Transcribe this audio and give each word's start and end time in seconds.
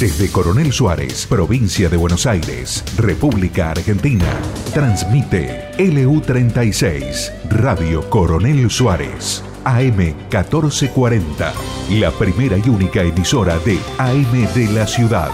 Desde 0.00 0.32
Coronel 0.32 0.72
Suárez, 0.72 1.26
provincia 1.26 1.90
de 1.90 1.98
Buenos 1.98 2.24
Aires, 2.24 2.82
República 2.96 3.72
Argentina, 3.72 4.24
transmite 4.72 5.72
LU36, 5.76 7.30
Radio 7.50 8.08
Coronel 8.08 8.70
Suárez, 8.70 9.44
AM 9.64 9.98
1440, 9.98 11.52
la 11.90 12.10
primera 12.12 12.56
y 12.56 12.66
única 12.70 13.02
emisora 13.02 13.58
de 13.58 13.78
AM 13.98 14.54
de 14.54 14.72
la 14.72 14.86
ciudad. 14.86 15.28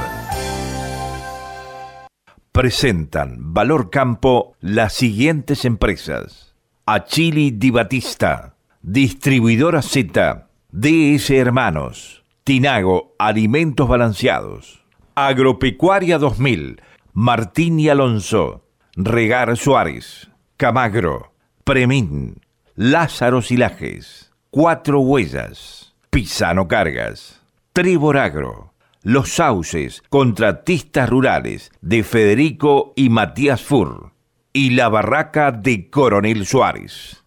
Presentan 2.51 3.37
Valor 3.55 3.89
Campo 3.89 4.57
las 4.61 4.95
siguientes 4.95 5.65
empresas. 5.65 6.57
Achili 6.87 7.53
Di 7.53 7.71
Batista, 7.71 8.57
Distribuidora 8.83 9.81
Z, 9.81 10.49
DS 10.73 11.31
Hermanos, 11.31 12.26
Tinago 12.47 13.17
Alimentos 13.19 13.89
Balanceados, 13.89 14.85
Agropecuaria 15.17 16.17
2000, 16.19 16.81
Martín 17.13 17.81
y 17.81 17.89
Alonso, 17.89 18.63
Regar 18.95 19.57
Suárez, 19.57 20.31
Camagro, 20.57 21.33
Premín, 21.65 22.41
Lázaro 22.77 23.43
Silajes, 23.43 24.33
Cuatro 24.51 25.01
Huellas, 25.01 25.97
Pisano 26.11 26.69
Cargas, 26.69 27.43
Tribor 27.73 28.17
Agro, 28.17 28.75
Los 29.03 29.31
Sauces, 29.31 30.05
Contratistas 30.09 31.11
Rurales 31.11 31.73
de 31.81 32.05
Federico 32.05 32.93
y 32.95 33.09
Matías 33.09 33.61
Fur. 33.61 34.13
Y 34.53 34.71
la 34.71 34.89
Barraca 34.89 35.51
de 35.51 35.91
Coronel 35.91 36.47
Suárez. 36.47 37.25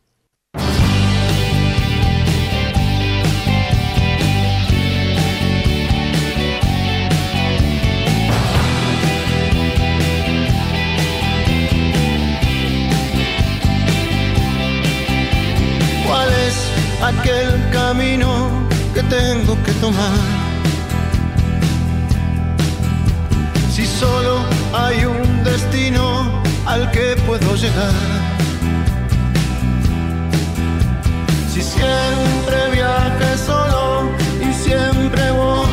Si 31.53 31.61
siempre 31.61 32.57
viaje 32.73 33.37
solo 33.37 34.09
y 34.41 34.53
siempre 34.53 35.31
vos 35.31 35.69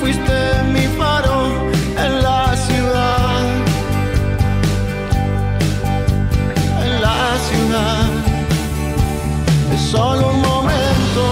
fuiste 0.00 0.38
mi 0.74 0.86
faro 0.98 1.38
en 2.04 2.22
la 2.22 2.56
ciudad. 2.66 3.42
En 6.84 7.00
la 7.00 7.20
ciudad 7.48 8.08
es 9.74 9.80
solo 9.82 10.28
un 10.34 10.40
momento, 10.40 11.24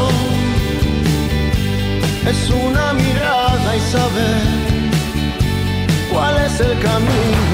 es 2.31 2.51
una 2.51 2.93
mirada 2.93 3.77
y 3.77 3.81
saber 3.81 4.43
cuál 6.13 6.37
es 6.47 6.61
el 6.61 6.79
camino. 6.81 7.54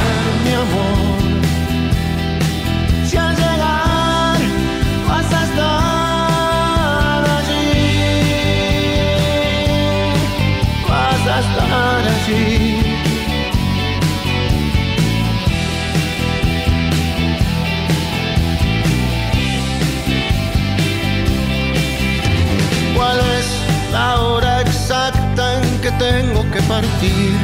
partir? 26.71 27.35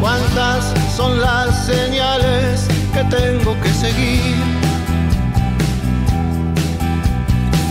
¿Cuántas 0.00 0.62
son 0.96 1.18
las 1.18 1.48
señales 1.64 2.68
que 2.94 3.02
tengo 3.16 3.52
que 3.62 3.72
seguir? 3.84 4.36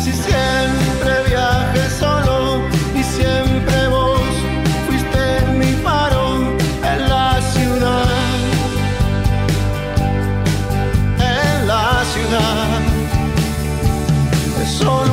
Si 0.03 0.11
siempre 0.27 1.11
viaje 1.29 1.83
solo 2.03 2.38
y 2.99 3.03
siempre 3.03 3.77
vos 3.95 4.31
fuiste 4.88 5.23
mi 5.59 5.71
faro 5.85 6.25
en 6.91 7.00
la 7.13 7.29
ciudad, 7.53 8.09
en 11.35 11.67
la 11.67 11.85
ciudad. 12.13 12.79
Solo 14.79 15.12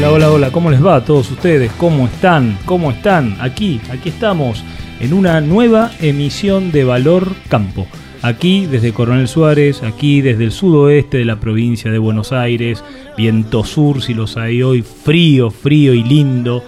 Hola, 0.00 0.12
hola, 0.12 0.30
hola, 0.30 0.50
¿cómo 0.50 0.70
les 0.70 0.82
va 0.82 0.96
a 0.96 1.04
todos 1.04 1.30
ustedes? 1.30 1.70
¿Cómo 1.72 2.06
están? 2.06 2.56
¿Cómo 2.64 2.90
están? 2.90 3.36
Aquí, 3.38 3.82
aquí 3.90 4.08
estamos 4.08 4.64
en 4.98 5.12
una 5.12 5.42
nueva 5.42 5.90
emisión 6.00 6.72
de 6.72 6.84
Valor 6.84 7.34
Campo. 7.50 7.86
Aquí 8.22 8.64
desde 8.64 8.94
Coronel 8.94 9.28
Suárez, 9.28 9.82
aquí 9.82 10.22
desde 10.22 10.44
el 10.44 10.52
sudoeste 10.52 11.18
de 11.18 11.26
la 11.26 11.38
provincia 11.38 11.90
de 11.90 11.98
Buenos 11.98 12.32
Aires, 12.32 12.82
viento 13.14 13.62
sur 13.62 14.00
si 14.00 14.14
los 14.14 14.38
hay 14.38 14.62
hoy, 14.62 14.80
frío, 14.80 15.50
frío 15.50 15.92
y 15.92 16.02
lindo, 16.02 16.64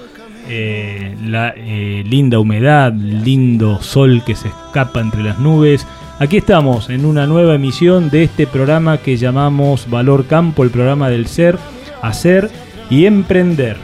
eh, 0.46 1.16
la 1.24 1.54
eh, 1.56 2.04
linda 2.06 2.38
humedad, 2.38 2.92
lindo 2.92 3.80
sol 3.80 4.22
que 4.26 4.36
se 4.36 4.48
escapa 4.48 5.00
entre 5.00 5.22
las 5.22 5.38
nubes. 5.38 5.86
Aquí 6.18 6.36
estamos 6.36 6.90
en 6.90 7.06
una 7.06 7.26
nueva 7.26 7.54
emisión 7.54 8.10
de 8.10 8.24
este 8.24 8.46
programa 8.46 8.98
que 8.98 9.16
llamamos 9.16 9.88
Valor 9.88 10.26
Campo, 10.26 10.64
el 10.64 10.70
programa 10.70 11.08
del 11.08 11.28
ser, 11.28 11.56
hacer 12.02 12.50
y 12.92 13.06
emprender. 13.06 13.78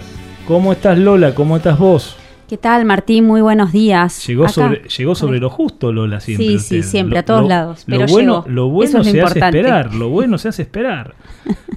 ¿Cómo 0.47 0.71
estás 0.71 0.99
Lola? 0.99 1.35
¿Cómo 1.35 1.57
estás 1.57 1.79
vos? 1.79 2.15
¿Qué 2.47 2.59
tal, 2.59 2.85
Martín? 2.85 3.25
Muy 3.27 3.41
buenos 3.41 3.73
días. 3.73 4.27
Llegó 4.27 4.45
Acá. 4.45 4.53
sobre, 4.53 4.83
llegó 4.89 5.15
sobre 5.15 5.39
lo 5.41 5.49
justo, 5.49 5.93
Lola, 5.93 6.21
siempre. 6.21 6.47
Sí, 6.47 6.57
usted. 6.57 6.83
sí, 6.83 6.83
siempre, 6.83 7.15
Lo- 7.15 7.21
a 7.21 7.23
todos 7.25 7.41
lo- 7.43 7.49
lados, 7.49 7.85
Lo 7.87 7.97
pero 7.99 8.13
bueno, 8.13 8.45
llegó. 8.45 8.55
lo 8.55 8.69
bueno 8.69 8.89
Eso 8.91 8.99
es 9.01 9.07
lo 9.07 9.13
se 9.13 9.21
hace 9.23 9.39
esperar, 9.39 9.95
lo 9.95 10.09
bueno 10.11 10.37
se 10.37 10.49
hace 10.49 10.61
esperar. 10.61 11.15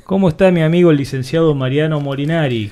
¿Cómo 0.04 0.28
está 0.28 0.51
mi 0.51 0.62
amigo 0.62 0.92
el 0.92 0.98
licenciado 0.98 1.56
Mariano 1.56 2.01
Molinari? 2.01 2.69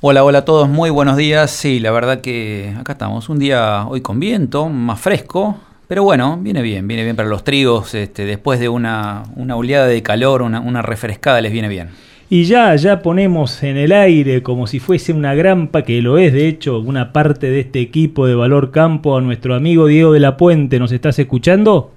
Hola, 0.00 0.24
hola 0.24 0.38
a 0.38 0.44
todos, 0.46 0.70
muy 0.70 0.88
buenos 0.88 1.18
días. 1.18 1.50
Sí, 1.50 1.78
la 1.78 1.90
verdad 1.90 2.22
que 2.22 2.74
acá 2.80 2.92
estamos, 2.92 3.28
un 3.28 3.38
día 3.38 3.84
hoy 3.88 4.00
con 4.00 4.18
viento, 4.20 4.70
más 4.70 4.98
fresco, 5.00 5.58
pero 5.86 6.02
bueno, 6.02 6.38
viene 6.40 6.62
bien, 6.62 6.88
viene 6.88 7.04
bien 7.04 7.14
para 7.14 7.28
los 7.28 7.44
trigos, 7.44 7.92
este, 7.94 8.24
después 8.24 8.58
de 8.58 8.70
una, 8.70 9.24
una 9.36 9.54
oleada 9.56 9.86
de 9.86 10.02
calor, 10.02 10.40
una, 10.40 10.60
una 10.60 10.80
refrescada, 10.80 11.42
les 11.42 11.52
viene 11.52 11.68
bien. 11.68 11.90
Y 12.30 12.44
ya, 12.44 12.76
ya 12.76 13.00
ponemos 13.00 13.62
en 13.62 13.78
el 13.78 13.90
aire 13.90 14.42
como 14.42 14.66
si 14.66 14.80
fuese 14.80 15.14
una 15.14 15.34
grampa, 15.34 15.80
que 15.82 16.02
lo 16.02 16.18
es 16.18 16.34
de 16.34 16.46
hecho, 16.46 16.78
una 16.78 17.10
parte 17.10 17.48
de 17.48 17.60
este 17.60 17.80
equipo 17.80 18.26
de 18.26 18.34
Valor 18.34 18.70
Campo 18.70 19.16
a 19.16 19.22
nuestro 19.22 19.54
amigo 19.54 19.86
Diego 19.86 20.12
de 20.12 20.20
la 20.20 20.36
Puente. 20.36 20.78
¿Nos 20.78 20.92
estás 20.92 21.18
escuchando? 21.18 21.90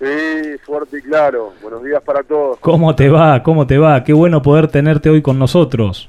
Sí, 0.00 0.06
fuerte 0.64 0.98
y 0.98 1.02
claro. 1.02 1.52
Buenos 1.62 1.84
días 1.84 2.02
para 2.02 2.24
todos. 2.24 2.58
¿Cómo 2.58 2.96
te 2.96 3.08
va? 3.08 3.40
¿Cómo 3.44 3.64
te 3.64 3.78
va? 3.78 4.02
Qué 4.02 4.12
bueno 4.12 4.42
poder 4.42 4.66
tenerte 4.66 5.08
hoy 5.08 5.22
con 5.22 5.38
nosotros. 5.38 6.08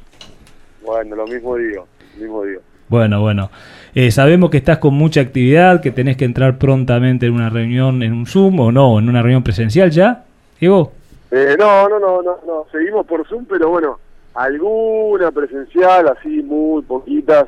Bueno, 0.83 1.15
lo 1.15 1.27
mismo 1.27 1.55
digo, 1.55 1.85
lo 2.15 2.21
mismo 2.21 2.43
digo. 2.43 2.61
Bueno, 2.87 3.21
bueno. 3.21 3.51
Eh, 3.93 4.09
sabemos 4.09 4.49
que 4.49 4.57
estás 4.57 4.79
con 4.79 4.95
mucha 4.95 5.21
actividad, 5.21 5.81
que 5.81 5.91
tenés 5.91 6.17
que 6.17 6.25
entrar 6.25 6.57
prontamente 6.57 7.27
en 7.27 7.33
una 7.33 7.51
reunión, 7.51 8.01
en 8.01 8.11
un 8.11 8.25
Zoom 8.25 8.59
o 8.59 8.71
no, 8.71 8.97
en 8.97 9.07
una 9.07 9.21
reunión 9.21 9.43
presencial 9.43 9.91
ya, 9.91 10.25
Diego. 10.59 10.93
Eh, 11.31 11.55
no, 11.59 11.87
no, 11.87 11.99
no, 11.99 12.21
no, 12.21 12.39
no, 12.45 12.65
seguimos 12.71 13.05
por 13.05 13.27
Zoom, 13.27 13.45
pero 13.45 13.69
bueno, 13.69 13.99
alguna 14.33 15.31
presencial, 15.31 16.07
así 16.07 16.41
muy 16.41 16.81
poquitas, 16.81 17.45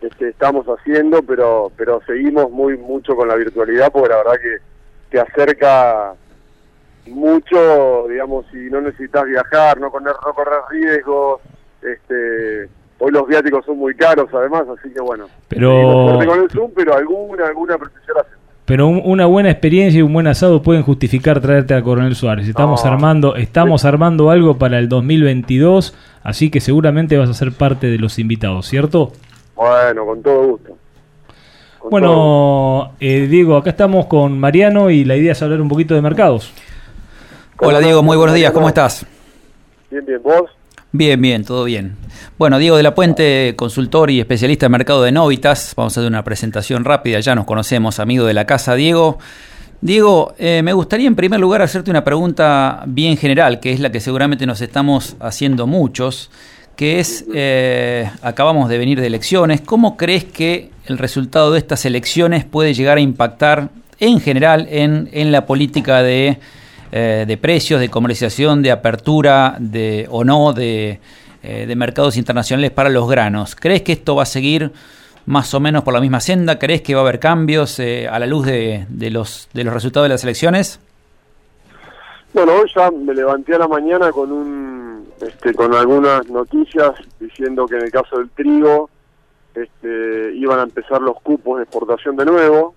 este, 0.00 0.30
estamos 0.30 0.66
haciendo, 0.66 1.22
pero 1.22 1.70
pero 1.76 2.00
seguimos 2.06 2.50
muy 2.50 2.76
mucho 2.78 3.16
con 3.16 3.28
la 3.28 3.34
virtualidad, 3.34 3.92
porque 3.92 4.08
la 4.08 4.16
verdad 4.18 4.40
que 4.40 4.56
te 5.10 5.20
acerca 5.20 6.14
mucho, 7.06 8.06
digamos, 8.08 8.46
si 8.50 8.70
no 8.70 8.80
necesitas 8.80 9.24
viajar, 9.24 9.78
no 9.78 9.90
correr, 9.90 10.14
no 10.24 10.32
correr 10.32 10.60
riesgos, 10.70 11.40
este, 11.82 12.68
hoy 12.98 13.10
los 13.12 13.26
viáticos 13.26 13.64
son 13.64 13.78
muy 13.78 13.94
caros 13.94 14.28
además, 14.32 14.64
así 14.78 14.92
que 14.92 15.00
bueno, 15.00 15.26
pero 15.48 16.26
con 16.26 16.40
el 16.40 16.50
Zoom, 16.50 16.70
pero 16.74 16.94
alguna, 16.94 17.46
alguna 17.46 17.76
presencial 17.76 18.18
hacemos. 18.18 18.37
Pero 18.68 18.86
una 18.86 19.24
buena 19.24 19.50
experiencia 19.50 19.98
y 19.98 20.02
un 20.02 20.12
buen 20.12 20.26
asado 20.26 20.62
pueden 20.62 20.82
justificar 20.82 21.40
traerte 21.40 21.72
a 21.72 21.82
Coronel 21.82 22.14
Suárez. 22.14 22.46
Estamos 22.46 22.84
armando, 22.84 23.34
estamos 23.34 23.86
armando 23.86 24.28
algo 24.28 24.58
para 24.58 24.78
el 24.78 24.90
2022, 24.90 25.96
así 26.22 26.50
que 26.50 26.60
seguramente 26.60 27.16
vas 27.16 27.30
a 27.30 27.34
ser 27.34 27.52
parte 27.52 27.86
de 27.86 27.96
los 27.96 28.18
invitados, 28.18 28.66
¿cierto? 28.66 29.12
Bueno, 29.56 30.04
con 30.04 30.22
todo 30.22 30.48
gusto. 30.48 30.76
bueno, 31.88 32.92
eh, 33.00 33.26
Diego, 33.26 33.56
acá 33.56 33.70
estamos 33.70 34.04
con 34.04 34.38
Mariano 34.38 34.90
y 34.90 35.02
la 35.06 35.16
idea 35.16 35.32
es 35.32 35.42
hablar 35.42 35.62
un 35.62 35.70
poquito 35.70 35.94
de 35.94 36.02
mercados. 36.02 36.52
Hola 37.60 37.80
Diego, 37.80 38.02
muy 38.02 38.18
buenos 38.18 38.34
días, 38.34 38.52
¿cómo 38.52 38.68
estás? 38.68 39.06
Bien, 39.90 40.04
bien, 40.04 40.20
¿vos? 40.22 40.57
Bien, 40.90 41.20
bien, 41.20 41.44
todo 41.44 41.64
bien. 41.64 41.96
Bueno, 42.38 42.58
Diego 42.58 42.78
de 42.78 42.82
la 42.82 42.94
Puente, 42.94 43.52
consultor 43.56 44.10
y 44.10 44.20
especialista 44.20 44.66
en 44.66 44.72
mercado 44.72 45.02
de 45.02 45.12
Novitas. 45.12 45.74
Vamos 45.76 45.94
a 45.94 46.00
hacer 46.00 46.08
una 46.08 46.24
presentación 46.24 46.82
rápida, 46.86 47.20
ya 47.20 47.34
nos 47.34 47.44
conocemos, 47.44 48.00
amigo 48.00 48.24
de 48.24 48.32
la 48.32 48.46
casa, 48.46 48.74
Diego. 48.74 49.18
Diego, 49.82 50.34
eh, 50.38 50.62
me 50.64 50.72
gustaría 50.72 51.06
en 51.06 51.14
primer 51.14 51.40
lugar 51.40 51.60
hacerte 51.60 51.90
una 51.90 52.04
pregunta 52.04 52.84
bien 52.86 53.18
general, 53.18 53.60
que 53.60 53.70
es 53.70 53.80
la 53.80 53.92
que 53.92 54.00
seguramente 54.00 54.46
nos 54.46 54.62
estamos 54.62 55.16
haciendo 55.20 55.66
muchos, 55.66 56.30
que 56.74 57.00
es, 57.00 57.26
eh, 57.34 58.10
acabamos 58.22 58.70
de 58.70 58.78
venir 58.78 58.98
de 58.98 59.08
elecciones, 59.08 59.60
¿cómo 59.60 59.98
crees 59.98 60.24
que 60.24 60.70
el 60.86 60.96
resultado 60.96 61.52
de 61.52 61.58
estas 61.58 61.84
elecciones 61.84 62.46
puede 62.46 62.72
llegar 62.72 62.96
a 62.96 63.02
impactar 63.02 63.68
en 64.00 64.20
general 64.20 64.66
en, 64.70 65.10
en 65.12 65.32
la 65.32 65.44
política 65.44 66.02
de 66.02 66.38
eh, 66.92 67.24
de 67.26 67.36
precios, 67.36 67.80
de 67.80 67.88
comercialización, 67.88 68.62
de 68.62 68.70
apertura 68.70 69.56
de, 69.58 70.06
o 70.10 70.24
no 70.24 70.52
de, 70.52 71.00
eh, 71.42 71.66
de, 71.66 71.76
mercados 71.76 72.16
internacionales 72.16 72.70
para 72.70 72.88
los 72.88 73.08
granos. 73.08 73.54
¿Crees 73.54 73.82
que 73.82 73.92
esto 73.92 74.16
va 74.16 74.24
a 74.24 74.26
seguir 74.26 74.72
más 75.26 75.52
o 75.54 75.60
menos 75.60 75.84
por 75.84 75.94
la 75.94 76.00
misma 76.00 76.20
senda? 76.20 76.58
¿Crees 76.58 76.82
que 76.82 76.94
va 76.94 77.00
a 77.00 77.04
haber 77.04 77.20
cambios 77.20 77.78
eh, 77.78 78.08
a 78.08 78.18
la 78.18 78.26
luz 78.26 78.46
de, 78.46 78.86
de, 78.88 79.10
los, 79.10 79.48
de 79.52 79.64
los 79.64 79.74
resultados 79.74 80.06
de 80.06 80.10
las 80.10 80.24
elecciones? 80.24 80.80
Bueno, 82.32 82.52
hoy 82.52 82.70
ya 82.74 82.90
me 82.90 83.14
levanté 83.14 83.54
a 83.54 83.58
la 83.58 83.68
mañana 83.68 84.10
con 84.12 84.30
un 84.30 84.78
este, 85.20 85.52
con 85.52 85.74
algunas 85.74 86.28
noticias 86.28 86.92
diciendo 87.18 87.66
que 87.66 87.76
en 87.76 87.82
el 87.82 87.90
caso 87.90 88.18
del 88.18 88.30
trigo 88.30 88.88
este, 89.54 90.32
iban 90.34 90.60
a 90.60 90.62
empezar 90.62 91.00
los 91.00 91.20
cupos 91.20 91.58
de 91.58 91.64
exportación 91.64 92.16
de 92.16 92.24
nuevo. 92.24 92.74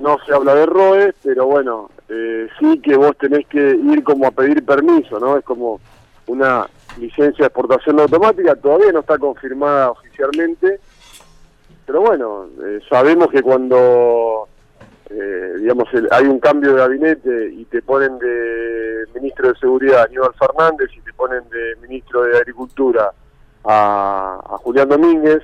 No 0.00 0.18
se 0.26 0.34
habla 0.34 0.54
de 0.54 0.66
ROE, 0.66 1.14
pero 1.22 1.46
bueno, 1.46 1.90
eh, 2.08 2.48
sí 2.58 2.80
que 2.80 2.96
vos 2.96 3.16
tenés 3.18 3.46
que 3.46 3.58
ir 3.58 4.02
como 4.02 4.26
a 4.26 4.30
pedir 4.30 4.64
permiso, 4.64 5.18
¿no? 5.18 5.36
Es 5.36 5.44
como 5.44 5.80
una 6.26 6.66
licencia 6.98 7.44
de 7.44 7.46
exportación 7.46 8.00
automática, 8.00 8.54
todavía 8.56 8.92
no 8.92 9.00
está 9.00 9.18
confirmada 9.18 9.90
oficialmente, 9.90 10.80
pero 11.86 12.00
bueno, 12.00 12.46
eh, 12.64 12.80
sabemos 12.88 13.28
que 13.28 13.42
cuando, 13.42 14.48
eh, 15.10 15.54
digamos, 15.58 15.88
hay 16.10 16.26
un 16.26 16.38
cambio 16.38 16.74
de 16.74 16.80
gabinete 16.80 17.50
y 17.52 17.64
te 17.64 17.82
ponen 17.82 18.18
de 18.18 19.06
ministro 19.14 19.48
de 19.52 19.58
Seguridad 19.58 20.00
a 20.00 20.04
Aníbal 20.04 20.34
Fernández 20.34 20.90
y 20.96 21.00
te 21.00 21.12
ponen 21.12 21.42
de 21.50 21.76
ministro 21.80 22.22
de 22.22 22.36
Agricultura 22.36 23.10
a, 23.64 24.40
a 24.50 24.58
Julián 24.58 24.88
Domínguez, 24.88 25.42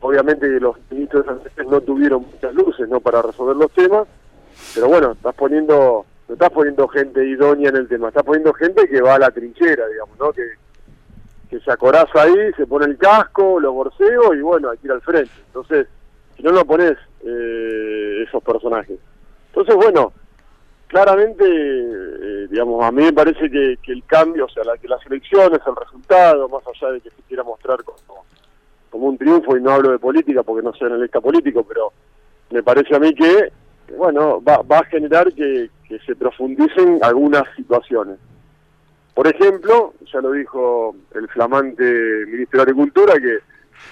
obviamente 0.00 0.48
los 0.60 0.76
ministros 0.90 1.24
no 1.66 1.80
tuvieron 1.80 2.26
muchas 2.30 2.54
luces, 2.54 2.88
¿no?, 2.88 3.00
para 3.00 3.22
resolver 3.22 3.56
los 3.56 3.70
temas, 3.72 4.06
pero 4.74 4.88
bueno, 4.88 5.12
estás 5.12 5.34
poniendo, 5.34 6.04
no 6.28 6.34
estás 6.34 6.50
poniendo 6.50 6.88
gente 6.88 7.24
idónea 7.24 7.70
en 7.70 7.76
el 7.76 7.88
tema, 7.88 8.08
estás 8.08 8.24
poniendo 8.24 8.52
gente 8.52 8.88
que 8.88 9.00
va 9.00 9.14
a 9.14 9.18
la 9.18 9.30
trinchera, 9.30 9.86
digamos, 9.88 10.18
¿no? 10.18 10.32
Que, 10.32 10.42
que 11.50 11.60
se 11.60 11.72
acoraza 11.72 12.22
ahí, 12.22 12.52
se 12.56 12.66
pone 12.66 12.86
el 12.86 12.98
casco, 12.98 13.58
los 13.58 13.72
borseos 13.72 14.36
y 14.36 14.40
bueno, 14.40 14.70
hay 14.70 14.78
que 14.78 14.86
ir 14.86 14.92
al 14.92 15.00
frente. 15.00 15.32
Entonces, 15.46 15.86
si 16.36 16.42
no 16.42 16.50
lo 16.52 16.64
pones 16.64 16.96
eh, 17.24 18.24
esos 18.26 18.42
personajes. 18.42 18.98
Entonces, 19.48 19.74
bueno, 19.74 20.12
claramente, 20.88 21.44
eh, 21.46 22.46
digamos, 22.50 22.84
a 22.84 22.92
mí 22.92 23.02
me 23.02 23.12
parece 23.12 23.50
que, 23.50 23.78
que, 23.82 23.92
el 23.92 24.04
cambio, 24.04 24.44
o 24.44 24.48
sea, 24.48 24.64
la, 24.64 24.76
que 24.76 24.88
las 24.88 25.04
elecciones, 25.06 25.60
el 25.66 25.76
resultado, 25.76 26.48
más 26.48 26.62
allá 26.66 26.92
de 26.92 27.00
que 27.00 27.10
se 27.10 27.22
quiera 27.22 27.42
mostrar 27.42 27.82
como, 27.82 28.24
como 28.90 29.06
un 29.06 29.18
triunfo, 29.18 29.56
y 29.56 29.62
no 29.62 29.72
hablo 29.72 29.90
de 29.90 29.98
política 29.98 30.42
porque 30.42 30.64
no 30.64 30.72
soy 30.74 30.88
analista 30.88 31.20
político, 31.20 31.64
pero 31.64 31.92
me 32.50 32.62
parece 32.62 32.94
a 32.94 32.98
mí 32.98 33.14
que 33.14 33.52
bueno, 33.96 34.42
va, 34.42 34.62
va 34.62 34.78
a 34.78 34.84
generar 34.84 35.32
que, 35.32 35.70
se 36.04 36.14
profundicen 36.16 36.98
algunas 37.00 37.44
situaciones. 37.56 38.18
Por 39.14 39.26
ejemplo, 39.26 39.94
ya 40.12 40.20
lo 40.20 40.32
dijo 40.32 40.94
el 41.14 41.26
flamante 41.28 41.82
ministro 42.26 42.58
de 42.58 42.62
Agricultura, 42.62 43.14
que 43.14 43.38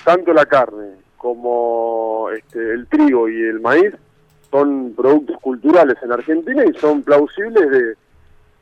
tanto 0.05 0.35
la 0.35 0.45
carne 0.45 0.97
como 1.17 2.29
este, 2.37 2.75
el 2.75 2.87
trigo 2.89 3.31
y 3.31 3.43
el 3.43 3.61
maíz 3.61 3.95
son 4.51 4.93
productos 4.95 5.41
culturales 5.41 5.97
en 6.03 6.13
Argentina 6.13 6.65
y 6.67 6.79
son 6.79 7.03
plausibles 7.03 7.71
de, 7.71 7.97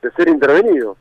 de 0.03 0.11
ser 0.17 0.29
intervenidos. 0.29 0.97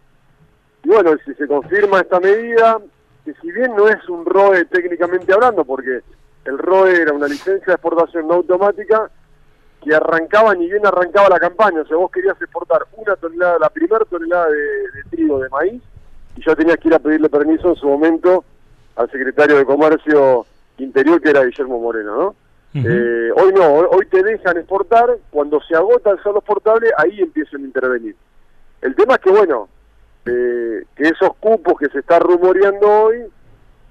Y 0.84 0.90
bueno, 0.90 1.12
si 1.24 1.36
se 1.36 1.48
confirma 1.48 2.00
esta 2.00 2.20
medida, 2.20 2.80
que 3.26 3.34
si 3.42 3.52
bien 3.52 3.76
no 3.76 3.88
es 3.88 4.08
un 4.10 4.26
ROE 4.26 4.66
técnicamente 4.66 5.34
hablando, 5.34 5.64
porque 5.64 6.02
el 6.46 6.58
ROE 6.58 7.02
era 7.02 7.14
una 7.14 7.28
licencia 7.28 7.68
de 7.68 7.74
exportación 7.74 8.28
no 8.28 8.36
automática, 8.36 9.10
que 9.82 9.94
arrancaba 9.94 10.56
ni 10.56 10.70
bien 10.70 10.86
arrancaba 10.86 11.30
la 11.30 11.40
campaña. 11.40 11.82
O 11.82 11.86
sea, 11.86 11.98
vos 11.98 12.12
querías 12.12 12.42
exportar 12.42 12.86
una 12.96 13.16
tonelada, 13.16 13.60
la 13.60 13.70
primera 13.70 14.06
tonelada 14.06 14.48
de, 14.50 15.04
trigo, 15.10 15.40
de 15.40 15.50
maíz, 15.50 15.82
y 16.36 16.46
ya 16.46 16.56
tenías 16.56 16.78
que 16.78 16.88
ir 16.88 16.94
a 16.96 17.00
pedirle 17.00 17.30
permiso 17.30 17.70
en 17.70 17.76
su 17.76 17.88
momento 17.88 18.44
al 18.96 19.10
secretario 19.12 19.58
de 19.58 19.66
Comercio 19.66 20.46
Interior, 20.78 21.22
que 21.22 21.30
era 21.30 21.44
Guillermo 21.44 21.80
Moreno, 21.80 22.16
¿no? 22.16 22.36
eh, 22.76 23.32
hoy 23.36 23.54
no, 23.54 23.68
hoy 23.72 24.08
te 24.08 24.24
dejan 24.24 24.58
exportar, 24.58 25.18
cuando 25.30 25.62
se 25.62 25.76
agota 25.76 26.10
el 26.10 26.24
saldo 26.24 26.40
exportable, 26.40 26.90
ahí 26.98 27.22
empiezan 27.22 27.62
a 27.62 27.66
intervenir. 27.66 28.16
El 28.82 28.96
tema 28.96 29.16
es 29.16 29.20
que, 29.20 29.30
bueno, 29.30 29.70
eh, 30.26 30.86
que 30.96 31.04
esos 31.04 31.36
cupos 31.40 31.74
que 31.80 31.88
se 31.90 32.00
está 32.00 32.20
rumoreando 32.20 32.88
hoy 32.90 33.18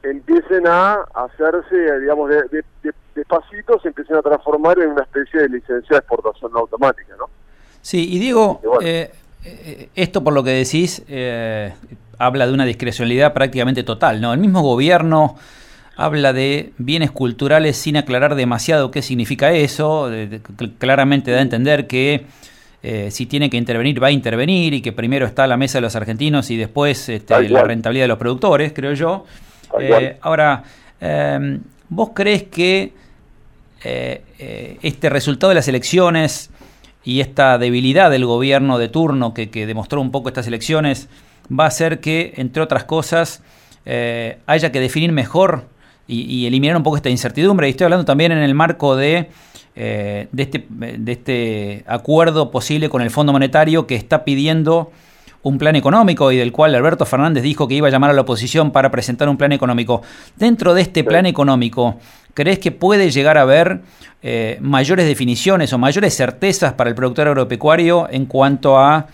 empiecen 0.02 0.66
a 0.66 1.04
hacerse, 1.14 2.00
digamos, 2.00 2.30
de, 2.30 2.64
despacito 3.14 3.78
se 3.80 3.88
empiecen 3.88 4.16
a 4.16 4.22
transformar 4.22 4.78
en 4.78 4.90
una 4.90 5.02
especie 5.02 5.40
de 5.40 5.48
licencia 5.48 5.90
de 5.90 5.98
exportación 5.98 6.50
automática, 6.54 7.14
¿no? 7.18 7.26
Sí, 7.80 8.08
y 8.10 8.18
Diego, 8.18 8.60
eh, 8.82 9.10
eh, 9.44 9.88
esto 9.94 10.22
por 10.22 10.32
lo 10.32 10.44
que 10.44 10.50
decís 10.50 11.02
eh, 11.08 11.72
habla 12.18 12.46
de 12.46 12.52
una 12.52 12.64
discrecionalidad 12.64 13.32
prácticamente 13.32 13.82
total, 13.82 14.20
¿no? 14.20 14.32
El 14.32 14.38
mismo 14.38 14.62
gobierno 14.62 15.36
habla 15.96 16.32
de 16.32 16.72
bienes 16.78 17.10
culturales 17.10 17.76
sin 17.76 17.96
aclarar 17.96 18.34
demasiado 18.34 18.90
qué 18.90 19.02
significa 19.02 19.52
eso, 19.52 20.10
claramente 20.78 21.32
da 21.32 21.38
a 21.38 21.42
entender 21.42 21.86
que 21.86 22.26
si 22.82 23.26
tiene 23.26 23.48
que 23.48 23.56
intervenir 23.56 24.02
va 24.02 24.08
a 24.08 24.10
intervenir 24.10 24.74
y 24.74 24.82
que 24.82 24.90
primero 24.90 25.24
está 25.24 25.46
la 25.46 25.56
mesa 25.56 25.78
de 25.78 25.82
los 25.82 25.94
argentinos 25.94 26.50
y 26.50 26.56
después 26.56 27.08
este, 27.08 27.48
la 27.48 27.62
rentabilidad 27.62 28.04
de 28.04 28.08
los 28.08 28.18
productores, 28.18 28.72
creo 28.72 28.92
yo. 28.94 29.24
ahora, 30.20 30.64
¿vos 31.88 32.10
crees 32.12 32.42
que 32.44 32.92
eh, 33.84 34.22
eh, 34.38 34.78
este 34.82 35.10
resultado 35.10 35.48
de 35.48 35.56
las 35.56 35.66
elecciones 35.66 36.50
y 37.02 37.20
esta 37.20 37.58
debilidad 37.58 38.12
del 38.12 38.24
gobierno 38.26 38.78
de 38.78 38.88
turno 38.88 39.34
que, 39.34 39.48
demostró 39.66 40.00
un 40.00 40.12
poco 40.12 40.28
estas 40.28 40.46
elecciones 40.46 41.08
va 41.50 41.64
a 41.64 41.68
hacer 41.68 41.98
que, 41.98 42.32
entre 42.36 42.62
otras 42.62 42.84
cosas, 42.84 43.42
eh, 43.84 44.38
haya 44.46 44.70
que 44.70 44.78
definir 44.78 45.10
mejor 45.10 45.64
y, 46.06 46.46
eliminar 46.46 46.76
un 46.76 46.84
poco 46.84 46.96
esta 46.96 47.10
incertidumbre. 47.10 47.66
Y 47.66 47.70
estoy 47.70 47.86
hablando 47.86 48.04
también 48.04 48.30
en 48.30 48.38
el 48.38 48.54
marco 48.54 48.94
de, 48.94 49.30
de, 49.74 50.28
este, 50.36 50.66
de 50.68 51.12
este 51.12 51.84
acuerdo 51.86 52.50
posible 52.50 52.88
con 52.88 53.02
el 53.02 53.10
Fondo 53.10 53.32
Monetario 53.32 53.86
que 53.86 53.94
está 53.94 54.24
pidiendo 54.24 54.90
un 55.42 55.58
plan 55.58 55.76
económico 55.76 56.30
y 56.30 56.36
del 56.36 56.52
cual 56.52 56.74
Alberto 56.74 57.04
Fernández 57.04 57.42
dijo 57.42 57.66
que 57.66 57.74
iba 57.74 57.88
a 57.88 57.90
llamar 57.90 58.10
a 58.10 58.12
la 58.12 58.22
oposición 58.22 58.70
para 58.70 58.90
presentar 58.90 59.28
un 59.28 59.36
plan 59.36 59.52
económico. 59.52 60.02
Dentro 60.36 60.74
de 60.74 60.82
este 60.82 61.04
plan 61.04 61.26
económico, 61.26 61.96
¿crees 62.34 62.58
que 62.58 62.70
puede 62.70 63.10
llegar 63.10 63.38
a 63.38 63.42
haber 63.42 63.80
eh, 64.22 64.58
mayores 64.60 65.06
definiciones 65.06 65.72
o 65.72 65.78
mayores 65.78 66.16
certezas 66.16 66.74
para 66.74 66.90
el 66.90 66.96
productor 66.96 67.28
agropecuario 67.28 68.08
en 68.08 68.26
cuanto 68.26 68.78
a, 68.78 69.08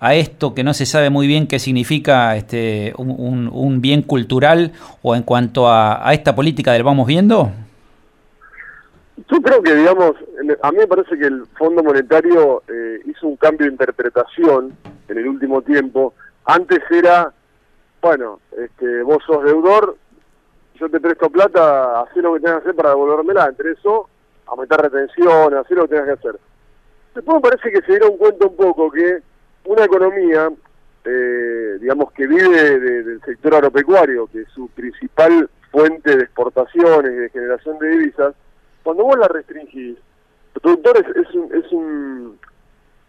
a 0.00 0.14
esto 0.14 0.54
que 0.54 0.64
no 0.64 0.72
se 0.72 0.86
sabe 0.86 1.10
muy 1.10 1.26
bien 1.26 1.46
qué 1.46 1.58
significa 1.58 2.34
este, 2.36 2.94
un, 2.96 3.80
bien 3.82 4.02
cultural 4.02 4.72
o 5.02 5.14
en 5.14 5.22
cuanto 5.22 5.68
a, 5.68 6.08
a 6.08 6.14
esta 6.14 6.34
política 6.34 6.72
del 6.72 6.82
vamos 6.82 7.06
viendo? 7.06 7.52
Yo 9.16 9.40
creo 9.40 9.62
que, 9.62 9.74
digamos, 9.74 10.16
a 10.62 10.72
mí 10.72 10.78
me 10.78 10.86
parece 10.88 11.16
que 11.16 11.26
el 11.26 11.46
Fondo 11.56 11.82
Monetario 11.82 12.62
eh, 12.68 13.00
hizo 13.04 13.28
un 13.28 13.36
cambio 13.36 13.66
de 13.66 13.72
interpretación 13.72 14.76
en 15.08 15.18
el 15.18 15.28
último 15.28 15.62
tiempo. 15.62 16.14
Antes 16.44 16.80
era, 16.90 17.32
bueno, 18.02 18.40
este, 18.58 19.02
vos 19.02 19.22
sos 19.24 19.44
deudor, 19.44 19.96
yo 20.74 20.88
te 20.88 21.00
presto 21.00 21.30
plata, 21.30 22.00
haz 22.00 22.16
lo 22.16 22.34
que 22.34 22.40
tengas 22.40 22.56
que 22.56 22.62
hacer 22.62 22.74
para 22.74 22.90
devolvérmela. 22.90 23.46
Entre 23.46 23.72
eso, 23.72 24.08
aumentar 24.46 24.82
retención, 24.82 25.54
hacer 25.54 25.76
lo 25.76 25.84
que 25.84 25.94
tengas 25.94 26.06
que 26.06 26.28
hacer. 26.28 26.40
Después 27.14 27.36
me 27.36 27.48
parece 27.48 27.70
que 27.70 27.82
se 27.82 27.92
dieron 27.92 28.16
cuenta 28.16 28.46
un 28.46 28.56
poco 28.56 28.90
que 28.90 29.20
una 29.66 29.84
economía, 29.84 30.50
eh, 31.04 31.78
digamos, 31.80 32.10
que 32.12 32.26
vive 32.26 32.80
del 32.80 33.20
sector 33.24 33.54
agropecuario, 33.54 34.26
que 34.26 34.42
es 34.42 34.48
su 34.48 34.68
principal 34.70 35.48
fuente 35.70 36.16
de 36.16 36.24
exportaciones 36.24 37.12
y 37.12 37.16
de 37.16 37.30
generación 37.30 37.78
de 37.78 37.88
divisas, 37.88 38.34
cuando 38.84 39.04
vos 39.04 39.18
la 39.18 39.26
restringís, 39.26 39.98
el 40.54 40.60
productor 40.60 40.98
es, 40.98 41.34
un... 41.34 41.54
Es 41.54 41.72
un 41.72 42.38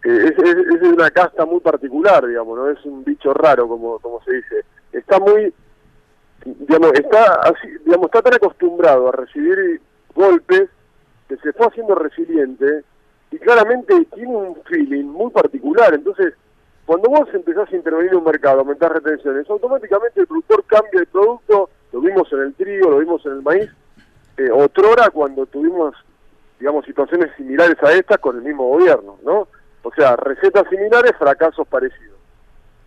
eh, 0.04 0.34
es, 0.36 0.82
una 0.82 1.10
casta 1.10 1.44
muy 1.44 1.60
particular, 1.60 2.26
digamos, 2.26 2.56
no 2.56 2.70
es 2.70 2.84
un 2.84 3.02
bicho 3.02 3.34
raro, 3.34 3.66
como, 3.66 3.98
como 3.98 4.22
se 4.22 4.34
dice. 4.34 4.64
Está 4.92 5.18
muy, 5.18 5.52
digamos, 6.44 6.92
está 6.94 7.40
así, 7.42 7.68
digamos, 7.84 8.06
está 8.06 8.22
tan 8.22 8.34
acostumbrado 8.34 9.08
a 9.08 9.12
recibir 9.12 9.80
golpes 10.14 10.68
que 11.28 11.36
se 11.38 11.52
fue 11.52 11.66
haciendo 11.66 11.96
resiliente 11.96 12.84
y 13.32 13.38
claramente 13.38 14.06
tiene 14.14 14.36
un 14.36 14.56
feeling 14.64 15.06
muy 15.06 15.30
particular. 15.30 15.92
Entonces, 15.92 16.34
cuando 16.84 17.10
vos 17.10 17.28
empezás 17.32 17.72
a 17.72 17.76
intervenir 17.76 18.12
en 18.12 18.18
un 18.18 18.24
mercado, 18.24 18.60
aumentar 18.60 18.92
retenciones, 18.92 19.50
automáticamente 19.50 20.20
el 20.20 20.28
productor 20.28 20.64
cambia 20.66 21.00
el 21.00 21.06
producto, 21.06 21.68
lo 21.92 22.00
vimos 22.00 22.32
en 22.32 22.40
el 22.42 22.54
trigo, 22.54 22.90
lo 22.90 22.98
vimos 22.98 23.26
en 23.26 23.32
el 23.32 23.42
maíz, 23.42 23.70
eh, 24.36 24.50
otrora 24.50 25.10
cuando 25.10 25.46
tuvimos, 25.46 25.94
digamos, 26.58 26.84
situaciones 26.84 27.30
similares 27.36 27.76
a 27.82 27.92
estas 27.92 28.18
con 28.18 28.36
el 28.36 28.42
mismo 28.42 28.68
gobierno, 28.68 29.18
¿no? 29.24 29.48
O 29.82 29.92
sea, 29.94 30.16
recetas 30.16 30.68
similares, 30.68 31.12
fracasos 31.18 31.66
parecidos. 31.68 32.18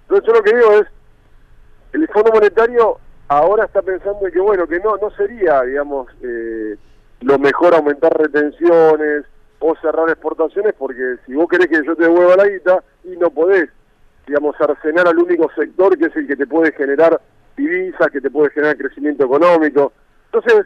Entonces 0.04 0.28
yo 0.28 0.34
lo 0.34 0.44
que 0.44 0.56
digo 0.56 0.72
es, 0.74 0.88
el 1.94 2.08
Fondo 2.10 2.32
Monetario 2.32 2.98
ahora 3.28 3.66
está 3.66 3.82
pensando 3.82 4.28
en 4.28 4.34
que, 4.34 4.40
bueno, 4.40 4.68
que 4.68 4.80
no, 4.80 4.98
no 4.98 5.10
sería, 5.12 5.62
digamos, 5.64 6.08
eh, 6.22 6.78
lo 7.22 7.40
mejor 7.40 7.74
aumentar 7.76 8.12
retenciones 8.18 9.26
o 9.60 9.76
cerrar 9.78 10.10
exportaciones, 10.10 10.74
porque 10.78 11.18
si 11.26 11.34
vos 11.34 11.48
querés 11.48 11.68
que 11.68 11.86
yo 11.86 11.96
te 11.96 12.04
devuelva 12.04 12.38
la 12.38 12.48
guita, 12.48 12.84
y 13.04 13.18
no 13.18 13.30
podés, 13.30 13.70
digamos, 14.28 14.56
arsenar 14.60 15.08
al 15.08 15.18
único 15.18 15.50
sector 15.56 15.98
que 15.98 16.06
es 16.06 16.16
el 16.16 16.28
que 16.28 16.36
te 16.36 16.48
puede 16.48 16.72
generar 16.72 17.20
divisas, 17.56 18.08
que 18.12 18.22
te 18.22 18.30
puede 18.30 18.52
generar 18.52 18.78
crecimiento 18.78 19.26
económico. 19.26 19.92
Entonces, 20.32 20.66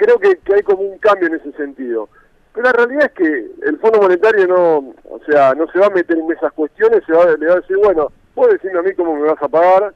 creo 0.00 0.18
que, 0.18 0.38
hay 0.54 0.62
como 0.62 0.82
un 0.82 0.98
cambio 0.98 1.28
en 1.28 1.34
ese 1.34 1.52
sentido. 1.52 2.08
Pero 2.54 2.64
la 2.64 2.72
realidad 2.72 3.04
es 3.04 3.12
que 3.12 3.50
el 3.66 3.78
Fondo 3.78 4.00
Monetario 4.00 4.46
no, 4.46 4.94
o 5.04 5.20
sea, 5.28 5.54
no 5.54 5.70
se 5.70 5.78
va 5.78 5.86
a 5.86 5.90
meter 5.90 6.16
en 6.16 6.32
esas 6.32 6.52
cuestiones, 6.54 7.02
se 7.06 7.12
va, 7.12 7.26
le 7.36 7.46
va 7.46 7.52
a 7.52 7.60
decir, 7.60 7.76
bueno, 7.76 8.10
vos 8.34 8.48
decirme 8.50 8.78
a 8.78 8.82
mí 8.82 8.94
cómo 8.94 9.14
me 9.14 9.28
vas 9.28 9.42
a 9.42 9.48
pagar 9.48 9.92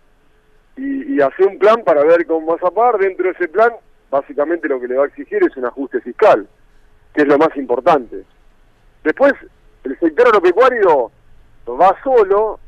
y, 0.77 1.15
y 1.15 1.21
hacer 1.23 1.47
un 1.47 1.59
plan 1.59 1.83
para 1.85 2.05
ver 2.05 2.27
cómo 2.27 2.53
vas 2.53 2.63
a 2.63 2.71
pagar. 2.71 2.99
Dentro 2.99 3.25
de 3.25 3.31
ese 3.33 3.49
plan, 3.49 3.73
básicamente 4.11 4.69
lo 4.69 4.79
que 4.79 4.89
le 4.89 4.97
va 4.97 5.05
a 5.05 5.07
exigir 5.07 5.43
es 5.43 5.57
un 5.57 5.65
ajuste 5.65 6.03
fiscal, 6.03 6.47
que 7.15 7.23
es 7.23 7.27
lo 7.27 7.39
más 7.39 7.57
importante. 7.57 8.25
Después, 9.03 9.33
el 9.85 9.99
sector 9.99 10.29
agropecuario 10.29 11.11
va 11.67 11.97
solo, 12.05 12.61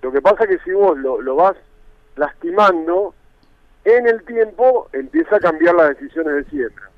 lo 0.00 0.12
que 0.12 0.22
pasa 0.22 0.44
es 0.44 0.50
que 0.50 0.58
si 0.64 0.70
vos 0.70 0.96
lo, 0.96 1.20
lo 1.20 1.34
vas 1.34 1.56
lastimando, 2.14 3.14
en 3.84 4.06
el 4.06 4.22
tiempo 4.24 4.88
empieza 4.92 5.36
a 5.36 5.40
cambiar 5.40 5.74
las 5.74 5.90
decisiones 5.90 6.34
de 6.34 6.50
siembra. 6.50 6.90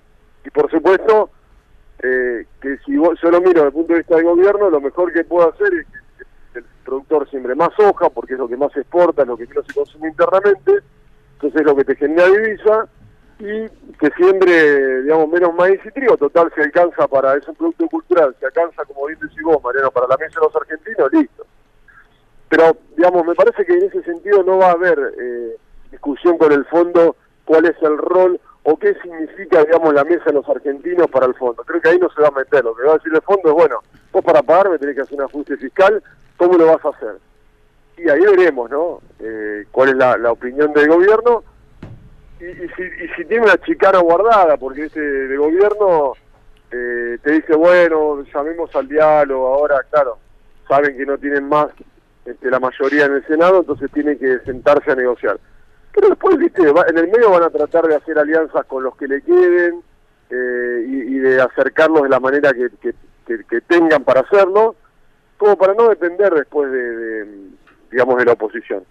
Y 0.45 0.51
por 0.51 0.71
supuesto, 0.71 1.31
eh, 2.03 2.47
que 2.61 2.79
si 2.79 2.95
yo 2.95 3.31
lo 3.31 3.41
miro 3.41 3.53
desde 3.53 3.67
el 3.67 3.73
punto 3.73 3.93
de 3.93 3.99
vista 3.99 4.17
del 4.17 4.25
gobierno, 4.25 4.71
lo 4.71 4.81
mejor 4.81 5.13
que 5.13 5.25
puedo 5.25 5.51
hacer 5.51 5.73
es 5.75 5.87
que 5.87 6.59
el 6.61 6.65
productor 6.85 7.29
siembre 7.29 7.55
más 7.55 7.71
hoja, 7.79 8.09
porque 8.11 8.35
es 8.35 8.39
lo 8.39 8.49
que 8.49 8.57
más 8.57 8.75
exporta, 8.77 9.23
es 9.23 9.29
lo 9.29 9.37
que 9.37 9.47
menos 9.47 9.67
se 9.67 9.75
consume 9.75 10.09
internamente, 10.09 10.73
entonces 11.35 11.61
es 11.61 11.67
lo 11.67 11.77
que 11.77 11.85
te 11.85 11.97
genera 11.97 12.27
divisa, 12.27 12.89
y 13.39 13.69
que 13.99 14.11
siembre, 14.17 15.03
digamos, 15.03 15.29
menos 15.29 15.55
maíz 15.55 15.81
y 15.85 15.91
trigo, 15.91 16.17
total, 16.17 16.53
se 16.55 16.63
alcanza 16.63 17.09
para, 17.09 17.37
es 17.37 17.49
un 17.49 17.55
producto 17.55 17.87
cultural, 17.89 18.35
se 18.39 18.47
alcanza, 18.47 18.85
como 18.85 19.07
bien 19.07 19.19
decís 19.21 19.43
vos, 19.43 19.63
Mariano, 19.63 19.91
para 19.91 20.07
la 20.09 20.17
mesa 20.17 20.41
de 20.41 20.47
los 20.47 20.57
argentinos, 20.57 21.13
listo. 21.13 21.47
Pero, 22.49 22.77
digamos, 22.97 23.27
me 23.27 23.35
parece 23.35 23.65
que 23.65 23.73
en 23.75 23.85
ese 23.85 24.03
sentido 24.03 24.43
no 24.43 24.59
va 24.59 24.69
a 24.69 24.73
haber... 24.73 24.99
Eh, 25.19 25.57
discusión 25.91 26.39
con 26.39 26.53
el 26.53 26.65
fondo 26.67 27.17
cuál 27.45 27.67
es 27.67 27.77
el 27.83 27.99
rol 27.99 28.41
o 28.63 28.79
qué 28.79 28.95
significa, 29.03 29.65
digamos, 29.65 29.95
la 29.95 30.05
mesa 30.05 30.25
de 30.27 30.35
los 30.35 30.49
argentinos 30.49 31.11
para 31.11 31.27
el 31.27 31.35
fondo. 31.35 31.63
Creo 31.65 31.81
que 31.81 31.89
ahí 31.89 31.99
no 31.99 32.11
se 32.11 32.21
va 32.21 32.29
a 32.29 32.39
meter. 32.39 32.63
Lo 32.65 32.75
que 32.75 32.85
va 32.85 32.93
a 32.93 32.97
decir 32.97 33.13
el 33.15 33.23
fondo 33.23 33.49
es, 33.49 33.55
bueno, 33.55 33.81
vos 34.13 34.25
para 34.25 34.43
pagarme 34.43 34.79
tenés 34.79 34.97
que 34.97 35.03
hacer 35.03 35.19
un 35.19 35.25
ajuste 35.25 35.57
fiscal, 35.57 36.03
¿cómo 36.37 36.57
lo 36.59 36.67
vas 36.67 36.85
a 36.85 36.91
hacer? 36.91 37.17
Y 37.97 38.09
ahí 38.09 38.21
veremos, 38.21 38.71
¿no? 38.71 39.01
Eh, 39.19 39.67
cuál 39.71 39.91
es 39.91 39.97
la, 39.97 40.33
opinión 40.33 40.73
del 40.73 40.89
gobierno 40.89 41.43
y, 42.39 42.45
si, 42.45 42.83
y 42.83 43.09
si 43.17 43.25
tiene 43.27 43.45
una 43.45 43.59
chicana 43.59 43.99
guardada, 43.99 44.57
porque 44.57 44.87
este 44.87 45.01
de 45.01 45.37
gobierno 45.37 46.15
eh, 46.71 47.19
te 47.23 47.33
dice, 47.33 47.55
bueno, 47.55 48.23
llamemos 48.33 48.75
al 48.75 48.89
diálogo, 48.89 49.47
ahora, 49.49 49.83
claro, 49.91 50.19
saben 50.69 50.97
que 50.97 51.05
no 51.05 51.19
tienen 51.19 51.49
más 51.49 51.67
este, 52.25 52.51
la 52.51 52.61
mayoría 52.61 53.07
en 53.07 53.15
el 53.15 53.27
Senado, 53.27 53.61
entonces 53.61 53.91
tienen 53.93 54.19
que 54.19 54.39
sentarse 54.41 54.93
a 54.93 54.95
negociar. 54.95 55.39
Pero 55.93 56.09
después, 56.09 56.39
viste, 56.39 56.63
en 56.63 56.99
el 56.99 57.09
medio 57.09 57.31
van 57.31 57.43
a 57.43 57.51
tratar 57.51 57.87
de 57.87 57.97
hacer 57.97 58.19
alianzas 58.19 58.65
con 58.67 58.83
los 58.83 58.97
que 58.97 59.09
le 59.09 59.23
queden 59.23 59.83
eh, 60.31 60.85
y, 60.87 61.19
de 61.19 61.41
acercarlos 61.41 62.03
de 62.03 62.09
la 62.09 62.21
manera 62.21 62.53
que, 62.53 62.71
que, 63.27 63.61
tengan 63.63 64.05
para 64.05 64.21
hacerlo, 64.21 64.77
como 65.37 65.57
para 65.57 65.75
no 65.75 65.89
depender 65.89 66.33
después 66.33 66.71
de, 66.71 67.27
digamos, 67.91 68.17
de 68.19 68.25
la 68.25 68.33
oposición. 68.33 68.85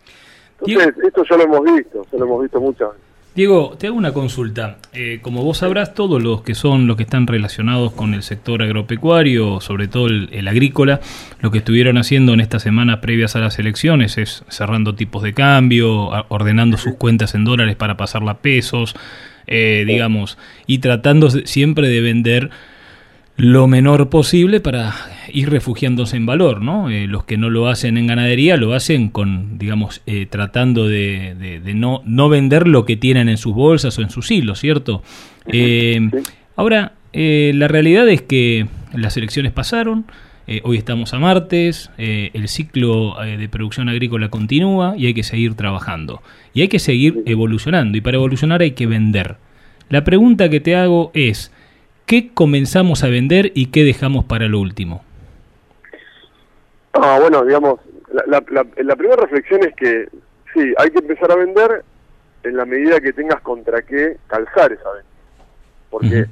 Entonces, 0.62 1.04
esto 1.04 1.24
ya 1.24 1.38
lo 1.38 1.44
hemos 1.44 1.64
visto, 1.64 2.06
ya 2.12 2.18
lo 2.18 2.26
hemos 2.26 2.42
visto 2.42 2.60
muchas 2.60 2.90
veces. 2.92 3.09
Diego, 3.36 3.76
te 3.80 3.88
hago 3.88 3.96
una 3.96 4.12
consulta. 4.12 4.78
Eh, 4.92 5.20
como 5.22 5.44
vos 5.44 5.60
sabrás, 5.60 5.94
todos 5.94 6.22
los 6.22 6.42
que 6.42 6.56
son 6.56 6.88
los 6.88 6.98
que 6.98 7.04
están 7.04 7.28
relacionados 7.28 7.94
con 7.94 8.14
el 8.14 8.24
sector 8.24 8.62
agropecuario, 8.64 9.62
sobre 9.62 9.88
todo 9.88 10.08
el, 10.08 10.48
agrícola, 10.48 11.00
lo 11.40 11.52
que 11.52 11.60
estuvieron 11.60 11.98
haciendo 11.98 12.34
en 12.34 12.40
estas 12.40 12.64
semanas 12.64 13.00
previas 13.00 13.36
a 13.36 13.40
las 13.40 13.60
elecciones 13.60 14.18
es 14.18 14.44
cerrando 14.50 14.96
tipos 14.96 15.22
de 15.22 15.34
cambio, 15.34 16.10
ordenando 16.30 16.78
sus 16.78 16.96
cuentas 16.96 17.36
en 17.36 17.46
dólares 17.46 17.76
para 17.76 17.98
pasarla 17.98 18.32
a 18.32 18.38
pesos, 18.40 18.96
eh, 19.46 19.84
digamos, 19.88 20.38
y 20.66 20.80
tratando 20.80 21.30
siempre 21.30 21.88
de 21.88 22.02
vender 22.02 22.50
lo 23.40 23.68
menor 23.68 24.10
posible 24.10 24.60
para 24.60 24.94
ir 25.32 25.50
refugiándose 25.50 26.18
en 26.18 26.26
valor, 26.26 26.62
¿no? 26.62 26.90
Eh, 26.90 27.08
los 27.08 27.24
que 27.24 27.38
no 27.38 27.50
lo 27.50 27.70
hacen 27.70 27.98
en 27.98 28.06
ganadería 28.06 28.58
lo 28.58 28.74
hacen 28.74 29.08
con, 29.08 29.58
digamos, 29.58 30.02
eh, 30.08 30.26
tratando 30.30 30.90
de, 30.90 31.62
no, 31.74 32.02
no 32.06 32.28
vender 32.28 32.68
lo 32.68 32.84
que 32.84 32.98
tienen 32.98 33.30
en 33.30 33.38
sus 33.38 33.54
bolsas 33.54 33.98
o 33.98 34.02
en 34.02 34.10
sus 34.10 34.30
hilos, 34.30 34.60
¿cierto? 34.60 35.04
Eh, 35.48 36.10
ahora, 36.58 36.92
la 37.14 37.68
realidad 37.70 38.10
es 38.10 38.22
que 38.22 38.68
las 38.94 39.16
elecciones 39.16 39.54
pasaron, 39.54 40.06
hoy 40.64 40.78
estamos 40.78 41.14
a 41.14 41.20
martes, 41.20 41.92
el 41.98 42.48
ciclo 42.50 43.16
de 43.24 43.48
producción 43.48 43.88
agrícola 43.88 44.30
continúa 44.30 44.96
y 44.98 45.06
hay 45.06 45.14
que 45.14 45.24
seguir 45.24 45.54
trabajando. 45.54 46.22
Y 46.54 46.62
hay 46.62 46.68
que 46.68 46.80
seguir 46.80 47.24
evolucionando, 47.26 47.98
y 47.98 48.02
para 48.02 48.18
evolucionar 48.18 48.62
hay 48.62 48.72
que 48.72 48.86
vender. 48.86 49.38
La 49.88 50.04
pregunta 50.04 50.50
que 50.50 50.60
te 50.60 50.76
hago 50.76 51.10
es, 51.14 51.52
¿Qué 52.10 52.32
comenzamos 52.34 53.04
a 53.04 53.08
vender 53.08 53.52
y 53.54 53.68
qué 53.68 53.84
dejamos 53.84 54.26
para 54.26 54.48
lo 54.48 54.60
último? 54.60 55.04
Ah, 56.94 57.20
bueno, 57.22 57.46
digamos, 57.46 57.80
la, 58.26 58.42
primera 58.96 59.16
reflexión 59.16 59.64
es 59.64 59.76
que 59.76 60.10
sí, 60.52 60.74
hay 60.80 60.90
que 60.90 60.98
empezar 60.98 61.32
a 61.32 61.36
vender 61.36 61.84
en 62.42 62.58
la 62.58 62.66
medida 62.66 63.00
que 63.00 63.14
tengas 63.14 63.40
contra 63.42 63.84
qué 63.84 64.18
calzar 64.26 64.72
esa 64.72 64.92
venta. 64.92 65.10
Porque, 65.92 66.26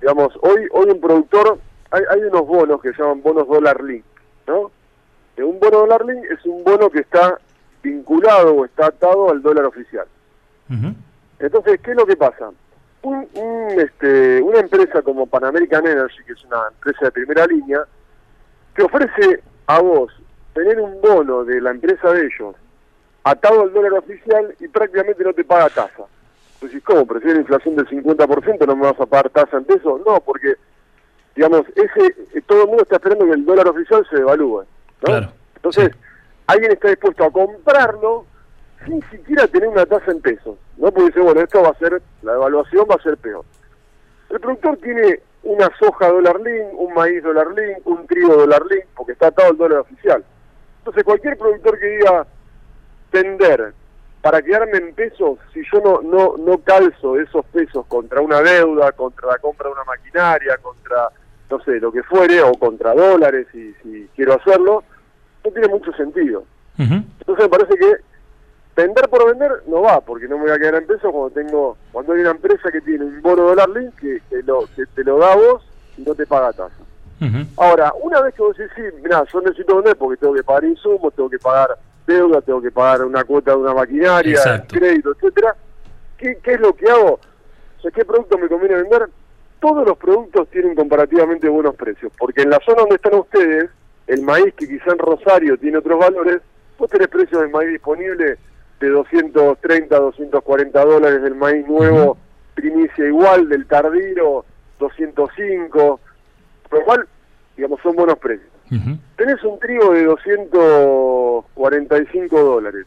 digamos, 0.00 0.32
hoy 0.42 0.68
hoy 0.70 0.90
un 0.90 1.00
productor, 1.00 1.58
hay, 1.90 2.02
hay 2.08 2.20
unos 2.20 2.46
bonos 2.46 2.80
que 2.80 2.92
se 2.92 3.02
llaman 3.02 3.20
bonos 3.20 3.48
dólar 3.48 3.82
link, 3.82 4.04
¿no? 4.46 4.70
Un 5.38 5.58
bono 5.58 5.78
dólar 5.78 6.06
link 6.06 6.24
es 6.30 6.46
un 6.46 6.62
bono 6.62 6.88
que 6.88 7.00
está 7.00 7.36
vinculado 7.82 8.54
o 8.54 8.64
está 8.64 8.86
atado 8.86 9.28
al 9.32 9.42
dólar 9.42 9.64
oficial. 9.64 10.06
Entonces, 11.40 11.80
¿qué 11.82 11.90
es 11.90 11.96
lo 11.96 12.06
que 12.06 12.16
pasa? 12.16 12.52
Este, 13.76 14.42
una 14.42 14.60
empresa 14.60 15.02
como 15.02 15.26
Pan 15.26 15.44
American 15.44 15.86
Energy, 15.86 16.24
que 16.26 16.32
es 16.32 16.44
una 16.44 16.68
empresa 16.72 17.06
de 17.06 17.12
primera 17.12 17.46
línea, 17.46 17.80
te 18.74 18.82
ofrece 18.82 19.42
a 19.66 19.80
vos 19.80 20.12
tener 20.54 20.80
un 20.80 21.00
bono 21.00 21.44
de 21.44 21.60
la 21.60 21.70
empresa 21.70 22.12
de 22.12 22.26
ellos 22.26 22.54
atado 23.24 23.62
al 23.62 23.72
dólar 23.72 23.94
oficial 23.94 24.54
y 24.60 24.68
prácticamente 24.68 25.24
no 25.24 25.32
te 25.32 25.44
paga 25.44 25.68
tasa. 25.68 26.04
Entonces, 26.54 26.82
¿cómo? 26.84 27.06
¿Prefiere 27.06 27.40
inflación 27.40 27.76
del 27.76 27.88
50%? 27.88 28.66
¿No 28.66 28.76
me 28.76 28.82
vas 28.82 29.00
a 29.00 29.06
pagar 29.06 29.30
tasa 29.30 29.56
ante 29.56 29.74
eso? 29.74 30.00
No, 30.06 30.20
porque, 30.20 30.54
digamos, 31.34 31.62
ese 31.74 32.14
eh, 32.34 32.42
todo 32.46 32.62
el 32.62 32.68
mundo 32.68 32.84
está 32.84 32.96
esperando 32.96 33.26
que 33.26 33.32
el 33.32 33.44
dólar 33.44 33.68
oficial 33.68 34.06
se 34.08 34.16
devalúe. 34.16 34.64
Entonces, 35.56 35.90
alguien 36.46 36.72
está 36.72 36.88
dispuesto 36.88 37.24
a 37.24 37.30
comprarlo 37.30 38.24
sin 38.84 39.02
siquiera 39.10 39.46
tener 39.46 39.68
una 39.68 39.86
tasa 39.86 40.10
en 40.10 40.20
pesos. 40.20 40.56
¿no? 40.76 40.90
Porque 40.92 41.06
dice, 41.06 41.20
bueno, 41.20 41.40
esto 41.40 41.62
va 41.62 41.70
a 41.70 41.78
ser, 41.78 42.02
la 42.22 42.34
evaluación 42.34 42.86
va 42.90 42.96
a 42.96 43.02
ser 43.02 43.16
peor. 43.16 43.44
El 44.30 44.40
productor 44.40 44.76
tiene 44.78 45.20
una 45.42 45.70
soja 45.78 46.08
dólar 46.08 46.40
link, 46.40 46.66
un 46.74 46.92
maíz 46.94 47.22
dólar 47.22 47.48
link, 47.52 47.86
un 47.86 48.06
trigo 48.06 48.34
dólar 48.34 48.62
link, 48.66 48.84
porque 48.96 49.12
está 49.12 49.28
atado 49.28 49.52
el 49.52 49.56
dólar 49.56 49.78
oficial. 49.80 50.24
Entonces 50.78 51.04
cualquier 51.04 51.38
productor 51.38 51.78
que 51.78 51.86
diga 51.86 52.26
vender 53.12 53.72
para 54.20 54.42
quedarme 54.42 54.78
en 54.78 54.92
pesos, 54.92 55.38
si 55.54 55.62
yo 55.72 55.80
no, 55.80 56.02
no, 56.02 56.34
no 56.36 56.58
calzo 56.58 57.16
esos 57.16 57.44
pesos 57.46 57.86
contra 57.86 58.20
una 58.20 58.42
deuda, 58.42 58.90
contra 58.90 59.28
la 59.28 59.38
compra 59.38 59.68
de 59.68 59.74
una 59.74 59.84
maquinaria, 59.84 60.56
contra, 60.56 61.10
no 61.48 61.60
sé, 61.60 61.78
lo 61.78 61.92
que 61.92 62.02
fuere, 62.02 62.42
o 62.42 62.52
contra 62.54 62.92
dólares, 62.92 63.46
si, 63.52 63.72
si 63.82 64.08
quiero 64.16 64.34
hacerlo, 64.34 64.82
no 65.44 65.50
tiene 65.52 65.68
mucho 65.68 65.92
sentido. 65.92 66.42
Entonces 66.76 67.44
me 67.44 67.48
parece 67.48 67.76
que 67.76 67.92
vender 68.76 69.08
por 69.08 69.26
vender 69.26 69.50
no 69.66 69.82
va, 69.82 70.00
porque 70.00 70.28
no 70.28 70.36
me 70.36 70.44
voy 70.44 70.52
a 70.52 70.58
quedar 70.58 70.74
en 70.76 70.86
pesos 70.86 71.10
cuando 71.10 71.30
tengo, 71.30 71.76
cuando 71.90 72.12
hay 72.12 72.20
una 72.20 72.32
empresa 72.32 72.70
que 72.70 72.82
tiene 72.82 73.06
un 73.06 73.22
bono 73.22 73.44
dólar 73.44 73.70
link 73.70 73.94
que, 73.98 74.20
lo, 74.44 74.66
que 74.76 74.84
te 74.94 75.02
lo 75.02 75.18
da 75.18 75.32
a 75.32 75.36
vos 75.36 75.66
y 75.96 76.02
no 76.02 76.14
te 76.14 76.26
paga 76.26 76.52
tasa. 76.52 76.76
Ahora, 77.56 77.94
una 78.02 78.20
vez 78.20 78.34
que 78.34 78.42
vos 78.42 78.54
decís, 78.54 78.72
sí, 78.76 78.82
mira, 79.02 79.24
yo 79.32 79.40
necesito 79.40 79.76
vender 79.76 79.96
porque 79.96 80.18
tengo 80.18 80.34
que 80.34 80.44
pagar 80.44 80.64
insumos, 80.64 81.14
tengo 81.14 81.30
que 81.30 81.38
pagar 81.38 81.78
deuda, 82.06 82.42
tengo 82.42 82.60
que 82.60 82.70
pagar 82.70 83.06
una 83.06 83.24
cuota 83.24 83.52
de 83.52 83.56
una 83.56 83.72
maquinaria, 83.72 84.64
crédito, 84.68 85.12
etcétera. 85.12 85.56
¿Qué, 86.18 86.38
¿Qué 86.42 86.52
es 86.52 86.60
lo 86.60 86.74
que 86.74 86.90
hago? 86.90 87.18
O 87.78 87.80
sea, 87.80 87.90
¿qué 87.90 88.04
producto 88.04 88.36
me 88.36 88.48
conviene 88.48 88.82
vender? 88.82 89.08
Todos 89.60 89.86
los 89.86 89.96
productos 89.96 90.48
tienen 90.50 90.74
comparativamente 90.74 91.48
buenos 91.48 91.74
precios, 91.74 92.12
porque 92.18 92.42
en 92.42 92.50
la 92.50 92.60
zona 92.66 92.82
donde 92.82 92.96
están 92.96 93.14
ustedes, 93.14 93.70
el 94.06 94.20
maíz 94.20 94.52
que 94.54 94.68
quizá 94.68 94.92
en 94.92 94.98
Rosario 94.98 95.56
tiene 95.56 95.78
otros 95.78 95.98
valores, 95.98 96.42
vos 96.78 96.90
tenés 96.90 97.08
precios 97.08 97.40
del 97.40 97.50
maíz 97.50 97.70
disponible 97.70 98.36
de 98.80 98.88
230, 98.88 99.98
240 99.98 100.84
dólares 100.84 101.22
del 101.22 101.34
maíz 101.34 101.66
nuevo, 101.66 102.16
primicia 102.54 103.06
igual, 103.06 103.48
del 103.48 103.66
tardiro 103.66 104.44
205, 104.78 106.00
lo 106.70 106.82
cual, 106.82 107.08
digamos, 107.56 107.80
son 107.82 107.96
buenos 107.96 108.18
precios. 108.18 108.50
Tenés 109.16 109.42
un 109.44 109.58
trigo 109.60 109.92
de 109.92 110.04
245 110.04 112.40
dólares 112.40 112.84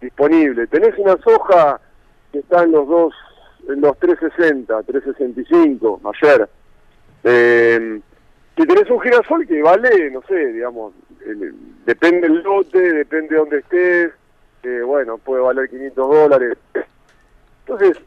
disponible. 0.00 0.66
Tenés 0.66 0.98
una 0.98 1.16
soja 1.18 1.80
que 2.30 2.40
está 2.40 2.64
en 2.64 2.72
los 2.72 2.86
dos, 2.86 3.14
en 3.68 3.80
los 3.80 3.98
360, 3.98 4.82
365 4.82 6.02
ayer. 6.22 6.46
Eh, 7.24 8.00
que 8.54 8.66
tenés 8.66 8.90
un 8.90 9.00
girasol 9.00 9.46
que 9.46 9.62
vale, 9.62 10.10
no 10.10 10.20
sé, 10.28 10.52
digamos, 10.52 10.92
depende 11.86 12.28
del 12.28 12.42
lote, 12.42 12.78
depende 12.78 13.28
de 13.30 13.36
dónde 13.36 13.56
estés, 13.58 14.12
eh, 14.64 14.82
bueno, 14.82 15.18
puede 15.18 15.42
valer 15.42 15.68
500 15.68 16.08
dólares. 16.08 16.58
Entonces, 17.66 17.98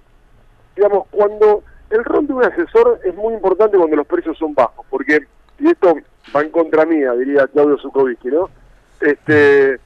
digamos, 0.75 1.07
cuando 1.09 1.63
el 1.89 2.03
rol 2.03 2.27
de 2.27 2.33
un 2.33 2.43
asesor 2.43 2.99
es 3.03 3.15
muy 3.15 3.33
importante 3.33 3.77
cuando 3.77 3.95
los 3.95 4.07
precios 4.07 4.37
son 4.37 4.53
bajos, 4.53 4.85
porque, 4.89 5.25
y 5.59 5.67
esto 5.67 5.95
va 6.35 6.41
en 6.41 6.51
contra 6.51 6.85
mía, 6.85 7.13
diría 7.13 7.47
Claudio 7.47 7.77
Zukovicki, 7.77 8.27
¿no? 8.27 8.49
Este, 8.99 9.79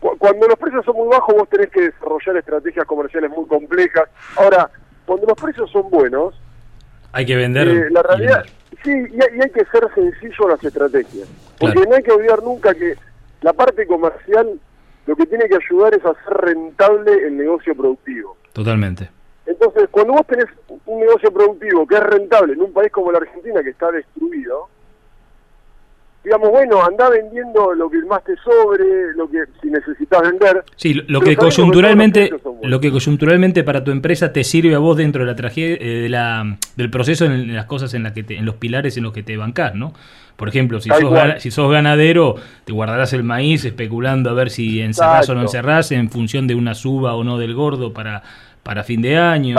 cuando 0.00 0.48
los 0.48 0.58
precios 0.58 0.84
son 0.84 0.96
muy 0.96 1.08
bajos 1.08 1.34
vos 1.34 1.48
tenés 1.48 1.68
que 1.70 1.82
desarrollar 1.82 2.36
estrategias 2.38 2.86
comerciales 2.86 3.30
muy 3.30 3.46
complejas. 3.46 4.08
Ahora, 4.36 4.70
cuando 5.04 5.26
los 5.26 5.40
precios 5.40 5.70
son 5.70 5.90
buenos... 5.90 6.34
Hay 7.12 7.26
que 7.26 7.36
vender. 7.36 7.68
Eh, 7.68 7.90
la 7.90 8.02
realidad, 8.02 8.44
sí, 8.82 8.90
y 8.90 9.42
hay, 9.42 9.50
que 9.50 9.64
ser 9.66 9.86
sencillo 9.94 10.44
en 10.44 10.48
las 10.50 10.64
estrategias. 10.64 11.28
Porque 11.58 11.84
no 11.86 11.96
hay 11.96 12.02
que 12.02 12.12
olvidar 12.12 12.42
nunca 12.42 12.72
que 12.72 12.96
la 13.42 13.52
parte 13.52 13.86
comercial 13.86 14.58
lo 15.10 15.16
que 15.16 15.26
tiene 15.26 15.48
que 15.48 15.56
ayudar 15.56 15.92
es 15.92 16.04
a 16.04 16.10
hacer 16.10 16.34
rentable 16.34 17.12
el 17.26 17.36
negocio 17.36 17.74
productivo. 17.74 18.36
Totalmente. 18.52 19.10
Entonces, 19.44 19.88
cuando 19.90 20.12
vos 20.12 20.24
tenés 20.24 20.46
un 20.86 21.00
negocio 21.00 21.32
productivo 21.32 21.84
que 21.84 21.96
es 21.96 22.02
rentable 22.04 22.52
en 22.52 22.62
un 22.62 22.72
país 22.72 22.92
como 22.92 23.10
la 23.10 23.18
Argentina 23.18 23.60
que 23.60 23.70
está 23.70 23.90
destruido, 23.90 24.68
digamos, 26.22 26.50
bueno, 26.50 26.82
anda 26.82 27.08
vendiendo 27.08 27.74
lo 27.74 27.90
que 27.90 27.98
más 28.02 28.22
te 28.24 28.36
sobre, 28.36 29.12
lo 29.14 29.28
que 29.30 29.44
si 29.60 29.70
necesitas 29.70 30.20
vender. 30.22 30.64
Sí, 30.76 30.94
lo 31.06 31.20
que 31.20 31.36
coyunturalmente 31.36 32.30
lo 32.62 32.80
que 32.80 32.90
coyunturalmente 32.90 33.64
para 33.64 33.82
tu 33.84 33.90
empresa 33.90 34.32
te 34.32 34.44
sirve 34.44 34.74
a 34.74 34.78
vos 34.78 34.96
dentro 34.96 35.24
de 35.24 35.30
la 35.30 35.36
tragedia 35.36 35.76
eh, 35.80 36.02
de 36.02 36.08
la, 36.08 36.58
del 36.76 36.90
proceso 36.90 37.24
en 37.24 37.54
las 37.54 37.64
cosas 37.64 37.94
en 37.94 38.02
las 38.02 38.12
que 38.12 38.24
en 38.28 38.44
los 38.44 38.56
pilares 38.56 38.96
en 38.96 39.04
los 39.04 39.12
que 39.12 39.22
te 39.22 39.36
bancás, 39.36 39.74
¿no? 39.74 39.92
Por 40.36 40.48
ejemplo, 40.48 40.80
si 40.80 40.88
sos, 40.88 41.12
si 41.38 41.50
sos 41.50 41.70
ganadero, 41.70 42.36
te 42.64 42.72
guardarás 42.72 43.12
el 43.12 43.24
maíz 43.24 43.64
especulando 43.66 44.30
a 44.30 44.32
ver 44.32 44.48
si 44.48 44.80
encerrás 44.80 45.28
o 45.28 45.34
no 45.34 45.42
encerrás 45.42 45.92
en 45.92 46.10
función 46.10 46.46
de 46.46 46.54
una 46.54 46.74
suba 46.74 47.14
o 47.14 47.24
no 47.24 47.38
del 47.38 47.54
gordo 47.54 47.92
para 47.92 48.22
para 48.62 48.84
fin 48.84 49.02
de 49.02 49.16
año, 49.16 49.56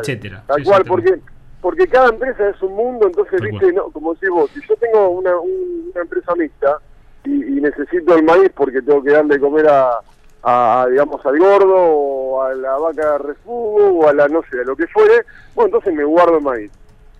etcétera. 0.00 0.42
Tal 0.46 0.64
cual, 0.64 0.84
porque 0.84 1.14
porque 1.60 1.88
cada 1.88 2.10
empresa 2.10 2.48
es 2.48 2.62
un 2.62 2.74
mundo, 2.74 3.06
entonces, 3.06 3.40
viste, 3.40 3.72
no, 3.72 3.90
como 3.90 4.14
decís 4.14 4.30
vos, 4.30 4.50
si 4.50 4.60
yo 4.66 4.76
tengo 4.76 5.08
una, 5.08 5.36
una 5.38 6.00
empresa 6.00 6.34
mixta 6.36 6.78
y, 7.24 7.60
necesito 7.60 8.14
el 8.14 8.22
maíz 8.22 8.50
porque 8.54 8.80
tengo 8.80 9.02
que 9.02 9.10
darle 9.10 9.34
de 9.34 9.40
comer 9.40 9.66
a, 9.68 10.86
digamos, 10.88 11.24
al 11.26 11.38
gordo 11.38 11.74
o 11.76 12.42
a 12.42 12.54
la 12.54 12.76
vaca 12.76 13.12
de 13.12 13.18
refugo 13.18 13.98
o 13.98 14.08
a 14.08 14.12
la, 14.12 14.28
no 14.28 14.42
sé, 14.50 14.60
a 14.60 14.64
lo 14.64 14.76
que 14.76 14.86
fuere, 14.86 15.24
bueno, 15.54 15.66
entonces 15.66 15.94
me 15.94 16.04
guardo 16.04 16.38
el 16.38 16.44
maíz. 16.44 16.72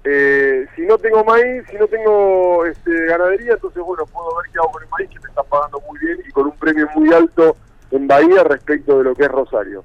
Eh, 0.04 0.66
si 0.76 0.82
no 0.82 0.96
tengo 0.96 1.24
maíz, 1.24 1.64
si 1.68 1.76
no 1.76 1.86
tengo 1.88 2.64
este, 2.64 3.06
ganadería, 3.06 3.54
entonces, 3.54 3.82
bueno, 3.82 4.06
puedo 4.06 4.36
ver 4.36 4.50
qué 4.52 4.58
hago 4.58 4.70
con 4.70 4.82
el 4.82 4.88
maíz 4.88 5.10
que 5.10 5.20
me 5.20 5.28
está 5.28 5.42
pagando 5.42 5.80
muy 5.80 5.98
bien 5.98 6.18
y 6.26 6.30
con 6.30 6.46
un 6.46 6.56
premio 6.56 6.88
muy 6.94 7.12
alto 7.12 7.56
en 7.90 8.06
Bahía 8.06 8.44
respecto 8.44 8.98
de 8.98 9.04
lo 9.04 9.14
que 9.14 9.24
es 9.24 9.28
Rosario. 9.30 9.82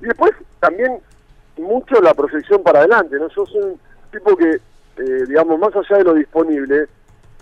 Y 0.00 0.04
después 0.04 0.32
también 0.60 1.00
mucho 1.56 2.00
la 2.00 2.14
proyección 2.14 2.62
para 2.62 2.80
adelante, 2.80 3.16
¿no? 3.18 3.28
Yo 3.28 3.46
soy 3.46 3.76
tipo 4.14 4.36
que, 4.36 4.50
eh, 4.50 5.24
digamos, 5.28 5.58
más 5.58 5.74
allá 5.74 5.98
de 5.98 6.04
lo 6.04 6.14
disponible, 6.14 6.86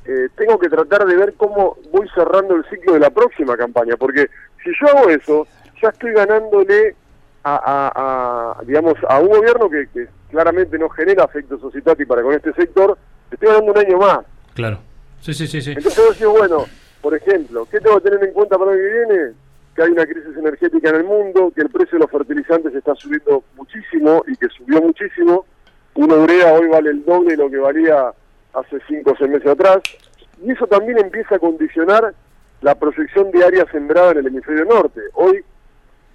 eh, 0.04 0.28
tengo 0.36 0.58
que 0.58 0.68
tratar 0.68 1.04
de 1.06 1.16
ver 1.16 1.34
cómo 1.36 1.76
voy 1.92 2.08
cerrando 2.14 2.56
el 2.56 2.64
ciclo 2.68 2.94
de 2.94 3.00
la 3.00 3.10
próxima 3.10 3.56
campaña, 3.56 3.96
porque 3.96 4.28
si 4.64 4.70
yo 4.80 4.88
hago 4.88 5.08
eso, 5.10 5.46
ya 5.80 5.90
estoy 5.90 6.12
ganándole 6.12 6.96
a, 7.44 8.56
digamos, 8.64 8.94
a 9.08 9.18
un 9.18 9.28
gobierno 9.28 9.68
que, 9.68 10.08
claramente 10.30 10.78
no 10.78 10.88
genera 10.88 11.24
efecto 11.24 11.58
societati 11.58 12.06
para 12.06 12.22
con 12.22 12.32
este 12.32 12.52
sector, 12.54 12.96
estoy 13.30 13.48
ganando 13.48 13.72
un 13.72 13.78
año 13.78 13.98
más. 13.98 14.20
Claro. 14.54 14.78
Sí, 15.20 15.34
sí, 15.34 15.46
sí, 15.46 15.60
sí. 15.60 15.72
Entonces 15.72 16.18
yo 16.18 16.32
bueno, 16.32 16.64
por 17.02 17.14
ejemplo, 17.14 17.66
¿qué 17.70 17.80
tengo 17.80 18.00
que 18.00 18.08
tener 18.08 18.26
en 18.26 18.32
cuenta 18.32 18.56
para 18.56 18.72
el 18.72 18.78
que 18.78 18.84
viene? 18.84 19.32
Que 19.76 19.82
hay 19.82 19.90
una 19.90 20.06
crisis 20.06 20.36
energética 20.36 20.88
en 20.88 20.96
el 20.96 21.04
mundo, 21.04 21.52
que 21.54 21.62
el 21.62 21.68
precio 21.68 21.98
de 21.98 22.04
los 22.04 22.10
fertilizantes 22.10 22.74
está 22.74 22.94
subiendo 22.94 23.44
muchísimo 23.56 24.24
y 24.26 24.36
que 24.36 24.48
subió 24.48 24.80
muchísimo, 24.80 25.44
una 25.94 26.14
urea 26.16 26.54
hoy 26.54 26.68
vale 26.68 26.90
el 26.90 27.04
doble 27.04 27.32
de 27.32 27.36
lo 27.36 27.50
que 27.50 27.58
valía 27.58 28.12
hace 28.54 28.78
5 28.86 29.10
o 29.10 29.16
6 29.16 29.30
meses 29.30 29.48
atrás, 29.48 29.78
y 30.42 30.52
eso 30.52 30.66
también 30.66 30.98
empieza 30.98 31.36
a 31.36 31.38
condicionar 31.38 32.14
la 32.60 32.74
proyección 32.74 33.30
de 33.30 33.44
área 33.44 33.66
sembrada 33.70 34.12
en 34.12 34.18
el 34.18 34.26
hemisferio 34.28 34.64
norte. 34.64 35.00
Hoy, 35.14 35.44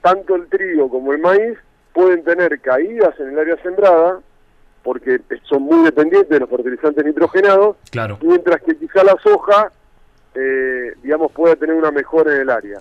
tanto 0.01 0.35
el 0.35 0.47
trigo 0.47 0.89
como 0.89 1.13
el 1.13 1.19
maíz 1.19 1.57
pueden 1.93 2.23
tener 2.23 2.59
caídas 2.61 3.19
en 3.19 3.29
el 3.29 3.39
área 3.39 3.57
sembrada, 3.61 4.19
porque 4.83 5.19
son 5.49 5.63
muy 5.63 5.83
dependientes 5.83 6.29
de 6.29 6.39
los 6.39 6.49
fertilizantes 6.49 7.03
nitrogenados, 7.03 7.75
claro. 7.91 8.17
mientras 8.21 8.61
que 8.61 8.77
quizá 8.77 9.03
la 9.03 9.17
soja, 9.21 9.71
eh, 10.33 10.93
digamos, 11.03 11.31
pueda 11.31 11.55
tener 11.55 11.75
una 11.75 11.91
mejora 11.91 12.33
en 12.35 12.41
el 12.41 12.49
área. 12.49 12.79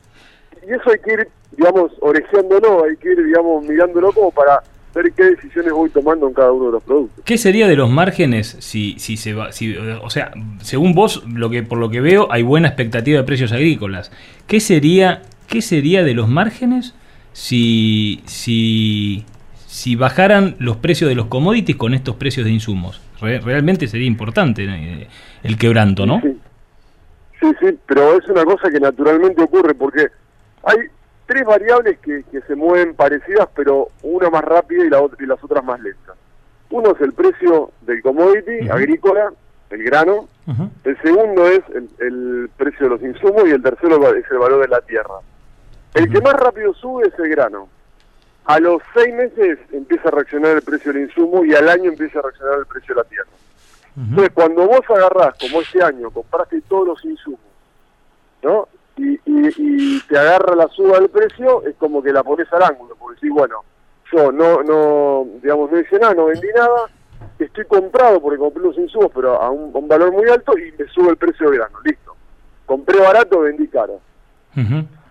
Y 0.67 0.73
eso 0.73 0.91
hay 0.91 0.99
que 0.99 1.13
ir, 1.15 1.29
digamos, 1.53 1.93
orejeándolo, 2.01 2.85
hay 2.85 2.97
que 2.97 3.13
ir, 3.13 3.25
digamos, 3.25 3.65
mirándolo 3.65 4.13
como 4.13 4.31
para 4.31 4.63
ver 4.97 5.13
qué 5.13 5.25
decisiones 5.25 5.73
voy 5.73 5.91
tomando 5.91 6.27
en 6.27 6.35
cada 6.35 6.53
uno 6.53 6.67
de 6.67 6.73
los 6.73 6.83
productos. 6.83 7.25
¿Qué 7.25 7.37
sería 7.37 7.69
de 7.69 7.77
los 7.77 7.91
márgenes 7.91 8.57
si, 8.61 8.99
si 8.99 9.17
se 9.17 9.35
va, 9.35 9.53
si, 9.53 9.77
o 9.77 10.11
sea, 10.11 10.33
según 10.63 10.95
vos, 10.95 11.23
lo 11.27 11.51
que 11.51 11.63
por 11.63 11.79
lo 11.79 11.91
que 11.91 12.01
veo, 12.01 12.29
hay 12.33 12.43
buena 12.43 12.69
expectativa 12.69 13.19
de 13.19 13.25
precios 13.25 13.53
agrícolas. 13.53 14.11
¿Qué 14.47 14.59
sería, 14.59 15.23
qué 15.49 15.61
sería 15.61 16.03
de 16.03 16.15
los 16.15 16.29
márgenes 16.29 16.95
si, 17.33 18.23
si, 18.25 19.25
si 19.67 19.97
bajaran 19.97 20.57
los 20.59 20.79
precios 20.79 21.09
de 21.09 21.15
los 21.15 21.27
commodities 21.27 21.77
con 21.77 21.95
estos 21.95 22.17
precios 22.17 22.47
de 22.47 22.53
insumos? 22.53 23.03
realmente 23.19 23.89
sería 23.89 24.07
importante 24.07 24.67
eh, 24.69 25.09
el 25.43 25.57
quebranto, 25.57 26.05
¿no? 26.05 26.21
Sí. 26.21 26.39
sí, 27.41 27.47
sí, 27.61 27.79
pero 27.87 28.19
es 28.19 28.29
una 28.29 28.45
cosa 28.45 28.71
que 28.71 28.79
naturalmente 28.79 29.43
ocurre 29.43 29.75
porque 29.75 30.09
hay 30.65 30.77
tres 31.27 31.45
variables 31.45 31.99
que, 31.99 32.25
que, 32.31 32.41
se 32.43 32.55
mueven 32.55 32.95
parecidas, 32.95 33.49
pero 33.55 33.89
una 34.03 34.31
más 34.31 34.45
rápida 34.45 34.85
y, 34.85 34.89
la 34.89 35.03
otra, 35.03 35.23
y 35.23 35.27
las 35.27 35.43
otras 35.43 35.65
más 35.65 35.81
lentas. 35.81 36.17
Uno 36.71 36.93
es 36.93 37.01
el 37.01 37.13
precio 37.13 37.71
del 37.83 38.03
commodity 38.03 38.69
agrícola, 38.69 39.33
el 39.71 39.83
grano. 39.83 40.29
El 40.85 41.01
segundo 41.03 41.47
es 41.49 41.61
el, 41.99 42.51
precio 42.57 42.89
de 42.89 42.91
los 42.91 43.03
insumos 43.03 43.45
y 43.47 43.51
el 43.51 43.63
tercero 43.63 44.15
es 44.15 44.25
el 44.31 44.39
valor 44.39 44.63
de 44.63 44.69
la 44.69 44.81
tierra. 44.81 45.15
El 45.95 46.11
que 46.11 46.21
más 46.21 46.35
rápido 46.35 46.73
sube 46.75 47.09
es 47.09 47.19
el 47.19 47.29
grano. 47.29 47.69
A 48.45 48.61
los 48.61 48.81
seis 48.95 49.13
meses 49.13 49.59
empieza 49.73 50.09
a 50.09 50.13
reaccionar 50.13 50.53
el 50.53 50.63
precio 50.63 50.93
del 50.93 51.03
insumo 51.03 51.45
y 51.45 51.55
al 51.55 51.69
año 51.69 51.91
empieza 51.91 52.21
a 52.21 52.23
reaccionar 52.23 52.59
el 52.61 52.67
precio 52.67 52.95
de 52.95 53.01
la 53.03 53.09
tierra. 53.09 53.31
Entonces, 53.97 54.31
cuando 54.35 54.67
vos 54.67 54.83
agarrás, 54.91 55.35
como 55.41 55.63
este 55.63 55.83
año, 55.83 56.11
compraste 56.11 56.61
todos 56.69 56.87
los 56.87 57.05
insumos, 57.05 57.41
¿no? 58.43 58.69
Y, 58.97 59.21
y, 59.27 60.01
te 60.09 60.19
agarra 60.19 60.55
la 60.57 60.69
suba 60.69 60.99
del 60.99 61.09
precio, 61.11 61.63
es 61.67 61.75
como 61.77 62.03
que 62.03 62.13
la 62.13 62.23
pones 62.23 62.51
al 62.53 62.63
ángulo, 62.63 62.95
porque 62.99 63.17
decís, 63.21 63.31
bueno, 63.35 63.63
yo 64.13 64.33
no, 64.33 64.63
no, 64.63 65.27
digamos, 65.43 65.71
no 65.71 65.79
hice 65.81 65.99
nada, 65.99 66.15
no 66.15 66.27
vendí 66.27 66.47
nada, 66.55 66.87
estoy 67.39 67.65
comprado 67.67 68.21
porque 68.21 68.39
compré 68.39 68.63
los 68.63 68.79
insumos, 68.79 69.11
pero 69.15 69.41
a 69.41 69.51
un, 69.51 69.75
a 69.75 69.79
un 69.79 69.89
valor 69.89 70.13
muy 70.13 70.29
alto 70.31 70.57
y 70.59 70.73
me 70.79 70.87
sube 70.89 71.11
el 71.11 71.17
precio 71.17 71.51
del 71.51 71.59
grano, 71.59 71.79
listo. 71.85 72.15
Compré 72.65 72.99
barato, 73.01 73.41
vendí 73.41 73.69
caro. 73.69 74.01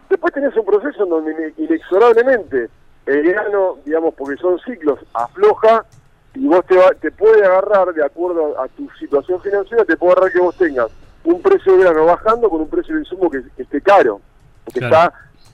Después 0.10 0.34
tenés 0.34 0.56
un 0.58 0.66
proceso 0.66 1.04
en 1.04 1.10
donde 1.10 1.32
ine- 1.34 1.54
inexorablemente 1.58 2.70
el 3.06 3.24
grano, 3.32 3.78
digamos, 3.86 4.14
porque 4.16 4.38
son 4.42 4.58
ciclos, 4.60 5.00
afloja 5.14 5.86
y 6.34 6.48
vos 6.48 6.66
te, 6.66 6.76
va- 6.76 6.94
te 7.00 7.12
puede 7.12 7.46
agarrar, 7.46 7.94
de 7.94 8.04
acuerdo 8.04 8.60
a 8.60 8.68
tu 8.70 8.90
situación 9.00 9.40
financiera, 9.42 9.86
te 9.86 9.96
puede 9.96 10.14
agarrar 10.14 10.32
que 10.32 10.40
vos 10.40 10.56
tengas 10.56 10.88
un 11.26 11.42
precio 11.42 11.76
de 11.78 11.84
grano 11.84 12.06
bajando 12.06 12.50
con 12.50 12.62
un 12.62 12.70
precio 12.70 12.96
de 12.96 13.02
insumo 13.02 13.30
que, 13.30 13.44
que 13.56 13.64
esté 13.64 13.82
caro, 13.82 14.22
porque 14.64 14.80
Claro. 14.80 14.96
está, 14.96 15.14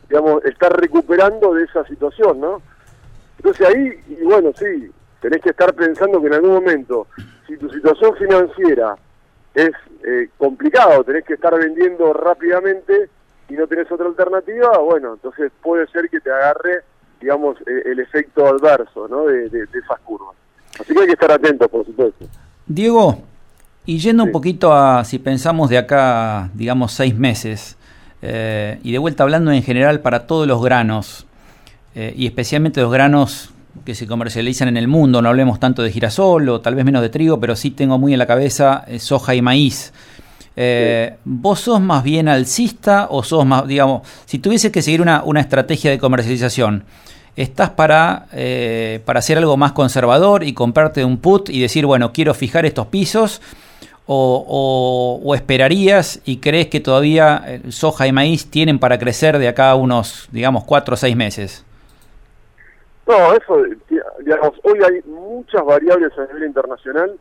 digamos, 0.09 0.45
está 0.45 0.69
recuperando 0.69 1.53
de 1.53 1.63
esa 1.63 1.83
situación, 1.85 2.39
¿no? 2.39 2.61
Entonces 3.37 3.67
ahí, 3.67 3.91
y 4.07 4.23
bueno, 4.23 4.51
sí, 4.57 4.91
tenés 5.21 5.41
que 5.41 5.49
estar 5.49 5.73
pensando 5.73 6.19
que 6.21 6.27
en 6.27 6.33
algún 6.33 6.51
momento, 6.53 7.07
si 7.47 7.57
tu 7.57 7.69
situación 7.69 8.15
financiera 8.17 8.95
es 9.53 9.71
eh, 10.05 10.29
complicado, 10.37 11.03
tenés 11.03 11.23
que 11.25 11.33
estar 11.33 11.57
vendiendo 11.57 12.13
rápidamente 12.13 13.09
y 13.49 13.53
no 13.53 13.67
tenés 13.67 13.91
otra 13.91 14.05
alternativa, 14.07 14.77
bueno, 14.79 15.13
entonces 15.13 15.51
puede 15.61 15.87
ser 15.87 16.09
que 16.09 16.19
te 16.21 16.31
agarre, 16.31 16.81
digamos, 17.19 17.57
eh, 17.61 17.81
el 17.85 17.99
efecto 17.99 18.45
adverso, 18.47 19.07
¿no? 19.07 19.25
De, 19.25 19.49
de- 19.49 19.65
de 19.65 19.79
esas 19.79 19.99
curvas. 20.01 20.35
Así 20.79 20.93
que 20.93 21.01
hay 21.01 21.07
que 21.07 21.13
estar 21.13 21.31
atentos, 21.31 21.67
por 21.69 21.85
supuesto. 21.85 22.25
Diego, 22.65 23.17
y 23.85 23.97
yendo 23.99 24.23
un 24.23 24.31
poquito 24.31 24.73
a, 24.73 25.03
si 25.03 25.19
pensamos 25.19 25.69
de 25.69 25.77
acá, 25.77 26.49
digamos, 26.53 26.91
seis 26.93 27.15
meses, 27.15 27.77
eh, 28.21 28.79
y 28.83 28.91
de 28.91 28.97
vuelta 28.97 29.23
hablando 29.23 29.51
en 29.51 29.63
general 29.63 30.01
para 30.01 30.27
todos 30.27 30.47
los 30.47 30.61
granos, 30.61 31.25
eh, 31.95 32.13
y 32.15 32.25
especialmente 32.25 32.81
los 32.81 32.91
granos 32.91 33.51
que 33.85 33.95
se 33.95 34.05
comercializan 34.05 34.67
en 34.67 34.77
el 34.77 34.87
mundo, 34.87 35.21
no 35.21 35.29
hablemos 35.29 35.59
tanto 35.59 35.81
de 35.81 35.91
girasol 35.91 36.47
o 36.49 36.61
tal 36.61 36.75
vez 36.75 36.85
menos 36.85 37.01
de 37.01 37.09
trigo, 37.09 37.39
pero 37.39 37.55
sí 37.55 37.71
tengo 37.71 37.97
muy 37.97 38.13
en 38.13 38.19
la 38.19 38.27
cabeza 38.27 38.83
eh, 38.87 38.99
soja 38.99 39.33
y 39.35 39.41
maíz. 39.41 39.93
Eh, 40.55 41.15
¿Vos 41.23 41.61
sos 41.61 41.79
más 41.79 42.03
bien 42.03 42.27
alcista 42.27 43.07
o 43.09 43.23
sos 43.23 43.45
más, 43.45 43.67
digamos, 43.67 44.01
si 44.25 44.39
tuviese 44.39 44.71
que 44.71 44.81
seguir 44.81 45.01
una, 45.01 45.23
una 45.23 45.39
estrategia 45.39 45.89
de 45.89 45.97
comercialización, 45.97 46.83
¿estás 47.35 47.69
para, 47.71 48.27
eh, 48.33 49.01
para 49.05 49.19
hacer 49.19 49.37
algo 49.37 49.55
más 49.57 49.71
conservador 49.71 50.43
y 50.43 50.53
comprarte 50.53 51.05
un 51.05 51.17
put 51.17 51.49
y 51.49 51.61
decir, 51.61 51.85
bueno, 51.85 52.11
quiero 52.11 52.33
fijar 52.33 52.65
estos 52.65 52.87
pisos? 52.87 53.41
¿O, 54.07 55.33
esperarías 55.35 56.21
y 56.25 56.37
crees 56.39 56.67
que 56.67 56.79
todavía 56.79 57.43
eh, 57.47 57.61
soja 57.71 58.07
y 58.07 58.11
maíz 58.11 58.49
tienen 58.49 58.77
para 58.79 58.99
crecer 58.99 59.37
de 59.37 59.47
acá 59.47 59.69
a 59.71 59.75
unos, 59.75 60.27
digamos, 60.31 60.63
cuatro 60.65 60.95
o 60.95 60.97
seis 60.97 61.15
meses? 61.15 61.63
No, 63.07 63.33
eso, 63.33 63.63
digamos, 64.19 64.53
hoy 64.63 64.79
hay 64.83 65.01
muchas 65.09 65.63
variables 65.65 66.11
a 66.17 66.25
nivel 66.27 66.45
internacional 66.47 67.11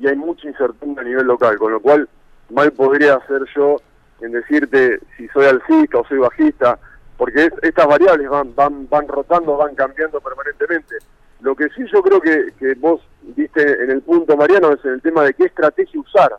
y 0.00 0.06
hay 0.08 0.16
mucha 0.16 0.48
incertidumbre 0.48 1.04
a 1.04 1.08
nivel 1.08 1.26
local, 1.26 1.58
con 1.58 1.72
lo 1.72 1.80
cual 1.80 2.08
mal 2.50 2.72
podría 2.72 3.14
hacer 3.14 3.42
yo 3.54 3.76
en 4.20 4.32
decirte 4.32 5.00
si 5.16 5.28
soy 5.28 5.46
alcista 5.46 5.98
o 5.98 6.06
soy 6.06 6.18
bajista, 6.18 6.78
porque 7.16 7.46
es- 7.46 7.52
estas 7.62 7.86
variables 7.86 8.28
van, 8.28 8.54
van, 8.54 8.88
van 8.88 9.08
rotando, 9.08 9.56
van 9.56 9.74
cambiando 9.74 10.20
permanentemente. 10.20 10.96
Lo 11.40 11.54
que 11.56 11.68
sí 11.70 11.82
yo 11.92 12.02
creo 12.02 12.20
que, 12.20 12.52
que 12.58 12.74
vos 12.74 13.00
viste 13.22 13.84
en 13.84 13.90
el 13.90 14.02
punto, 14.02 14.36
Mariano, 14.36 14.72
es 14.72 14.84
en 14.84 14.92
el 14.92 15.02
tema 15.02 15.22
de 15.24 15.34
qué 15.34 15.44
estrategia 15.44 16.00
usar, 16.00 16.36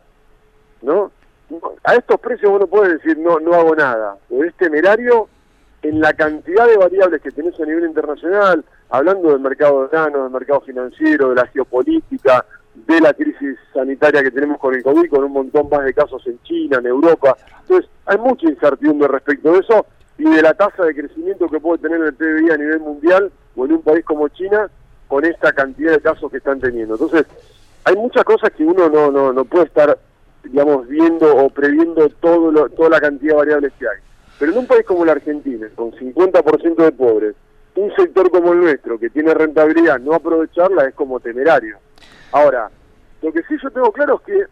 ¿no? 0.82 1.10
A 1.84 1.94
estos 1.94 2.18
precios 2.20 2.50
vos 2.50 2.60
no 2.60 2.66
podés 2.66 2.94
decir 2.94 3.18
no, 3.18 3.38
no 3.38 3.54
hago 3.54 3.74
nada, 3.76 4.16
o 4.30 4.44
es 4.44 4.54
temerario 4.54 5.28
en 5.82 6.00
la 6.00 6.12
cantidad 6.14 6.66
de 6.66 6.76
variables 6.76 7.20
que 7.20 7.30
tenés 7.30 7.58
a 7.60 7.66
nivel 7.66 7.84
internacional, 7.84 8.64
hablando 8.88 9.30
del 9.30 9.40
mercado 9.40 9.82
de 9.82 9.88
grano, 9.88 10.22
del 10.22 10.32
mercado 10.32 10.62
financiero, 10.62 11.30
de 11.30 11.34
la 11.36 11.46
geopolítica, 11.48 12.44
de 12.74 13.00
la 13.00 13.12
crisis 13.12 13.56
sanitaria 13.72 14.22
que 14.22 14.30
tenemos 14.30 14.58
con 14.58 14.74
el 14.74 14.82
COVID, 14.82 15.10
con 15.10 15.24
un 15.24 15.32
montón 15.32 15.68
más 15.68 15.84
de 15.84 15.94
casos 15.94 16.26
en 16.26 16.40
China, 16.42 16.78
en 16.78 16.86
Europa. 16.86 17.36
Entonces, 17.60 17.90
hay 18.06 18.18
mucha 18.18 18.48
incertidumbre 18.48 19.08
respecto 19.08 19.52
de 19.52 19.58
eso 19.60 19.86
y 20.18 20.24
de 20.24 20.42
la 20.42 20.54
tasa 20.54 20.84
de 20.84 20.94
crecimiento 20.94 21.48
que 21.48 21.60
puede 21.60 21.82
tener 21.82 22.00
el 22.00 22.14
PBI 22.14 22.50
a 22.50 22.56
nivel 22.56 22.80
mundial 22.80 23.32
o 23.56 23.64
en 23.64 23.72
un 23.72 23.82
país 23.82 24.04
como 24.04 24.28
China 24.28 24.70
con 25.08 25.24
esta 25.24 25.52
cantidad 25.52 25.92
de 25.92 26.00
casos 26.00 26.30
que 26.30 26.38
están 26.38 26.60
teniendo. 26.60 26.94
Entonces, 26.94 27.26
hay 27.84 27.94
muchas 27.96 28.24
cosas 28.24 28.50
que 28.50 28.64
uno 28.64 28.88
no, 28.88 29.10
no, 29.10 29.32
no 29.32 29.44
puede 29.44 29.66
estar, 29.66 29.98
digamos, 30.42 30.88
viendo 30.88 31.34
o 31.36 31.50
previendo 31.50 32.08
todo 32.20 32.50
lo- 32.50 32.68
toda 32.70 32.90
la 32.90 33.00
cantidad 33.00 33.32
de 33.32 33.38
variables 33.38 33.72
que 33.78 33.86
hay. 33.86 33.98
Pero 34.38 34.52
en 34.52 34.58
un 34.58 34.66
país 34.66 34.84
como 34.86 35.04
la 35.04 35.12
Argentina, 35.12 35.66
con 35.74 35.92
50% 35.92 36.82
de 36.82 36.92
pobres, 36.92 37.34
un 37.76 37.94
sector 37.96 38.30
como 38.30 38.52
el 38.52 38.60
nuestro, 38.60 38.98
que 38.98 39.10
tiene 39.10 39.34
rentabilidad, 39.34 39.98
no 40.00 40.14
aprovecharla 40.14 40.84
es 40.86 40.94
como 40.94 41.20
temerario. 41.20 41.78
Ahora, 42.32 42.70
lo 43.22 43.32
que 43.32 43.42
sí 43.44 43.54
yo 43.62 43.70
tengo 43.70 43.92
claro 43.92 44.16
es 44.16 44.32
que 44.34 44.44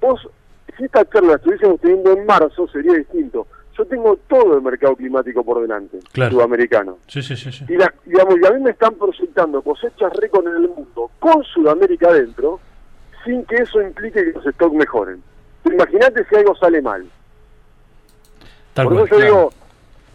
vos, 0.00 0.28
si 0.76 0.84
esta 0.84 1.04
charla 1.08 1.30
la 1.30 1.36
estuviésemos 1.36 1.80
teniendo 1.80 2.12
en 2.12 2.26
marzo, 2.26 2.68
sería 2.68 2.94
distinto. 2.94 3.46
Yo 3.78 3.84
tengo 3.86 4.16
todo 4.28 4.56
el 4.56 4.62
mercado 4.62 4.96
climático 4.96 5.44
por 5.44 5.60
delante, 5.62 6.00
Claro. 6.10 6.32
sudamericano. 6.32 6.98
Sí, 7.06 7.22
sí, 7.22 7.36
sí. 7.36 7.52
sí. 7.52 7.64
Y, 7.68 7.76
la- 7.76 7.94
digamos, 8.04 8.34
y 8.42 8.44
a 8.46 8.50
mí 8.50 8.60
me 8.60 8.70
están 8.70 8.94
proyectando 8.94 9.62
cosechas 9.62 10.12
récord 10.14 10.48
en 10.48 10.56
el 10.56 10.68
mundo, 10.68 11.10
con 11.20 11.44
Sudamérica 11.44 12.08
adentro, 12.08 12.58
sin 13.24 13.44
que 13.44 13.54
eso 13.56 13.80
implique 13.80 14.24
que 14.24 14.32
los 14.32 14.44
stocks 14.52 14.74
mejoren. 14.74 15.22
Imagínate 15.64 16.24
si 16.28 16.34
algo 16.34 16.56
sale 16.56 16.82
mal. 16.82 17.08
Tal 18.74 18.86
Por 18.86 18.94
cual, 18.94 19.06
eso 19.06 19.14
yo 19.14 19.20
claro. 19.20 19.34
digo, 19.36 19.52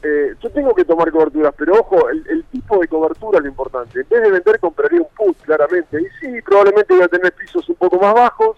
eh, 0.03 0.35
yo 0.41 0.49
tengo 0.51 0.75
que 0.75 0.83
tomar 0.83 1.09
coberturas, 1.11 1.53
pero 1.57 1.79
ojo, 1.79 2.09
el, 2.09 2.25
el 2.29 2.43
tipo 2.45 2.79
de 2.79 2.87
cobertura 2.89 3.37
es 3.37 3.43
lo 3.43 3.49
importante. 3.49 4.01
En 4.01 4.09
vez 4.09 4.23
de 4.23 4.29
vender, 4.31 4.59
compraría 4.59 4.99
un 4.99 5.07
put, 5.15 5.37
claramente. 5.41 6.01
Y 6.01 6.05
sí, 6.19 6.41
probablemente 6.41 6.93
voy 6.93 7.03
a 7.03 7.07
tener 7.07 7.31
pisos 7.33 7.67
un 7.69 7.75
poco 7.75 7.97
más 7.97 8.13
bajos 8.13 8.57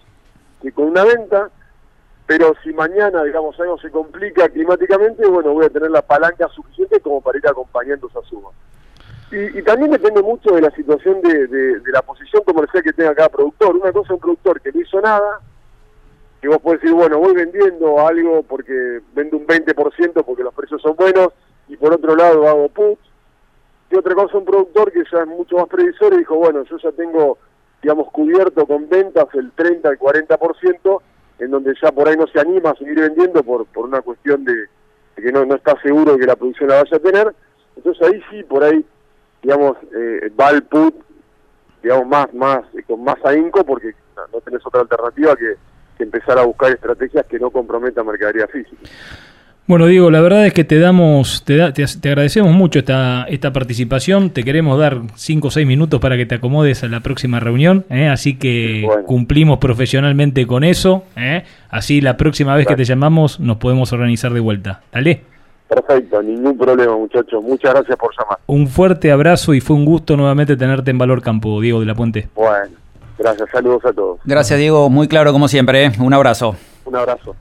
que 0.60 0.72
con 0.72 0.86
una 0.86 1.04
venta, 1.04 1.48
pero 2.26 2.54
si 2.62 2.72
mañana, 2.72 3.22
digamos, 3.22 3.58
algo 3.60 3.78
se 3.78 3.90
complica 3.90 4.48
climáticamente, 4.48 5.26
bueno, 5.26 5.52
voy 5.52 5.66
a 5.66 5.70
tener 5.70 5.90
la 5.90 6.02
palanca 6.02 6.48
suficiente 6.48 7.00
como 7.00 7.20
para 7.20 7.38
ir 7.38 7.46
acompañando 7.48 8.08
esa 8.08 8.20
suba. 8.22 8.50
Y, 9.30 9.58
y 9.58 9.62
también 9.62 9.90
depende 9.90 10.22
mucho 10.22 10.54
de 10.54 10.60
la 10.60 10.70
situación 10.72 11.20
de, 11.20 11.46
de- 11.46 11.80
la 11.92 12.02
posición 12.02 12.42
comercial 12.44 12.82
que 12.82 12.92
tenga 12.92 13.14
cada 13.14 13.28
productor. 13.28 13.76
Una 13.76 13.92
cosa 13.92 14.14
un 14.14 14.20
productor 14.20 14.60
que 14.60 14.72
no 14.72 14.80
hizo 14.80 15.00
nada, 15.00 15.40
que 16.40 16.48
vos 16.48 16.58
podés 16.58 16.80
decir, 16.80 16.94
bueno, 16.96 17.18
voy 17.18 17.34
vendiendo 17.34 18.06
algo 18.06 18.42
porque 18.42 19.00
vendo 19.14 19.36
un 19.36 19.46
20% 19.46 20.24
porque 20.24 20.42
los 20.42 20.54
precios 20.54 20.82
son 20.82 20.94
buenos, 20.96 21.28
y 21.68 21.76
por 21.76 21.92
otro 21.94 22.14
lado 22.14 22.48
hago 22.48 22.68
put. 22.68 22.98
Y 23.90 23.96
otra 23.96 24.14
cosa, 24.14 24.38
un 24.38 24.44
productor 24.44 24.90
que 24.92 25.02
ya 25.12 25.20
es 25.22 25.26
mucho 25.28 25.56
más 25.58 25.68
previsor 25.68 26.12
y 26.14 26.18
dijo, 26.18 26.34
bueno, 26.36 26.64
yo 26.64 26.76
ya 26.78 26.90
tengo, 26.92 27.38
digamos, 27.82 28.10
cubierto 28.10 28.66
con 28.66 28.88
ventas 28.88 29.26
el 29.34 29.52
30 29.52 29.88
al 29.88 29.98
40%, 29.98 31.00
en 31.38 31.50
donde 31.50 31.74
ya 31.82 31.92
por 31.92 32.08
ahí 32.08 32.16
no 32.16 32.26
se 32.26 32.40
anima 32.40 32.70
a 32.70 32.76
seguir 32.76 33.00
vendiendo 33.00 33.42
por, 33.42 33.66
por 33.66 33.84
una 33.86 34.00
cuestión 34.00 34.44
de, 34.44 34.66
que 35.16 35.32
no, 35.32 35.44
no 35.44 35.54
está 35.54 35.80
seguro 35.80 36.12
de 36.12 36.18
que 36.18 36.26
la 36.26 36.36
producción 36.36 36.68
la 36.68 36.82
vaya 36.82 36.96
a 36.96 37.00
tener. 37.00 37.34
Entonces 37.76 38.08
ahí 38.08 38.22
sí, 38.30 38.42
por 38.44 38.64
ahí, 38.64 38.84
digamos, 39.42 39.76
eh, 39.94 40.30
va 40.38 40.50
el 40.50 40.62
put, 40.62 40.94
digamos, 41.82 42.06
más, 42.06 42.32
más, 42.34 42.60
eh, 42.74 42.82
con 42.86 43.04
más 43.04 43.16
ahínco 43.24 43.64
porque 43.64 43.94
no, 44.16 44.22
no 44.32 44.40
tenés 44.40 44.64
otra 44.64 44.80
alternativa 44.80 45.36
que, 45.36 45.56
que 45.96 46.04
empezar 46.04 46.38
a 46.38 46.44
buscar 46.44 46.72
estrategias 46.72 47.26
que 47.26 47.38
no 47.38 47.50
comprometan 47.50 48.06
mercadería 48.06 48.46
física. 48.48 48.82
Bueno, 49.68 49.86
Diego, 49.86 50.12
la 50.12 50.20
verdad 50.20 50.46
es 50.46 50.52
que 50.52 50.62
te 50.62 50.78
damos, 50.78 51.42
te, 51.44 51.56
da- 51.56 51.72
te, 51.72 51.84
te 52.00 52.08
agradecemos 52.08 52.52
mucho 52.52 52.78
esta, 52.78 53.24
esta 53.28 53.52
participación. 53.52 54.30
Te 54.30 54.44
queremos 54.44 54.78
dar 54.78 55.00
5 55.16 55.48
o 55.48 55.50
6 55.50 55.66
minutos 55.66 56.00
para 56.00 56.16
que 56.16 56.24
te 56.24 56.36
acomodes 56.36 56.84
a 56.84 56.86
la 56.88 57.00
próxima 57.00 57.40
reunión. 57.40 57.84
¿eh? 57.90 58.06
Así 58.06 58.36
que 58.38 58.82
Bueno. 58.86 59.02
cumplimos 59.04 59.58
profesionalmente 59.58 60.46
con 60.46 60.62
eso. 60.62 61.02
¿eh? 61.16 61.42
Así 61.68 62.00
la 62.00 62.16
próxima 62.16 62.54
vez 62.54 62.68
que 62.68 62.76
te 62.76 62.84
llamamos 62.84 63.40
nos 63.40 63.56
podemos 63.56 63.92
organizar 63.92 64.32
de 64.32 64.38
vuelta. 64.40 64.82
Dale. 64.92 65.22
Perfecto, 65.68 66.22
ningún 66.22 66.56
problema, 66.56 66.96
muchachos. 66.96 67.42
Muchas 67.42 67.74
gracias 67.74 67.96
por 67.98 68.12
llamar. 68.16 68.38
Un 68.46 68.68
fuerte 68.68 69.10
abrazo 69.10 69.52
y 69.52 69.60
fue 69.60 69.74
un 69.74 69.84
gusto 69.84 70.16
nuevamente 70.16 70.56
tenerte 70.56 70.92
en 70.92 70.98
Valor 70.98 71.22
Campo, 71.22 71.60
Diego 71.60 71.80
de 71.80 71.86
la 71.86 71.94
Puente. 71.96 72.28
Bueno, 72.36 72.76
gracias, 73.18 73.48
saludos 73.50 73.84
a 73.84 73.92
todos. 73.92 74.20
Gracias, 74.24 74.60
Diego. 74.60 74.88
Muy 74.90 75.08
claro 75.08 75.32
como 75.32 75.48
siempre. 75.48 75.86
¿eh? 75.86 75.92
Un 75.98 76.14
abrazo. 76.14 76.54
Un 76.84 76.94
abrazo. 76.94 77.34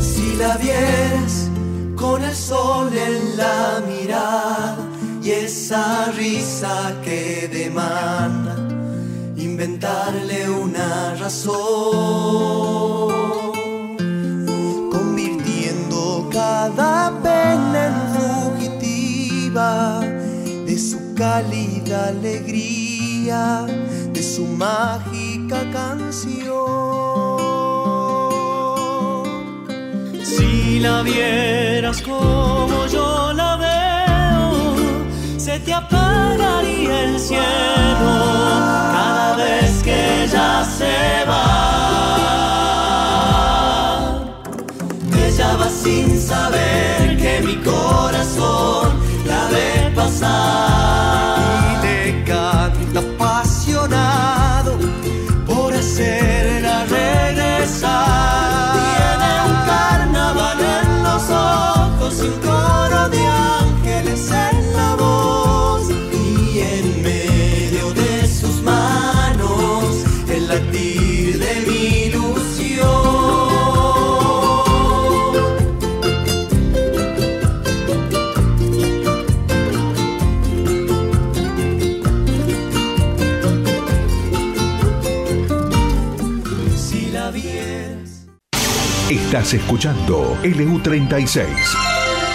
Si 0.00 0.36
la 0.36 0.56
vieras 0.56 1.50
con 1.96 2.22
el 2.22 2.34
sol 2.34 2.90
en 2.96 3.36
la 3.36 3.82
mirada 3.86 4.76
y 5.22 5.30
esa 5.30 6.12
risa 6.12 6.94
que 7.02 7.48
demanda 7.52 8.56
inventarle 9.36 10.48
una 10.48 11.14
razón, 11.16 11.54
cada 16.64 17.12
pena 17.22 17.80
en 17.88 17.96
fugitiva 18.14 20.00
de 20.66 20.78
su 20.78 20.98
cálida 21.14 22.08
alegría, 22.08 23.66
de 24.12 24.22
su 24.22 24.46
mágica 24.46 25.58
canción. 25.70 26.54
Si 30.22 30.80
la 30.80 31.02
vieras 31.02 32.00
como 32.00 32.86
yo 32.86 33.32
la 33.34 33.56
veo, 33.56 34.74
se 35.36 35.60
te 35.60 35.74
apagaría 35.74 37.04
el 37.04 37.18
cielo 37.18 38.14
cada 38.96 39.36
vez 39.36 39.82
que 39.82 40.24
ella 40.24 40.64
se 40.78 41.26
va 41.28 42.43
saber 46.24 47.16
que 47.18 47.42
mi 47.44 47.56
corazón 47.56 48.98
la 49.26 49.48
ve 49.52 49.92
pasar 49.94 51.33
Estás 89.34 89.54
escuchando 89.54 90.38
LU36 90.44 91.48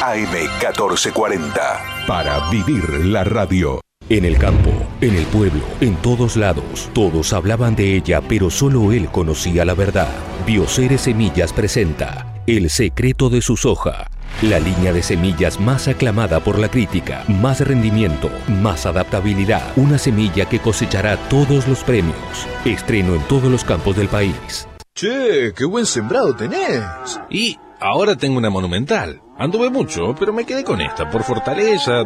AM1440 0.02 2.06
para 2.06 2.50
vivir 2.50 3.06
la 3.06 3.24
radio. 3.24 3.80
En 4.10 4.26
el 4.26 4.38
campo, 4.38 4.70
en 5.00 5.16
el 5.16 5.24
pueblo, 5.28 5.62
en 5.80 5.96
todos 5.96 6.36
lados, 6.36 6.90
todos 6.92 7.32
hablaban 7.32 7.78
de 7.78 7.96
ella, 7.96 8.20
pero 8.20 8.50
solo 8.50 8.92
él 8.92 9.08
conocía 9.08 9.64
la 9.64 9.76
verdad. 9.76 10.10
Bioceres 10.46 11.00
Semillas 11.00 11.54
presenta 11.54 12.44
El 12.46 12.70
secreto 12.70 13.30
de 13.30 13.42
su 13.42 13.56
soja. 13.56 14.10
La 14.42 14.60
línea 14.60 14.92
de 14.92 15.02
semillas 15.02 15.58
más 15.58 15.88
aclamada 15.88 16.42
por 16.42 16.60
la 16.60 16.70
crítica, 16.70 17.24
más 17.30 17.62
rendimiento, 17.62 18.30
más 18.62 18.86
adaptabilidad, 18.86 19.72
una 19.78 19.98
semilla 19.98 20.50
que 20.50 20.60
cosechará 20.60 21.16
todos 21.30 21.66
los 21.66 21.82
premios. 21.86 22.46
Estreno 22.66 23.16
en 23.16 23.22
todos 23.22 23.50
los 23.50 23.64
campos 23.64 23.96
del 23.96 24.10
país. 24.10 24.68
Che, 25.00 25.54
qué 25.56 25.64
buen 25.64 25.86
sembrado 25.86 26.36
tenés. 26.36 26.84
Y 27.30 27.56
ahora 27.80 28.18
tengo 28.18 28.38
una 28.38 28.50
monumental. 28.50 29.22
Anduve 29.38 29.70
mucho, 29.70 30.14
pero 30.20 30.34
me 30.34 30.44
quedé 30.44 30.66
con 30.66 30.82
esta 30.82 31.10
por 31.10 31.24
fortaleza, 31.24 32.04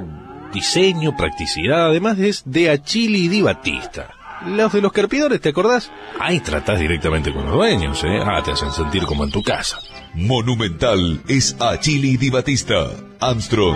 diseño, 0.53 1.17
practicidad, 1.17 1.87
además 1.87 2.19
es 2.19 2.43
de 2.45 2.69
Achili 2.69 3.29
Di 3.29 3.41
Batista. 3.41 4.11
Los 4.45 4.73
de 4.73 4.81
los 4.81 4.91
carpidores, 4.91 5.41
¿te 5.41 5.49
acordás? 5.49 5.89
Ahí 6.19 6.39
tratás 6.41 6.77
directamente 6.77 7.33
con 7.33 7.45
los 7.45 7.55
dueños, 7.55 8.03
¿eh? 8.03 8.19
Ah, 8.23 8.43
te 8.45 8.51
hacen 8.51 8.69
sentir 8.69 9.07
como 9.07 9.23
en 9.23 9.31
tu 9.31 9.41
casa. 9.41 9.79
Monumental 10.13 11.23
es 11.27 11.55
Achili 11.59 12.17
Di 12.17 12.29
Batista. 12.29 12.91
Armstrong. 13.19 13.75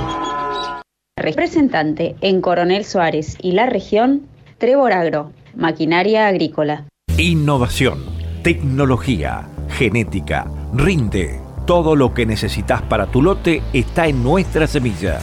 Representante 1.16 2.16
en 2.22 2.40
Coronel 2.40 2.86
Suárez 2.86 3.36
y 3.42 3.54
la 3.54 3.66
región, 3.66 4.28
Trevor 4.60 4.94
Agro, 4.94 5.32
maquinaria 5.56 6.28
agrícola. 6.28 6.86
Innovación, 7.18 8.04
tecnología, 8.48 9.44
genética, 9.68 10.48
rinde. 10.74 11.42
Todo 11.66 11.98
lo 11.98 12.14
que 12.14 12.26
necesitas 12.26 12.82
para 12.82 13.08
tu 13.08 13.22
lote 13.22 13.62
está 13.74 14.08
en 14.08 14.24
nuestra 14.24 14.68
semilla. 14.68 15.20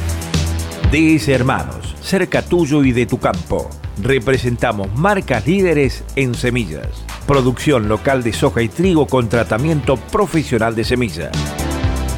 DS 0.93 1.29
Hermanos, 1.29 1.97
cerca 2.03 2.43
tuyo 2.43 2.85
y 2.85 2.93
de 2.93 3.07
tu 3.07 3.17
campo. 3.17 3.71
Representamos 4.03 4.95
marcas 4.99 5.47
líderes 5.47 6.05
en 6.17 6.35
semillas. 6.35 7.03
Producción 7.27 7.89
local 7.89 8.23
de 8.23 8.35
soja 8.35 8.61
y 8.61 8.69
trigo 8.69 9.07
con 9.07 9.31
tratamiento 9.31 9.97
profesional 9.97 10.75
de 10.75 10.85
semilla. 10.85 11.31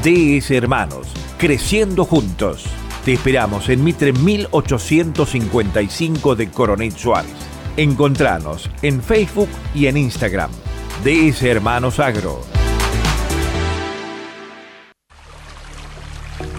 DS 0.03 0.51
Hermanos, 0.51 1.07
creciendo 1.39 2.05
juntos. 2.05 2.65
Te 3.05 3.13
esperamos 3.13 3.69
en 3.69 3.85
Mitre 3.85 4.13
1855 4.13 6.35
de 6.35 6.51
Coronel 6.51 6.91
Suárez. 6.91 7.31
Encontranos 7.77 8.69
en 8.83 9.01
Facebook 9.01 9.51
y 9.73 9.87
en 9.87 9.99
Instagram. 9.99 10.51
DS 11.05 11.43
Hermanos 11.43 12.01
Agro. 12.01 12.66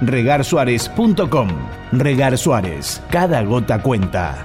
regarsuárez.com. 0.00 1.48
Regar 1.92 2.38
Suárez, 2.38 3.02
cada 3.10 3.42
gota 3.42 3.82
cuenta. 3.82 4.44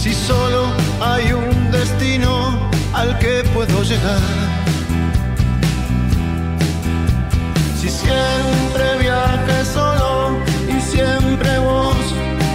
Si 0.00 0.14
solo 0.14 0.68
hay 0.98 1.30
un 1.32 1.70
destino 1.70 2.70
al 2.94 3.18
que 3.18 3.44
puedo 3.52 3.82
llegar. 3.82 4.20
Si 7.78 7.90
siempre 7.90 8.84
viajé 8.98 9.64
solo 9.66 10.38
y 10.66 10.80
siempre 10.80 11.58
vos 11.58 11.96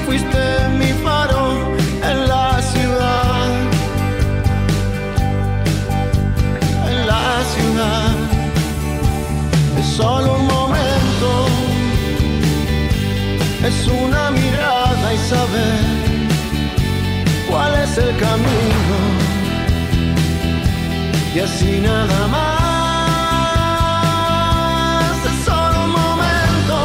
fuiste 0.07 0.43
mi 0.79 0.91
faro 1.03 1.75
en 2.01 2.27
la 2.27 2.59
ciudad. 2.63 3.47
En 6.89 7.05
la 7.05 7.43
ciudad 7.53 8.15
es 9.77 9.85
solo 9.85 10.30
una 14.03 14.31
mirada 14.31 15.13
y 15.13 15.17
saber 15.17 15.79
cuál 17.49 17.73
es 17.83 17.97
el 17.97 18.15
camino 18.17 18.97
y 21.35 21.39
así 21.39 21.79
nada 21.81 22.27
más. 22.27 22.51
Es 25.25 25.45
solo 25.45 25.83
un 25.85 25.91
momento. 25.91 26.75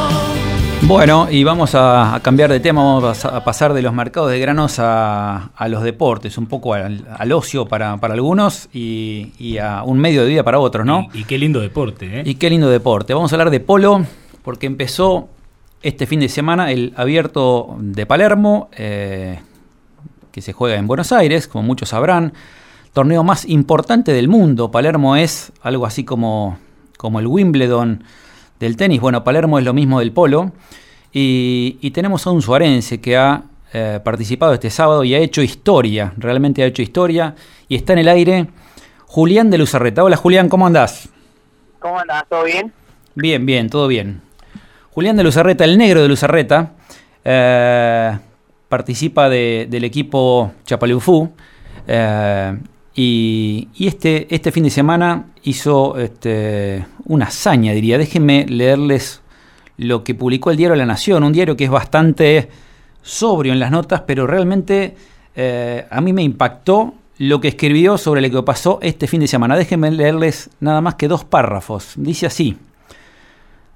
Bueno, 0.83 1.27
y 1.29 1.43
vamos 1.43 1.75
a, 1.75 2.15
a 2.15 2.19
cambiar 2.21 2.49
de 2.49 2.61
tema, 2.61 2.81
vamos 2.81 3.25
a, 3.25 3.35
a 3.37 3.43
pasar 3.43 3.73
de 3.73 3.81
los 3.81 3.93
mercados 3.93 4.31
de 4.31 4.39
granos 4.39 4.79
a, 4.79 5.49
a 5.55 5.67
los 5.67 5.83
deportes, 5.83 6.37
un 6.37 6.45
poco 6.45 6.73
al, 6.73 7.03
al 7.17 7.31
ocio 7.33 7.65
para, 7.65 7.97
para 7.97 8.13
algunos 8.13 8.69
y, 8.73 9.33
y 9.37 9.57
a 9.57 9.83
un 9.83 9.99
medio 9.99 10.21
de 10.23 10.29
vida 10.29 10.43
para 10.43 10.59
otros, 10.59 10.85
¿no? 10.85 11.09
Y, 11.13 11.19
y 11.19 11.23
qué 11.25 11.37
lindo 11.37 11.59
deporte, 11.59 12.21
¿eh? 12.21 12.23
Y 12.25 12.35
qué 12.35 12.49
lindo 12.49 12.69
deporte. 12.69 13.13
Vamos 13.13 13.33
a 13.33 13.35
hablar 13.35 13.49
de 13.49 13.59
polo, 13.59 14.05
porque 14.43 14.65
empezó 14.65 15.27
este 15.81 16.05
fin 16.05 16.19
de 16.19 16.29
semana 16.29 16.71
el 16.71 16.93
abierto 16.95 17.75
de 17.79 18.05
Palermo, 18.05 18.69
eh, 18.75 19.39
que 20.31 20.41
se 20.41 20.53
juega 20.53 20.75
en 20.75 20.87
Buenos 20.87 21.11
Aires, 21.11 21.47
como 21.47 21.63
muchos 21.63 21.89
sabrán. 21.89 22.33
Torneo 22.93 23.23
más 23.23 23.45
importante 23.45 24.11
del 24.11 24.27
mundo. 24.27 24.71
Palermo 24.71 25.15
es 25.15 25.51
algo 25.61 25.85
así 25.85 26.03
como, 26.03 26.57
como 26.97 27.19
el 27.19 27.27
Wimbledon 27.27 28.03
del 28.59 28.75
tenis. 28.75 28.99
Bueno, 28.99 29.23
Palermo 29.23 29.59
es 29.59 29.65
lo 29.65 29.73
mismo 29.73 29.99
del 29.99 30.11
polo. 30.11 30.51
Y, 31.13 31.77
y 31.81 31.91
tenemos 31.91 32.25
a 32.25 32.31
un 32.31 32.41
suarense 32.41 32.99
que 32.99 33.15
ha 33.15 33.43
eh, 33.73 33.99
participado 34.03 34.53
este 34.53 34.71
sábado 34.71 35.03
y 35.03 35.13
ha 35.13 35.19
hecho 35.19 35.43
historia. 35.43 36.13
Realmente 36.17 36.63
ha 36.63 36.65
hecho 36.65 36.81
historia. 36.81 37.35
Y 37.67 37.75
está 37.75 37.93
en 37.93 37.99
el 37.99 38.07
aire 38.07 38.47
Julián 39.05 39.51
de 39.51 39.59
Luzarreta. 39.59 40.03
Hola 40.03 40.17
Julián, 40.17 40.49
¿cómo 40.49 40.65
andás? 40.65 41.09
¿Cómo 41.79 41.99
andás? 41.99 42.23
¿Todo 42.27 42.45
bien? 42.45 42.73
Bien, 43.13 43.45
bien, 43.45 43.69
todo 43.69 43.87
bien. 43.87 44.26
Julián 44.97 45.15
de 45.15 45.23
Luzarreta, 45.23 45.63
el 45.63 45.77
negro 45.77 46.01
de 46.01 46.07
Luzarreta, 46.07 46.71
eh, 47.23 48.17
participa 48.67 49.29
de- 49.29 49.67
del 49.69 49.83
equipo 49.83 50.53
Chapaleufú 50.65 51.29
eh, 51.87 52.57
y, 52.95 53.67
este, 53.79 54.25
este 54.33 54.51
fin 54.51 54.63
de 54.63 54.71
semana 54.71 55.25
hizo 55.43 55.99
este, 55.99 56.83
una 57.05 57.25
hazaña, 57.25 57.73
diría. 57.73 57.99
Déjenme 57.99 58.47
leerles 58.49 59.21
lo 59.77 60.03
que 60.03 60.15
publicó 60.15 60.49
el 60.49 60.57
diario 60.57 60.75
La 60.75 60.87
Nación, 60.87 61.23
un 61.23 61.31
diario 61.31 61.55
que 61.55 61.65
es 61.65 61.69
bastante 61.69 62.49
sobrio 63.03 63.53
en 63.53 63.59
las 63.59 63.69
notas, 63.69 64.01
pero 64.01 64.25
realmente 64.25 64.95
eh, 65.35 65.85
a 65.91 66.01
mí 66.01 66.11
me 66.11 66.23
impactó 66.23 66.95
lo 67.19 67.39
que 67.39 67.49
escribió 67.49 67.99
sobre 67.99 68.21
lo 68.21 68.31
que 68.31 68.43
pasó 68.43 68.79
este 68.81 69.05
fin 69.05 69.19
de 69.19 69.27
semana. 69.27 69.55
Déjenme 69.57 69.91
leerles 69.91 70.49
nada 70.59 70.81
más 70.81 70.95
que 70.95 71.07
dos 71.07 71.23
párrafos. 71.23 71.93
Dice 71.97 72.25
así. 72.25 72.57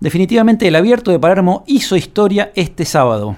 Definitivamente 0.01 0.67
el 0.67 0.75
abierto 0.75 1.11
de 1.11 1.19
Palermo 1.19 1.63
hizo 1.67 1.95
historia 1.95 2.51
este 2.55 2.85
sábado. 2.85 3.35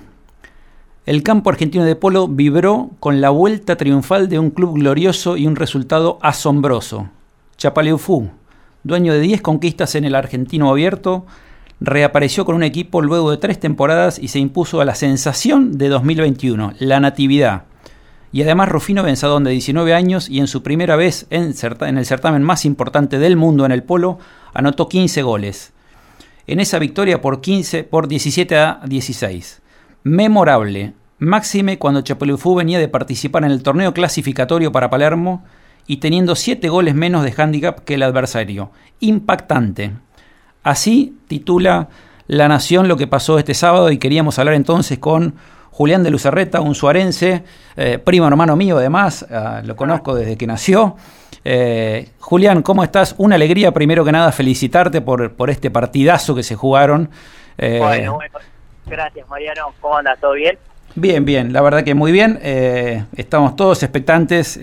El 1.06 1.21
campo 1.21 1.49
argentino 1.49 1.84
de 1.84 1.97
polo 1.97 2.30
vibró 2.30 2.91
con 3.02 3.19
la 3.19 3.32
vuelta 3.32 3.76
triunfal 3.76 4.30
de 4.30 4.39
un 4.39 4.49
club 4.49 4.76
glorioso 4.76 5.36
y 5.36 5.45
un 5.45 5.58
resultado 5.58 6.19
asombroso. 6.21 7.10
Chapaleufú, 7.58 8.30
dueño 8.82 9.12
de 9.12 9.19
10 9.19 9.41
conquistas 9.41 9.95
en 9.95 10.06
el 10.06 10.15
argentino 10.15 10.69
abierto, 10.69 11.26
reapareció 11.82 12.45
con 12.45 12.56
un 12.56 12.63
equipo 12.63 13.02
luego 13.02 13.32
de 13.32 13.38
tres 13.38 13.60
temporadas 13.60 14.17
y 14.17 14.30
se 14.30 14.39
impuso 14.39 14.80
a 14.80 14.86
la 14.86 14.95
sensación 14.95 15.78
de 15.78 15.89
2021, 15.89 16.76
la 16.80 17.02
Natividad. 17.02 17.63
Y 18.32 18.41
además 18.41 18.69
Rufino 18.69 19.04
Benzadón 19.04 19.43
de 19.43 19.52
19 19.52 19.93
años 19.93 20.30
y 20.30 20.39
en 20.39 20.47
su 20.47 20.63
primera 20.63 20.95
vez 20.95 21.28
en, 21.30 21.54
en 21.82 21.97
el 21.97 22.06
certamen 22.06 22.41
más 22.41 22.63
importante 22.63 23.19
del 23.19 23.36
mundo 23.36 23.65
en 23.65 23.73
el 23.73 23.84
polo, 23.84 24.17
anotó 24.54 24.88
15 24.88 25.23
goles 25.23 25.73
en 26.47 26.60
esa 26.60 26.79
victoria 26.79 27.21
por 27.21 27.41
15 27.41 27.84
por 27.84 28.08
17 28.08 28.58
a 28.58 28.82
16. 28.86 29.62
Memorable, 30.03 30.93
máxime 31.19 31.77
cuando 31.77 32.01
Chapelufú 32.01 32.56
venía 32.56 32.79
de 32.79 32.88
participar 32.88 33.43
en 33.43 33.51
el 33.51 33.63
torneo 33.63 33.93
clasificatorio 33.93 34.71
para 34.71 34.89
Palermo 34.89 35.43
y 35.88 35.97
teniendo 35.97 36.36
7 36.36 36.67
goles 36.69 36.95
menos 36.95 37.23
de 37.23 37.34
handicap 37.36 37.79
que 37.79 37.95
el 37.95 38.03
adversario. 38.03 38.71
Impactante. 38.99 39.91
Así 40.63 41.17
titula 41.27 41.89
La 42.27 42.47
Nación 42.47 42.88
lo 42.88 42.97
que 42.97 43.08
pasó 43.08 43.38
este 43.38 43.53
sábado 43.53 43.91
y 43.91 43.97
queríamos 43.97 44.39
hablar 44.39 44.56
entonces 44.56 44.99
con 44.99 45.36
Julián 45.74 46.04
de 46.04 46.12
Lucerreta, 46.12 46.62
un 46.62 46.76
suarense, 46.76 47.44
eh, 47.76 47.98
primo 47.98 48.28
hermano 48.28 48.56
mío 48.56 48.78
además, 48.78 49.26
ah, 49.32 49.64
lo 49.66 49.76
conozco 49.76 50.14
desde 50.14 50.38
que 50.38 50.46
nació. 50.46 50.96
Eh, 51.44 52.10
Julián, 52.20 52.62
¿cómo 52.62 52.84
estás? 52.84 53.16
Una 53.18 53.36
alegría, 53.36 53.72
primero 53.72 54.06
que 54.06 54.12
nada, 54.12 54.32
felicitarte 54.32 55.02
por, 55.02 55.34
por 55.34 55.50
este 55.50 55.72
partidazo 55.72 56.36
que 56.36 56.44
se 56.44 56.54
jugaron. 56.54 57.10
Eh, 57.58 57.80
Bueno, 57.80 58.14
bueno. 58.14 58.38
Gracias, 58.86 59.28
Mariano. 59.28 59.74
¿Cómo 59.82 59.98
andas? 59.98 60.20
¿Todo 60.20 60.34
bien? 60.34 60.60
Bien, 60.94 61.26
bien, 61.26 61.52
la 61.52 61.62
verdad 61.62 61.84
que 61.84 61.96
muy 61.96 62.12
bien. 62.12 62.40
Estamos 63.16 63.56
todos 63.56 63.82
expectantes. 63.82 64.60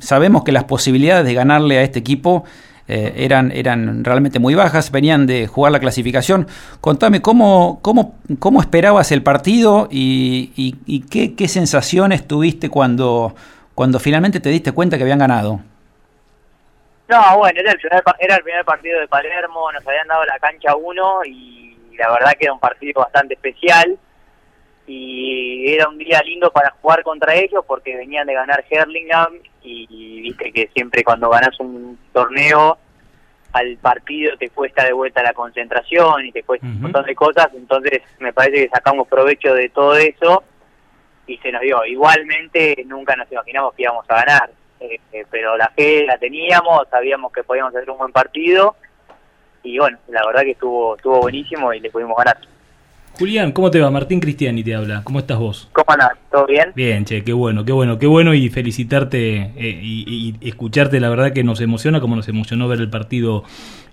sabemos 0.00 0.42
que 0.42 0.50
las 0.50 0.64
posibilidades 0.64 1.24
de 1.24 1.34
ganarle 1.34 1.78
a 1.78 1.82
este 1.82 2.00
equipo 2.00 2.44
eh, 2.88 3.12
eran, 3.18 3.52
eran 3.52 4.02
realmente 4.04 4.38
muy 4.38 4.54
bajas, 4.54 4.90
venían 4.90 5.26
de 5.26 5.46
jugar 5.46 5.72
la 5.72 5.78
clasificación. 5.80 6.48
Contame 6.80 7.20
cómo, 7.22 7.78
cómo, 7.82 8.16
cómo 8.38 8.60
esperabas 8.60 9.12
el 9.12 9.22
partido 9.22 9.88
y, 9.90 10.52
y- 10.86 11.00
qué, 11.02 11.34
qué 11.34 11.48
sensaciones 11.48 12.26
tuviste 12.26 12.70
cuando, 12.70 13.34
cuando 13.74 14.00
finalmente 14.00 14.40
te 14.40 14.48
diste 14.48 14.72
cuenta 14.72 14.96
que 14.96 15.02
habían 15.04 15.18
ganado. 15.18 15.60
No, 17.08 17.38
bueno, 17.38 17.58
era 17.60 17.72
el, 17.72 17.78
primer, 17.78 18.02
era 18.18 18.36
el 18.36 18.42
primer 18.42 18.64
partido 18.64 19.00
de 19.00 19.08
Palermo, 19.08 19.70
nos 19.72 19.86
habían 19.86 20.06
dado 20.08 20.24
la 20.26 20.38
cancha 20.38 20.74
1 20.76 21.24
y 21.26 21.76
la 21.96 22.10
verdad 22.12 22.32
que 22.38 22.44
era 22.44 22.52
un 22.52 22.60
partido 22.60 23.00
bastante 23.00 23.34
especial 23.34 23.98
y 24.86 25.72
era 25.72 25.88
un 25.88 25.98
día 25.98 26.20
lindo 26.22 26.50
para 26.50 26.70
jugar 26.80 27.02
contra 27.02 27.34
ellos 27.34 27.64
porque 27.66 27.96
venían 27.96 28.26
de 28.26 28.34
ganar 28.34 28.64
Herlingham 28.68 29.34
y, 29.68 30.20
viste 30.22 30.52
que 30.52 30.70
siempre 30.74 31.04
cuando 31.04 31.28
ganas 31.28 31.58
un 31.60 31.98
torneo 32.12 32.78
al 33.52 33.76
partido 33.78 34.36
te 34.36 34.50
cuesta 34.50 34.84
de 34.84 34.92
vuelta 34.92 35.22
la 35.22 35.32
concentración 35.32 36.26
y 36.26 36.32
te 36.32 36.42
cuesta 36.42 36.66
un 36.66 36.82
montón 36.82 37.04
de 37.04 37.14
cosas, 37.14 37.48
entonces 37.54 38.02
me 38.18 38.32
parece 38.32 38.64
que 38.64 38.68
sacamos 38.68 39.08
provecho 39.08 39.54
de 39.54 39.68
todo 39.70 39.96
eso 39.96 40.44
y 41.26 41.38
se 41.38 41.50
nos 41.50 41.62
dio. 41.62 41.84
Igualmente 41.84 42.84
nunca 42.86 43.16
nos 43.16 43.30
imaginamos 43.32 43.74
que 43.74 43.82
íbamos 43.82 44.04
a 44.08 44.14
ganar, 44.16 44.50
eh, 44.80 45.00
eh, 45.12 45.26
pero 45.30 45.56
la 45.56 45.68
fe 45.68 46.04
la 46.04 46.18
teníamos, 46.18 46.88
sabíamos 46.90 47.32
que 47.32 47.42
podíamos 47.42 47.74
hacer 47.74 47.90
un 47.90 47.98
buen 47.98 48.12
partido 48.12 48.76
y 49.62 49.78
bueno, 49.78 49.98
la 50.08 50.24
verdad 50.26 50.42
que 50.42 50.52
estuvo 50.52 50.96
estuvo 50.96 51.20
buenísimo 51.20 51.72
y 51.72 51.80
le 51.80 51.90
pudimos 51.90 52.16
ganar. 52.16 52.38
Julián, 53.18 53.50
¿cómo 53.50 53.70
te 53.70 53.80
va? 53.80 53.90
Martín 53.90 54.20
Cristiani 54.20 54.62
te 54.62 54.74
habla. 54.76 55.02
¿Cómo 55.02 55.18
estás 55.18 55.38
vos? 55.38 55.68
¿Cómo 55.72 55.86
andás? 55.88 56.10
¿Todo 56.30 56.46
bien? 56.46 56.70
Bien, 56.76 57.04
che, 57.04 57.24
qué 57.24 57.32
bueno, 57.32 57.64
qué 57.64 57.72
bueno, 57.72 57.98
qué 57.98 58.06
bueno 58.06 58.32
y 58.32 58.48
felicitarte 58.48 59.52
eh, 59.56 59.80
y, 59.82 60.36
y 60.40 60.48
escucharte, 60.48 61.00
la 61.00 61.08
verdad 61.08 61.32
que 61.32 61.42
nos 61.42 61.60
emociona 61.60 62.00
como 62.00 62.14
nos 62.14 62.28
emocionó 62.28 62.68
ver 62.68 62.78
el 62.80 62.90
partido 62.90 63.42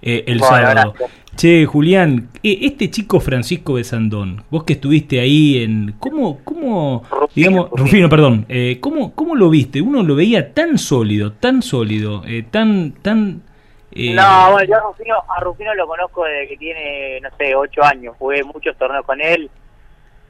eh, 0.03 0.25
el 0.27 0.38
Bueno, 0.38 0.55
sábado. 0.55 0.93
gracias. 0.95 1.19
Che, 1.35 1.65
Julián, 1.65 2.29
eh, 2.43 2.59
este 2.61 2.91
chico 2.91 3.19
Francisco 3.19 3.73
Besandón, 3.73 4.43
vos 4.51 4.63
que 4.63 4.73
estuviste 4.73 5.19
ahí 5.19 5.57
en... 5.63 5.95
¿Cómo, 5.97 6.39
cómo 6.43 7.03
digamos, 7.35 7.69
Rufino, 7.71 8.07
perdón, 8.07 8.45
eh, 8.47 8.77
¿cómo, 8.79 9.13
¿cómo 9.15 9.35
lo 9.35 9.49
viste? 9.49 9.81
Uno 9.81 10.03
lo 10.03 10.15
veía 10.15 10.53
tan 10.53 10.77
sólido, 10.77 11.31
tan 11.31 11.63
sólido, 11.63 12.21
tan, 12.51 12.91
tan... 13.01 13.41
No, 13.95 14.51
bueno, 14.51 14.67
yo 14.67 14.75
a 14.75 14.81
Rufino, 14.81 15.15
a 15.29 15.39
Rufino 15.39 15.73
lo 15.73 15.88
conozco 15.88 16.25
desde 16.25 16.49
que 16.49 16.58
tiene, 16.58 17.19
no 17.21 17.29
sé, 17.38 17.55
ocho 17.55 17.81
años. 17.84 18.15
Jugué 18.19 18.43
muchos 18.43 18.77
torneos 18.77 19.05
con 19.05 19.21
él. 19.21 19.49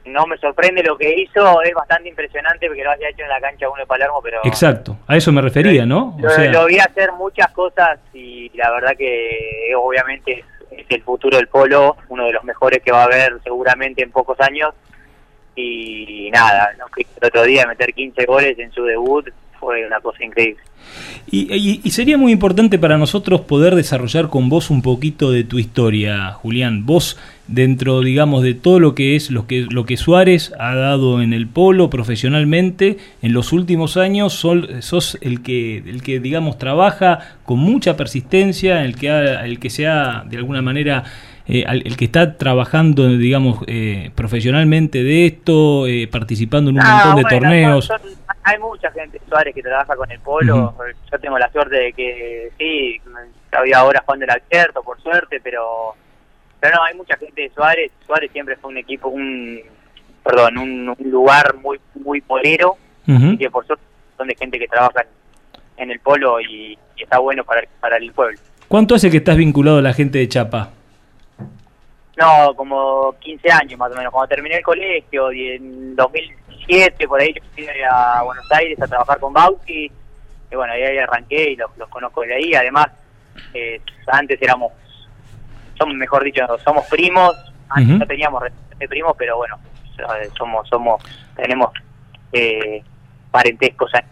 No 0.04 0.24
me 0.24 0.38
sorprende 0.38 0.84
lo 0.84 0.96
que 0.96 1.12
hizo. 1.20 1.62
Es 1.62 1.74
bastante 1.74 2.08
impresionante 2.08 2.68
porque 2.68 2.84
lo 2.84 2.92
haya 2.92 3.08
hecho 3.08 3.22
en 3.24 3.28
la 3.28 3.40
cancha 3.40 3.68
uno 3.68 3.80
de 3.80 3.86
Palermo, 3.86 4.20
pero 4.22 4.40
Exacto, 4.44 4.98
a 5.08 5.16
eso 5.16 5.32
me 5.32 5.42
refería, 5.42 5.84
¿no? 5.84 6.16
lo, 6.16 6.52
lo 6.52 6.66
vi 6.66 6.78
hacer 6.78 7.10
muchas 7.12 7.50
cosas 7.50 7.98
y 8.14 8.50
la 8.54 8.70
verdad 8.70 8.92
que 8.96 9.70
eh, 9.70 9.74
obviamente 9.74 10.44
es, 10.70 10.86
el 10.88 11.02
futuro 11.02 11.36
del 11.36 11.48
polo, 11.48 11.96
uno 12.08 12.26
de 12.26 12.32
los 12.32 12.44
mejores 12.44 12.80
que 12.84 12.92
va 12.92 13.02
a 13.02 13.06
haber 13.06 13.40
seguramente 13.42 14.04
en 14.04 14.12
pocos 14.12 14.38
años. 14.40 14.74
Y 15.56 16.30
nada, 16.32 16.70
no, 16.78 16.86
que 16.94 17.06
el 17.20 17.26
otro 17.26 17.42
día 17.42 17.66
meter 17.66 17.92
15 17.92 18.26
goles 18.26 18.58
en 18.58 18.70
su 18.70 18.84
debut 18.84 19.26
fue 19.58 19.86
una 19.86 20.00
cosa 20.00 20.24
increíble. 20.24 20.60
Y, 21.28 21.90
sería 21.90 22.16
muy 22.16 22.30
importante 22.30 22.78
para 22.78 22.96
nosotros 22.98 23.40
poder 23.40 23.74
desarrollar 23.74 24.28
con 24.28 24.48
vos 24.48 24.70
un 24.70 24.82
poquito 24.82 25.32
de 25.32 25.42
tu 25.42 25.58
historia, 25.58 26.30
Julián. 26.32 26.86
Vos, 26.86 27.18
dentro, 27.48 28.00
digamos, 28.00 28.44
de 28.44 28.54
todo 28.54 28.78
lo 28.78 28.94
que 28.94 29.16
es 29.16 29.30
lo 29.32 29.46
que, 29.48 29.66
lo 29.68 29.84
que 29.84 29.96
Suárez 29.96 30.52
ha 30.60 30.76
dado 30.76 31.20
en 31.22 31.32
el 31.32 31.48
polo 31.48 31.90
profesionalmente 31.90 32.98
en 33.22 33.32
los 33.32 33.52
últimos 33.52 33.96
años, 33.96 34.34
sos 34.80 35.18
el 35.20 35.42
que, 35.42 35.78
el 35.78 36.02
que, 36.02 36.20
digamos, 36.20 36.58
trabaja 36.58 37.36
con 37.44 37.58
mucha 37.58 37.96
persistencia, 37.96 38.84
el 38.84 38.94
que, 38.96 39.10
ha- 39.10 39.44
el 39.44 39.58
que 39.58 39.70
se 39.70 39.88
ha, 39.88 40.24
de 40.28 40.36
alguna 40.36 40.62
manera, 40.62 41.02
eh, 41.48 41.64
al- 41.66 41.82
el 41.86 41.96
que 41.96 42.04
está 42.06 42.36
trabajando, 42.36 43.08
digamos, 43.08 43.60
eh, 43.66 44.10
profesionalmente 44.14 45.02
de 45.02 45.26
esto, 45.26 45.86
eh, 45.86 46.08
participando 46.10 46.70
en 46.70 46.76
un 46.76 46.82
Ah, 46.84 47.04
montón 47.06 47.22
de 47.22 47.30
torneos. 47.38 47.90
hay 48.42 48.58
mucha 48.58 48.90
gente, 48.92 49.20
Suárez, 49.28 49.54
que 49.54 49.62
trabaja 49.62 49.94
con 49.96 50.10
el 50.10 50.18
polo. 50.20 50.74
Yo 51.12 51.18
tengo 51.18 51.38
la 51.38 51.50
suerte 51.52 51.76
de 51.76 51.92
que, 51.92 52.50
sí, 52.58 53.00
había 53.52 53.78
ahora 53.78 54.02
jugando 54.04 54.24
el 54.24 54.30
abierto, 54.32 54.82
por 54.82 55.00
suerte, 55.00 55.40
pero 55.42 55.94
pero 56.58 56.76
no, 56.76 56.84
hay 56.84 56.94
mucha 56.94 57.16
gente 57.16 57.42
de 57.42 57.50
Suárez. 57.50 57.92
Suárez 58.06 58.30
siempre 58.32 58.56
fue 58.56 58.70
un 58.70 58.78
equipo, 58.78 59.08
un 59.08 59.60
perdón, 60.24 60.58
un, 60.58 60.88
un 60.98 61.10
lugar 61.10 61.54
muy 61.62 61.78
muy 61.94 62.20
polero. 62.20 62.76
Así 63.06 63.36
que 63.38 63.50
por 63.50 63.64
suerte 63.66 63.84
son 64.16 64.26
de 64.26 64.34
gente 64.34 64.58
que 64.58 64.66
trabaja 64.66 65.02
en, 65.76 65.84
en 65.84 65.90
el 65.92 66.00
polo 66.00 66.40
y, 66.40 66.76
y 66.96 67.02
está 67.04 67.18
bueno 67.18 67.44
para, 67.44 67.62
para 67.78 67.98
el 67.98 68.10
pueblo. 68.12 68.36
¿Cuánto 68.66 68.96
hace 68.96 69.10
que 69.12 69.18
estás 69.18 69.36
vinculado 69.36 69.78
a 69.78 69.82
la 69.82 69.92
gente 69.92 70.18
de 70.18 70.28
Chapa? 70.28 70.70
No, 72.16 72.54
como 72.54 73.14
15 73.20 73.50
años 73.52 73.78
más 73.78 73.92
o 73.92 73.94
menos. 73.94 74.12
Cuando 74.12 74.28
terminé 74.28 74.56
el 74.56 74.62
colegio 74.62 75.32
y 75.32 75.50
en 75.52 75.94
2007 75.94 77.06
por 77.06 77.20
ahí 77.20 77.34
yo 77.34 77.42
fui 77.54 77.66
a 77.90 78.22
Buenos 78.22 78.50
Aires 78.52 78.80
a 78.80 78.86
trabajar 78.86 79.20
con 79.20 79.32
Bauti. 79.32 79.90
Y 80.50 80.54
bueno, 80.54 80.72
ahí, 80.72 80.82
ahí 80.82 80.98
arranqué 80.98 81.50
y 81.50 81.56
los, 81.56 81.76
los 81.76 81.88
conozco 81.88 82.22
de 82.22 82.34
ahí. 82.34 82.54
Además, 82.54 82.86
eh, 83.52 83.80
antes 84.06 84.40
éramos, 84.40 84.72
somos 85.76 85.94
mejor 85.94 86.24
dicho, 86.24 86.46
somos 86.64 86.86
primos. 86.86 87.34
Antes 87.68 87.98
no 87.98 88.06
teníamos 88.06 88.44
de 88.78 88.88
primos, 88.88 89.14
pero 89.18 89.36
bueno, 89.36 89.58
eh, 89.98 90.30
somos, 90.38 90.68
somos, 90.68 91.02
tenemos 91.34 91.70
eh, 92.32 92.82
parentescos 93.30 93.92
ahí. 93.94 94.02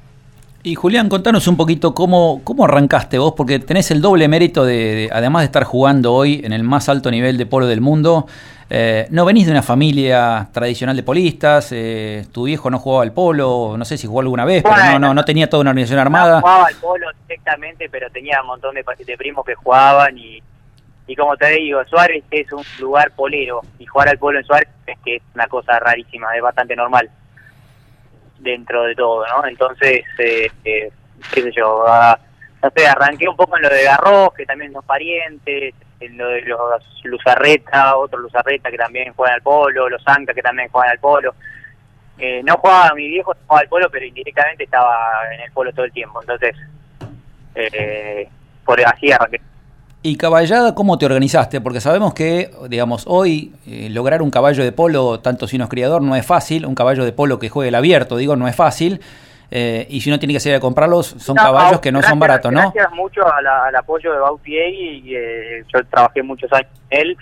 Y 0.67 0.77
Julián, 0.77 1.11
contanos 1.11 1.47
un 1.47 1.59
poquito 1.59 1.95
cómo, 1.95 2.41
cómo 2.43 2.65
arrancaste 2.65 3.19
vos, 3.19 3.35
porque 3.37 3.59
tenés 3.59 3.91
el 3.91 4.01
doble 4.01 4.29
mérito 4.29 4.65
de, 4.65 4.77
de- 4.95 5.11
además 5.13 5.43
de 5.43 5.47
estar 5.47 5.65
jugando 5.65 6.15
hoy 6.15 6.41
en 6.43 6.55
el 6.55 6.63
más 6.63 6.89
alto 6.89 7.11
nivel 7.11 7.37
de 7.37 7.45
polo 7.45 7.67
del 7.67 7.83
mundo, 7.83 8.27
eh, 8.71 9.07
no 9.11 9.27
venís 9.27 9.45
de 9.45 9.53
una 9.53 9.61
familia 9.63 10.49
tradicional 10.53 10.97
de 10.97 11.03
polistas, 11.03 11.69
eh, 11.73 12.25
tu 12.33 12.45
viejo 12.45 12.71
no 12.71 12.79
jugaba 12.79 13.03
al 13.03 13.13
polo, 13.13 13.75
no 13.77 13.85
sé 13.85 13.99
si 13.99 14.07
jugó 14.07 14.21
alguna 14.21 14.47
vez, 14.47 14.63
pero 14.63 14.75
no, 14.93 14.99
no, 14.99 15.13
no 15.13 15.23
tenía 15.27 15.51
toda 15.51 15.61
una 15.61 15.71
organización 15.71 15.97
No 15.99 16.03
armada. 16.03 16.41
jugaba 16.41 16.67
al 16.69 16.75
polo 16.77 17.07
directamente, 17.29 17.91
pero 17.91 18.09
tenía 18.09 18.41
un 18.41 18.47
montón 18.47 18.75
de, 18.75 18.83
de 19.05 19.17
primos 19.19 19.45
que 19.45 19.55
jugaban 19.57 20.17
y, 20.17 20.43
y 21.07 21.15
como 21.15 21.37
te 21.37 21.51
digo, 21.51 21.85
Suárez 21.91 22.25
es 22.31 22.51
un 22.53 22.65
lugar 22.81 23.11
polero 23.15 23.61
y 23.79 23.85
jugar 23.85 24.09
al 24.09 24.17
polo 24.19 24.39
en 24.39 24.47
Suárez 24.47 24.69
es 24.87 24.97
que 25.05 25.17
es 25.17 25.23
una 25.35 25.47
cosa 25.47 25.79
rarísima, 25.79 26.35
es 26.35 26.41
bastante 26.41 26.75
normal 26.75 27.11
dentro 28.39 28.85
de 28.85 28.95
todo, 28.95 29.25
¿no? 29.27 29.47
Entonces, 29.47 30.03
eh, 30.19 30.51
eh, 30.65 30.91
qué 31.33 31.43
sé 31.43 31.53
yo, 31.53 31.85
ah, 31.87 32.19
no 32.63 32.71
sé, 32.75 32.87
arranqué 32.87 33.29
un 33.29 33.37
poco 33.37 33.57
en 33.57 33.63
lo 33.63 33.69
de 33.69 33.85
Garros, 33.85 34.33
que 34.35 34.47
también 34.47 34.73
son 34.73 34.83
parientes, 34.85 35.75
en 36.01 36.19
lo 36.19 36.29
de 36.29 36.43
los 36.43 36.83
Luzarreta, 37.05 37.97
otros 37.97 38.23
Luzarreta 38.23 38.71
que 38.71 38.77
también 38.77 39.13
juegan 39.15 39.37
al 39.37 39.43
polo, 39.43 39.89
los 39.89 40.03
Anca 40.07 40.35
que 40.35 40.43
también 40.43 40.69
juegan 40.69 40.91
al 40.91 40.99
polo. 40.99 41.35
Eh, 42.19 42.43
no 42.45 42.57
jugaba 42.57 42.95
mi 42.95 43.09
viejo, 43.09 43.35
no 43.35 43.41
jugaba 43.47 43.61
al 43.63 43.69
polo, 43.69 43.91
pero 43.91 44.05
indirectamente 44.05 44.65
estaba 44.65 45.23
en 45.33 45.41
el 45.41 45.53
polo 45.53 45.73
todo 45.73 45.85
el 45.85 45.93
tiempo. 45.93 46.21
Entonces, 46.21 46.57
eh, 47.55 48.29
por 48.65 48.81
así 48.81 49.13
arranqué. 49.13 49.41
¿Y 50.07 50.17
caballada 50.17 50.75
cómo 50.75 50.99
te 50.99 51.07
organizaste? 51.07 51.63
Porque 51.63 51.81
sabemos 51.81 52.13
que, 52.13 52.51
digamos, 52.69 53.05
hoy 53.09 53.53
eh, 53.67 53.89
lograr 53.91 54.21
un 54.21 54.31
caballo 54.31 54.63
de 54.63 54.71
polo, 54.71 55.21
tanto 55.21 55.47
si 55.49 55.57
uno 55.57 55.65
es 55.65 55.71
criador, 55.71 56.03
no 56.03 56.15
es 56.15 56.27
fácil. 56.27 56.67
Un 56.67 56.75
caballo 56.75 57.07
de 57.07 57.13
polo 57.13 57.39
que 57.39 57.49
juegue 57.49 57.71
el 57.71 57.75
abierto, 57.75 58.19
digo, 58.19 58.37
no 58.37 58.47
es 58.47 58.55
fácil. 58.55 59.01
Eh, 59.51 59.87
y 59.89 60.03
si 60.03 60.11
uno 60.11 60.19
tiene 60.19 60.35
que 60.35 60.41
salir 60.41 60.57
a 60.57 60.61
comprarlos, 60.61 61.07
son 61.07 61.37
No, 61.37 61.43
caballos 61.43 61.81
que 61.81 61.91
no 61.91 62.03
son 62.03 62.19
baratos, 62.19 62.53
¿no? 62.53 62.61
Gracias 62.61 62.93
mucho 62.93 63.27
a 63.27 63.41
la- 63.41 63.65
al 63.65 63.77
apoyo 63.77 64.13
de 64.13 64.19
Bauti 64.19 64.53
y 64.55 65.17
eh, 65.17 65.65
yo 65.73 65.83
trabajé 65.87 66.23
muchos 66.23 66.53
años 66.53 66.69
con 66.75 66.99
él, 66.99 67.17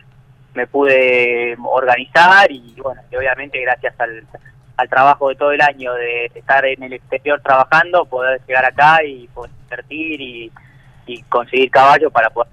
me 0.54 0.66
pude 0.66 1.56
organizar 1.62 2.50
y 2.50 2.74
bueno, 2.82 3.00
y 3.12 3.14
obviamente 3.16 3.60
gracias 3.60 3.94
al, 4.00 4.24
al 4.76 4.88
trabajo 4.88 5.28
de 5.28 5.36
todo 5.36 5.52
el 5.52 5.60
año 5.60 5.94
de 5.94 6.32
estar 6.34 6.64
en 6.64 6.82
el 6.82 6.94
exterior 6.94 7.40
trabajando, 7.44 8.06
poder 8.06 8.40
llegar 8.44 8.64
acá 8.64 9.04
y 9.04 9.28
poder 9.28 9.52
invertir 9.62 10.20
y, 10.20 10.52
y 11.06 11.22
conseguir 11.24 11.70
caballos 11.70 12.10
para 12.12 12.28
poder 12.30 12.50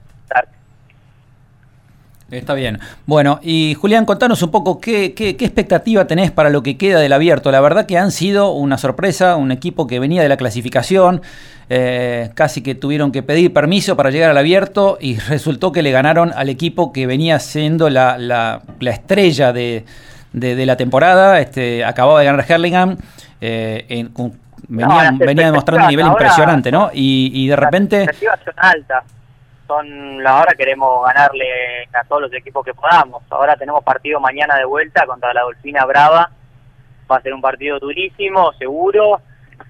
Está 2.32 2.54
bien. 2.54 2.78
Bueno, 3.08 3.40
y 3.42 3.74
Julián, 3.74 4.06
contanos 4.06 4.44
un 4.44 4.52
poco 4.52 4.80
qué, 4.80 5.16
qué, 5.16 5.36
qué 5.36 5.46
expectativa 5.46 6.06
tenés 6.06 6.30
para 6.30 6.52
lo 6.52 6.62
que 6.62 6.78
queda 6.78 7.00
del 7.00 7.12
abierto. 7.14 7.50
La 7.52 7.60
verdad 7.60 7.88
que 7.88 7.98
han 7.98 8.12
sido 8.12 8.52
una 8.52 8.78
sorpresa, 8.78 9.36
un 9.36 9.52
equipo 9.52 9.88
que 9.88 10.00
venía 10.00 10.22
de 10.22 10.30
la 10.30 10.38
clasificación, 10.38 11.24
eh, 11.72 12.30
casi 12.36 12.62
que 12.62 12.76
tuvieron 12.76 13.12
que 13.12 13.24
pedir 13.24 13.52
permiso 13.52 13.96
para 13.98 14.12
llegar 14.12 14.30
al 14.30 14.38
abierto 14.38 15.00
y 15.02 15.18
resultó 15.18 15.72
que 15.72 15.82
le 15.82 15.90
ganaron 15.90 16.32
al 16.36 16.50
equipo 16.50 16.94
que 16.94 17.08
venía 17.08 17.40
siendo 17.40 17.90
la, 17.90 18.20
la, 18.20 18.62
la 18.80 18.92
estrella 18.92 19.52
de, 19.52 19.86
de, 20.32 20.56
de 20.56 20.66
la 20.68 20.78
temporada. 20.78 21.40
Este, 21.40 21.84
acababa 21.84 22.20
de 22.20 22.26
ganar 22.28 22.46
Herlingham. 22.48 22.96
eh, 23.42 23.86
en- 23.90 24.12
venía, 24.68 25.46
demostrando 25.48 25.86
un 25.86 25.90
nivel 25.90 26.06
ahora- 26.06 26.26
impresionante, 26.26 26.72
¿no? 26.72 26.92
Y, 26.94 27.32
y 27.34 27.48
de 27.48 27.56
repente... 27.56 28.06
Las 28.06 28.10
expectativas 28.10 28.40
son 28.46 28.54
altas. 28.58 29.04
Son, 29.70 30.26
ahora 30.26 30.56
queremos 30.56 31.06
ganarle 31.06 31.84
a 31.94 32.04
todos 32.06 32.24
los 32.24 32.34
equipos 32.34 32.66
que 32.66 32.74
podamos. 32.74 33.22
Ahora 33.30 33.56
tenemos 33.56 33.84
partido 33.84 34.20
mañana 34.20 34.56
de 34.58 34.66
vuelta 34.66 35.06
contra 35.06 35.32
la 35.32 35.42
Dolfina 35.44 35.86
Brava. 35.86 36.32
Va 37.10 37.18
a 37.18 37.22
ser 37.22 37.36
un 37.36 37.42
partido 37.42 37.78
durísimo, 37.78 38.52
seguro. 38.54 39.22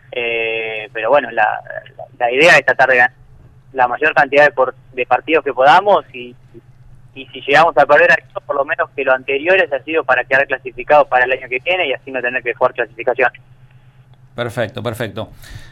Eh, 0.10 0.89
pero 0.93 1.10
bueno, 1.10 1.30
la, 1.32 1.43
la, 1.97 2.06
la 2.18 2.32
idea 2.32 2.56
es 2.58 2.66
tratar 2.66 2.89
de 2.89 2.95
ganar 2.95 3.12
la 3.74 3.88
mayor 3.89 4.14
cantidad 4.14 4.45
de, 4.45 4.52
por- 4.52 4.74
de 4.93 5.06
partidos 5.06 5.43
que 5.43 5.54
podamos 5.54 6.06
y, 6.14 6.34
y 7.14 7.26
si 7.28 7.41
llegamos 7.41 7.78
a 7.78 7.86
perder 7.86 8.24
por 8.45 8.56
lo 8.56 8.64
menos 8.64 8.89
que 8.95 9.04
lo 9.04 9.12
anteriores 9.14 9.72
ha 9.74 9.84
sido 9.84 10.06
para 10.06 10.24
quedar 10.24 10.47
clasificados 10.47 11.08
para 11.10 11.26
el 11.26 11.34
año 11.34 11.50
que 11.50 11.60
viene 11.60 11.88
y 11.88 11.93
así 11.93 12.10
no 12.10 12.22
tener 12.22 12.41
que 12.41 12.54
jugar 12.54 12.74
clasificación. 12.74 13.32
Perfecto, 14.34 14.82
perfecto. 14.82 15.30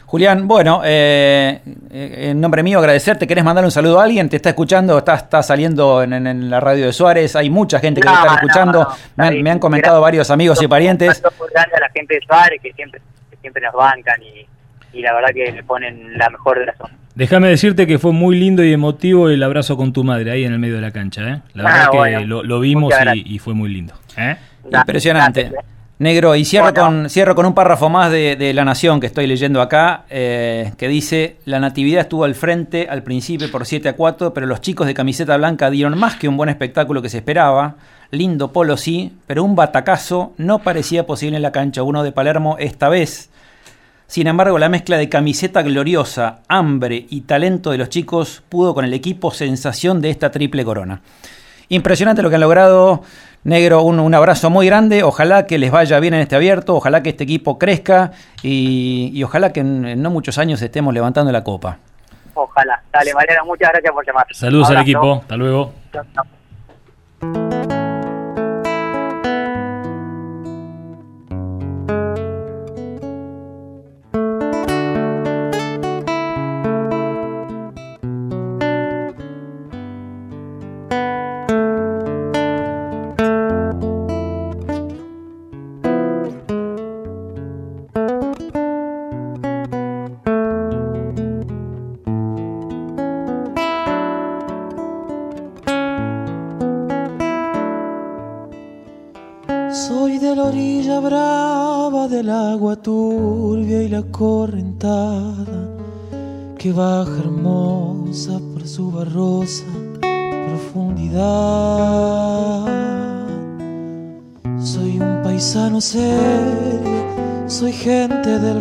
Julián, 0.08 0.48
bueno, 0.48 0.80
eh, 0.84 1.60
eh, 1.90 2.28
en 2.30 2.40
nombre 2.40 2.62
mío 2.62 2.78
agradecerte. 2.78 3.26
¿Querés 3.26 3.44
mandarle 3.44 3.66
un 3.66 3.70
saludo 3.70 4.00
a 4.00 4.04
alguien? 4.04 4.30
¿Te 4.30 4.36
está 4.36 4.48
escuchando? 4.48 4.96
¿Está, 4.96 5.14
está 5.16 5.42
saliendo 5.42 6.02
en, 6.02 6.14
en- 6.14 6.26
en 6.26 6.48
la 6.48 6.60
radio 6.60 6.86
de 6.86 6.94
Suárez? 6.94 7.36
Hay 7.36 7.50
mucha 7.50 7.78
gente 7.78 8.00
que 8.00 8.06
No, 8.08 8.12
te 8.14 8.18
está 8.20 8.30
no, 8.30 8.36
escuchando. 8.36 8.78
no, 8.84 8.88
me, 9.16 9.26
han, 9.26 9.42
me 9.42 9.50
han 9.50 9.58
comentado 9.58 10.00
varios 10.00 10.30
amigos 10.30 10.62
y 10.62 10.66
parientes. 10.66 11.22
Un 11.38 11.46
grande 11.52 11.76
a 11.76 11.80
la 11.80 11.90
gente 11.90 12.14
de 12.14 12.20
Suárez 12.26 12.58
que 12.62 12.72
siempre, 12.72 13.02
que 13.30 13.36
siempre 13.36 13.62
nos 13.62 13.74
bancan 13.74 14.16
y, 14.22 14.96
y 14.98 15.02
la 15.02 15.12
verdad 15.12 15.28
que 15.34 15.52
le 15.52 15.62
ponen 15.62 16.16
la 16.16 16.30
mejor 16.30 16.58
de 16.58 16.66
las 16.66 16.80
ondas. 16.80 16.96
Déjame 17.14 17.48
decirte 17.48 17.86
que 17.86 17.98
fue 17.98 18.12
muy 18.12 18.38
lindo 18.38 18.64
y 18.64 18.72
emotivo 18.72 19.28
el 19.28 19.42
abrazo 19.42 19.76
con 19.76 19.92
tu 19.92 20.04
madre 20.04 20.30
ahí 20.30 20.44
en 20.44 20.54
el 20.54 20.58
medio 20.58 20.76
de 20.76 20.80
la 20.82 20.90
cancha. 20.90 21.20
¿eh? 21.28 21.40
La 21.52 21.68
Ah, 21.68 21.90
verdad 21.92 22.20
que 22.20 22.24
lo, 22.26 22.42
lo 22.44 22.60
vimos 22.60 22.94
y 23.14 23.38
fue 23.40 23.52
muy 23.52 23.68
lindo. 23.68 23.92
¿eh? 24.16 24.36
Impresionante. 24.72 25.50
Negro, 25.98 26.36
y 26.36 26.44
cierro, 26.44 26.72
con, 26.72 27.10
cierro 27.10 27.34
con 27.34 27.44
un 27.44 27.54
párrafo 27.54 27.88
más 27.88 28.12
de, 28.12 28.36
de 28.36 28.54
La 28.54 28.64
Nación 28.64 29.00
que 29.00 29.08
estoy 29.08 29.26
leyendo 29.26 29.60
acá, 29.60 30.04
eh, 30.08 30.70
que 30.78 30.86
dice, 30.86 31.38
la 31.44 31.58
Natividad 31.58 32.02
estuvo 32.02 32.22
al 32.22 32.36
frente 32.36 32.86
al 32.88 33.02
principio 33.02 33.50
por 33.50 33.66
7 33.66 33.88
a 33.88 33.96
4, 33.96 34.32
pero 34.32 34.46
los 34.46 34.60
chicos 34.60 34.86
de 34.86 34.94
camiseta 34.94 35.36
blanca 35.36 35.70
dieron 35.70 35.98
más 35.98 36.14
que 36.14 36.28
un 36.28 36.36
buen 36.36 36.50
espectáculo 36.50 37.02
que 37.02 37.08
se 37.08 37.18
esperaba. 37.18 37.74
Lindo 38.12 38.52
polo 38.52 38.76
sí, 38.76 39.12
pero 39.26 39.42
un 39.42 39.56
batacazo 39.56 40.34
no 40.36 40.60
parecía 40.60 41.04
posible 41.04 41.36
en 41.36 41.42
la 41.42 41.50
cancha. 41.50 41.82
Uno 41.82 42.04
de 42.04 42.12
Palermo 42.12 42.54
esta 42.60 42.88
vez. 42.88 43.28
Sin 44.06 44.28
embargo, 44.28 44.56
la 44.56 44.68
mezcla 44.68 44.98
de 44.98 45.08
camiseta 45.08 45.62
gloriosa, 45.62 46.42
hambre 46.46 47.06
y 47.10 47.22
talento 47.22 47.72
de 47.72 47.78
los 47.78 47.88
chicos 47.88 48.44
pudo 48.48 48.72
con 48.72 48.84
el 48.84 48.94
equipo 48.94 49.32
sensación 49.32 50.00
de 50.00 50.10
esta 50.10 50.30
triple 50.30 50.64
corona. 50.64 51.02
Impresionante 51.68 52.22
lo 52.22 52.28
que 52.28 52.36
han 52.36 52.40
logrado. 52.40 53.02
Negro, 53.44 53.82
un, 53.82 53.98
un 54.00 54.14
abrazo 54.14 54.50
muy 54.50 54.66
grande. 54.66 55.02
Ojalá 55.02 55.46
que 55.46 55.58
les 55.58 55.70
vaya 55.70 55.98
bien 56.00 56.14
en 56.14 56.20
este 56.20 56.36
abierto. 56.36 56.74
Ojalá 56.76 57.02
que 57.02 57.10
este 57.10 57.24
equipo 57.24 57.58
crezca. 57.58 58.12
Y, 58.42 59.10
y 59.14 59.22
ojalá 59.22 59.52
que 59.52 59.60
en, 59.60 59.84
en 59.86 60.02
no 60.02 60.10
muchos 60.10 60.38
años 60.38 60.60
estemos 60.60 60.92
levantando 60.92 61.32
la 61.32 61.44
copa. 61.44 61.78
Ojalá. 62.34 62.82
Dale, 62.92 63.14
Mariano, 63.14 63.44
muchas 63.46 63.70
gracias 63.70 63.92
por 63.92 64.06
llamar. 64.06 64.26
Saludos 64.32 64.70
al 64.70 64.78
equipo. 64.82 65.14
Hasta 65.22 65.36
luego. 65.36 65.72
Chao, 65.92 66.04
chao. 66.14 67.57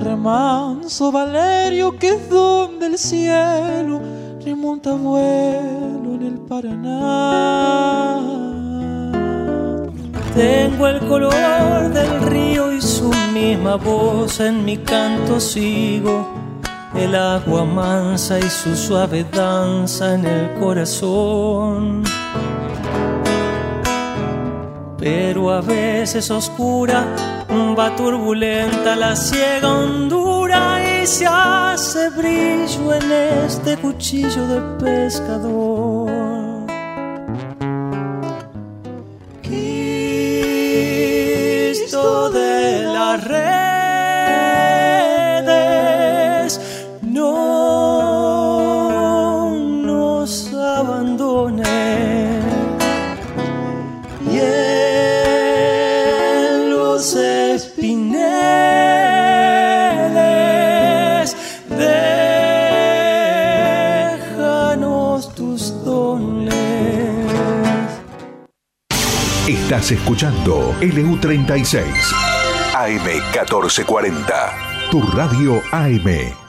Remanso 0.07 1.11
Valerio 1.11 1.97
que 1.99 2.09
es 2.09 2.29
donde 2.29 2.85
el 2.87 2.97
cielo 2.97 3.99
remonta 4.43 4.93
vuelo 4.93 6.15
en 6.15 6.23
el 6.31 6.37
Paraná. 6.47 8.21
Tengo 10.33 10.87
el 10.87 10.99
color 11.07 11.91
del 11.91 12.21
río 12.21 12.71
y 12.71 12.81
su 12.81 13.11
misma 13.33 13.75
voz 13.75 14.39
en 14.39 14.63
mi 14.63 14.77
canto 14.77 15.39
sigo. 15.39 16.25
El 16.95 17.13
agua 17.13 17.65
mansa 17.65 18.39
y 18.39 18.49
su 18.49 18.75
suave 18.75 19.25
danza 19.25 20.13
en 20.13 20.25
el 20.25 20.53
corazón. 20.59 22.03
Pero 24.97 25.51
a 25.51 25.61
veces 25.61 26.31
oscura 26.31 27.36
va 27.49 27.95
turbulenta 27.95 28.95
la 28.95 29.15
ciega 29.15 29.71
hondura 29.71 31.01
y 31.01 31.07
se 31.07 31.25
hace 31.25 32.09
brillo 32.09 32.93
en 32.93 33.11
este 33.45 33.77
cuchillo 33.77 34.47
de 34.47 34.59
pescador. 34.83 35.76
Escuchando 69.91 70.75
LU36 70.81 71.85
AM1440. 72.73 74.51
Tu 74.91 75.01
radio 75.01 75.61
AM. 75.71 76.46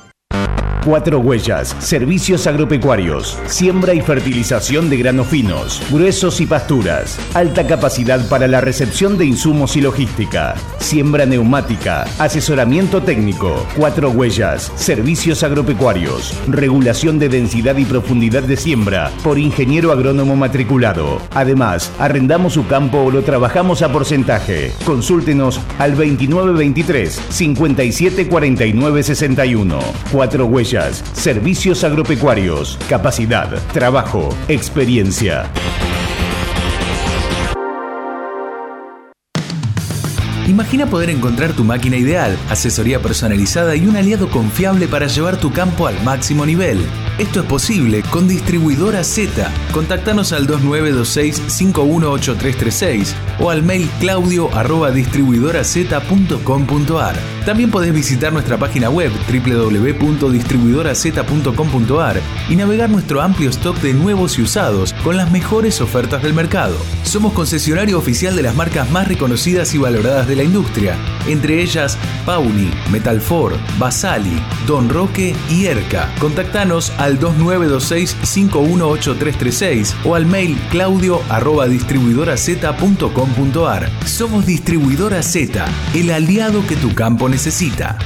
Cuatro 0.88 1.18
Huellas, 1.18 1.76
servicios 1.80 2.46
agropecuarios, 2.46 3.38
siembra 3.44 3.92
y 3.92 4.00
fertilización 4.00 4.88
de 4.88 4.96
granos 4.96 5.26
finos, 5.26 5.82
gruesos 5.90 6.40
y 6.40 6.46
pasturas, 6.46 7.18
alta 7.34 7.66
capacidad 7.66 8.26
para 8.30 8.48
la 8.48 8.62
recepción 8.62 9.18
de 9.18 9.26
insumos 9.26 9.76
y 9.76 9.82
logística, 9.82 10.54
siembra 10.78 11.26
neumática, 11.26 12.06
asesoramiento 12.18 13.02
técnico, 13.02 13.66
Cuatro 13.76 14.08
Huellas, 14.08 14.72
servicios 14.76 15.42
agropecuarios, 15.42 16.32
regulación 16.48 17.18
de 17.18 17.28
densidad 17.28 17.76
y 17.76 17.84
profundidad 17.84 18.44
de 18.44 18.56
siembra 18.56 19.10
por 19.22 19.38
ingeniero 19.38 19.92
agrónomo 19.92 20.36
matriculado. 20.36 21.20
Además, 21.34 21.92
arrendamos 21.98 22.54
su 22.54 22.66
campo 22.66 23.02
o 23.02 23.10
lo 23.10 23.20
trabajamos 23.20 23.82
a 23.82 23.92
porcentaje. 23.92 24.72
Consúltenos 24.86 25.60
al 25.78 25.90
2923 25.96 27.20
5749 27.28 29.02
61. 29.02 29.78
Cuatro 30.10 30.46
Huellas, 30.46 30.77
servicios 31.12 31.84
agropecuarios, 31.84 32.78
capacidad, 32.88 33.48
trabajo, 33.72 34.28
experiencia. 34.48 35.50
Imagina 40.46 40.86
poder 40.86 41.10
encontrar 41.10 41.52
tu 41.52 41.62
máquina 41.62 41.96
ideal, 41.96 42.36
asesoría 42.48 43.00
personalizada 43.00 43.76
y 43.76 43.86
un 43.86 43.96
aliado 43.96 44.30
confiable 44.30 44.88
para 44.88 45.06
llevar 45.06 45.36
tu 45.36 45.52
campo 45.52 45.86
al 45.86 46.02
máximo 46.02 46.46
nivel. 46.46 46.80
Esto 47.18 47.40
es 47.40 47.46
posible 47.46 48.04
con 48.10 48.28
Distribuidora 48.28 49.02
Z. 49.02 49.50
Contactanos 49.72 50.32
al 50.32 50.46
2926-518336 50.46 53.12
o 53.40 53.50
al 53.50 53.64
mail 53.64 53.90
claudio. 53.98 54.48
También 57.44 57.70
podés 57.70 57.92
visitar 57.92 58.32
nuestra 58.32 58.56
página 58.56 58.88
web 58.90 59.10
www.distribuidoraz.com.ar 59.28 62.20
y 62.48 62.56
navegar 62.56 62.90
nuestro 62.90 63.20
amplio 63.20 63.50
stock 63.50 63.76
de 63.78 63.94
nuevos 63.94 64.38
y 64.38 64.42
usados 64.42 64.92
con 65.02 65.16
las 65.16 65.32
mejores 65.32 65.80
ofertas 65.80 66.22
del 66.22 66.34
mercado. 66.34 66.76
Somos 67.02 67.32
concesionario 67.32 67.98
oficial 67.98 68.36
de 68.36 68.42
las 68.42 68.54
marcas 68.54 68.88
más 68.90 69.08
reconocidas 69.08 69.74
y 69.74 69.78
valoradas 69.78 70.28
de 70.28 70.36
la 70.36 70.44
industria, 70.44 70.96
entre 71.26 71.60
ellas 71.62 71.98
Pauli, 72.26 72.70
Metalfor, 72.92 73.56
Basali, 73.78 74.40
Don 74.66 74.88
Roque 74.88 75.34
y 75.50 75.66
Erca. 75.66 76.08
Contactanos 76.20 76.92
al 77.08 77.18
2926-518336 77.18 79.94
o 80.04 80.14
al 80.14 80.26
mail 80.26 80.56
claudio 80.70 81.20
arroba. 81.28 81.66
Somos 84.04 84.46
Distribuidora 84.46 85.20
Z, 85.22 85.66
el 85.94 86.10
aliado 86.10 86.66
que 86.66 86.76
tu 86.76 86.94
campo 86.94 87.28
necesita. 87.28 87.98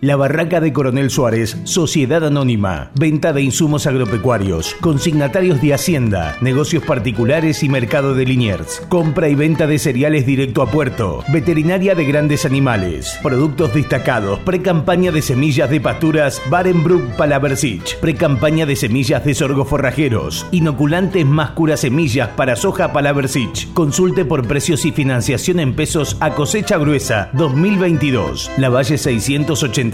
La 0.00 0.14
Barraca 0.14 0.60
de 0.60 0.72
Coronel 0.72 1.10
Suárez, 1.10 1.56
Sociedad 1.64 2.24
Anónima, 2.24 2.92
venta 2.94 3.32
de 3.32 3.42
insumos 3.42 3.88
agropecuarios, 3.88 4.76
consignatarios 4.80 5.60
de 5.60 5.74
Hacienda, 5.74 6.36
negocios 6.40 6.84
particulares 6.84 7.64
y 7.64 7.68
mercado 7.68 8.14
de 8.14 8.24
Liniers, 8.24 8.80
compra 8.88 9.28
y 9.28 9.34
venta 9.34 9.66
de 9.66 9.80
cereales 9.80 10.24
directo 10.24 10.62
a 10.62 10.70
puerto, 10.70 11.24
veterinaria 11.32 11.96
de 11.96 12.04
grandes 12.04 12.44
animales, 12.44 13.18
productos 13.24 13.74
destacados, 13.74 14.38
pre-campaña 14.40 15.10
de 15.10 15.20
semillas 15.20 15.68
de 15.68 15.80
pasturas 15.80 16.40
Barenbrook 16.48 17.16
Palaversich, 17.16 17.98
pre-campaña 17.98 18.66
de 18.66 18.76
semillas 18.76 19.24
de 19.24 19.34
sorgo 19.34 19.64
forrajeros, 19.64 20.46
inoculantes 20.52 21.26
más 21.26 21.50
cura 21.50 21.76
semillas 21.76 22.28
para 22.36 22.54
soja 22.54 22.92
Palaversich. 22.92 23.72
Consulte 23.72 24.24
por 24.24 24.46
precios 24.46 24.84
y 24.84 24.92
financiación 24.92 25.58
en 25.58 25.74
pesos 25.74 26.16
a 26.20 26.36
cosecha 26.36 26.78
gruesa 26.78 27.30
2022. 27.32 28.52
La 28.58 28.68
Valle 28.68 28.96
680 28.96 29.87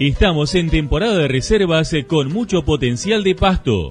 Estamos 0.00 0.54
en 0.54 0.70
temporada 0.70 1.18
de 1.18 1.28
reservas 1.28 1.94
con 2.06 2.32
mucho 2.32 2.64
potencial 2.64 3.22
de 3.22 3.34
pasto. 3.34 3.90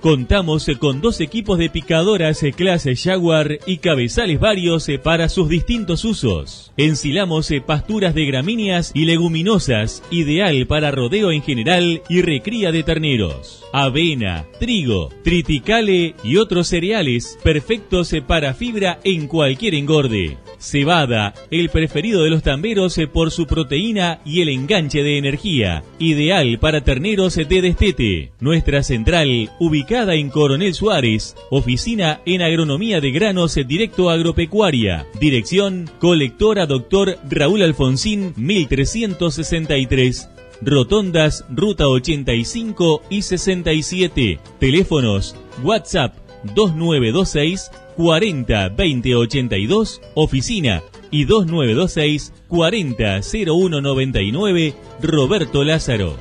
Contamos 0.00 0.66
con 0.78 1.00
dos 1.00 1.20
equipos 1.20 1.58
de 1.58 1.70
picadoras 1.70 2.44
clase 2.54 2.94
Jaguar 2.94 3.58
y 3.66 3.78
cabezales 3.78 4.38
varios 4.38 4.88
para 5.02 5.28
sus 5.28 5.48
distintos 5.48 6.04
usos. 6.04 6.72
Ensilamos 6.76 7.50
pasturas 7.66 8.14
de 8.14 8.26
gramíneas 8.26 8.92
y 8.94 9.06
leguminosas, 9.06 10.02
ideal 10.10 10.66
para 10.66 10.90
rodeo 10.90 11.32
en 11.32 11.42
general 11.42 12.02
y 12.08 12.22
recría 12.22 12.72
de 12.72 12.82
terneros. 12.82 13.65
Avena, 13.78 14.46
trigo, 14.58 15.10
triticale 15.22 16.14
y 16.24 16.38
otros 16.38 16.68
cereales 16.68 17.38
perfectos 17.44 18.10
para 18.26 18.54
fibra 18.54 19.00
en 19.04 19.26
cualquier 19.26 19.74
engorde. 19.74 20.38
Cebada, 20.58 21.34
el 21.50 21.68
preferido 21.68 22.24
de 22.24 22.30
los 22.30 22.42
tamberos 22.42 22.98
por 23.12 23.30
su 23.30 23.46
proteína 23.46 24.20
y 24.24 24.40
el 24.40 24.48
enganche 24.48 25.02
de 25.02 25.18
energía, 25.18 25.84
ideal 25.98 26.58
para 26.58 26.84
terneros 26.84 27.34
de 27.34 27.44
destete. 27.44 28.32
Nuestra 28.40 28.82
central, 28.82 29.50
ubicada 29.60 30.14
en 30.14 30.30
Coronel 30.30 30.72
Suárez, 30.72 31.36
oficina 31.50 32.22
en 32.24 32.40
agronomía 32.40 33.02
de 33.02 33.10
granos 33.10 33.56
directo 33.66 34.08
agropecuaria. 34.08 35.06
Dirección, 35.20 35.90
colectora 35.98 36.64
doctor 36.64 37.18
Raúl 37.28 37.60
Alfonsín, 37.60 38.32
1363. 38.36 40.30
Rotondas, 40.62 41.44
Ruta 41.50 41.88
85 41.88 43.02
y 43.10 43.22
67. 43.22 44.38
Teléfonos, 44.58 45.36
WhatsApp 45.62 46.14
2926 46.54 47.70
40 47.96 48.68
20 48.70 49.14
82, 49.14 50.00
oficina 50.14 50.82
y 51.10 51.24
2926 51.24 52.32
40 52.48 53.20
01 53.46 53.80
99, 53.80 54.74
Roberto 55.02 55.64
Lázaro. 55.64 56.16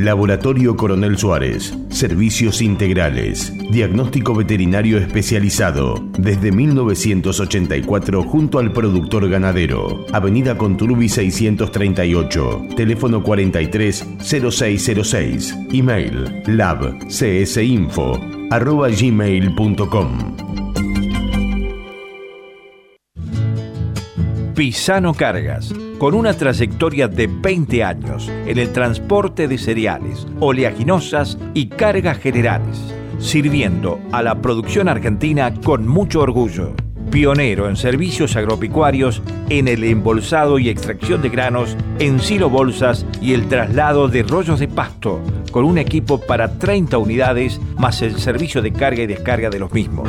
Laboratorio 0.00 0.76
Coronel 0.76 1.18
Suárez. 1.18 1.76
Servicios 1.90 2.62
integrales. 2.62 3.52
Diagnóstico 3.70 4.34
veterinario 4.34 4.96
especializado. 4.96 6.02
Desde 6.18 6.52
1984 6.52 8.22
junto 8.22 8.58
al 8.58 8.72
productor 8.72 9.28
ganadero. 9.28 10.06
Avenida 10.12 10.56
Conturbi 10.56 11.10
638. 11.10 12.62
Teléfono 12.76 13.22
43 13.22 14.06
0606. 14.20 15.54
Email 15.70 16.42
labcsinfo. 16.46 18.18
Pisano 24.54 25.14
Cargas, 25.14 25.72
con 26.00 26.14
una 26.14 26.32
trayectoria 26.32 27.08
de 27.08 27.26
20 27.26 27.84
años 27.84 28.26
en 28.46 28.58
el 28.58 28.72
transporte 28.72 29.46
de 29.46 29.58
cereales, 29.58 30.26
oleaginosas 30.40 31.36
y 31.52 31.68
cargas 31.68 32.16
generales, 32.16 32.78
sirviendo 33.18 34.00
a 34.10 34.22
la 34.22 34.40
producción 34.40 34.88
argentina 34.88 35.52
con 35.62 35.86
mucho 35.86 36.22
orgullo. 36.22 36.72
Pionero 37.10 37.68
en 37.68 37.76
servicios 37.76 38.34
agropecuarios, 38.34 39.20
en 39.50 39.68
el 39.68 39.84
embolsado 39.84 40.58
y 40.58 40.70
extracción 40.70 41.20
de 41.20 41.28
granos, 41.28 41.76
en 41.98 42.18
silo 42.18 42.48
bolsas 42.48 43.04
y 43.20 43.34
el 43.34 43.46
traslado 43.48 44.08
de 44.08 44.22
rollos 44.22 44.58
de 44.58 44.68
pasto, 44.68 45.20
con 45.52 45.66
un 45.66 45.76
equipo 45.76 46.18
para 46.18 46.58
30 46.58 46.96
unidades 46.96 47.60
más 47.76 48.00
el 48.00 48.18
servicio 48.18 48.62
de 48.62 48.72
carga 48.72 49.02
y 49.02 49.06
descarga 49.06 49.50
de 49.50 49.58
los 49.58 49.70
mismos. 49.70 50.08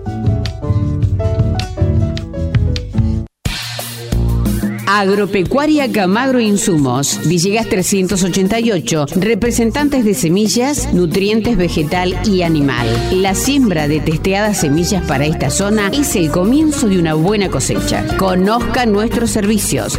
Agropecuaria 4.93 5.89
Camagro 5.89 6.41
Insumos, 6.41 7.21
Villegas 7.25 7.69
388, 7.69 9.05
representantes 9.15 10.03
de 10.03 10.13
semillas, 10.13 10.93
nutrientes 10.93 11.55
vegetal 11.55 12.19
y 12.25 12.41
animal. 12.41 12.87
La 13.13 13.33
siembra 13.33 13.87
de 13.87 14.01
testeadas 14.01 14.57
semillas 14.59 15.05
para 15.05 15.25
esta 15.25 15.49
zona 15.49 15.87
es 15.93 16.17
el 16.17 16.29
comienzo 16.29 16.89
de 16.89 16.99
una 16.99 17.13
buena 17.13 17.47
cosecha. 17.49 18.05
Conozca 18.17 18.85
nuestros 18.85 19.31
servicios. 19.31 19.97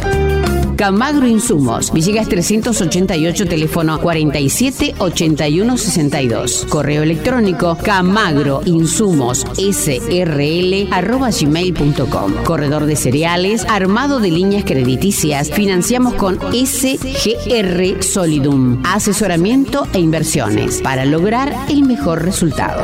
Camagro 0.75 1.27
Insumos, 1.27 1.91
Villegas 1.91 2.27
388, 2.27 3.45
teléfono 3.45 3.99
47 3.99 4.95
81 4.97 5.77
62. 5.77 6.65
Correo 6.69 7.03
electrónico 7.03 7.77
camagro 7.81 8.61
insumos 8.65 9.45
srl 9.55 10.87
arroba 10.91 11.29
gmail.com. 11.29 12.33
Corredor 12.43 12.85
de 12.85 12.95
cereales, 12.95 13.65
armado 13.69 14.19
de 14.19 14.31
líneas 14.31 14.63
crediticias, 14.63 15.51
financiamos 15.51 16.15
con 16.15 16.39
SGR 16.51 18.01
Solidum. 18.03 18.81
Asesoramiento 18.83 19.87
e 19.93 19.99
inversiones 19.99 20.81
para 20.81 21.05
lograr 21.05 21.53
el 21.69 21.83
mejor 21.83 22.23
resultado. 22.23 22.83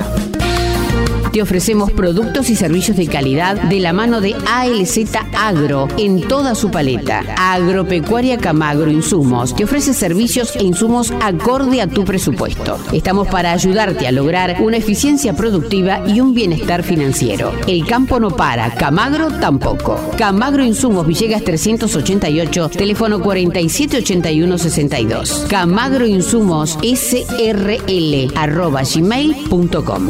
Te 1.32 1.42
ofrecemos 1.44 1.92
productos 1.92 2.50
y 2.50 2.56
servicios 2.56 2.98
de 2.98 3.06
calidad 3.08 3.56
de 3.56 3.80
la 3.80 3.94
mano 3.94 4.20
de 4.20 4.36
ALZ 4.48 4.98
Agro 5.38 5.88
en 5.98 6.22
toda 6.22 6.56
su 6.56 6.72
paleta. 6.72 7.24
Agropecuaria 7.38 8.38
Camagro 8.38 8.90
Insumos 8.90 9.56
te 9.56 9.64
ofrece 9.64 9.94
servicios 9.94 10.56
e 10.56 10.64
insumos 10.64 11.14
acorde 11.22 11.82
a 11.82 11.88
tu 11.88 12.04
presupuesto. 12.04 12.80
Estamos 12.92 13.28
para 13.28 13.52
ayudarte 13.52 14.08
a 14.08 14.12
lograr 14.12 14.58
una 14.62 14.78
eficiencia 14.78 15.36
productiva 15.36 16.02
y 16.08 16.20
un 16.20 16.34
bienestar 16.34 16.82
financiero. 16.82 17.52
El 17.68 17.86
campo 17.86 18.20
no 18.20 18.32
para, 18.32 18.74
Camagro 18.74 19.28
tampoco. 19.40 20.00
Camagro 20.18 20.64
Insumos 20.64 21.06
Villegas 21.06 21.44
388, 21.44 22.70
teléfono 22.70 23.22
478162. 23.22 25.46
Camagro 25.48 26.08
Insumos 26.08 26.80
SRL 26.82 28.32
arroba 28.36 28.82
gmail.com. 28.84 30.10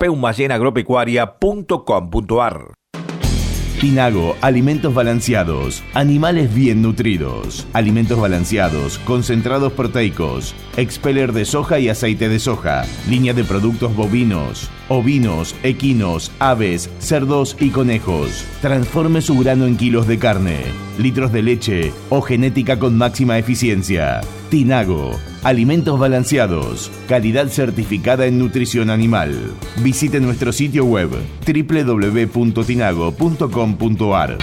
Tinago, 3.80 4.34
alimentos 4.40 4.92
balanceados, 4.92 5.84
animales 5.94 6.52
bien 6.52 6.82
nutridos, 6.82 7.64
alimentos 7.72 8.18
balanceados, 8.18 8.98
concentrados 8.98 9.72
proteicos, 9.72 10.52
expeller 10.76 11.32
de 11.32 11.44
soja 11.44 11.78
y 11.78 11.88
aceite 11.88 12.28
de 12.28 12.40
soja, 12.40 12.84
línea 13.08 13.34
de 13.34 13.44
productos 13.44 13.94
bovinos, 13.94 14.68
ovinos, 14.88 15.54
equinos, 15.62 16.32
aves, 16.40 16.90
cerdos 16.98 17.56
y 17.60 17.70
conejos. 17.70 18.44
Transforme 18.62 19.22
su 19.22 19.38
grano 19.38 19.66
en 19.66 19.76
kilos 19.76 20.08
de 20.08 20.18
carne, 20.18 20.64
litros 20.98 21.30
de 21.30 21.42
leche 21.42 21.92
o 22.08 22.20
genética 22.20 22.80
con 22.80 22.98
máxima 22.98 23.38
eficiencia. 23.38 24.22
Tinago, 24.50 25.16
alimentos 25.42 25.98
balanceados, 25.98 26.92
calidad 27.08 27.48
certificada 27.48 28.26
en 28.26 28.38
nutrición 28.38 28.90
animal. 28.90 29.54
Visite 29.82 30.20
nuestro 30.20 30.52
sitio 30.52 30.84
web 30.84 31.08
www.tinago.com.ar. 31.46 34.38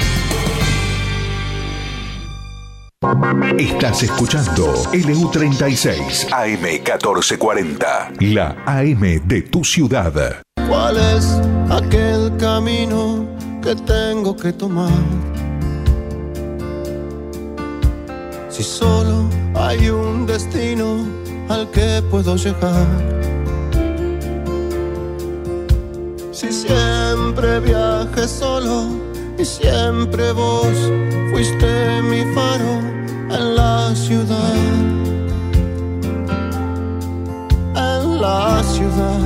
Estás 3.59 4.01
escuchando 4.03 4.73
LU36 4.93 6.29
AM1440, 6.29 8.19
la 8.33 8.55
AM 8.65 9.27
de 9.27 9.41
tu 9.43 9.63
ciudad. 9.63 10.41
¿Cuál 10.67 10.97
es 10.97 11.39
aquel 11.69 12.35
camino 12.37 13.27
que 13.61 13.75
tengo 13.75 14.35
que 14.35 14.51
tomar? 14.53 14.89
Si 18.55 18.63
solo 18.63 19.27
hay 19.53 19.89
un 19.89 20.25
destino 20.25 21.05
al 21.49 21.69
que 21.71 22.01
puedo 22.09 22.37
llegar. 22.37 22.87
Si 26.31 26.53
siempre 26.53 27.59
viaje 27.59 28.25
solo 28.25 28.85
y 29.37 29.43
siempre 29.43 30.31
vos 30.31 30.71
fuiste 31.31 32.01
mi 32.03 32.23
faro 32.33 32.79
en 33.29 33.55
la 33.57 33.93
ciudad. 33.93 34.55
En 37.75 38.21
la 38.21 38.63
ciudad. 38.63 39.19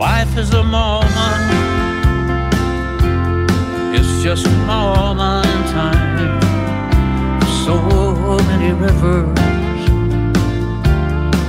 Life 0.00 0.36
is 0.36 0.52
a 0.52 0.64
moment 0.64 1.54
just 4.24 4.46
a 4.46 4.50
moment 4.66 5.46
in 5.46 5.62
time. 5.74 6.13
Many 8.24 8.72
rivers. 8.72 9.38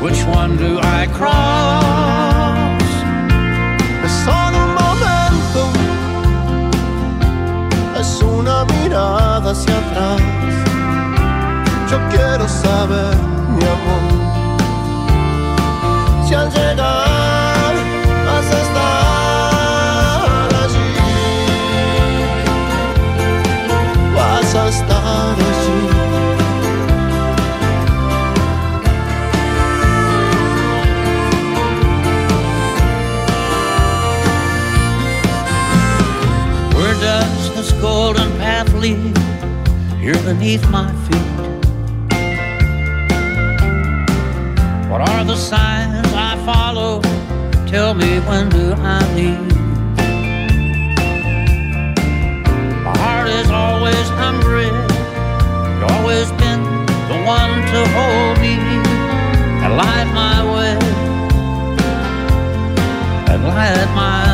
Which 0.01 0.21
one 0.25 0.57
do 0.57 0.79
I 0.81 1.07
cross? 1.17 2.91
Solo 4.23 4.57
un 4.65 4.73
momento, 4.83 5.61
es 7.99 8.21
una 8.21 8.65
mirada 8.65 9.51
hacia 9.51 9.77
atrás. 9.77 10.21
Yo 11.89 11.97
quiero 12.09 12.47
saber, 12.47 13.15
mi 13.55 13.63
amor, 13.75 14.03
si 16.27 16.33
al 16.35 16.49
llegar 16.51 17.04
lead? 38.85 39.17
Here 39.99 40.19
beneath 40.29 40.63
my 40.69 40.89
feet. 41.05 41.31
What 44.89 45.01
are 45.09 45.23
the 45.25 45.35
signs 45.35 46.07
I 46.29 46.31
follow? 46.45 47.01
Tell 47.65 47.93
me 47.93 48.19
when 48.27 48.49
do 48.49 48.65
I 48.95 48.99
leave? 49.17 49.55
My 52.85 52.95
heart 53.03 53.27
is 53.39 53.49
always 53.49 54.07
hungry. 54.23 54.69
You've 55.77 55.91
always 55.95 56.27
been 56.41 56.61
the 57.11 57.19
one 57.37 57.53
to 57.71 57.79
hold 57.95 58.35
me 58.43 58.55
and 59.63 59.71
light 59.81 60.09
my 60.23 60.37
way. 60.53 60.77
And 63.31 63.43
light 63.47 63.89
my 64.03 64.24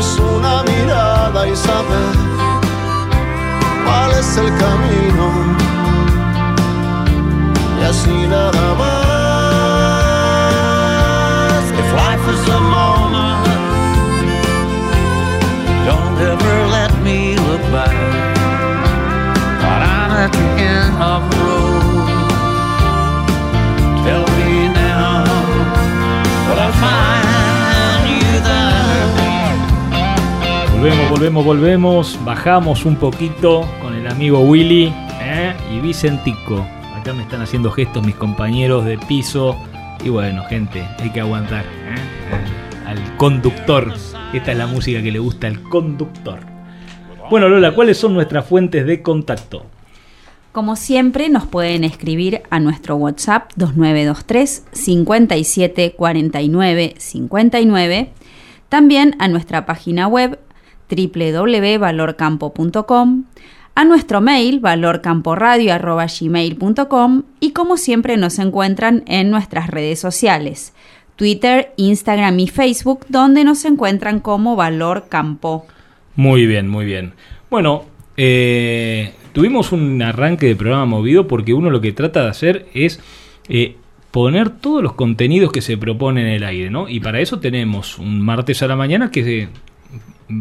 es 0.00 0.18
una 0.18 0.62
mirada 0.62 1.46
y 1.46 1.54
saber 1.54 2.16
cuál 3.84 4.10
es 4.12 4.36
el 4.38 4.48
camino. 4.56 5.26
Y 7.78 7.82
así 7.84 8.26
nada 8.26 8.74
más. 8.80 9.00
If 11.80 11.88
life 12.02 12.26
is 12.34 12.44
a 12.48 12.60
moment, 12.76 13.46
don't 15.86 16.16
ever 16.32 16.56
let 16.76 16.92
me 17.04 17.18
look 17.36 17.64
back. 17.70 17.96
But 19.62 19.80
I'm 19.82 20.12
at 20.24 20.30
the 20.32 20.46
end 20.62 20.89
Volvemos, 30.80 31.10
volvemos, 31.10 31.44
volvemos. 31.44 32.24
Bajamos 32.24 32.86
un 32.86 32.96
poquito 32.96 33.68
con 33.82 33.94
el 33.94 34.08
amigo 34.08 34.40
Willy 34.40 34.90
¿eh? 35.20 35.52
y 35.70 35.78
Vicentico. 35.78 36.66
Acá 36.98 37.12
me 37.12 37.22
están 37.22 37.42
haciendo 37.42 37.70
gestos 37.70 38.02
mis 38.02 38.14
compañeros 38.14 38.86
de 38.86 38.96
piso. 38.96 39.58
Y 40.02 40.08
bueno, 40.08 40.42
gente, 40.44 40.82
hay 40.98 41.10
que 41.10 41.20
aguantar 41.20 41.66
¿eh? 41.66 42.86
al, 42.86 43.16
conductor. 43.18 43.92
Esta 44.32 44.52
es 44.52 44.56
la 44.56 44.66
música 44.66 45.02
que 45.02 45.12
le 45.12 45.18
gusta 45.18 45.48
al 45.48 45.60
conductor. 45.64 46.40
Bueno, 47.28 47.50
Lola, 47.50 47.74
¿cuáles 47.74 47.98
son 47.98 48.14
nuestras 48.14 48.46
fuentes 48.46 48.86
de 48.86 49.02
contacto? 49.02 49.66
Como 50.52 50.76
siempre, 50.76 51.28
nos 51.28 51.44
pueden 51.44 51.84
escribir 51.84 52.40
a 52.48 52.58
nuestro 52.58 52.96
WhatsApp 52.96 53.52
2923 53.56 54.64
57 54.72 55.92
49 55.92 56.94
59. 56.96 58.12
También 58.70 59.14
a 59.18 59.28
nuestra 59.28 59.66
página 59.66 60.06
web 60.06 60.38
www.valorcampo.com, 60.90 63.24
a 63.74 63.84
nuestro 63.84 64.20
mail 64.20 64.60
valorcamporadio.gmail.com 64.60 67.22
y 67.40 67.50
como 67.52 67.76
siempre 67.76 68.16
nos 68.16 68.38
encuentran 68.38 69.02
en 69.06 69.30
nuestras 69.30 69.68
redes 69.70 70.00
sociales, 70.00 70.72
Twitter, 71.16 71.72
Instagram 71.76 72.38
y 72.40 72.48
Facebook, 72.48 73.06
donde 73.08 73.44
nos 73.44 73.64
encuentran 73.64 74.20
como 74.20 74.56
Valor 74.56 75.06
Campo. 75.08 75.66
Muy 76.16 76.46
bien, 76.46 76.68
muy 76.68 76.84
bien. 76.84 77.12
Bueno, 77.50 77.84
eh, 78.16 79.12
tuvimos 79.32 79.70
un 79.72 80.02
arranque 80.02 80.46
de 80.46 80.56
programa 80.56 80.84
movido 80.84 81.28
porque 81.28 81.54
uno 81.54 81.70
lo 81.70 81.80
que 81.80 81.92
trata 81.92 82.22
de 82.22 82.28
hacer 82.28 82.66
es 82.74 83.00
eh, 83.48 83.76
poner 84.10 84.50
todos 84.50 84.82
los 84.82 84.94
contenidos 84.94 85.52
que 85.52 85.62
se 85.62 85.76
proponen 85.76 86.26
en 86.26 86.32
el 86.34 86.44
aire, 86.44 86.70
¿no? 86.70 86.88
Y 86.88 87.00
para 87.00 87.20
eso 87.20 87.40
tenemos 87.40 87.98
un 87.98 88.20
martes 88.20 88.62
a 88.62 88.66
la 88.66 88.76
mañana 88.76 89.10
que 89.10 89.48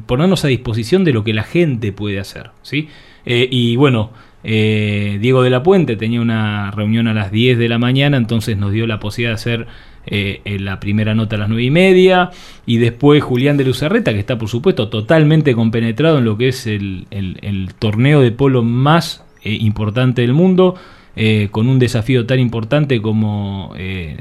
ponernos 0.06 0.46
a 0.46 0.48
disposición 0.48 1.04
de 1.04 1.14
lo 1.14 1.24
que 1.24 1.34
la 1.34 1.44
gente 1.44 1.92
puede 1.92 2.20
hacer, 2.20 2.52
¿sí? 2.62 2.90
Eh, 3.26 3.48
y 3.52 3.76
bueno, 3.76 4.12
eh, 4.44 5.18
Diego 5.22 5.44
de 5.44 5.50
la 5.50 5.64
Puente 5.64 5.96
tenía 5.96 6.22
una 6.22 6.72
reunión 6.72 7.08
a 7.08 7.14
las 7.14 7.32
10 7.32 7.58
de 7.58 7.70
la 7.70 7.78
mañana, 7.78 8.18
entonces 8.18 8.58
nos 8.58 8.72
dio 8.72 8.88
la 8.88 9.00
posibilidad 9.00 9.32
de 9.32 9.36
hacer 9.36 9.68
eh, 10.12 10.58
la 10.60 10.80
primera 10.80 11.14
nota 11.14 11.36
a 11.36 11.40
las 11.40 11.50
9 11.50 11.64
y 11.64 11.70
media, 11.72 12.32
y 12.66 12.78
después 12.78 13.22
Julián 13.22 13.58
de 13.58 13.66
Luzarreta, 13.66 14.14
que 14.14 14.20
está 14.20 14.38
por 14.38 14.48
supuesto 14.50 14.88
totalmente 14.90 15.54
compenetrado 15.54 16.18
en 16.20 16.26
lo 16.26 16.38
que 16.38 16.48
es 16.48 16.66
el, 16.68 17.06
el- 17.12 17.38
el 17.42 17.74
torneo 17.78 18.22
de 18.22 18.32
polo 18.32 18.64
más 18.64 19.24
eh, 19.44 19.58
importante 19.60 20.22
del 20.22 20.34
mundo, 20.34 20.76
eh, 21.16 21.50
con 21.52 21.68
un 21.68 21.80
desafío 21.80 22.26
tan 22.26 22.40
importante 22.40 23.02
como 23.02 23.74
eh, 23.78 24.18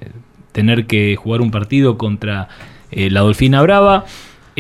tener 0.52 0.86
que 0.86 1.14
jugar 1.16 1.40
un 1.40 1.50
partido 1.52 1.96
contra 1.96 2.48
eh, 2.90 3.08
la 3.10 3.20
Dolfina 3.20 3.62
Brava. 3.62 4.04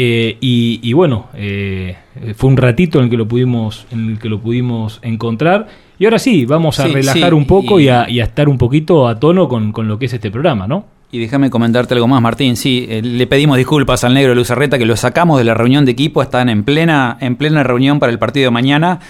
Eh, 0.00 0.36
y, 0.40 0.78
y 0.80 0.92
bueno, 0.92 1.26
eh, 1.34 1.96
fue 2.36 2.50
un 2.50 2.56
ratito 2.56 2.98
en 2.98 3.06
el 3.06 3.10
que 3.10 3.16
lo 3.16 3.26
pudimos, 3.26 3.84
en 3.90 4.10
el 4.10 4.18
que 4.20 4.28
lo 4.28 4.38
pudimos 4.38 5.00
encontrar. 5.02 5.66
Y 5.98 6.04
ahora 6.04 6.20
sí, 6.20 6.44
vamos 6.46 6.78
a 6.78 6.86
Sí, 6.86 6.92
relajar 6.92 7.30
sí, 7.30 7.34
un 7.34 7.46
poco 7.46 7.80
y, 7.80 7.86
y- 7.86 7.88
a, 7.88 8.08
y 8.08 8.20
a 8.20 8.24
estar 8.24 8.48
un 8.48 8.58
poquito 8.58 9.08
a 9.08 9.18
tono 9.18 9.48
con, 9.48 9.72
con 9.72 9.88
lo 9.88 9.98
que 9.98 10.06
es 10.06 10.12
este 10.12 10.30
programa, 10.30 10.68
¿no? 10.68 10.84
Y 11.10 11.18
déjame 11.18 11.50
comentarte 11.50 11.94
algo 11.94 12.06
más, 12.06 12.22
Martín. 12.22 12.54
Sí, 12.56 12.86
eh, 12.88 13.02
le 13.02 13.26
pedimos 13.26 13.56
disculpas 13.56 14.04
al 14.04 14.14
negro 14.14 14.30
de 14.30 14.36
Luzarreta 14.36 14.78
que 14.78 14.86
lo 14.86 14.94
sacamos 14.96 15.38
de 15.38 15.44
la 15.44 15.54
reunión 15.54 15.84
de 15.84 15.90
equipo. 15.92 16.22
Están 16.22 16.48
en 16.48 16.62
plena, 16.62 17.16
en 17.20 17.34
plena 17.34 17.64
reunión 17.64 17.98
para 17.98 18.12
el 18.12 18.18
partido 18.20 18.44
de 18.44 18.50
mañana. 18.52 19.00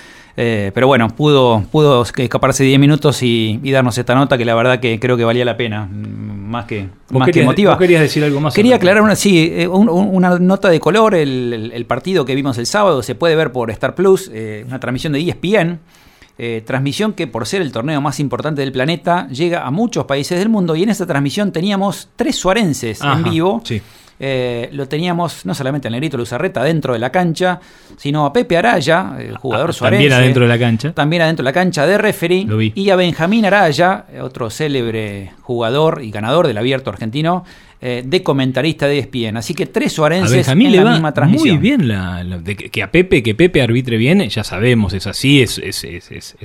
Eh, 0.40 0.70
pero 0.72 0.86
bueno, 0.86 1.08
pudo, 1.08 1.64
pudo 1.72 2.02
escaparse 2.02 2.62
10 2.62 2.78
minutos 2.78 3.24
y, 3.24 3.58
y 3.60 3.72
darnos 3.72 3.98
esta 3.98 4.14
nota 4.14 4.38
que 4.38 4.44
la 4.44 4.54
verdad 4.54 4.78
que 4.78 5.00
creo 5.00 5.16
que 5.16 5.24
valía 5.24 5.44
la 5.44 5.56
pena. 5.56 5.86
mm, 5.86 6.48
Más 6.48 6.64
que, 6.66 6.88
¿Vos 7.10 7.18
más 7.18 7.26
que 7.26 7.32
querías- 7.32 7.44
emotiva. 7.44 7.70
vos 7.72 7.78
querías 7.80 8.00
decir 8.02 8.22
algo 8.22 8.40
más? 8.40 8.54
Quería 8.54 8.76
aclarar 8.76 9.02
una, 9.02 9.16
sí, 9.16 9.52
eh, 9.52 9.66
un- 9.66 9.88
un- 9.88 10.08
una 10.14 10.38
nota 10.38 10.68
de 10.70 10.78
color. 10.78 11.14
El, 11.16 11.52
el- 11.52 11.72
el 11.72 11.84
partido 11.86 12.24
que 12.24 12.34
vimos 12.36 12.56
el 12.56 12.66
sábado 12.66 13.02
se 13.02 13.16
puede 13.16 13.34
ver 13.34 13.50
por 13.50 13.70
Star 13.72 13.94
Plus, 13.96 14.30
eh, 14.32 14.64
una 14.66 14.78
transmisión 14.78 15.12
de 15.12 15.20
ESPN. 15.20 15.80
eh, 16.40 16.62
transmisión 16.64 17.14
que 17.14 17.26
por 17.26 17.48
ser 17.48 17.62
el 17.62 17.72
torneo 17.72 18.00
más 18.00 18.20
importante 18.20 18.60
del 18.60 18.70
planeta 18.70 19.26
llega 19.26 19.66
a 19.66 19.72
muchos 19.72 20.04
países 20.04 20.38
del 20.38 20.48
mundo 20.48 20.76
y 20.76 20.84
en 20.84 20.88
esta 20.88 21.04
transmisión 21.04 21.50
teníamos 21.50 22.10
tres 22.14 22.36
suarenses 22.36 23.00
en 23.02 23.24
vivo. 23.24 23.60
sí. 23.64 23.82
Eh, 24.20 24.68
lo 24.72 24.88
teníamos 24.88 25.46
no 25.46 25.54
solamente 25.54 25.88
al 25.88 25.92
Negrito 25.92 26.16
Luzarreta 26.16 26.62
dentro 26.64 26.92
de 26.92 26.98
la 26.98 27.10
cancha, 27.10 27.60
sino 27.96 28.26
a 28.26 28.32
Pepe 28.32 28.56
Araya, 28.56 29.12
el 29.18 29.36
jugador 29.36 29.70
Ah, 29.70 29.72
suarense. 29.72 30.04
también 30.08 30.20
adentro 30.20 30.42
de 30.42 30.48
la 30.48 30.58
cancha. 30.58 30.92
También 30.92 31.22
adentro 31.22 31.44
de 31.44 31.48
la 31.48 31.52
cancha 31.52 31.86
de 31.86 31.98
referee. 31.98 32.46
Y 32.74 32.90
a 32.90 32.96
Benjamín 32.96 33.44
Araya, 33.46 34.06
otro 34.20 34.50
célebre 34.50 35.32
jugador 35.42 36.00
y 36.02 36.10
ganador 36.10 36.46
del 36.46 36.58
abierto 36.58 36.90
argentino, 36.90 37.44
eh, 37.80 38.02
de 38.04 38.22
comentarista 38.22 38.86
de 38.86 38.98
ESPN. 38.98 39.36
Así 39.36 39.54
que 39.54 39.66
tres 39.66 39.98
Benjamín 40.32 40.74
en 40.74 40.84
la 40.84 40.90
misma 40.92 41.14
transmisión. 41.14 41.56
muy 41.56 41.62
bien 41.62 41.88
la, 41.88 42.24
la- 42.24 42.38
de 42.38 42.56
que, 42.56 42.68
a 42.82 42.90
Pepe 42.90 43.22
que 43.22 43.34
Pepe 43.34 43.62
arbitre 43.62 43.96
bien 43.96 44.20
ya 44.28 44.42
sabemos 44.44 44.92
es 44.92 45.06
así 45.06 45.40
es, 45.42 45.58
es, 45.58 45.84
es, 45.84 46.10
es- 46.10 46.36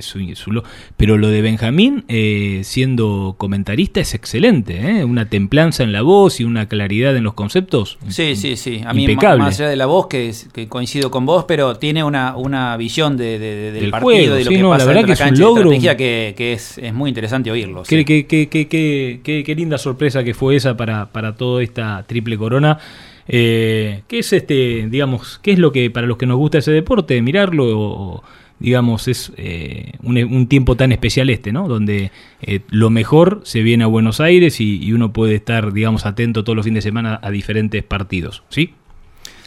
pero 0.96 1.18
lo 1.18 1.28
de 1.28 1.42
Benjamín 1.42 2.04
eh, 2.08 2.60
siendo 2.64 3.34
comentarista 3.38 4.00
es 4.00 4.14
excelente 4.14 4.78
¿eh? 4.78 5.04
una 5.04 5.28
templanza 5.28 5.82
en 5.82 5.92
la 5.92 6.02
voz 6.02 6.40
y 6.40 6.44
una 6.44 6.68
claridad 6.68 7.16
en 7.16 7.24
los 7.24 7.34
conceptos 7.34 7.98
Sí, 8.08 8.36
sí, 8.36 8.56
sí. 8.56 8.82
A 8.86 8.92
mí, 8.92 9.02
impecable 9.04 9.42
más 9.42 9.58
allá 9.60 9.68
de 9.70 9.76
la 9.76 9.86
voz, 9.86 10.06
que, 10.08 10.32
coincido 10.68 11.10
con 11.10 11.26
vos, 11.26 11.44
pero 11.48 11.76
tiene 11.76 12.04
una, 12.04 12.36
una 12.36 12.76
visión 12.76 13.16
de, 13.16 13.38
de- 13.38 13.54
de- 13.54 13.72
del, 13.72 13.80
Del 13.82 13.90
partido, 13.90 14.04
juego, 14.12 14.34
de 14.34 14.44
lo 14.44 14.50
sí, 14.50 14.56
que 14.56 14.62
no, 14.62 14.68
la 14.70 14.74
pasa 14.76 14.86
verdad 14.86 15.00
dentro 15.00 15.06
de 15.06 15.06
que 15.06 15.12
es 15.12 15.20
un 15.20 15.26
cancha, 15.26 15.38
de 15.38 15.44
logro. 15.44 15.62
estrategia 15.72 15.96
que, 15.96 16.34
que 16.36 16.52
es, 16.52 16.78
muy 16.94 17.08
interesante 17.08 17.50
oírlo. 17.50 17.82
Qué, 17.82 17.98
sí. 17.98 18.04
qué- 18.04 18.26
qué- 18.26 18.48
qué- 18.48 18.68
qué- 18.68 19.20
qué- 19.22 19.42
qué 19.44 19.54
linda 19.54 19.78
sorpresa 19.78 20.22
que 20.24 20.34
fue 20.34 20.56
esa 20.56 20.76
para, 20.76 21.06
para 21.06 21.23
toda 21.32 21.62
esta 21.62 22.04
triple 22.06 22.36
corona. 22.36 22.78
Eh, 23.26 24.02
¿Qué 24.06 24.18
es 24.18 24.32
este, 24.32 24.86
digamos, 24.90 25.40
qué 25.42 25.52
es 25.52 25.58
lo 25.58 25.72
que 25.72 25.90
para 25.90 26.06
los 26.06 26.18
que 26.18 26.26
nos 26.26 26.36
gusta 26.36 26.58
ese 26.58 26.72
deporte, 26.72 27.20
mirarlo 27.22 27.78
o, 27.78 28.22
digamos, 28.58 29.08
es 29.08 29.32
eh, 29.36 29.92
un, 30.02 30.18
un 30.18 30.46
tiempo 30.46 30.76
tan 30.76 30.92
especial 30.92 31.30
este, 31.30 31.52
¿no? 31.52 31.66
Donde 31.66 32.10
eh, 32.42 32.60
lo 32.68 32.90
mejor 32.90 33.40
se 33.44 33.62
viene 33.62 33.84
a 33.84 33.88
Buenos 33.88 34.20
Aires 34.20 34.60
y, 34.60 34.82
y 34.84 34.92
uno 34.92 35.12
puede 35.12 35.34
estar, 35.36 35.72
digamos, 35.72 36.06
atento 36.06 36.44
todos 36.44 36.56
los 36.56 36.64
fines 36.64 36.84
de 36.84 36.90
semana 36.90 37.18
a 37.22 37.30
diferentes 37.30 37.82
partidos, 37.82 38.42
¿sí? 38.48 38.74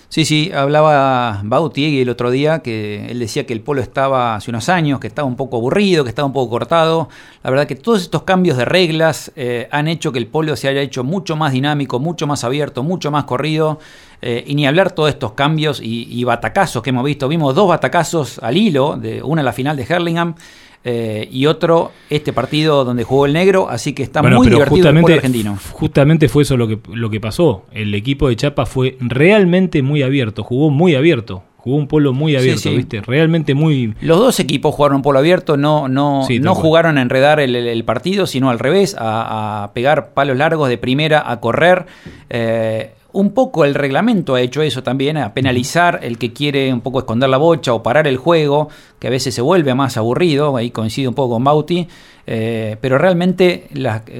Sí, 0.09 0.23
sí, 0.23 0.51
hablaba 0.55 1.41
Bautiegui 1.43 1.99
el 1.99 2.09
otro 2.09 2.31
día 2.31 2.59
que 2.59 3.07
él 3.11 3.19
decía 3.19 3.45
que 3.45 3.51
el 3.51 3.59
polo 3.59 3.81
estaba 3.81 4.35
hace 4.35 4.49
unos 4.49 4.69
años, 4.69 5.01
que 5.01 5.07
estaba 5.07 5.27
un 5.27 5.35
poco 5.35 5.57
aburrido, 5.57 6.05
que 6.05 6.09
estaba 6.09 6.25
un 6.25 6.31
poco 6.31 6.49
cortado. 6.49 7.09
La 7.43 7.49
verdad 7.49 7.67
que 7.67 7.75
todos 7.75 8.03
estos 8.03 8.23
cambios 8.23 8.55
de 8.55 8.63
reglas 8.63 9.33
eh, 9.35 9.67
han 9.69 9.89
hecho 9.89 10.13
que 10.13 10.19
el 10.19 10.27
polo 10.27 10.55
se 10.55 10.69
haya 10.69 10.81
hecho 10.81 11.03
mucho 11.03 11.35
más 11.35 11.51
dinámico, 11.51 11.99
mucho 11.99 12.25
más 12.25 12.45
abierto, 12.45 12.83
mucho 12.83 13.11
más 13.11 13.25
corrido. 13.25 13.79
Eh, 14.21 14.45
y 14.47 14.55
ni 14.55 14.65
hablar 14.65 14.91
todos 14.91 15.09
estos 15.09 15.33
cambios 15.33 15.81
y, 15.81 16.07
y 16.09 16.23
batacazos 16.23 16.81
que 16.81 16.91
hemos 16.91 17.03
visto. 17.03 17.27
Vimos 17.27 17.53
dos 17.53 17.67
batacazos 17.67 18.39
al 18.39 18.55
hilo, 18.55 18.95
de 18.95 19.21
una 19.21 19.41
en 19.41 19.45
la 19.45 19.53
final 19.53 19.75
de 19.75 19.83
Herlingham 19.83 20.35
eh, 20.83 21.27
y 21.31 21.45
otro 21.47 21.91
este 22.09 22.31
partido 22.33 22.85
donde 22.85 23.03
jugó 23.03 23.25
el 23.25 23.33
negro, 23.33 23.69
así 23.69 23.93
que 23.93 24.03
está 24.03 24.21
Bueno, 24.21 24.37
muy 24.37 24.47
pero 24.47 24.57
divertido 24.57 24.77
el 24.77 24.81
justamente, 24.95 25.13
argentino. 25.15 25.57
justamente 25.73 26.29
fue 26.29 26.43
eso 26.43 26.55
lo 26.57 26.67
que, 26.67 26.79
lo 26.93 27.09
que 27.09 27.19
pasó. 27.19 27.65
El 27.73 27.93
equipo 27.93 28.29
de 28.29 28.35
Chapa 28.35 28.65
fue 28.65 28.97
realmente 28.99 29.81
muy 29.81 30.01
abierto, 30.03 30.43
jugó 30.43 30.69
muy 30.69 30.95
abierto, 30.95 31.43
jugó 31.57 31.75
un 31.77 31.87
polo 31.87 32.13
muy 32.13 32.35
abierto, 32.37 32.69
sí. 32.69 32.75
¿viste? 32.77 33.01
Realmente 33.01 33.53
muy... 33.53 33.93
Los 33.99 34.19
dos 34.19 34.39
equipos 34.39 34.73
jugaron 34.73 35.01
polo 35.01 35.19
abierto, 35.19 35.57
no, 35.57 35.89
no, 35.89 36.23
Sí, 36.25 36.39
no 36.39 36.55
jugaron 36.55 36.97
a 36.97 37.01
enredar 37.01 37.39
el, 37.41 37.55
el- 37.55 37.67
el 37.67 37.83
partido, 37.83 38.25
sino 38.25 38.49
al 38.49 38.59
revés, 38.59 38.95
a, 38.97 39.63
a 39.65 39.73
pegar 39.73 40.13
palos 40.13 40.37
largos 40.37 40.69
de 40.69 40.77
primera, 40.77 41.29
a 41.29 41.41
correr. 41.41 41.85
Eh, 42.29 42.91
un 43.13 43.31
poco 43.31 43.65
el 43.65 43.73
reglamento 43.73 44.35
ha 44.35 44.41
hecho 44.41 44.61
eso 44.61 44.83
también, 44.83 45.17
a 45.17 45.33
penalizar 45.33 45.99
el 46.03 46.17
que 46.17 46.33
quiere 46.33 46.73
un 46.73 46.81
poco 46.81 46.99
esconder 46.99 47.29
la 47.29 47.37
bocha 47.37 47.73
o 47.73 47.81
parar 47.81 48.07
el 48.07 48.17
juego, 48.17 48.69
que 48.99 49.07
a 49.07 49.09
veces 49.09 49.33
se 49.33 49.41
vuelve 49.41 49.73
más 49.73 49.97
aburrido, 49.97 50.55
ahí 50.57 50.71
coincide 50.71 51.07
un 51.07 51.13
poco 51.15 51.35
con 51.35 51.43
Bauti, 51.43 51.87
eh, 52.25 52.77
pero 52.81 52.97
realmente 52.97 53.69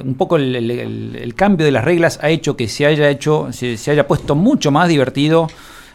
un 0.02 0.14
poco 0.14 0.36
el, 0.36 1.34
cambio 1.36 1.66
de 1.66 1.72
las 1.72 1.84
reglas 1.84 2.18
ha 2.22 2.30
hecho 2.30 2.56
que 2.56 2.68
se 2.68 2.86
haya 2.86 3.10
hecho, 3.10 3.48
se 3.52 3.90
haya 3.90 4.06
puesto 4.06 4.34
mucho 4.34 4.70
más 4.70 4.88
divertido 4.88 5.48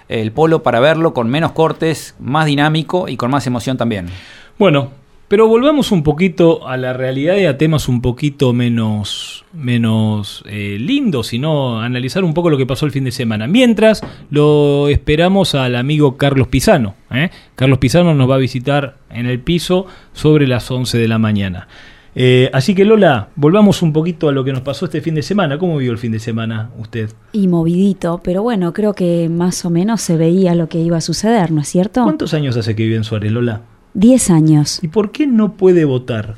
el 0.10 0.32
polo 0.32 0.64
para 0.64 0.80
verlo 0.80 1.14
con 1.14 1.30
menos 1.30 1.54
cortes, 1.54 2.16
más 2.20 2.46
dinámico 2.46 3.08
y 3.08 3.18
con 3.18 3.32
más 3.32 3.48
emoción 3.48 3.78
también. 3.78 4.08
Bueno, 4.60 4.92
pero 5.28 5.48
volvamos 5.48 5.92
un 5.92 6.04
poquito 6.04 6.68
a 6.68 6.78
la 6.78 6.94
realidad 6.94 7.38
y 7.38 7.46
a 7.46 7.58
temas 7.58 7.88
un 7.88 8.02
poquito 8.02 8.54
menos, 8.54 9.46
menos 9.54 10.44
eh, 10.48 10.78
lindos, 10.80 11.28
sino 11.28 11.82
analizar 11.82 12.24
un 12.24 12.34
poco 12.34 12.50
lo 12.50 12.58
que 12.58 12.66
pasó 12.66 12.86
el 12.86 12.92
fin 12.92 13.04
de 13.04 13.12
semana. 13.12 13.48
Mientras 13.48 14.02
lo 14.30 14.90
esperamos 14.90 15.56
al 15.56 15.76
amigo 15.76 16.18
Carlos 16.18 16.48
Pisano. 16.48 16.96
¿eh? 17.12 17.30
Carlos 17.56 17.80
Pisano 17.80 18.14
nos 18.14 18.30
va 18.30 18.36
a 18.36 18.40
visitar 18.40 18.98
en 19.10 19.26
el 19.26 19.40
piso 19.40 19.88
sobre 20.14 20.48
las 20.48 20.70
11 20.70 20.98
de 20.98 21.08
la 21.08 21.18
mañana. 21.18 21.68
Eh, 22.16 22.50
así 22.54 22.76
que 22.76 22.86
Lola, 22.86 23.30
volvamos 23.36 23.82
un 23.82 23.92
poquito 23.92 24.30
a 24.30 24.32
lo 24.32 24.44
que 24.44 24.54
nos 24.54 24.62
pasó 24.62 24.86
este 24.86 25.02
fin 25.02 25.16
de 25.16 25.24
semana. 25.24 25.58
¿Cómo 25.58 25.78
vio 25.78 25.92
el 25.92 25.98
fin 25.98 26.12
de 26.12 26.20
semana 26.20 26.70
usted? 26.78 27.12
Y 27.32 27.48
movidito, 27.48 28.22
pero 28.24 28.44
bueno, 28.44 28.74
creo 28.74 28.94
que 28.94 29.30
más 29.30 29.66
o 29.66 29.70
menos 29.70 30.02
se 30.02 30.16
veía 30.16 30.54
lo 30.54 30.70
que 30.70 30.80
iba 30.80 30.98
a 30.98 31.02
suceder, 31.02 31.52
¿no 31.52 31.62
es 31.62 31.68
cierto? 31.68 32.04
¿Cuántos 32.04 32.34
años 32.34 32.56
hace 32.56 32.76
que 32.76 32.84
vive 32.84 32.98
en 32.98 33.04
Suárez, 33.04 33.32
Lola? 33.32 33.62
Diez 33.94 34.30
años. 34.30 34.80
¿Y 34.82 34.88
por 34.88 35.12
qué 35.12 35.28
no 35.28 35.54
puede 35.54 35.86
votar? 35.86 36.36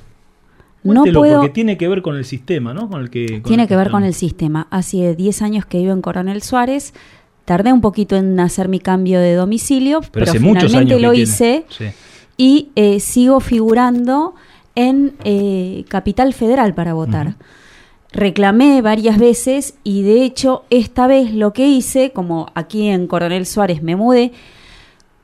No 0.84 1.04
puedo- 1.04 1.38
porque 1.40 1.50
tiene 1.54 1.78
que 1.78 1.88
ver 1.88 2.02
con 2.02 2.16
el 2.16 2.26
sistema, 2.26 2.74
¿no? 2.74 2.90
Con 2.90 3.02
el 3.02 3.10
que, 3.10 3.26
con 3.42 3.44
Tiene 3.44 3.64
el 3.64 3.70
que 3.70 3.76
ver 3.76 3.90
con 3.90 4.04
el 4.04 4.14
sistema. 4.14 4.68
Hace 4.70 5.16
10 5.16 5.42
años 5.42 5.66
que 5.66 5.80
vivo 5.80 5.94
en 5.94 6.02
Coronel 6.02 6.42
Suárez. 6.44 6.94
Tardé 7.46 7.72
un 7.74 7.82
poquito 7.82 8.16
en 8.16 8.40
hacer 8.40 8.70
mi 8.70 8.80
cambio 8.80 9.20
de 9.20 9.34
domicilio, 9.34 10.02
pero, 10.12 10.30
hace 10.30 10.40
muchos 10.40 10.66
finalmente 10.72 11.00
lo 11.00 11.14
hice 11.14 11.66
Sí. 11.70 11.86
y 12.38 12.70
eh, 12.76 13.00
sigo 13.00 13.40
figurando 13.40 14.34
en 14.76 15.14
eh, 15.24 15.86
Capital 15.88 16.34
Federal 16.34 16.74
para 16.74 16.94
votar. 16.94 17.36
Reclamé 18.12 18.82
varias 18.82 19.18
veces 19.20 19.76
y 19.84 20.02
de 20.04 20.24
hecho 20.24 20.64
esta 20.70 21.06
vez 21.08 21.34
lo 21.34 21.52
que 21.54 21.68
hice, 21.68 22.12
como 22.12 22.48
aquí 22.56 22.88
en 22.88 23.08
Coronel 23.08 23.46
Suárez 23.46 23.84
me 23.84 23.96
mudé, 23.96 24.32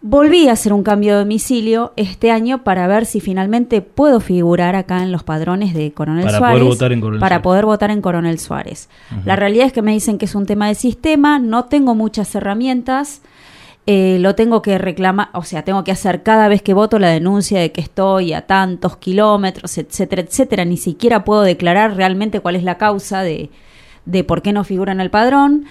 volví 0.02 0.48
a 0.50 0.54
hacer 0.54 0.74
un 0.74 0.84
cambio 0.84 1.14
de 1.14 1.20
domicilio 1.20 1.94
este 1.96 2.32
año 2.32 2.64
para 2.64 2.88
ver 2.88 3.06
si 3.06 3.20
finalmente 3.20 3.82
puedo 3.82 4.20
figurar 4.20 4.76
acá 4.76 5.04
en 5.04 5.12
los 5.12 5.24
padrones 5.24 5.74
de 5.74 5.92
Coronel 5.94 6.26
Para 6.26 6.38
Suárez. 6.40 6.54
poder 6.60 6.70
votar 6.70 6.92
en 6.92 7.02
Coronel 7.02 7.20
para 7.20 7.36
Suárez. 7.36 7.44
poder 7.44 7.66
votar 7.66 7.92
en 7.92 8.02
Coronel 8.02 8.40
Suárez. 8.40 8.90
La 9.26 9.36
realidad 9.36 9.68
es 9.68 9.74
que 9.74 9.82
me 9.84 9.92
dicen 9.94 10.18
que 10.18 10.26
es 10.26 10.34
un 10.36 10.46
tema 10.46 10.68
de 10.68 10.76
sistema, 10.76 11.38
no 11.40 11.66
tengo 11.66 11.94
muchas 11.96 12.34
herramientas. 12.36 13.22
eh, 13.88 14.18
lo 14.20 14.36
tengo 14.36 14.62
que 14.62 14.78
reclamar, 14.78 15.30
o 15.34 15.44
sea, 15.44 15.64
tengo 15.64 15.84
que 15.84 15.92
hacer 15.92 16.22
cada 16.22 16.48
vez 16.48 16.62
que 16.62 16.74
voto 16.76 17.00
la 17.00 17.10
denuncia 17.10 17.60
de 17.60 17.72
que 17.72 17.82
estoy 17.82 18.32
a 18.32 18.46
tantos 18.46 18.98
kilómetros, 18.98 19.76
etcétera, 19.80 20.22
etcétera. 20.22 20.66
Ni 20.66 20.78
siquiera 20.78 21.24
puedo 21.24 21.42
declarar 21.42 21.96
realmente 21.96 22.40
cuál 22.42 22.56
es 22.56 22.64
la 22.64 22.78
causa 22.78 23.22
de, 23.24 23.50
de 24.06 24.24
por 24.24 24.44
qué 24.44 24.54
no 24.54 24.64
figura 24.64 24.92
en 24.92 25.02
el 25.02 25.10
padrón. 25.10 25.66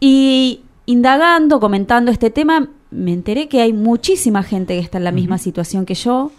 Y 0.00 0.62
indagando, 0.86 1.60
comentando 1.60 2.10
este 2.10 2.30
tema, 2.30 2.68
me 2.92 3.12
enteré 3.12 3.48
que 3.48 3.60
hay 3.60 3.72
muchísima 3.72 4.42
gente 4.42 4.74
que 4.74 4.80
está 4.80 4.98
en 4.98 5.04
la 5.04 5.12
misma 5.12 5.38
situación 5.38 5.86
que 5.86 5.94
yo. 5.94 6.30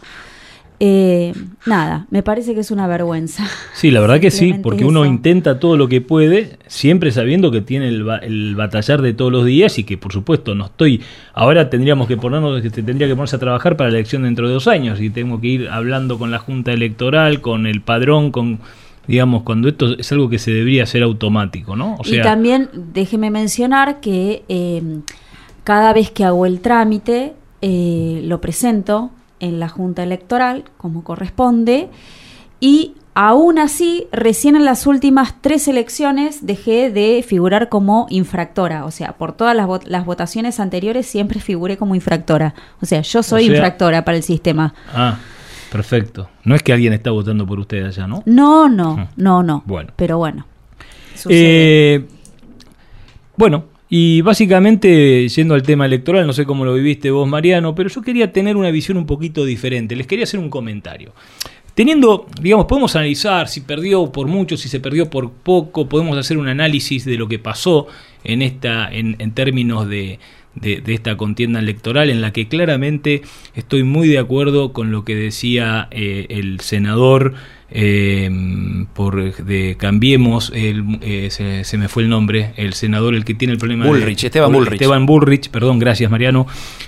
Eh, 0.86 1.34
nada, 1.66 2.08
me 2.10 2.24
parece 2.24 2.54
que 2.54 2.60
es 2.60 2.70
una 2.70 2.88
vergüenza. 2.88 3.46
Sí, 3.74 3.90
la 3.90 4.02
verdad 4.02 4.20
que 4.20 4.32
sí, 4.32 4.54
porque 4.62 4.84
uno 4.84 5.06
intenta 5.06 5.58
todo 5.58 5.78
lo 5.78 5.88
que 5.88 6.02
puede, 6.02 6.58
siempre 6.68 7.12
sabiendo 7.12 7.52
que 7.52 7.62
tiene 7.62 7.88
el, 7.88 8.06
el 8.22 8.56
batallar 8.56 9.02
de 9.02 9.14
todos 9.14 9.32
los 9.32 9.46
días 9.46 9.80
y 9.80 9.86
que, 9.86 9.98
por 9.98 10.12
supuesto, 10.12 10.56
no 10.56 10.66
estoy. 10.66 11.02
Ahora 11.34 11.70
tendríamos 11.70 12.08
que 12.08 12.18
ponernos, 12.18 12.62
que 12.62 12.70
se 12.70 12.84
tendría 12.84 13.08
que 13.08 13.16
ponerse 13.16 13.38
a 13.38 13.40
trabajar 13.40 13.78
para 13.78 13.92
la 13.92 13.98
elección 13.98 14.24
dentro 14.24 14.48
de 14.48 14.56
dos 14.56 14.68
años 14.68 15.00
y 15.00 15.10
tengo 15.10 15.40
que 15.40 15.48
ir 15.48 15.70
hablando 15.70 16.20
con 16.20 16.32
la 16.32 16.40
Junta 16.40 16.74
Electoral, 16.74 17.40
con 17.40 17.66
el 17.66 17.82
padrón, 17.82 18.32
con. 18.32 18.60
Digamos, 19.06 19.44
cuando 19.44 19.68
esto 19.68 19.98
es 19.98 20.10
algo 20.14 20.30
que 20.30 20.40
se 20.40 20.52
debería 20.52 20.84
hacer 20.84 21.04
automático, 21.04 21.76
¿no? 21.76 21.96
O 21.96 22.02
y 22.06 22.22
también 22.22 22.70
déjeme 22.94 23.32
mencionar 23.32 24.00
que 24.00 24.44
eh, 24.48 24.82
cada 25.64 25.94
vez 25.94 26.12
que 26.12 26.24
hago 26.26 26.46
el 26.46 26.60
trámite 26.62 27.34
eh, 27.62 28.22
lo 28.26 28.42
presento 28.42 29.12
en 29.40 29.60
la 29.60 29.70
Junta 29.70 30.04
Electoral 30.04 30.66
como 30.78 31.04
corresponde 31.04 31.90
y 32.60 32.94
aún 33.16 33.60
así 33.60 34.08
recién 34.12 34.56
en 34.56 34.66
las 34.66 34.88
últimas 34.88 35.36
tres 35.42 35.68
elecciones 35.68 36.46
dejé 36.46 36.90
de 36.90 37.24
figurar 37.28 37.70
como 37.70 38.08
infractora, 38.10 38.86
o 38.86 38.92
sea, 38.92 39.14
por 39.14 39.34
todas 39.34 39.56
las, 39.56 39.68
vot- 39.68 39.86
las 39.86 40.06
votaciones 40.06 40.60
anteriores 40.60 41.06
siempre 41.06 41.40
figuré 41.40 41.78
como 41.78 41.94
infractora, 41.96 42.56
o 42.82 42.86
sea, 42.86 43.02
yo 43.02 43.22
soy 43.22 43.44
O 43.44 43.48
sea- 43.48 43.56
infractora 43.56 44.04
para 44.06 44.18
el 44.18 44.24
sistema. 44.24 44.74
Ah, 44.94 45.20
perfecto. 45.72 46.30
No 46.44 46.56
es 46.56 46.64
que 46.64 46.74
alguien 46.74 46.94
está 46.94 47.12
votando 47.12 47.46
por 47.46 47.60
usted 47.60 47.86
allá, 47.86 48.08
¿no? 48.08 48.24
No, 48.26 48.68
no, 48.70 49.10
no, 49.16 49.44
no, 49.44 49.64
Bueno. 49.66 49.92
pero 49.96 50.18
bueno. 50.18 50.46
Eh, 51.30 52.08
bueno, 53.38 53.66
y 53.96 54.22
básicamente, 54.22 55.28
yendo 55.30 55.54
al 55.54 55.62
tema 55.62 55.86
electoral, 55.86 56.26
no 56.26 56.34
sé 56.34 56.46
cómo 56.46 56.66
lo 56.66 56.74
viviste 56.74 57.12
vos, 57.12 57.28
Mariano, 57.28 57.76
pero 57.76 57.90
yo 57.90 58.02
quería 58.02 58.32
tener 58.34 58.58
una 58.58 58.72
visión 58.72 58.98
un 58.98 59.06
poquito 59.06 59.46
diferente. 59.46 59.96
Les 59.96 60.08
quería 60.08 60.24
hacer 60.24 60.40
un 60.40 60.50
comentario. 60.50 61.14
Teniendo, 61.76 62.26
digamos, 62.42 62.66
podemos 62.66 62.96
analizar 62.96 63.48
si 63.48 63.62
perdió 63.62 64.12
por 64.12 64.26
mucho, 64.26 64.58
si 64.58 64.68
se 64.68 64.80
perdió 64.80 65.12
por 65.12 65.32
poco, 65.32 65.88
podemos 65.88 66.18
hacer 66.18 66.40
un 66.40 66.48
análisis 66.48 67.06
de 67.06 67.18
lo 67.18 67.28
que 67.28 67.38
pasó 67.38 67.86
en 68.24 68.42
esta, 68.42 68.92
en, 68.92 69.16
términos 69.36 69.88
de, 69.88 70.18
de- 70.56 70.82
de 70.82 70.94
esta 70.96 71.16
contienda 71.16 71.60
electoral, 71.60 72.10
en 72.10 72.20
la 72.22 72.34
que 72.34 72.48
claramente 72.48 73.22
estoy 73.54 73.84
muy 73.84 74.08
de 74.08 74.18
acuerdo 74.18 74.74
con 74.74 74.92
lo 74.92 75.06
que 75.06 75.14
decía 75.14 75.88
eh, 75.92 76.26
el 76.30 76.62
senador 76.62 77.36
eh, 77.76 78.30
por 78.94 79.36
de 79.36 79.76
Cambiemos, 79.78 80.52
el, 80.54 81.00
eh, 81.02 81.30
se, 81.32 81.64
se 81.64 81.78
me 81.78 81.88
fue 81.88 82.04
el 82.04 82.10
nombre, 82.10 82.54
el 82.56 82.74
senador, 82.74 83.16
el 83.16 83.26
que 83.26 83.34
tiene 83.34 83.54
el 83.54 83.58
problema 83.58 83.86
Bullrich, 83.86 84.22
de, 84.22 84.28
Esteban 84.28 84.52
Bullrich. 84.52 84.74
Esteban 84.74 85.06
Bullrich, 85.08 85.50
perdón, 85.50 85.80
gracias 85.80 86.12
Mariano. 86.12 86.46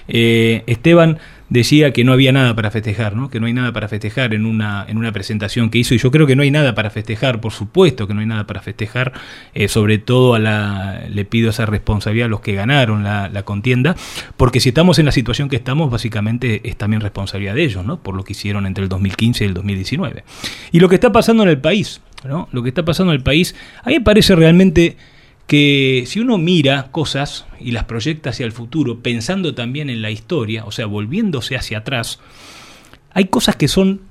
Eh, 0.07 0.63
Esteban 0.67 1.17
decía 1.49 1.91
que 1.91 2.03
no 2.03 2.13
había 2.13 2.31
nada 2.31 2.55
para 2.55 2.71
festejar, 2.71 3.15
¿no? 3.15 3.29
que 3.29 3.39
no 3.39 3.45
hay 3.45 3.53
nada 3.53 3.71
para 3.71 3.87
festejar 3.87 4.33
en 4.33 4.45
una, 4.45 4.85
en 4.87 4.97
una 4.97 5.11
presentación 5.11 5.69
que 5.69 5.77
hizo, 5.77 5.93
y 5.93 5.97
yo 5.97 6.11
creo 6.11 6.25
que 6.27 6.35
no 6.35 6.43
hay 6.43 6.51
nada 6.51 6.75
para 6.75 6.89
festejar, 6.89 7.41
por 7.41 7.51
supuesto 7.51 8.07
que 8.07 8.13
no 8.13 8.21
hay 8.21 8.25
nada 8.25 8.47
para 8.47 8.61
festejar, 8.61 9.13
eh, 9.53 9.67
sobre 9.67 9.97
todo 9.97 10.35
a 10.35 10.39
la, 10.39 11.03
le 11.09 11.25
pido 11.25 11.49
esa 11.49 11.65
responsabilidad 11.65 12.25
a 12.25 12.29
los 12.29 12.41
que 12.41 12.53
ganaron 12.53 13.03
la, 13.03 13.29
la 13.29 13.43
contienda, 13.43 13.95
porque 14.37 14.59
si 14.59 14.69
estamos 14.69 14.99
en 14.99 15.05
la 15.05 15.11
situación 15.11 15.49
que 15.49 15.55
estamos, 15.55 15.89
básicamente 15.89 16.61
es 16.67 16.77
también 16.77 17.01
responsabilidad 17.01 17.55
de 17.55 17.63
ellos, 17.63 17.85
¿no? 17.85 18.01
por 18.01 18.15
lo 18.15 18.23
que 18.23 18.33
hicieron 18.33 18.65
entre 18.65 18.83
el 18.83 18.89
2015 18.89 19.43
y 19.43 19.47
el 19.47 19.53
2019. 19.53 20.23
Y 20.71 20.79
lo 20.79 20.89
que 20.89 20.95
está 20.95 21.11
pasando 21.11 21.43
en 21.43 21.49
el 21.49 21.59
país, 21.59 22.01
¿no? 22.23 22.47
lo 22.51 22.63
que 22.63 22.69
está 22.69 22.83
pasando 22.83 23.13
en 23.13 23.17
el 23.17 23.23
país, 23.23 23.55
a 23.83 23.89
mí 23.89 23.95
me 23.95 24.01
parece 24.01 24.35
realmente 24.35 24.97
que 25.47 26.03
si 26.07 26.19
uno 26.19 26.37
mira 26.37 26.87
cosas 26.91 27.45
y 27.59 27.71
las 27.71 27.83
proyecta 27.83 28.31
hacia 28.31 28.45
el 28.45 28.51
futuro, 28.51 28.99
pensando 29.01 29.53
también 29.53 29.89
en 29.89 30.01
la 30.01 30.09
historia, 30.11 30.65
o 30.65 30.71
sea, 30.71 30.85
volviéndose 30.87 31.55
hacia 31.55 31.79
atrás, 31.79 32.19
hay 33.11 33.25
cosas 33.25 33.55
que 33.55 33.67
son, 33.67 34.01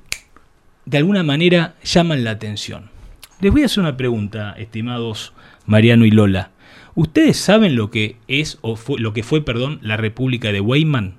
de 0.86 0.98
alguna 0.98 1.22
manera, 1.22 1.74
llaman 1.82 2.22
la 2.24 2.30
atención. 2.32 2.90
Les 3.40 3.50
voy 3.52 3.62
a 3.62 3.66
hacer 3.66 3.80
una 3.80 3.96
pregunta, 3.96 4.54
estimados 4.58 5.32
Mariano 5.66 6.04
y 6.04 6.10
Lola. 6.10 6.50
¿Ustedes 6.94 7.36
saben 7.36 7.74
lo 7.74 7.90
que 7.90 8.16
es, 8.28 8.58
o 8.60 8.76
fue, 8.76 9.00
lo 9.00 9.12
que 9.12 9.24
fue, 9.24 9.44
perdón, 9.44 9.80
la 9.82 9.96
República 9.96 10.52
de 10.52 10.60
Weimar? 10.60 11.12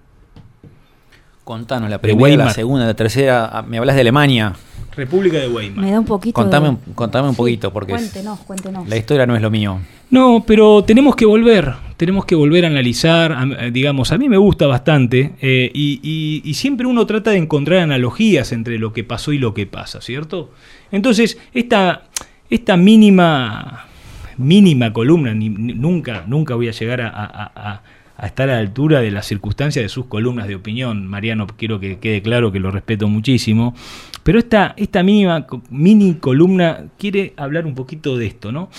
Contanos 1.43 1.89
la 1.89 1.99
primera, 2.01 2.45
la 2.45 2.49
segunda, 2.51 2.86
la 2.86 2.93
tercera. 2.95 3.45
Ah, 3.51 3.61
Me 3.61 3.78
hablas 3.78 3.95
de 3.95 4.01
Alemania. 4.01 4.53
República 4.95 5.38
de 5.38 5.47
Weimar. 5.49 5.84
Me 5.86 5.91
da 5.91 5.99
un 5.99 6.05
poquito 6.05 6.34
Contame, 6.34 6.70
de- 6.72 6.93
contame 6.95 7.28
un 7.30 7.36
poquito, 7.36 7.72
porque 7.74 7.91
Cuéntenos, 7.91 8.39
cuéntenos. 8.39 8.88
la 8.88 8.95
historia 8.95 9.26
no 9.28 9.36
es 9.36 9.41
lo 9.41 9.51
mío. 9.51 9.80
No, 10.12 10.43
pero 10.45 10.84
tenemos 10.84 11.16
que 11.16 11.26
volver, 11.26 11.74
tenemos 11.97 12.26
que 12.26 12.36
volver 12.36 12.66
a 12.66 12.68
analizar, 12.68 13.36
eh, 13.60 13.72
digamos, 13.72 14.12
a 14.12 14.18
mí 14.18 14.30
me 14.30 14.38
gusta 14.38 14.68
bastante 14.68 15.34
eh, 15.41 15.72
y, 15.74 16.53
siempre 16.53 16.88
uno 16.88 17.06
trata 17.06 17.32
de 17.32 17.38
encontrar 17.38 17.80
analogías 17.80 18.51
entre 18.51 18.78
lo 18.78 18.93
que 18.93 19.03
pasó 19.03 19.34
y 19.34 19.39
lo 19.39 19.53
que 19.53 19.66
pasa, 19.66 20.01
¿cierto? 20.01 20.51
Entonces, 20.91 21.38
esta, 21.53 22.03
esta 22.49 22.78
mínima, 22.78 23.88
mínima 24.38 24.93
columna, 24.93 25.34
nunca, 25.34 26.24
nunca 26.28 26.56
voy 26.56 26.70
a 26.70 26.72
llegar 26.72 27.01
a, 27.01 27.10
a- 27.10 27.82
estar 28.26 28.49
a 28.49 28.53
la 28.53 28.60
altura 28.60 29.01
de 29.01 29.12
las 29.12 29.26
circunstancias 29.26 29.84
de 29.84 29.89
sus 29.89 30.06
columnas 30.06 30.47
de 30.47 30.56
opinión, 30.56 31.06
Mariano, 31.06 31.47
quiero 31.47 31.82
que 31.82 31.99
quede 31.99 32.22
claro 32.22 32.51
que 32.51 32.60
lo 32.60 32.72
respeto 32.72 33.10
muchísimo, 33.10 33.76
pero 34.24 34.39
esta, 34.39 34.74
esta 34.78 35.03
mínima, 35.03 35.45
mini 35.70 36.16
columna 36.16 36.86
quiere 36.97 37.34
hablar 37.36 37.66
un 37.66 37.76
poquito 37.76 38.18
de 38.18 38.28
esto, 38.28 38.53
¿no? 38.53 38.70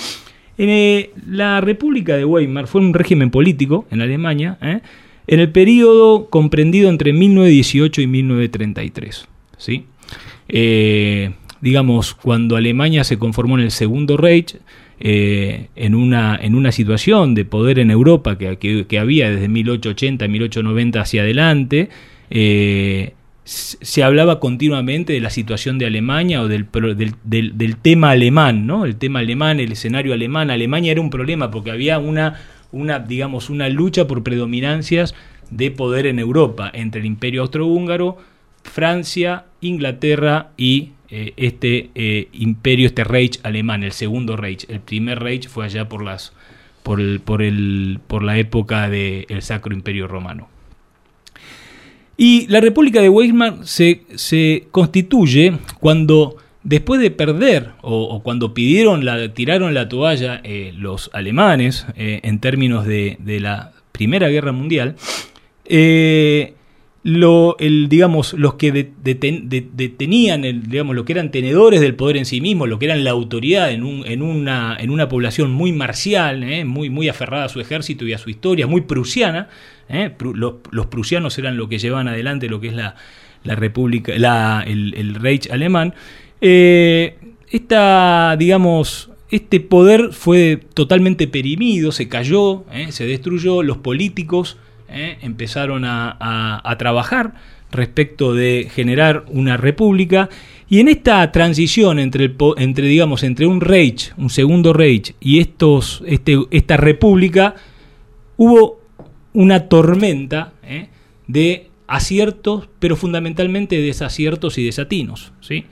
Eh, 0.58 1.10
la 1.28 1.60
República 1.60 2.16
de 2.16 2.24
Weimar 2.24 2.66
fue 2.66 2.80
un 2.80 2.94
régimen 2.94 3.30
político 3.30 3.86
en 3.90 4.00
Alemania 4.00 4.56
¿eh? 4.62 4.80
en 5.26 5.40
el 5.40 5.50
periodo 5.50 6.28
comprendido 6.30 6.88
entre 6.88 7.12
1918 7.12 8.00
y 8.00 8.06
1933. 8.06 9.26
¿sí? 9.58 9.84
Eh, 10.48 11.30
digamos, 11.60 12.14
cuando 12.14 12.56
Alemania 12.56 13.04
se 13.04 13.18
conformó 13.18 13.58
en 13.58 13.64
el 13.64 13.70
Segundo 13.70 14.16
Reich, 14.16 14.56
eh, 14.98 15.66
en, 15.76 15.94
una, 15.94 16.38
en 16.40 16.54
una 16.54 16.72
situación 16.72 17.34
de 17.34 17.44
poder 17.44 17.78
en 17.78 17.90
Europa 17.90 18.38
que, 18.38 18.56
que- 18.56 18.98
había 18.98 19.30
desde 19.30 19.48
1880, 19.48 20.26
1890 20.26 21.00
hacia 21.00 21.20
adelante, 21.22 21.90
se 23.46 24.02
hablaba 24.02 24.40
continuamente 24.40 25.12
de 25.12 25.20
la 25.20 25.30
situación 25.30 25.78
de 25.78 25.86
Alemania 25.86 26.42
o 26.42 26.48
del, 26.48 26.66
del- 27.24 27.56
del 27.56 27.76
tema 27.76 28.10
alemán, 28.10 28.66
¿no? 28.66 28.84
El 28.84 28.96
tema 28.96 29.20
alemán, 29.20 29.60
el 29.60 29.70
escenario 29.72 30.12
alemán. 30.12 30.50
Alemania 30.50 30.90
era 30.92 31.00
un 31.00 31.10
problema 31.10 31.50
porque 31.52 31.70
había 31.70 31.98
una, 32.00 32.40
una, 32.72 32.98
digamos, 32.98 33.48
una 33.48 33.68
lucha 33.68 34.06
por 34.08 34.24
predominancias 34.24 35.14
de 35.50 35.70
poder 35.70 36.06
en 36.06 36.18
Europa 36.18 36.70
entre 36.74 37.00
el 37.00 37.06
Imperio 37.06 37.42
Austrohúngaro, 37.42 38.18
Francia, 38.64 39.44
Inglaterra 39.60 40.50
y 40.56 40.90
eh, 41.08 41.32
este 41.36 41.90
eh, 41.94 42.26
imperio, 42.32 42.88
este 42.88 43.04
Reich 43.04 43.38
alemán, 43.44 43.84
el 43.84 43.92
segundo 43.92 44.36
Reich. 44.36 44.68
El 44.68 44.80
primer 44.80 45.20
Reich 45.20 45.48
fue 45.48 45.64
allá 45.66 45.88
por 45.88 46.02
las 46.02 46.32
por 46.82 47.00
el, 47.00 47.20
por 47.20 47.42
el, 47.42 48.00
por 48.08 48.24
la 48.24 48.38
época 48.38 48.88
del 48.90 49.40
Sacro 49.42 49.72
Imperio 49.72 50.08
Romano. 50.08 50.48
Y 52.16 52.46
la 52.48 52.60
República 52.60 53.00
de 53.00 53.08
Weimar 53.08 53.58
se, 53.64 54.02
se 54.14 54.68
constituye 54.70 55.58
cuando, 55.80 56.36
después 56.62 57.00
de 57.00 57.10
perder, 57.10 57.72
o, 57.82 58.22
cuando 58.22 58.54
pidieron 58.54 59.04
la, 59.04 59.32
tiraron 59.34 59.74
la 59.74 59.88
toalla 59.88 60.40
eh, 60.42 60.72
los 60.76 61.10
alemanes 61.12 61.86
eh, 61.96 62.20
en 62.22 62.40
términos 62.40 62.86
de, 62.86 63.18
de 63.20 63.40
la 63.40 63.72
Primera 63.92 64.28
Guerra 64.28 64.52
Mundial, 64.52 64.96
eh, 65.66 66.55
lo, 67.08 67.56
el, 67.60 67.88
digamos, 67.88 68.32
los 68.32 68.54
que 68.54 68.72
de- 68.72 68.90
deten- 69.04 69.44
de- 69.48 69.68
detenían, 69.72 70.42
digamos, 70.68 70.96
lo 70.96 71.04
que 71.04 71.12
eran 71.12 71.30
tenedores 71.30 71.80
del 71.80 71.94
poder 71.94 72.16
en 72.16 72.24
sí 72.26 72.40
mismo, 72.40 72.66
lo 72.66 72.80
que 72.80 72.86
eran 72.86 73.04
la 73.04 73.12
autoridad 73.12 73.70
en, 73.70 73.84
un- 73.84 74.04
en, 74.04 74.22
una, 74.22 74.76
en 74.80 74.90
una 74.90 75.08
población 75.08 75.52
muy 75.52 75.70
marcial, 75.72 76.42
eh, 76.42 76.64
muy, 76.64 76.90
muy 76.90 77.08
aferrada 77.08 77.44
a 77.44 77.48
su 77.48 77.60
ejército 77.60 78.04
y 78.08 78.12
a 78.12 78.18
su 78.18 78.28
historia, 78.28 78.66
muy 78.66 78.80
prusiana, 78.80 79.48
eh, 79.88 80.10
los, 80.34 80.54
los 80.72 80.86
prusianos 80.86 81.38
eran 81.38 81.56
lo 81.56 81.68
que 81.68 81.78
llevaban 81.78 82.08
adelante 82.08 82.48
lo 82.48 82.58
que 82.60 82.66
es 82.68 82.74
la, 82.74 82.96
la 83.44 83.54
república, 83.54 84.12
la, 84.18 84.64
el, 84.66 84.92
el 84.96 85.14
Reich 85.14 85.48
alemán, 85.52 85.94
eh, 86.40 87.18
esta, 87.52 88.34
digamos, 88.36 89.10
este 89.30 89.60
poder 89.60 90.08
fue 90.12 90.58
totalmente 90.74 91.28
perimido, 91.28 91.92
se 91.92 92.08
cayó, 92.08 92.64
se 92.88 93.06
destruyó, 93.06 93.62
los 93.62 93.76
políticos 93.78 94.56
eh, 94.88 95.18
empezaron 95.22 95.84
a, 95.84 96.16
a- 96.20 96.78
trabajar 96.78 97.34
respecto 97.72 98.34
de 98.34 98.68
generar 98.72 99.24
una 99.28 99.56
república. 99.56 100.28
Y 100.68 100.80
en 100.80 100.88
esta 100.88 101.30
transición 101.32 101.98
entre, 101.98 102.24
el, 102.24 102.36
entre 102.56 102.86
digamos 102.86 103.22
entre 103.22 103.46
un 103.46 103.60
Reich, 103.60 104.12
un 104.16 104.30
segundo 104.30 104.72
Reich 104.72 105.14
y 105.20 105.38
estos, 105.40 106.02
este, 106.06 106.38
esta 106.50 106.76
república 106.76 107.54
hubo 108.36 108.80
una 109.32 109.68
tormenta 109.68 110.52
eh, 110.62 110.88
de 111.26 111.68
aciertos, 111.86 112.68
pero 112.78 112.96
fundamentalmente 112.96 113.80
desaciertos 113.80 114.58
y 114.58 114.64
desatinos, 114.64 115.32
¿sí? 115.40 115.64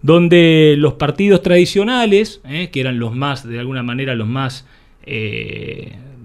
donde 0.00 0.76
los 0.78 0.94
partidos 0.94 1.42
tradicionales, 1.42 2.40
eh, 2.44 2.70
que 2.70 2.80
eran 2.80 2.98
los 2.98 3.14
más, 3.14 3.46
de 3.46 3.58
alguna 3.58 3.82
manera, 3.82 4.14
los 4.14 4.28
más, 4.28 4.64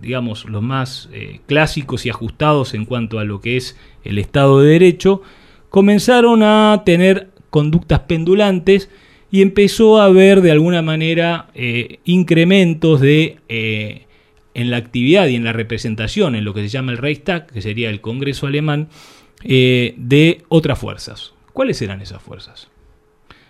digamos, 0.04 0.46
los 0.46 0.62
más 0.62 1.10
eh, 1.14 1.40
clásicos 1.48 2.06
y 2.06 2.10
ajustados 2.10 2.74
en 2.74 2.86
cuanto 2.86 3.20
a 3.20 3.24
lo 3.24 3.40
que 3.42 3.58
es 3.58 3.78
el 4.04 4.20
Estado 4.20 4.60
de 4.60 4.72
Derecho, 4.72 5.22
comenzaron 5.70 6.44
a 6.44 6.84
tener 6.86 7.30
conductas 7.50 8.02
pendulantes 8.02 8.90
y 9.32 9.42
empezó 9.42 10.00
a 10.00 10.06
haber 10.06 10.42
de 10.42 10.52
alguna 10.52 10.82
manera 10.82 11.48
eh, 11.56 12.00
incrementos 12.04 13.00
de 13.00 13.38
eh, 13.48 14.06
en 14.54 14.70
la 14.70 14.78
actividad 14.78 15.28
y 15.28 15.36
en 15.36 15.46
la 15.46 15.54
representación 15.54 16.36
en 16.36 16.44
lo 16.44 16.54
que 16.54 16.62
se 16.62 16.68
llama 16.68 16.92
el 16.92 17.00
Reichstag, 17.00 17.48
que 17.48 17.62
sería 17.62 17.90
el 17.90 18.02
Congreso 18.02 18.46
alemán, 18.46 18.90
de 19.44 20.44
otras 20.48 20.80
fuerzas. 20.80 21.34
¿Cuáles 21.52 21.82
eran 21.82 22.02
esas 22.02 22.22
fuerzas? 22.22 22.70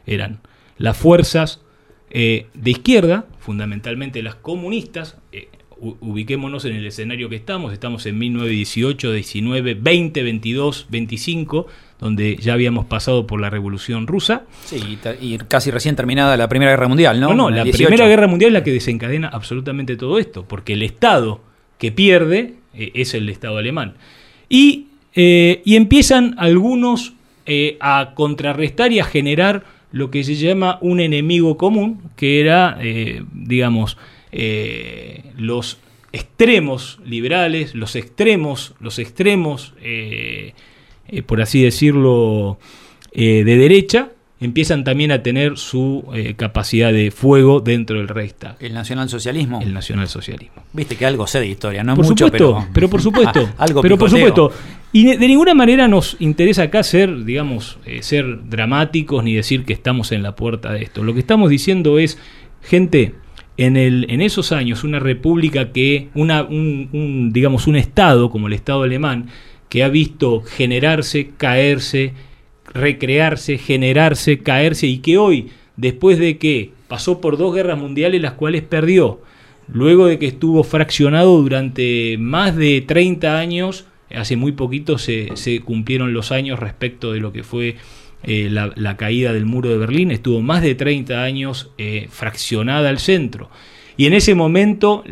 Eran 0.07 0.39
las 0.77 0.97
fuerzas 0.97 1.61
de 2.09 2.47
izquierda, 2.63 3.27
fundamentalmente 3.37 4.23
las 4.23 4.35
comunistas, 4.35 5.17
ubiquémonos 5.99 6.65
en 6.65 6.75
el 6.75 6.85
escenario 6.85 7.29
que 7.29 7.35
estamos, 7.35 7.73
estamos 7.73 8.05
en 8.05 8.17
1918, 8.17 9.11
19, 9.11 9.73
20, 9.75 10.23
22, 10.23 10.87
25, 10.89 11.67
donde 11.99 12.37
ya 12.37 12.53
habíamos 12.53 12.85
pasado 12.85 13.27
por 13.27 13.41
la 13.41 13.49
Revolución 13.49 14.07
Rusa. 14.07 14.43
Sí, 14.65 14.97
y, 15.21 15.37
casi 15.37 15.71
recién 15.71 15.95
terminada 15.95 16.37
la 16.37 16.47
Primera 16.47 16.71
Guerra 16.71 16.87
Mundial, 16.87 17.19
¿no? 17.19 17.29
No, 17.29 17.35
no, 17.35 17.49
la 17.49 17.63
18. 17.63 17.87
Primera 17.87 18.07
Guerra 18.07 18.27
Mundial 18.27 18.49
es 18.49 18.53
la 18.53 18.63
que 18.63 18.71
desencadena 18.71 19.27
absolutamente 19.27 19.97
todo 19.97 20.17
esto, 20.19 20.45
porque 20.45 20.73
el 20.73 20.83
Estado 20.83 21.41
que 21.77 21.91
pierde 21.91 22.55
eh, 22.73 22.91
es 22.93 23.13
el 23.13 23.27
Estado 23.29 23.57
alemán. 23.57 23.95
Y, 24.49 24.87
eh, 25.15 25.61
y 25.65 25.75
empiezan 25.75 26.35
algunos 26.37 27.13
eh, 27.45 27.77
a 27.81 28.13
contrarrestar 28.15 28.91
y 28.91 28.99
a 28.99 29.05
generar 29.05 29.65
lo 29.91 30.09
que 30.09 30.23
se 30.23 30.35
llama 30.35 30.79
un 30.81 30.99
enemigo 30.99 31.57
común, 31.57 32.01
que 32.15 32.39
era, 32.39 32.79
digamos, 33.31 33.95
eh, 34.33 35.31
los 35.37 35.77
extremos 36.11 36.99
liberales, 37.05 37.73
los 37.73 37.95
extremos, 37.95 38.73
los 38.79 38.99
extremos, 38.99 39.73
eh, 39.81 40.53
eh, 41.07 41.23
por 41.23 41.41
así 41.41 41.63
decirlo, 41.63 42.59
de 43.13 43.43
derecha, 43.43 44.09
empiezan 44.43 44.83
también 44.83 45.11
a 45.11 45.23
tener 45.23 45.57
su 45.57 46.03
eh, 46.13 46.33
capacidad 46.35 46.91
de 46.91 47.11
fuego 47.11 47.61
dentro 47.61 47.97
del 47.97 48.09
Reichstag. 48.09 48.57
El 48.59 48.73
nacionalsocialismo. 48.73 49.61
El 49.61 49.73
nacionalsocialismo. 49.73 50.63
Viste 50.73 50.95
que 50.95 51.05
algo 51.05 51.25
sé 51.27 51.39
de 51.39 51.47
historia, 51.47 51.83
no 51.83 51.95
por 51.95 52.05
mucho, 52.05 52.25
supuesto, 52.25 52.67
pero... 52.73 52.89
por 52.89 53.01
supuesto, 53.01 53.49
algo 53.57 53.81
pero 53.81 53.97
por 53.97 54.09
supuesto. 54.09 54.51
Y 54.91 55.05
de 55.05 55.17
de 55.17 55.27
ninguna 55.27 55.53
manera 55.53 55.87
nos 55.87 56.17
interesa 56.19 56.63
acá 56.63 56.83
ser, 56.83 57.23
digamos, 57.23 57.77
eh, 57.85 58.03
ser 58.03 58.49
dramáticos 58.49 59.23
ni 59.23 59.33
decir 59.33 59.63
que 59.63 59.73
estamos 59.73 60.11
en 60.11 60.21
la 60.21 60.35
puerta 60.35 60.73
de 60.73 60.83
esto. 60.83 61.03
Lo 61.03 61.13
que 61.13 61.19
estamos 61.19 61.49
diciendo 61.49 61.97
es, 61.97 62.19
gente, 62.61 63.15
en, 63.57 63.77
el, 63.77 64.05
en 64.09 64.21
esos 64.21 64.51
años, 64.51 64.83
una 64.83 64.99
república 64.99 65.71
que, 65.71 66.09
una, 66.15 66.43
un, 66.43 67.31
digamos, 67.33 67.67
un 67.67 67.75
Estado 67.75 68.29
como 68.29 68.47
el 68.47 68.53
Estado 68.53 68.83
alemán, 68.83 69.29
que 69.69 69.83
ha 69.83 69.89
visto 69.89 70.41
generarse, 70.41 71.31
caerse, 71.37 72.13
recrearse, 72.73 73.57
generarse, 73.57 74.39
caerse 74.39 74.87
y 74.87 74.99
que 74.99 75.17
hoy, 75.17 75.49
después 75.77 76.19
de 76.19 76.37
que 76.37 76.71
pasó 76.87 77.21
por 77.21 77.37
dos 77.37 77.53
guerras 77.53 77.77
mundiales 77.77 78.21
las 78.21 78.33
cuales 78.33 78.63
perdió, 78.63 79.21
luego 79.67 80.07
de 80.07 80.19
que 80.19 80.27
estuvo 80.27 80.63
fraccionado 80.63 81.41
durante 81.41 82.17
más 82.19 82.55
de 82.55 82.81
30 82.81 83.37
años, 83.37 83.85
hace 84.13 84.35
muy 84.35 84.51
poquito 84.51 84.97
se, 84.97 85.29
se 85.35 85.59
cumplieron 85.61 86.13
los 86.13 86.31
años 86.31 86.59
respecto 86.59 87.11
de 87.11 87.19
lo 87.19 87.31
que 87.31 87.43
fue 87.43 87.77
eh, 88.23 88.49
la, 88.49 88.97
caída 88.97 89.33
del 89.33 89.45
muro 89.45 89.69
de 89.69 89.77
Berlín, 89.77 90.11
estuvo 90.11 90.41
más 90.41 90.61
de 90.61 90.75
30 90.75 91.21
años 91.21 91.71
eh, 91.77 92.07
fraccionada 92.09 92.89
al 92.89 92.99
centro. 92.99 93.49
Y 93.95 94.07
en 94.07 94.13
ese 94.13 94.33
momento 94.33 95.03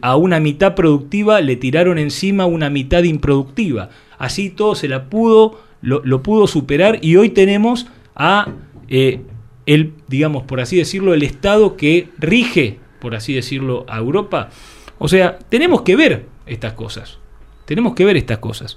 a 0.00 0.16
una 0.16 0.40
mitad 0.40 0.74
productiva 0.74 1.40
le 1.42 1.56
tiraron 1.56 1.98
encima 1.98 2.46
una 2.46 2.70
mitad 2.70 3.02
improductiva. 3.02 3.90
Así 4.18 4.48
todo 4.48 4.74
se 4.74 4.88
la 4.88 5.10
pudo, 5.10 5.60
lo, 5.82 6.00
lo 6.04 6.22
pudo 6.22 6.46
superar 6.46 6.98
y 7.02 7.16
hoy 7.16 7.28
tenemos 7.28 7.88
a 8.14 8.48
eh, 8.88 9.20
el, 9.64 9.94
digamos, 10.08 10.42
por 10.42 10.60
así 10.60 10.76
decirlo, 10.76 11.14
el 11.14 11.22
Estado 11.22 11.76
que 11.76 12.08
rige, 12.18 12.78
por 13.00 13.14
así 13.14 13.32
decirlo, 13.32 13.86
a 13.88 13.98
Europa. 13.98 14.50
O 14.98 15.08
sea, 15.08 15.38
tenemos 15.48 15.82
que 15.82 15.96
ver 15.96 16.26
estas 16.46 16.74
cosas. 16.74 17.18
Tenemos 17.64 17.94
que 17.94 18.04
ver 18.04 18.16
estas 18.16 18.38
cosas. 18.38 18.76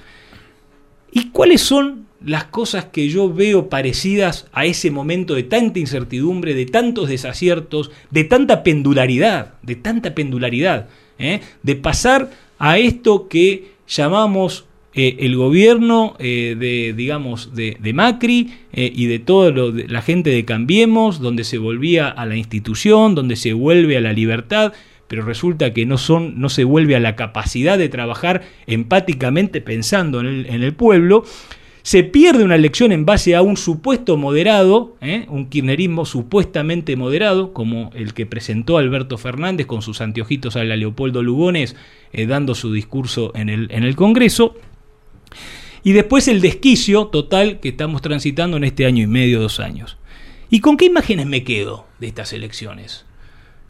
¿Y 1.16 1.30
cuáles 1.30 1.62
son 1.62 2.08
las 2.26 2.44
cosas 2.44 2.86
que 2.86 3.08
yo 3.08 3.34
veo 3.34 3.70
parecidas 3.70 4.48
a 4.52 4.66
ese 4.66 4.92
momento 4.92 5.34
de 5.34 5.44
tanta 5.44 5.80
incertidumbre, 5.80 6.54
de 6.54 6.66
tantos 6.66 7.08
desaciertos, 7.08 7.90
de 8.12 8.26
tanta 8.26 8.64
pendularidad, 8.64 9.54
de 9.62 9.78
tanta 9.78 10.14
pendularidad, 10.14 10.90
¿eh? 11.18 11.40
de 11.64 11.76
pasar 11.78 12.32
a 12.60 12.80
esto 12.80 13.30
que 13.30 13.76
llamamos 13.88 14.66
eh, 14.94 15.16
el 15.20 15.38
gobierno 15.38 16.18
eh, 16.20 16.58
de, 16.60 16.94
digamos, 16.94 17.56
de, 17.56 17.78
de 17.80 17.94
Macri 17.94 18.54
eh, 18.74 18.92
y 18.94 19.06
de 19.06 19.20
toda 19.20 19.52
la 19.52 20.02
gente 20.02 20.32
de 20.32 20.44
Cambiemos, 20.44 21.22
donde 21.22 21.46
se 21.46 21.58
volvía 21.58 22.10
a 22.10 22.26
la 22.26 22.36
institución, 22.36 23.16
donde 23.16 23.38
se 23.38 23.54
vuelve 23.54 23.96
a 23.96 24.02
la 24.02 24.12
libertad, 24.12 24.74
pero 25.08 25.24
resulta 25.24 25.74
que 25.74 25.86
no, 25.86 25.98
son, 25.98 26.40
no 26.40 26.50
se 26.50 26.64
vuelve 26.64 26.96
a 26.96 27.00
la 27.00 27.16
capacidad 27.16 27.78
de 27.78 27.90
trabajar 27.90 28.44
empáticamente 28.68 29.62
pensando 29.62 30.20
en 30.20 30.46
el, 30.48 30.74
pueblo, 30.74 31.24
se 31.84 32.04
pierde 32.04 32.44
una 32.44 32.56
elección 32.56 32.92
en 32.92 33.06
base 33.06 33.36
a 33.36 33.44
un 33.44 33.58
supuesto 33.58 34.18
moderado, 34.18 34.96
¿eh? 35.02 35.26
un 35.30 35.48
kirchnerismo 35.48 36.06
supuestamente 36.06 36.96
moderado, 36.96 37.54
como 37.54 37.92
el 37.94 38.14
que 38.14 38.26
presentó 38.26 38.78
Alberto 38.78 39.18
Fernández 39.18 39.68
con 39.68 39.84
sus 39.84 40.02
anteojitos 40.02 40.56
a 40.56 40.64
la 40.64 40.76
Leopoldo 40.76 41.22
Lugones 41.22 41.76
eh, 42.12 42.26
dando 42.26 42.56
su 42.56 42.74
discurso 42.74 43.32
en 43.36 43.50
el, 43.50 43.68
en 43.72 43.84
el 43.84 43.96
Congreso. 43.96 44.56
Y 45.84 45.92
después 45.92 46.28
el 46.28 46.42
desquicio 46.42 47.08
total 47.08 47.60
que 47.60 47.70
estamos 47.70 48.02
transitando 48.02 48.58
en 48.58 48.64
este 48.64 48.88
año 48.88 49.04
y 49.04 49.08
medio, 49.08 49.40
dos 49.40 49.60
años. 49.60 49.98
¿Y 50.50 50.60
con 50.60 50.78
qué 50.78 50.86
imágenes 50.86 51.28
me 51.28 51.44
quedo 51.44 51.86
de 52.00 52.08
estas 52.08 52.34
elecciones? 52.34 53.06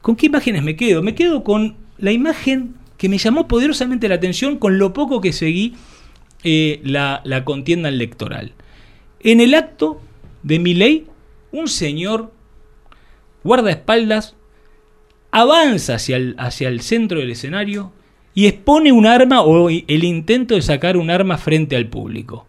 ¿Con 0.05 0.15
qué 0.15 0.27
imágenes 0.27 0.61
me 0.61 0.75
quedo? 0.75 1.01
Me 1.01 1.15
quedo 1.15 1.43
con 1.43 1.77
la 1.97 2.11
imagen 2.11 2.75
que 2.95 3.09
me 3.09 3.17
llamó 3.17 3.47
poderosamente 3.47 4.07
la 4.07 4.13
atención 4.13 4.59
con 4.59 4.77
lo 4.77 4.93
poco 4.93 5.19
que 5.19 5.33
seguí 5.33 5.73
eh, 6.43 6.79
la, 6.83 7.23
contienda 7.43 7.89
electoral. 7.89 8.53
En 9.19 9.41
el 9.41 9.55
acto 9.55 9.99
de 10.43 10.59
mi 10.59 10.75
ley, 10.75 11.07
un 11.51 11.67
señor 11.67 12.31
guardaespaldas 13.43 14.35
avanza 15.31 15.95
hacia 15.95 16.17
el, 16.17 16.35
hacia 16.37 16.67
el 16.67 16.81
centro 16.81 17.19
del 17.19 17.31
escenario 17.31 17.91
y 18.35 18.45
expone 18.45 18.91
un 18.91 19.07
arma 19.07 19.41
o 19.41 19.71
el 19.71 20.03
intento 20.03 20.53
de 20.53 20.61
sacar 20.61 20.97
un 20.97 21.09
arma 21.09 21.39
frente 21.39 21.75
al 21.75 21.87
público. 21.87 22.45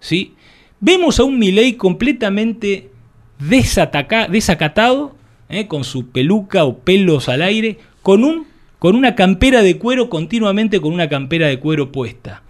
¿Sí? 0.00 0.34
Vemos 0.80 1.20
a 1.20 1.22
un 1.22 1.38
Milei 1.38 1.74
completamente 1.74 2.90
desacatado, 3.38 5.14
¿eh? 5.48 5.66
con 5.66 5.84
su 5.84 6.10
peluca 6.10 6.64
o 6.64 6.78
pelos 6.78 7.28
al 7.28 7.42
aire, 7.42 7.78
con, 8.02 8.24
un, 8.24 8.46
con 8.78 8.96
una 8.96 9.14
campera 9.14 9.62
de 9.62 9.78
cuero, 9.78 10.08
continuamente 10.08 10.80
con 10.80 10.92
una 10.92 11.08
campera 11.08 11.46
de 11.48 11.58
cuero 11.58 11.92
puesta 11.92 12.42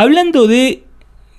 hablando 0.00 0.46
de 0.46 0.84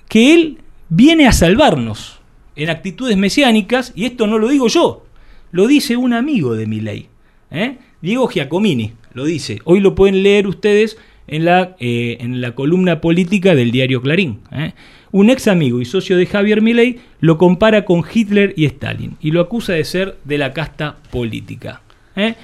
que 0.08 0.34
Él 0.34 0.58
viene 0.88 1.26
a 1.26 1.32
salvarnos 1.32 2.20
en 2.54 2.70
actitudes 2.70 3.16
mesiánicas, 3.16 3.92
y 3.96 4.04
esto 4.04 4.28
no 4.28 4.38
lo 4.38 4.48
digo 4.48 4.68
yo, 4.68 5.04
lo 5.50 5.66
dice 5.66 5.96
un 5.96 6.12
amigo 6.12 6.54
de 6.54 6.66
mi 6.66 6.80
ley, 6.80 7.08
¿eh? 7.50 7.78
Diego 8.00 8.28
Giacomini, 8.28 8.92
lo 9.14 9.24
dice. 9.24 9.58
Hoy 9.64 9.80
lo 9.80 9.94
pueden 9.94 10.22
leer 10.22 10.46
ustedes 10.46 10.96
en 11.32 11.46
la, 11.46 11.76
eh, 11.80 12.18
en 12.20 12.42
la 12.42 12.54
columna 12.54 13.00
política 13.00 13.54
del 13.54 13.72
diario 13.72 14.02
Clarín. 14.02 14.40
¿eh? 14.52 14.74
Un 15.12 15.30
ex 15.30 15.48
amigo 15.48 15.80
y 15.80 15.86
socio 15.86 16.18
de 16.18 16.26
Javier 16.26 16.60
Milei 16.60 17.00
lo 17.20 17.38
compara 17.38 17.86
con 17.86 18.04
Hitler 18.04 18.52
y 18.54 18.66
Stalin 18.66 19.16
y 19.20 19.30
lo 19.30 19.40
acusa 19.40 19.72
de 19.72 19.84
ser 19.84 20.18
de 20.24 20.36
la 20.36 20.52
casta 20.52 20.96
política. 21.10 21.80
¿eh? 22.16 22.34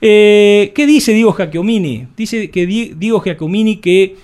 ¿Qué 0.00 0.86
dice 0.86 1.14
Diego 1.14 1.32
Giacomini? 1.32 2.08
Dice 2.16 2.50
que 2.50 2.66
Diego 2.66 3.20
Giacomini 3.20 3.76
que 3.76 4.16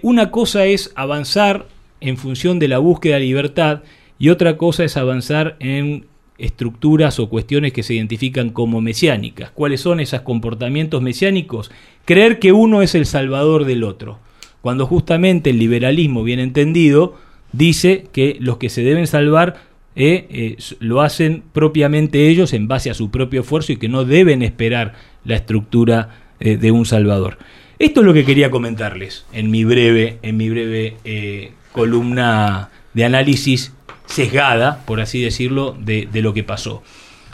una 0.00 0.30
cosa 0.30 0.64
es 0.64 0.92
avanzar 0.96 1.66
en 2.00 2.16
función 2.16 2.58
de 2.58 2.68
la 2.68 2.78
búsqueda 2.78 3.16
de 3.16 3.26
libertad 3.26 3.82
y 4.18 4.30
otra 4.30 4.56
cosa 4.56 4.84
es 4.84 4.96
avanzar 4.96 5.56
en 5.60 6.06
estructuras 6.38 7.18
o 7.20 7.28
cuestiones 7.28 7.72
que 7.72 7.82
se 7.82 7.94
identifican 7.94 8.50
como 8.50 8.80
mesiánicas. 8.80 9.50
¿Cuáles 9.50 9.80
son 9.80 10.00
esos 10.00 10.22
comportamientos 10.22 11.02
mesiánicos? 11.02 11.70
Creer 12.04 12.38
que 12.38 12.52
uno 12.52 12.82
es 12.82 12.94
el 12.94 13.06
salvador 13.06 13.64
del 13.64 13.84
otro, 13.84 14.18
cuando 14.60 14.86
justamente 14.86 15.50
el 15.50 15.58
liberalismo 15.58 16.22
bien 16.22 16.40
entendido 16.40 17.16
dice 17.52 18.06
que 18.12 18.36
los 18.40 18.56
que 18.58 18.68
se 18.68 18.82
deben 18.82 19.06
salvar 19.06 19.62
eh, 19.96 20.26
eh, 20.30 20.56
lo 20.80 21.02
hacen 21.02 21.44
propiamente 21.52 22.28
ellos 22.28 22.52
en 22.52 22.66
base 22.66 22.90
a 22.90 22.94
su 22.94 23.10
propio 23.10 23.42
esfuerzo 23.42 23.72
y 23.72 23.76
que 23.76 23.88
no 23.88 24.04
deben 24.04 24.42
esperar 24.42 24.94
la 25.24 25.36
estructura 25.36 26.20
de 26.40 26.72
un 26.72 26.84
salvador. 26.84 27.38
Esto 27.78 28.00
es 28.00 28.06
lo 28.06 28.14
que 28.14 28.24
quería 28.24 28.50
comentarles 28.50 29.26
en 29.32 29.50
mi 29.50 29.64
breve, 29.64 30.18
en 30.22 30.36
mi 30.36 30.48
breve 30.48 30.96
eh, 31.04 31.52
columna 31.72 32.70
de 32.94 33.04
análisis 33.04 33.72
sesgada, 34.06 34.84
por 34.86 35.00
así 35.00 35.22
decirlo, 35.22 35.76
de, 35.78 36.08
lo 36.12 36.34
que 36.34 36.44
pasó. 36.44 36.82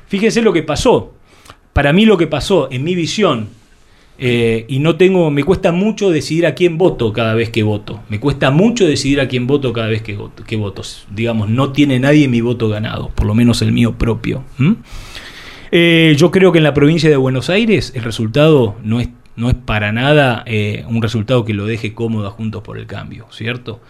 Fíjense 0.09 0.43
lo 0.43 0.53
que 0.53 0.63
pasó. 0.63 1.15
Para 1.73 1.93
mí 1.93 2.05
lo 2.05 2.17
que 2.17 2.27
pasó, 2.27 2.69
en 2.71 2.85
mi 2.85 2.95
visión, 2.95 3.49
eh, 4.19 4.67
y 4.69 4.81
no 4.81 4.97
tengo, 4.97 5.31
me 5.31 5.45
cuesta 5.45 5.73
mucho 5.73 6.11
decidir 6.11 6.47
a 6.47 6.55
quién 6.55 6.79
voto 6.79 7.13
cada 7.13 7.35
vez 7.35 7.51
que 7.51 7.63
voto. 7.63 8.01
Me 8.09 8.21
cuesta 8.21 8.51
mucho 8.51 8.87
decidir 8.87 9.21
a 9.21 9.29
quién 9.29 9.47
voto 9.47 9.73
cada 9.73 9.89
vez 9.89 10.03
que 10.03 10.15
voto. 10.15 10.83
Digamos, 11.11 11.49
no 11.49 11.73
tiene 11.73 11.99
nadie 12.01 12.29
mi 12.29 12.41
voto 12.41 12.69
ganado, 12.69 13.09
por 13.11 13.27
lo 13.27 13.35
menos 13.35 13.63
el 13.63 13.73
mío 13.73 13.97
propio. 13.97 14.45
Eh, 15.71 16.15
yo 16.17 16.31
creo 16.31 16.53
que 16.53 16.59
en 16.59 16.65
la 16.65 16.75
provincia 16.75 17.09
de 17.09 17.17
Buenos 17.17 17.49
Aires 17.49 17.93
el 17.95 18.03
resultado 18.03 18.77
no 18.83 19.01
es 19.01 19.09
no 19.37 19.49
es 19.49 19.55
para 19.55 19.91
nada 19.91 20.43
eh, 20.45 20.85
un 20.89 21.01
resultado 21.01 21.47
que 21.47 21.55
lo 21.55 21.65
deje 21.65 21.95
cómodo 21.95 22.27
a 22.27 22.31
Juntos 22.31 22.63
por 22.63 22.77
el 22.77 22.87
Cambio, 22.87 23.27
¿cierto? 23.31 23.81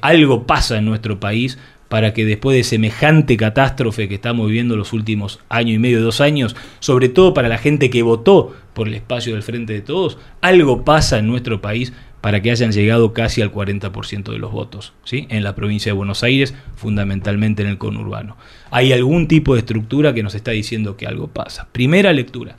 Algo 0.00 0.46
pasa 0.46 0.78
en 0.78 0.84
nuestro 0.84 1.18
país 1.18 1.58
para 1.92 2.14
que 2.14 2.24
después 2.24 2.56
de 2.56 2.64
semejante 2.64 3.36
catástrofe 3.36 4.08
que 4.08 4.14
estamos 4.14 4.46
viviendo 4.46 4.78
los 4.78 4.94
últimos 4.94 5.40
año 5.50 5.74
y 5.74 5.78
medio, 5.78 6.00
dos 6.00 6.22
años, 6.22 6.56
sobre 6.80 7.10
todo 7.10 7.34
para 7.34 7.50
la 7.50 7.58
gente 7.58 7.90
que 7.90 8.00
votó 8.00 8.56
por 8.72 8.88
el 8.88 8.94
espacio 8.94 9.34
del 9.34 9.42
Frente 9.42 9.74
de 9.74 9.82
Todos, 9.82 10.16
algo 10.40 10.86
pasa 10.86 11.18
en 11.18 11.26
nuestro 11.26 11.60
país 11.60 11.92
para 12.22 12.40
que 12.40 12.50
hayan 12.50 12.72
llegado 12.72 13.12
casi 13.12 13.42
al 13.42 13.52
40% 13.52 14.32
de 14.32 14.38
los 14.38 14.52
votos, 14.52 14.94
¿sí? 15.04 15.26
en 15.28 15.44
la 15.44 15.54
provincia 15.54 15.90
de 15.90 15.98
Buenos 15.98 16.22
Aires, 16.22 16.54
fundamentalmente 16.76 17.62
en 17.62 17.68
el 17.68 17.76
conurbano. 17.76 18.38
Hay 18.70 18.94
algún 18.94 19.28
tipo 19.28 19.52
de 19.52 19.60
estructura 19.60 20.14
que 20.14 20.22
nos 20.22 20.34
está 20.34 20.52
diciendo 20.52 20.96
que 20.96 21.06
algo 21.06 21.28
pasa. 21.28 21.68
Primera 21.72 22.14
lectura. 22.14 22.56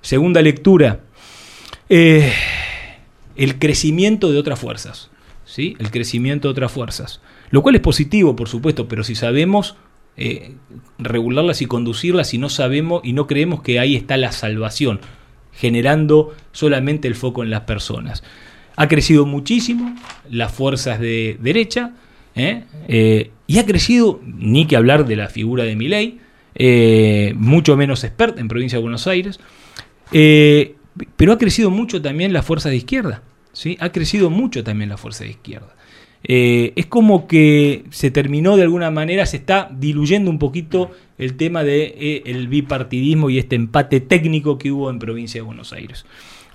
Segunda 0.00 0.40
lectura, 0.40 1.00
eh, 1.90 2.32
el 3.36 3.58
crecimiento 3.58 4.32
de 4.32 4.38
otras 4.38 4.58
fuerzas, 4.58 5.10
¿sí? 5.44 5.76
El 5.78 5.90
crecimiento 5.90 6.48
de 6.48 6.52
otras 6.52 6.72
fuerzas. 6.72 7.20
Lo 7.50 7.62
cual 7.62 7.74
es 7.74 7.80
positivo, 7.80 8.36
por 8.36 8.48
supuesto, 8.48 8.88
pero 8.88 9.04
si 9.04 9.14
sabemos 9.14 9.76
eh, 10.16 10.54
regularlas 10.98 11.62
y 11.62 11.66
conducirlas 11.66 12.34
y 12.34 12.38
no 12.38 12.48
sabemos 12.48 13.00
y 13.04 13.12
no 13.12 13.26
creemos 13.26 13.62
que 13.62 13.80
ahí 13.80 13.96
está 13.96 14.16
la 14.16 14.32
salvación, 14.32 15.00
generando 15.52 16.34
solamente 16.52 17.08
el 17.08 17.14
foco 17.14 17.42
en 17.42 17.50
las 17.50 17.62
personas. 17.62 18.22
Ha 18.76 18.88
crecido 18.88 19.26
muchísimo 19.26 19.94
las 20.30 20.52
fuerzas 20.52 21.00
de 21.00 21.38
derecha 21.40 21.92
¿eh? 22.34 23.30
y 23.46 23.58
ha 23.58 23.66
crecido, 23.66 24.20
ni 24.24 24.66
que 24.66 24.76
hablar 24.76 25.06
de 25.06 25.16
la 25.16 25.28
figura 25.28 25.64
de 25.64 25.76
Milei, 25.76 26.20
mucho 27.34 27.76
menos 27.76 28.04
experta 28.04 28.40
en 28.40 28.48
provincia 28.48 28.78
de 28.78 28.82
Buenos 28.82 29.06
Aires. 29.06 29.40
Pero 31.16 31.32
ha 31.32 31.38
crecido 31.38 31.70
mucho 31.70 32.00
también 32.02 32.32
la 32.32 32.42
fuerza 32.42 32.68
de 32.68 32.76
izquierda. 32.76 33.22
¿sí? 33.52 33.76
Ha 33.80 33.90
crecido 33.90 34.30
mucho 34.30 34.64
también 34.64 34.90
la 34.90 34.96
fuerza 34.96 35.24
de 35.24 35.30
izquierda. 35.30 35.74
Eh, 36.24 36.72
es 36.76 36.86
como 36.86 37.26
que 37.26 37.84
se 37.90 38.10
terminó 38.10 38.56
de 38.56 38.62
alguna 38.62 38.90
manera, 38.90 39.24
se 39.26 39.38
está 39.38 39.70
diluyendo 39.72 40.30
un 40.30 40.38
poquito 40.38 40.90
el 41.18 41.34
tema 41.36 41.64
del 41.64 41.94
de, 41.94 42.22
eh, 42.24 42.46
bipartidismo 42.48 43.30
y 43.30 43.38
este 43.38 43.56
empate 43.56 44.00
técnico 44.00 44.58
que 44.58 44.70
hubo 44.70 44.90
en 44.90 44.98
provincia 44.98 45.40
de 45.40 45.46
Buenos 45.46 45.72
Aires. 45.72 46.04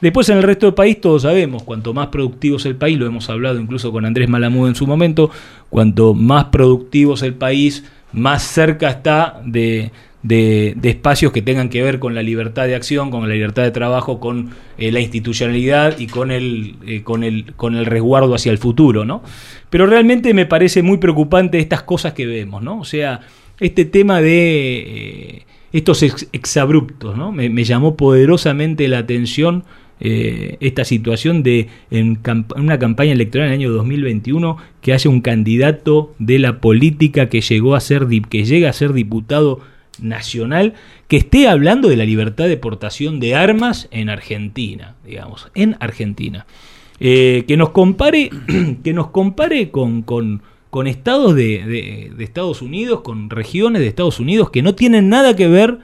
Después 0.01 0.29
en 0.29 0.37
el 0.37 0.43
resto 0.43 0.65
del 0.67 0.75
país 0.75 0.99
todos 0.99 1.23
sabemos, 1.23 1.63
cuanto 1.63 1.93
más 1.93 2.07
productivo 2.07 2.57
es 2.57 2.65
el 2.65 2.75
país, 2.75 2.97
lo 2.99 3.07
hemos 3.07 3.29
hablado 3.29 3.59
incluso 3.59 3.91
con 3.91 4.05
Andrés 4.05 4.29
Malamud 4.29 4.67
en 4.67 4.75
su 4.75 4.85
momento, 4.85 5.31
cuanto 5.69 6.13
más 6.13 6.45
productivo 6.45 7.13
es 7.13 7.21
el 7.21 7.33
país, 7.33 7.85
más 8.11 8.43
cerca 8.43 8.89
está 8.89 9.41
de, 9.45 9.91
de, 10.25 10.75
espacios 10.83 11.31
que 11.31 11.41
tengan 11.41 11.69
que 11.69 11.83
ver 11.83 11.99
con 11.99 12.15
la 12.15 12.23
libertad 12.23 12.65
de 12.65 12.75
acción, 12.75 13.11
con 13.11 13.27
la 13.27 13.35
libertad 13.35 13.63
de 13.63 13.71
trabajo, 13.71 14.19
con 14.19 14.49
eh, 14.77 14.91
la 14.91 14.99
institucionalidad 14.99 15.99
y 15.99 16.07
con 16.07 16.31
el, 16.31 16.75
eh, 16.85 17.03
con, 17.03 17.23
el, 17.23 17.53
con 17.55 17.75
el 17.75 17.85
resguardo 17.85 18.33
hacia 18.33 18.51
el 18.51 18.57
futuro, 18.57 19.05
¿no? 19.05 19.21
Pero 19.69 19.85
realmente 19.85 20.33
me 20.33 20.47
parece 20.47 20.81
muy 20.81 20.97
preocupante 20.97 21.59
estas 21.59 21.83
cosas 21.83 22.13
que 22.13 22.25
vemos, 22.25 22.63
¿no? 22.63 22.79
O 22.79 22.85
sea, 22.85 23.21
este 23.59 23.85
tema 23.85 24.19
de 24.19 24.77
eh, 24.77 25.45
estos 25.71 26.01
exabruptos, 26.31 27.15
¿no? 27.15 27.31
Me, 27.31 27.63
llamó 27.63 27.95
poderosamente 27.95 28.87
la 28.87 28.99
atención 28.99 29.63
esta 29.97 30.83
situación 30.83 31.41
de 31.41 31.69
en, 31.89 32.19
una 32.57 32.77
campaña 32.77 33.13
electoral 33.13 33.47
en 33.47 33.53
el 33.53 33.59
año 33.59 33.71
2021 33.71 34.57
que 34.81 34.91
haya 34.91 35.09
un 35.09 35.21
candidato 35.21 36.13
de 36.19 36.37
la 36.37 36.59
política 36.59 37.29
que 37.29 37.39
llegó 37.39 37.75
a 37.75 37.79
ser 37.79 38.05
que 38.29 38.43
llega 38.43 38.69
a 38.69 38.73
ser 38.73 38.91
diputado 38.91 39.61
nacional 39.99 40.73
que 41.07 41.17
esté 41.17 41.47
hablando 41.47 41.89
de 41.89 41.95
la 41.95 42.05
libertad 42.05 42.47
de 42.47 42.57
portación 42.57 43.19
de 43.19 43.35
armas 43.35 43.87
en 43.91 44.09
Argentina, 44.09 44.95
digamos, 45.05 45.49
en 45.55 45.77
Argentina. 45.79 46.45
eh, 46.99 47.43
que 47.47 47.57
nos 47.57 47.69
compare, 47.69 48.29
que 48.83 48.93
nos 48.93 49.07
compare 49.07 49.69
con, 49.69 50.01
con, 50.01 50.41
estados 50.87 51.35
de, 51.35 52.11
Estados 52.19 52.61
Unidos, 52.61 53.01
con 53.01 53.29
regiones 53.29 53.81
de 53.81 53.87
Estados 53.87 54.19
Unidos 54.19 54.49
que 54.49 54.61
no 54.61 54.75
tienen 54.75 55.07
nada 55.07 55.35
que 55.35 55.47
ver, 55.47 55.79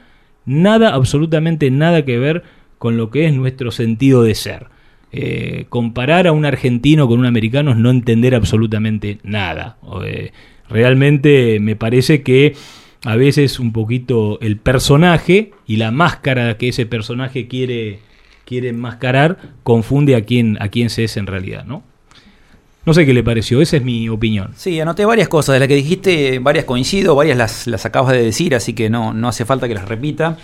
nada, 0.45 0.93
absolutamente 0.93 1.71
nada 1.71 2.03
que 2.03 2.17
ver 2.17 2.43
con 2.77 2.97
lo 2.97 3.09
que 3.09 3.25
es 3.25 3.33
nuestro 3.33 3.71
sentido 3.71 4.23
de 4.23 4.35
ser. 4.35 4.67
Eh, 5.13 5.65
comparar 5.69 6.27
a 6.27 6.31
un 6.31 6.45
argentino 6.45 7.07
con 7.07 7.19
un 7.19 7.25
americano 7.25 7.71
es 7.71 7.77
no 7.77 7.89
entender 7.89 8.35
absolutamente 8.35 9.19
nada. 9.23 9.77
Eh, 10.05 10.31
realmente 10.69 11.59
me 11.59 11.75
parece 11.75 12.21
que 12.21 12.55
a 13.03 13.15
veces 13.15 13.59
un 13.59 13.71
poquito 13.73 14.39
el 14.41 14.57
personaje 14.57 15.51
y 15.67 15.77
la 15.77 15.91
máscara 15.91 16.57
que 16.57 16.69
ese 16.69 16.85
personaje 16.85 17.47
quiere, 17.47 17.99
quiere 18.45 18.69
enmascarar 18.69 19.37
confunde 19.63 20.15
a 20.15 20.21
quién, 20.21 20.57
a 20.61 20.67
quién 20.69 20.89
se 20.89 21.03
es 21.05 21.17
en 21.17 21.27
realidad, 21.27 21.65
¿no? 21.65 21.83
No 22.83 22.93
sé 22.95 23.05
qué 23.05 23.13
le 23.13 23.23
pareció, 23.23 23.61
esa 23.61 23.77
es 23.77 23.83
mi 23.83 24.09
opinión. 24.09 24.53
Sí, 24.55 24.79
anoté 24.79 25.05
varias 25.05 25.27
cosas. 25.27 25.53
De 25.53 25.59
las 25.59 25.67
que 25.67 25.75
dijiste, 25.75 26.39
varias 26.39 26.65
coincido, 26.65 27.13
varias 27.15 27.37
las, 27.37 27.67
las 27.67 27.85
acabas 27.85 28.11
de 28.13 28.23
decir, 28.23 28.55
así 28.55 28.73
que 28.73 28.89
no, 28.89 29.13
no 29.13 29.27
hace 29.27 29.45
falta 29.45 29.67
que 29.67 29.75
las 29.75 29.87
repita. 29.87 30.37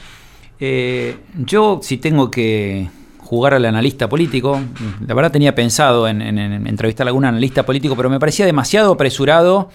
Eh, 0.60 1.16
yo, 1.46 1.80
si 1.82 1.98
tengo 1.98 2.30
que 2.30 2.90
jugar 3.20 3.56
al 3.56 3.66
analista 3.66 4.08
político, 4.08 4.62
la 5.06 5.14
verdad 5.16 5.32
tenía 5.32 5.56
pensado 5.56 6.08
en, 6.08 6.22
en- 6.22 6.38
en 6.38 6.68
entrevistar 6.68 7.08
a 7.08 7.10
algún 7.10 7.26
analista 7.26 7.66
político, 7.66 7.96
pero 7.96 8.10
me 8.10 8.20
parecía 8.20 8.46
demasiado 8.46 8.94
apresurado 8.94 9.70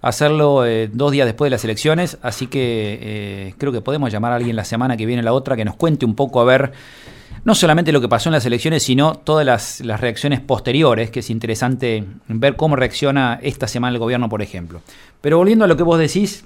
hacerlo 0.00 0.66
eh, 0.66 0.88
dos 0.92 1.12
días 1.12 1.26
después 1.26 1.46
de 1.46 1.50
las 1.50 1.64
elecciones, 1.64 2.18
así 2.22 2.46
que 2.46 2.98
eh, 3.00 3.54
creo 3.58 3.72
que 3.72 3.80
podemos 3.80 4.12
llamar 4.12 4.32
a 4.32 4.36
alguien 4.36 4.56
la 4.56 4.64
semana 4.64 4.96
que 4.96 5.06
viene, 5.06 5.22
la 5.22 5.32
otra, 5.32 5.56
que 5.56 5.64
nos 5.64 5.76
cuente 5.76 6.04
un 6.04 6.14
poco 6.14 6.40
a 6.40 6.44
ver 6.44 6.72
no 7.44 7.54
solamente 7.54 7.92
lo 7.92 8.00
que 8.00 8.08
pasó 8.08 8.28
en 8.28 8.32
las 8.32 8.44
elecciones, 8.44 8.82
sino 8.82 9.14
todas 9.14 9.46
las, 9.46 10.00
reacciones 10.00 10.40
posteriores, 10.40 11.10
que 11.10 11.20
es 11.20 11.30
interesante 11.30 12.04
ver 12.26 12.56
cómo 12.56 12.74
reacciona 12.74 13.38
esta 13.40 13.68
semana 13.68 13.94
el 13.94 14.00
gobierno, 14.00 14.28
por 14.28 14.42
ejemplo. 14.42 14.82
Pero 15.20 15.38
volviendo 15.38 15.64
a 15.64 15.68
lo 15.68 15.76
que 15.76 15.84
vos 15.84 15.96
decís, 15.96 16.44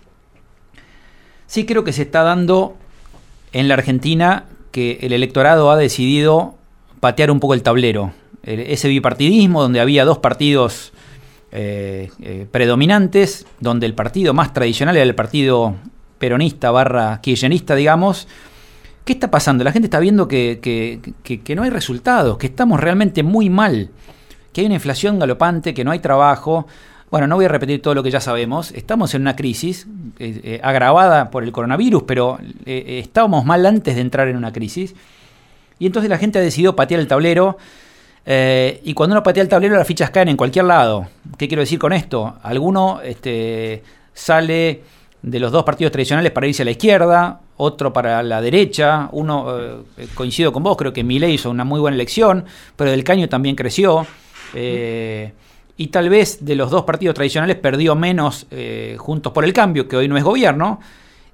sí 1.46 1.64
creo 1.64 1.84
que 1.84 1.94
se 1.94 2.02
está 2.02 2.22
dando 2.22 2.76
en 3.54 3.66
la 3.66 3.74
Argentina 3.74 4.44
que 4.72 4.98
el 5.00 5.14
electorado 5.14 5.70
ha 5.70 5.76
decidido 5.78 6.54
patear 7.00 7.30
un 7.30 7.40
poco 7.40 7.54
el 7.54 7.62
tablero. 7.62 8.12
Ese 8.42 8.88
bipartidismo 8.88 9.62
donde 9.62 9.80
había 9.80 10.04
dos 10.04 10.18
partidos 10.18 10.92
eh, 11.52 12.10
eh, 12.20 12.46
predominantes, 12.50 13.46
donde 13.58 13.86
el 13.86 13.94
partido 13.94 14.32
más 14.34 14.52
tradicional 14.52 14.96
era 14.96 15.04
el 15.04 15.14
partido 15.14 15.74
peronista 16.18 16.70
barra 16.70 17.20
kirchnerista, 17.20 17.74
digamos, 17.74 18.28
¿Qué 19.04 19.14
está 19.14 19.30
pasando? 19.30 19.64
La 19.64 19.72
gente 19.72 19.86
está 19.86 19.98
viendo 19.98 20.28
que, 20.28 21.00
no 21.56 21.62
hay 21.62 21.70
resultados, 21.70 22.36
que 22.38 22.46
estamos 22.46 22.78
realmente 22.78 23.22
muy 23.22 23.50
mal, 23.50 23.90
que 24.52 24.60
hay 24.60 24.66
una 24.66 24.76
inflación 24.76 25.18
galopante, 25.18 25.74
que 25.74 25.82
no 25.82 25.90
hay 25.90 25.98
trabajo. 25.98 26.66
Bueno, 27.10 27.26
no 27.26 27.34
voy 27.34 27.46
a 27.46 27.48
repetir 27.48 27.82
todo 27.82 27.94
lo 27.94 28.02
que 28.02 28.10
ya 28.10 28.20
sabemos. 28.20 28.70
Estamos 28.72 29.14
en 29.14 29.22
una 29.22 29.34
crisis 29.34 29.88
eh, 30.18 30.60
agravada 30.62 31.30
por 31.30 31.42
el 31.42 31.50
coronavirus, 31.50 32.04
pero 32.06 32.38
estábamos 32.66 33.44
mal 33.44 33.64
antes 33.66 33.96
de 33.96 34.02
entrar 34.02 34.28
en 34.28 34.36
una 34.36 34.52
crisis. 34.52 34.94
Y 35.80 35.86
entonces 35.86 36.10
la 36.10 36.18
gente 36.18 36.38
ha 36.38 36.42
decidido 36.42 36.76
patear 36.76 37.00
el 37.00 37.08
tablero. 37.08 37.56
Eh, 38.26 38.80
y 38.84 38.94
cuando 38.94 39.14
uno 39.14 39.22
patea 39.22 39.42
el 39.42 39.48
tablero, 39.48 39.76
las 39.76 39.86
fichas 39.86 40.10
caen 40.10 40.28
en 40.28 40.36
cualquier 40.36 40.66
lado. 40.66 41.08
¿Qué 41.38 41.48
quiero 41.48 41.60
decir 41.60 41.78
con 41.78 41.92
esto? 41.92 42.36
Alguno 42.42 43.00
este, 43.02 43.82
sale 44.12 44.82
de 45.22 45.40
los 45.40 45.52
dos 45.52 45.64
partidos 45.64 45.92
tradicionales 45.92 46.32
para 46.32 46.46
irse 46.46 46.62
a 46.62 46.64
la 46.64 46.70
izquierda, 46.70 47.40
otro 47.56 47.92
para 47.92 48.22
la 48.22 48.40
derecha. 48.40 49.08
Uno, 49.12 49.82
eh, 49.96 50.06
coincido 50.14 50.52
con 50.52 50.62
vos, 50.62 50.76
creo 50.76 50.92
que 50.92 51.04
Milei 51.04 51.34
hizo 51.34 51.50
una 51.50 51.64
muy 51.64 51.80
buena 51.80 51.94
elección, 51.94 52.44
pero 52.76 52.90
Del 52.90 53.04
Caño 53.04 53.28
también 53.28 53.56
creció. 53.56 54.06
eh, 54.54 55.32
y 55.76 55.86
tal 55.86 56.10
vez 56.10 56.44
de 56.44 56.56
los 56.56 56.70
dos 56.70 56.84
partidos 56.84 57.14
tradicionales 57.14 57.56
perdió 57.56 57.94
menos 57.94 58.46
Juntos 58.98 59.32
por 59.32 59.46
el 59.46 59.54
Cambio, 59.54 59.88
que 59.88 59.96
hoy 59.96 60.08
no 60.08 60.18
es 60.18 60.24
gobierno. 60.24 60.78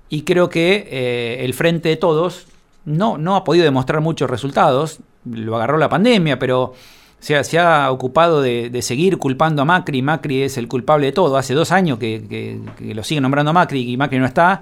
Y 0.09 0.23
creo 0.23 0.49
que 0.49 1.41
el 1.43 1.53
Frente 1.53 1.89
de 1.89 1.97
Todos 1.97 2.47
no, 2.85 3.19
no 3.19 3.35
ha 3.35 3.43
podido 3.43 3.65
demostrar 3.65 4.01
muchos 4.01 4.31
resultados. 4.31 5.01
Lo 5.31 5.57
agarró 5.57 5.79
la 5.79 5.89
pandemia, 5.89 6.39
pero 6.39 6.75
se 7.19 7.59
ha, 7.59 7.91
ocupado 7.91 8.41
de, 8.43 8.83
seguir 8.83 9.19
culpando 9.19 9.63
a 9.63 9.65
Macri. 9.65 10.03
Macri 10.03 10.43
es 10.43 10.59
el 10.59 10.69
culpable 10.69 11.07
de 11.07 11.13
todo. 11.13 11.37
Hace 11.37 11.55
dos 11.55 11.73
años 11.73 11.99
que, 11.99 12.61
lo 12.81 13.03
sigue 13.03 13.21
nombrando 13.21 13.51
a 13.51 13.53
Macri 13.53 13.91
y 13.91 13.97
Macri 13.97 14.19
no 14.19 14.27
está. 14.27 14.61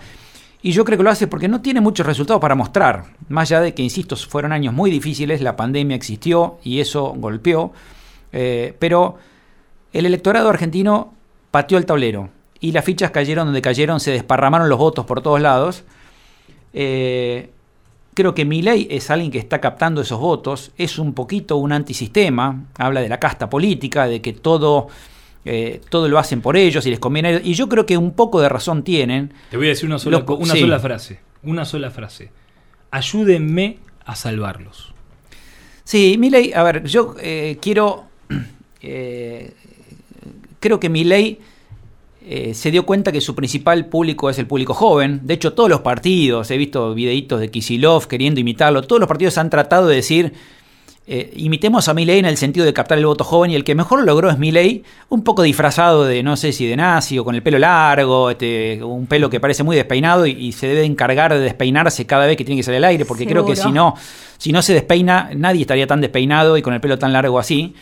Y 0.62 0.72
yo 0.72 0.84
creo 0.84 0.96
que 0.96 1.04
lo 1.04 1.10
hace 1.10 1.26
porque 1.26 1.46
no 1.46 1.60
tiene 1.60 1.82
muchos 1.82 2.06
resultados 2.06 2.40
para 2.40 2.54
mostrar. 2.54 3.04
Más 3.28 3.50
allá 3.50 3.60
de 3.60 3.74
que, 3.74 3.82
insisto, 3.82 4.16
fueron 4.16 4.52
años 4.52 4.72
muy 4.72 4.90
difíciles, 4.90 5.42
la 5.42 5.56
pandemia 5.56 5.94
existió 5.94 6.58
y 6.62 6.80
eso 6.80 7.12
golpeó. 7.16 7.72
Eh, 8.32 8.74
pero 8.78 9.18
el 9.92 10.06
electorado 10.06 10.48
argentino 10.48 11.12
pateó 11.50 11.76
el 11.76 11.84
tablero 11.84 12.30
y 12.60 12.72
las 12.72 12.84
fichas 12.84 13.10
cayeron 13.10 13.46
donde 13.46 13.60
cayeron, 13.60 14.00
se 14.00 14.10
desparramaron 14.10 14.70
los 14.70 14.78
votos 14.78 15.04
por 15.04 15.20
todos 15.20 15.38
lados. 15.38 15.84
Eh, 16.72 17.50
creo 18.14 18.34
que 18.34 18.44
Milei 18.44 18.86
es 18.90 19.10
alguien 19.10 19.30
que 19.30 19.38
está 19.38 19.60
captando 19.60 20.00
esos 20.00 20.18
votos, 20.20 20.72
es 20.78 20.98
un 20.98 21.12
poquito 21.14 21.56
un 21.56 21.72
antisistema, 21.72 22.64
habla 22.78 23.00
de 23.00 23.08
la 23.08 23.18
casta 23.20 23.50
política, 23.50 24.06
de 24.06 24.20
que 24.22 24.32
todo, 24.32 24.88
eh, 25.44 25.80
todo 25.90 26.08
lo 26.08 26.18
hacen 26.18 26.40
por 26.40 26.56
ellos 26.56 26.86
y 26.86 26.90
les 26.90 26.98
conviene 27.00 27.28
a 27.28 27.30
ellos, 27.32 27.42
y 27.44 27.54
yo 27.54 27.68
creo 27.68 27.86
que 27.86 27.96
un 27.98 28.12
poco 28.12 28.40
de 28.40 28.48
razón 28.48 28.82
tienen. 28.84 29.32
Te 29.50 29.56
voy 29.56 29.66
a 29.66 29.70
decir 29.70 29.86
una 29.86 29.98
sola, 29.98 30.18
Los- 30.18 30.24
co- 30.26 30.36
una 30.36 30.54
sí. 30.54 30.60
sola 30.60 30.78
frase. 30.80 31.20
Una 31.42 31.64
sola 31.64 31.90
frase. 31.90 32.30
Ayúdenme 32.90 33.78
a 34.06 34.14
salvarlos. 34.16 34.94
Sí, 35.84 36.16
Milei, 36.18 36.52
a 36.54 36.62
ver, 36.62 36.84
yo 36.84 37.14
eh, 37.20 37.58
quiero. 37.60 38.04
eh, 38.82 39.52
creo 40.60 40.80
que 40.80 40.88
Milei 40.88 41.38
eh, 42.26 42.54
se 42.54 42.70
dio 42.70 42.86
cuenta 42.86 43.12
que 43.12 43.20
su 43.20 43.34
principal 43.34 43.86
público 43.86 44.30
es 44.30 44.38
el 44.38 44.46
público 44.46 44.74
joven. 44.74 45.20
De 45.24 45.34
hecho, 45.34 45.52
todos 45.52 45.68
los 45.68 45.80
partidos, 45.82 46.50
he 46.50 46.56
visto 46.56 46.94
videitos 46.94 47.38
de 47.40 47.50
Kisilov 47.50 48.06
queriendo 48.06 48.40
imitarlo, 48.40 48.82
todos 48.82 49.00
los 49.00 49.08
partidos 49.08 49.36
han 49.38 49.50
tratado 49.50 49.88
de 49.88 49.96
decir. 49.96 50.32
eh, 51.06 51.30
imitemos 51.36 51.88
a 51.88 51.94
Milei 51.94 52.18
en 52.18 52.24
el 52.24 52.38
sentido 52.38 52.64
de 52.64 52.72
captar 52.72 52.96
el 52.96 53.04
voto 53.04 53.24
joven 53.24 53.50
y 53.50 53.56
el 53.56 53.62
que 53.62 53.74
mejor 53.74 53.98
lo 53.98 54.06
logró 54.06 54.30
es 54.30 54.38
Milei, 54.38 54.84
un 55.10 55.22
poco 55.22 55.42
disfrazado 55.42 56.04
de 56.04 56.22
no 56.22 56.34
sé 56.36 56.52
si 56.52 56.66
de 56.66 56.76
nazi 56.76 57.18
o 57.18 57.24
con 57.24 57.34
el 57.34 57.42
pelo 57.42 57.58
largo, 57.58 58.30
este, 58.30 58.82
un 58.82 59.06
pelo 59.06 59.28
que 59.28 59.38
parece 59.38 59.62
muy 59.62 59.76
despeinado 59.76 60.26
y, 60.26 60.30
y 60.32 60.52
se 60.52 60.66
debe 60.66 60.84
encargar 60.84 61.34
de 61.34 61.40
despeinarse 61.40 62.06
cada 62.06 62.24
vez 62.24 62.38
que 62.38 62.44
tiene 62.44 62.58
que 62.58 62.62
salir 62.62 62.78
al 62.78 62.84
aire, 62.84 63.04
porque 63.04 63.26
creo 63.26 63.44
que 63.44 63.54
si 63.54 63.70
no, 63.70 63.94
si 64.38 64.50
no 64.50 64.62
se 64.62 64.72
despeina, 64.72 65.30
nadie 65.36 65.60
estaría 65.60 65.86
tan 65.86 66.00
despeinado 66.00 66.56
y 66.56 66.62
con 66.62 66.72
el 66.72 66.80
pelo 66.80 66.98
tan 66.98 67.12
largo 67.12 67.38
así. 67.38 67.74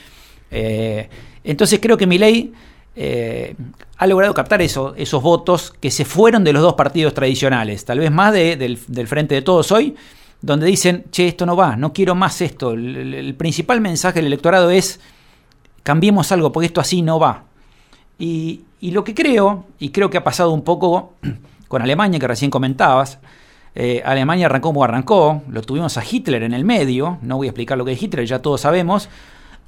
Eh, 0.51 1.09
entonces 1.45 1.79
creo 1.81 1.97
que 1.97 2.07
Milei 2.09 2.53
eh, 2.95 3.55
ha 3.97 4.07
logrado 4.07 4.35
captar 4.35 4.61
eso, 4.63 4.95
esos 4.97 5.23
votos 5.23 5.73
que 5.81 5.91
se 5.91 6.05
fueron 6.05 6.45
de 6.45 6.53
los 6.53 6.63
dos 6.63 6.75
partidos 6.75 7.15
tradicionales, 7.15 7.85
tal 7.85 7.99
vez 7.99 8.11
más 8.11 8.33
de- 8.33 8.57
del, 8.57 9.07
Frente 9.07 9.35
de 9.35 9.43
Todos 9.43 9.73
hoy, 9.73 9.97
donde 10.41 10.67
dicen, 10.67 11.05
che, 11.11 11.29
esto 11.29 11.47
no 11.47 11.57
va, 11.57 11.77
no 11.77 11.93
quiero 11.93 12.15
más 12.15 12.41
esto. 12.41 12.73
El, 12.73 13.35
principal 13.37 13.81
mensaje 13.81 14.17
del 14.19 14.27
electorado 14.27 14.71
es, 14.71 15.01
cambiemos 15.83 16.33
algo, 16.33 16.53
porque 16.53 16.67
esto 16.67 16.81
así 16.81 17.01
no 17.03 17.19
va. 17.19 17.45
Y, 18.19 18.63
y 18.81 18.91
lo 18.91 19.05
que 19.05 19.15
creo, 19.15 19.67
y 19.79 19.91
creo 19.91 20.11
que 20.11 20.19
ha 20.19 20.25
pasado 20.25 20.51
un 20.51 20.63
poco 20.63 21.15
con 21.69 21.81
Alemania, 21.81 22.19
que 22.19 22.27
recién 22.27 22.51
comentabas, 22.51 23.19
eh, 23.75 24.03
Alemania 24.05 24.47
arrancó 24.47 24.69
como 24.69 24.85
arrancó, 24.85 25.43
lo 25.49 25.63
tuvimos 25.63 25.97
a 25.97 26.03
Hitler 26.09 26.43
en 26.43 26.53
el 26.53 26.65
medio, 26.65 27.19
no 27.23 27.37
voy 27.37 27.47
a 27.47 27.51
explicar 27.51 27.79
lo 27.79 27.85
que 27.85 27.93
es 27.93 28.03
Hitler, 28.03 28.27
ya 28.27 28.41
todos 28.41 28.61
sabemos, 28.61 29.09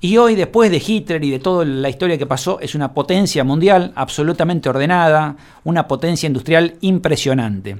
y 0.04 0.18
hoy 0.18 0.34
después 0.34 0.70
de 0.70 0.82
Hitler 0.86 1.24
y 1.24 1.30
de 1.30 1.38
toda 1.38 1.64
la 1.64 1.88
historia 1.88 2.18
que 2.18 2.26
pasó, 2.26 2.60
es 2.60 2.74
una 2.74 2.92
potencia 2.92 3.42
mundial 3.42 3.90
absolutamente 3.94 4.68
ordenada, 4.68 5.34
una 5.64 5.88
potencia 5.88 6.26
industrial 6.26 6.74
impresionante. 6.82 7.78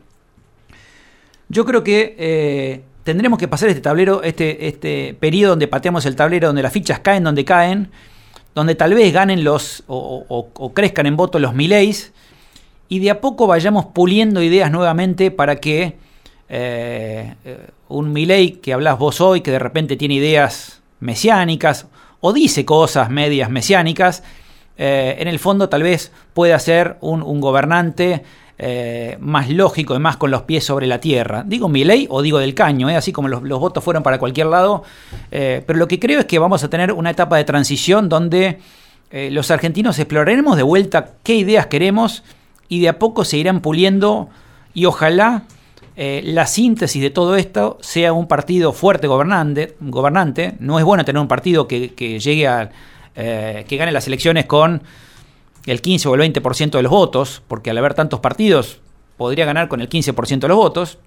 Yo 1.51 1.67
creo 1.67 1.85
que 1.85 2.17
eh, 2.19 2.81
tendremos 3.03 3.39
que 3.39 3.47
pasar 3.47 3.69
este 3.69 3.83
tablero, 3.83 4.23
este, 4.23 4.69
este 4.69 5.15
periodo 5.21 5.51
donde 5.51 5.69
pateamos 5.69 6.07
el 6.07 6.17
tablero, 6.17 6.47
donde 6.47 6.63
las 6.63 6.73
fichas 6.73 7.01
caen 7.01 7.25
donde 7.25 7.45
caen, 7.45 7.91
donde 8.55 8.75
tal 8.75 8.95
vez 8.95 9.13
ganen 9.13 9.45
los 9.45 9.85
o, 9.87 10.25
o- 10.27 10.73
crezcan 10.73 11.05
en 11.05 11.19
voto 11.19 11.39
los 11.39 11.53
mileis 11.55 12.15
y 12.89 13.01
de 13.01 13.11
a 13.11 13.21
poco 13.21 13.47
vayamos 13.47 13.85
puliendo 13.93 14.43
ideas 14.43 14.71
nuevamente 14.73 15.31
para 15.31 15.57
que 15.57 15.99
eh, 16.49 17.35
eh, 17.45 17.67
un 17.89 18.15
Milei 18.15 18.53
que 18.53 18.73
hablas 18.73 18.99
vos 18.99 19.21
hoy, 19.21 19.43
que 19.43 19.51
de 19.51 19.59
repente 19.59 19.97
tiene 19.97 20.15
ideas 20.15 20.81
mesiánicas 21.01 21.87
o 22.27 22.33
dice 22.33 22.65
cosas 22.65 23.11
medias 23.11 23.51
mesiánicas, 23.51 24.23
eh, 24.79 25.17
en 25.19 25.29
el 25.29 25.39
fondo 25.39 25.69
tal 25.69 25.83
vez 25.83 26.11
pueda 26.33 26.59
ser 26.59 26.97
un, 27.03 27.39
gobernante 27.39 28.23
eh, 28.57 29.19
más 29.21 29.51
lógico 29.51 29.95
y 29.95 29.99
más 29.99 30.17
con 30.17 30.31
los 30.31 30.41
pies 30.41 30.65
sobre 30.65 30.87
la 30.87 31.01
tierra. 31.01 31.45
Digo 31.47 31.69
Milei 31.69 32.07
o 32.09 32.23
digo 32.23 32.39
del 32.39 32.55
caño, 32.55 32.89
eh, 32.89 32.97
así 32.97 33.13
como 33.13 33.29
los, 33.29 33.43
los 33.43 33.61
votos 33.61 33.85
fueron 33.85 34.03
para 34.03 34.19
cualquier 34.19 34.47
lado, 34.47 34.85
pero 35.29 35.75
lo 35.75 35.87
que 35.87 36.01
creo 36.01 36.21
es 36.21 36.25
que 36.25 36.39
vamos 36.39 36.65
a 36.65 36.71
tener 36.71 36.93
una 36.93 37.11
etapa 37.11 37.37
de 37.37 37.45
transición 37.45 38.09
donde 38.09 38.59
los 39.11 39.51
argentinos 39.51 39.99
exploraremos 39.99 40.57
de 40.57 40.63
vuelta 40.63 41.11
qué 41.23 41.35
ideas 41.35 41.67
queremos 41.67 42.23
y 42.71 42.81
de 42.81 42.89
a 42.89 42.99
poco 42.99 43.27
se 43.27 43.37
irán 43.37 43.61
puliendo 43.61 44.31
y 44.73 44.87
ojalá 44.87 45.43
eh, 45.97 46.23
la 46.25 46.47
síntesis 46.47 47.01
de 47.01 47.11
todo 47.11 47.37
esto 47.37 47.79
sea 47.81 48.12
un 48.12 48.27
partido 48.27 48.73
fuerte 48.73 49.07
gobernante. 49.07 49.77
gobernante. 49.81 50.55
No 50.59 50.79
es 50.79 50.85
bueno 50.85 51.05
tener 51.05 51.21
un 51.21 51.29
partido 51.29 51.69
que, 51.69 51.89
llegue 52.21 52.49
a. 52.49 52.71
eh, 53.15 53.65
que 53.69 53.77
gane 53.77 53.93
las 53.93 54.07
elecciones 54.07 54.47
con 54.47 54.83
el 55.66 55.81
15 55.81 56.09
o 56.09 56.15
el 56.15 56.33
20% 56.33 56.71
de 56.71 56.83
los 56.83 56.91
votos, 56.91 57.43
porque 57.49 57.71
al 57.71 57.79
haber 57.79 57.95
tantos 57.95 58.21
partidos 58.21 58.81
podría 59.16 59.45
ganar 59.45 59.69
con 59.69 59.81
el 59.81 59.89
15% 59.89 60.41
de 60.41 60.49
los 60.49 60.57
votos. 60.57 60.99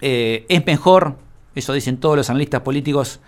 Eh, 0.00 0.46
es 0.48 0.64
mejor, 0.66 1.16
eso 1.54 1.72
dicen 1.72 1.98
todos 1.98 2.16
los 2.16 2.30
analistas 2.30 2.62
políticos, 2.62 3.20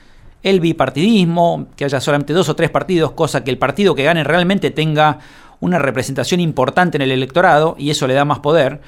el 0.43 0.61
bipartidismo, 0.61 1.69
que 1.77 1.85
haya 1.85 2.01
solamente 2.01 2.33
dos 2.33 2.49
o 2.49 2.57
tres 2.57 2.71
partidos, 2.71 3.12
cosa 3.12 3.45
que 3.45 3.51
el 3.51 3.59
partido 3.59 3.95
que 3.95 4.05
gane 4.05 4.25
realmente 4.25 4.71
tenga 4.71 5.19
una 5.61 5.79
representación 5.79 6.41
importante 6.41 6.99
en 6.99 7.03
el 7.03 7.12
electorado 7.12 7.77
y 7.79 7.91
eso 7.91 8.07
le 8.07 8.15
da 8.15 8.25
más 8.25 8.41
poder. 8.41 8.81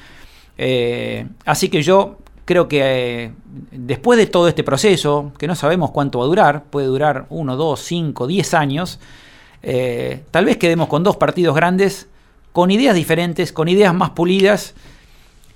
Eh, 0.57 1.27
así 1.45 1.69
que 1.69 1.81
yo 1.83 2.17
creo 2.45 2.67
que 2.67 3.25
eh, 3.25 3.31
después 3.71 4.17
de 4.17 4.27
todo 4.27 4.47
este 4.47 4.63
proceso, 4.63 5.31
que 5.37 5.47
no 5.47 5.55
sabemos 5.55 5.91
cuánto 5.91 6.19
va 6.19 6.25
a 6.25 6.27
durar, 6.27 6.63
puede 6.65 6.87
durar 6.87 7.25
uno, 7.29 7.55
dos, 7.55 7.81
cinco, 7.81 8.27
diez 8.27 8.53
años, 8.53 8.99
eh, 9.63 10.23
tal 10.31 10.45
vez 10.45 10.57
quedemos 10.57 10.87
con 10.87 11.03
dos 11.03 11.17
partidos 11.17 11.55
grandes, 11.55 12.07
con 12.53 12.71
ideas 12.71 12.95
diferentes, 12.95 13.53
con 13.53 13.67
ideas 13.67 13.93
más 13.93 14.11
pulidas 14.11 14.73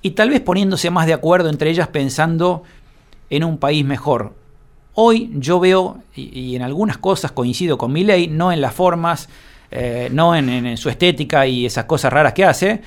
y 0.01 0.11
tal 0.11 0.29
vez 0.29 0.41
poniéndose 0.41 0.89
más 0.89 1.07
de 1.07 1.13
acuerdo 1.13 1.49
entre 1.49 1.69
ellas 1.69 1.87
pensando 1.87 2.63
en 3.29 3.43
un 3.43 3.57
país 3.57 3.85
mejor. 3.85 4.33
Hoy 4.93 5.31
yo 5.35 5.59
veo, 5.59 5.99
y, 6.13 6.55
en 6.55 6.63
algunas 6.63 6.97
cosas 6.97 7.31
coincido 7.31 7.77
con 7.77 7.93
mi 7.93 8.03
ley, 8.03 8.27
no 8.27 8.51
en 8.51 8.59
las 8.59 8.73
formas, 8.73 9.29
no 10.11 10.35
en 10.35 10.75
su 10.75 10.89
estética 10.89 11.47
y 11.47 11.65
esas 11.65 11.85
cosas 11.85 12.11
raras 12.11 12.33
que 12.33 12.43
hace, 12.43 12.81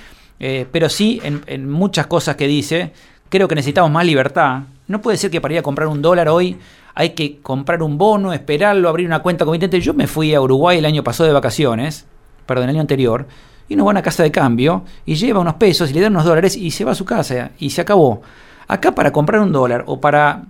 eh, 0.46 0.66
pero 0.70 0.90
sí 0.90 1.22
en, 1.24 1.40
en 1.46 1.70
muchas 1.70 2.06
cosas 2.06 2.36
que 2.36 2.46
dice. 2.46 2.92
Creo 3.30 3.48
que 3.48 3.54
necesitamos 3.54 3.90
más 3.90 4.04
libertad. 4.04 4.64
No 4.86 5.00
puede 5.00 5.16
ser 5.16 5.30
que 5.30 5.40
para 5.40 5.54
ir 5.54 5.60
a 5.60 5.62
comprar 5.62 5.88
un 5.88 6.02
dólar 6.02 6.28
hoy 6.28 6.58
hay 6.94 7.10
que 7.10 7.38
comprar 7.40 7.82
un 7.82 7.96
bono, 7.96 8.30
esperarlo, 8.34 8.90
abrir 8.90 9.06
una 9.06 9.20
cuenta 9.20 9.46
comitente. 9.46 9.80
Yo 9.80 9.94
me 9.94 10.06
fui 10.06 10.34
a 10.34 10.42
Uruguay 10.42 10.76
el 10.76 10.84
año 10.84 11.02
pasado 11.02 11.28
de 11.28 11.32
vacaciones, 11.32 12.04
perdón, 12.44 12.64
el 12.64 12.70
año 12.76 12.82
anterior, 12.82 13.26
y 13.70 13.74
uno 13.74 13.86
va 13.86 13.92
a 13.92 13.92
una 13.92 14.02
casa 14.02 14.22
de 14.22 14.30
cambio 14.30 14.84
y 15.06 15.14
lleva 15.14 15.40
unos 15.40 15.54
pesos 15.54 15.90
y 15.90 15.94
le 15.94 16.02
dan 16.02 16.12
unos 16.12 16.26
dólares 16.26 16.56
y 16.56 16.70
se 16.72 16.84
va 16.84 16.92
a 16.92 16.94
su 16.94 17.06
casa 17.06 17.52
y 17.58 17.70
se 17.70 17.80
acabó. 17.80 18.20
Acá 18.68 18.94
para 18.94 19.12
comprar 19.12 19.40
un 19.40 19.50
dólar 19.50 19.84
o 19.86 19.98
para 19.98 20.42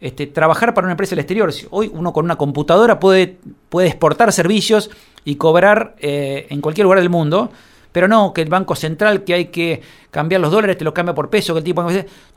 este, 0.00 0.26
trabajar 0.26 0.74
para 0.74 0.86
una 0.86 0.94
empresa 0.94 1.10
del 1.10 1.20
exterior, 1.20 1.52
hoy 1.70 1.88
uno 1.94 2.12
con 2.12 2.24
una 2.24 2.34
computadora 2.34 2.98
puede, 2.98 3.38
puede 3.68 3.86
exportar 3.86 4.32
servicios 4.32 4.90
y 5.24 5.36
cobrar 5.36 5.94
eh, 6.00 6.48
en 6.50 6.60
cualquier 6.60 6.86
lugar 6.86 6.98
del 6.98 7.10
mundo, 7.10 7.52
pero 7.96 8.08
no 8.08 8.34
que 8.34 8.42
el 8.42 8.50
Banco 8.50 8.76
Central, 8.76 9.24
que 9.24 9.32
hay 9.32 9.46
que 9.46 9.80
cambiar 10.10 10.42
los 10.42 10.50
dólares, 10.50 10.76
te 10.76 10.84
lo 10.84 10.92
cambia 10.92 11.14
por 11.14 11.30
peso, 11.30 11.54
que 11.54 11.60
el 11.60 11.64
tipo... 11.64 11.82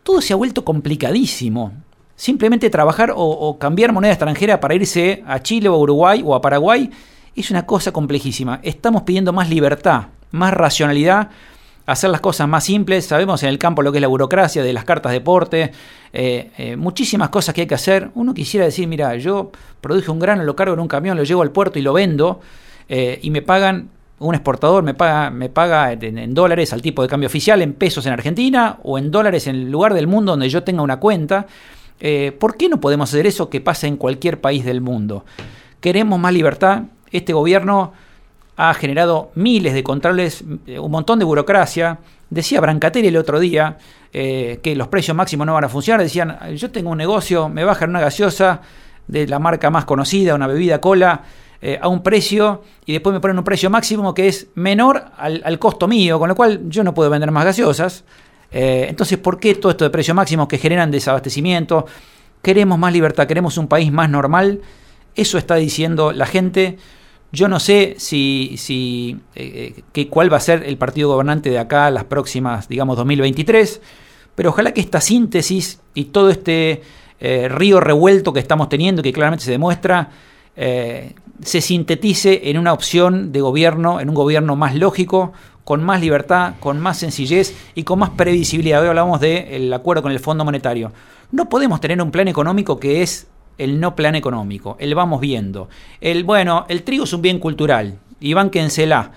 Todo 0.03 0.21
se 0.21 0.31
ha 0.31 0.37
vuelto 0.37 0.63
complicadísimo. 0.63 1.73
Simplemente 2.15 2.69
trabajar 2.69 3.11
o, 3.13 3.59
cambiar 3.59 3.91
moneda 3.91 4.13
extranjera 4.13 4.61
para 4.61 4.75
irse 4.75 5.21
a 5.27 5.43
Chile 5.43 5.67
o 5.67 5.73
a 5.73 5.77
Uruguay 5.77 6.23
o 6.25 6.33
a 6.33 6.39
Paraguay 6.39 6.89
es 7.35 7.51
una 7.51 7.65
cosa 7.65 7.91
complejísima. 7.91 8.61
Estamos 8.63 9.01
pidiendo 9.01 9.33
más 9.33 9.49
libertad, 9.49 10.03
más 10.31 10.53
racionalidad, 10.53 11.29
hacer 11.85 12.09
las 12.09 12.21
cosas 12.21 12.47
más 12.47 12.63
simples. 12.63 13.07
Sabemos 13.07 13.43
en 13.43 13.49
el 13.49 13.57
campo 13.57 13.81
lo 13.81 13.91
que 13.91 13.97
es 13.97 14.01
la 14.01 14.07
burocracia 14.07 14.63
de 14.63 14.71
las 14.71 14.85
cartas 14.85 15.11
de 15.11 15.19
porte, 15.19 15.71
eh, 16.13 16.51
eh, 16.57 16.77
muchísimas 16.77 17.27
cosas 17.27 17.53
que 17.53 17.59
hay 17.59 17.67
que 17.67 17.75
hacer. 17.75 18.11
Uno 18.15 18.33
quisiera 18.33 18.65
decir, 18.65 18.87
mira, 18.87 19.13
yo 19.17 19.51
produje 19.81 20.09
un 20.09 20.19
grano, 20.19 20.41
lo 20.45 20.55
cargo 20.55 20.75
en 20.75 20.79
un 20.79 20.87
camión, 20.87 21.17
lo 21.17 21.25
llevo 21.25 21.41
al 21.41 21.51
puerto 21.51 21.79
y 21.79 21.81
lo 21.81 21.91
vendo 21.91 22.39
eh, 22.87 23.19
y 23.21 23.29
me 23.29 23.41
pagan, 23.41 23.89
un 24.19 24.35
exportador 24.35 24.83
me 24.83 24.93
paga, 24.93 25.29
me 25.29 25.49
paga 25.49 25.91
en, 25.93 26.33
dólares 26.33 26.73
al 26.73 26.81
tipo 26.81 27.01
de 27.01 27.07
cambio 27.07 27.27
oficial, 27.27 27.61
en 27.61 27.73
pesos 27.73 28.05
en 28.05 28.13
Argentina 28.13 28.77
o 28.83 28.97
en 28.97 29.11
dólares 29.11 29.47
en 29.47 29.55
el 29.55 29.71
lugar 29.71 29.93
del 29.93 30.07
mundo 30.07 30.33
donde 30.33 30.49
yo 30.49 30.63
tenga 30.63 30.81
una 30.81 30.99
cuenta. 30.99 31.47
Eh, 31.99 32.35
¿Por 32.37 32.57
qué 32.57 32.69
no 32.69 32.79
podemos 32.79 33.09
hacer 33.09 33.25
eso 33.27 33.49
que 33.49 33.61
pasa 33.61 33.87
en 33.87 33.97
cualquier 33.97 34.41
país 34.41 34.65
del 34.65 34.81
mundo? 34.81 35.25
Queremos 35.79 36.19
más 36.19 36.33
libertad. 36.33 36.83
Este 37.11 37.33
gobierno 37.33 37.93
ha 38.57 38.73
generado 38.73 39.31
miles 39.35 39.73
de 39.73 39.83
controles, 39.83 40.43
eh, 40.67 40.79
un 40.79 40.91
montón 40.91 41.19
de 41.19 41.25
burocracia. 41.25 41.99
Decía 42.29 42.59
Brancatelli 42.59 43.07
el 43.07 43.17
otro 43.17 43.39
día 43.39 43.77
eh, 44.11 44.59
que 44.61 44.75
los 44.75 44.89
precios 44.89 45.15
máximos 45.15 45.47
no 45.47 45.53
van 45.53 45.63
a 45.63 45.69
funcionar. 45.69 46.01
Decían, 46.01 46.37
yo 46.55 46.69
tengo 46.71 46.89
un 46.89 46.97
negocio, 46.97 47.47
me 47.47 47.63
bajan 47.63 47.89
una 47.89 48.01
gaseosa 48.01 48.61
de 49.07 49.27
la 49.27 49.39
marca 49.39 49.69
más 49.69 49.85
conocida, 49.85 50.35
una 50.35 50.45
bebida 50.45 50.81
cola, 50.81 51.23
eh, 51.61 51.79
a 51.81 51.87
un 51.87 52.01
precio 52.03 52.63
y 52.85 52.93
después 52.93 53.13
me 53.13 53.19
ponen 53.19 53.37
un 53.37 53.43
precio 53.43 53.69
máximo 53.69 54.13
que 54.13 54.27
es 54.27 54.47
menor 54.55 55.05
al, 55.17 55.41
al 55.43 55.59
costo 55.59 55.87
mío, 55.87 56.19
con 56.19 56.29
lo 56.29 56.35
cual 56.35 56.61
yo 56.69 56.83
no 56.83 56.93
puedo 56.93 57.09
vender 57.09 57.31
más 57.31 57.45
gaseosas. 57.45 58.03
Eh, 58.51 58.87
entonces, 58.89 59.17
¿por 59.17 59.39
qué 59.39 59.55
todo 59.55 59.71
esto 59.71 59.83
de 59.83 59.89
precios 59.89 60.15
máximos 60.15 60.47
que 60.47 60.57
generan 60.57 60.91
desabastecimiento? 60.91 61.85
Queremos 62.41 62.79
más 62.79 62.93
libertad, 62.93 63.27
queremos 63.27 63.57
un 63.57 63.67
país 63.67 63.91
más 63.91 64.09
normal. 64.09 64.61
Eso 65.15 65.37
está 65.37 65.55
diciendo 65.55 66.11
la 66.11 66.25
gente. 66.25 66.77
Yo 67.31 67.47
no 67.47 67.59
sé 67.59 67.95
si, 67.99 68.55
si 68.57 69.19
eh, 69.35 69.83
que 69.91 70.07
cuál 70.07 70.31
va 70.31 70.37
a 70.37 70.41
ser 70.41 70.63
el 70.63 70.77
partido 70.77 71.09
gobernante 71.09 71.49
de 71.49 71.59
acá 71.59 71.91
las 71.91 72.05
próximas, 72.05 72.67
digamos, 72.67 72.97
2023, 72.97 73.81
pero 74.33 74.49
ojalá 74.49 74.73
que 74.73 74.81
esta 74.81 74.99
síntesis 74.99 75.79
y 75.93 76.05
todo 76.05 76.31
este 76.31 76.81
eh, 77.19 77.47
río 77.49 77.79
revuelto 77.79 78.33
que 78.33 78.39
estamos 78.39 78.69
teniendo, 78.69 79.03
que 79.03 79.13
claramente 79.13 79.45
se 79.45 79.51
demuestra, 79.51 80.09
eh, 80.61 81.13
se 81.41 81.61
sintetice 81.61 82.49
en 82.49 82.57
una 82.57 82.73
opción 82.73 83.31
de 83.31 83.39
gobierno, 83.39 84.01
en 84.01 84.09
un 84.09 84.15
gobierno 84.15 84.57
más 84.57 84.75
lógico, 84.75 85.31
con 85.63 85.83
más 85.83 86.01
libertad, 86.01 86.55
con 86.59 86.79
más 86.79 86.97
sencillez 86.97 87.55
y 87.75 87.83
con 87.83 87.99
más 87.99 88.09
previsibilidad. 88.09 88.81
Hoy 88.81 88.89
hablamos 88.89 89.21
del 89.21 89.71
acuerdo 89.71 90.03
con 90.03 90.11
el 90.11 90.19
Fondo 90.19 90.43
Monetario. 90.43 90.91
No 91.31 91.47
podemos 91.47 91.79
tener 91.79 92.01
un 92.01 92.11
plan 92.11 92.27
económico 92.27 92.77
que 92.79 93.01
es 93.01 93.27
el 93.57 93.79
no 93.79 93.95
plan 93.95 94.15
económico, 94.15 94.75
el 94.79 94.95
vamos 94.95 95.21
viendo. 95.21 95.69
El, 96.01 96.23
bueno, 96.25 96.65
el 96.67 96.83
trigo 96.83 97.05
es 97.05 97.13
un 97.13 97.21
bien 97.21 97.39
cultural, 97.39 97.99
y 98.19 98.33
bánquensela. 98.33 99.11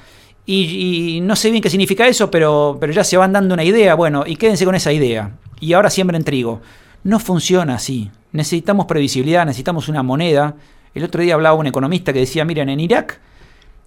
Y, 0.46 1.16
y 1.16 1.20
no 1.22 1.36
sé 1.36 1.50
bien 1.50 1.62
qué 1.62 1.70
significa 1.70 2.06
eso, 2.06 2.30
pero, 2.30 2.76
pero 2.80 2.92
ya 2.92 3.02
se 3.02 3.16
van 3.16 3.32
dando 3.32 3.54
una 3.54 3.64
idea, 3.64 3.94
bueno, 3.94 4.24
y 4.26 4.36
quédense 4.36 4.64
con 4.64 4.74
esa 4.74 4.92
idea. 4.92 5.32
Y 5.60 5.72
ahora 5.72 5.90
siembren 5.90 6.24
trigo. 6.24 6.60
No 7.04 7.18
funciona 7.18 7.74
así. 7.74 8.10
Necesitamos 8.32 8.86
previsibilidad, 8.86 9.46
necesitamos 9.46 9.88
una 9.88 10.02
moneda. 10.02 10.56
El 10.94 11.04
otro 11.04 11.22
día 11.22 11.34
hablaba 11.34 11.56
un 11.56 11.66
economista 11.66 12.12
que 12.12 12.20
decía, 12.20 12.44
miren, 12.44 12.68
en 12.68 12.80
Irak, 12.80 13.20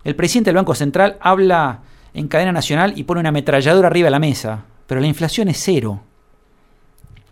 el 0.03 0.15
presidente 0.15 0.49
del 0.49 0.57
Banco 0.57 0.76
Central 0.76 1.18
habla 1.19 1.82
en 2.14 2.27
cadena 2.27 2.52
nacional 2.52 2.94
y 2.95 3.03
pone 3.03 3.19
una 3.19 3.30
ametralladora 3.30 3.88
arriba 3.88 4.07
de 4.07 4.11
la 4.11 4.19
mesa, 4.19 4.65
pero 4.88 5.02
la 5.02 5.07
inflación 5.07 5.48
es 5.49 5.61
cero. 5.61 6.02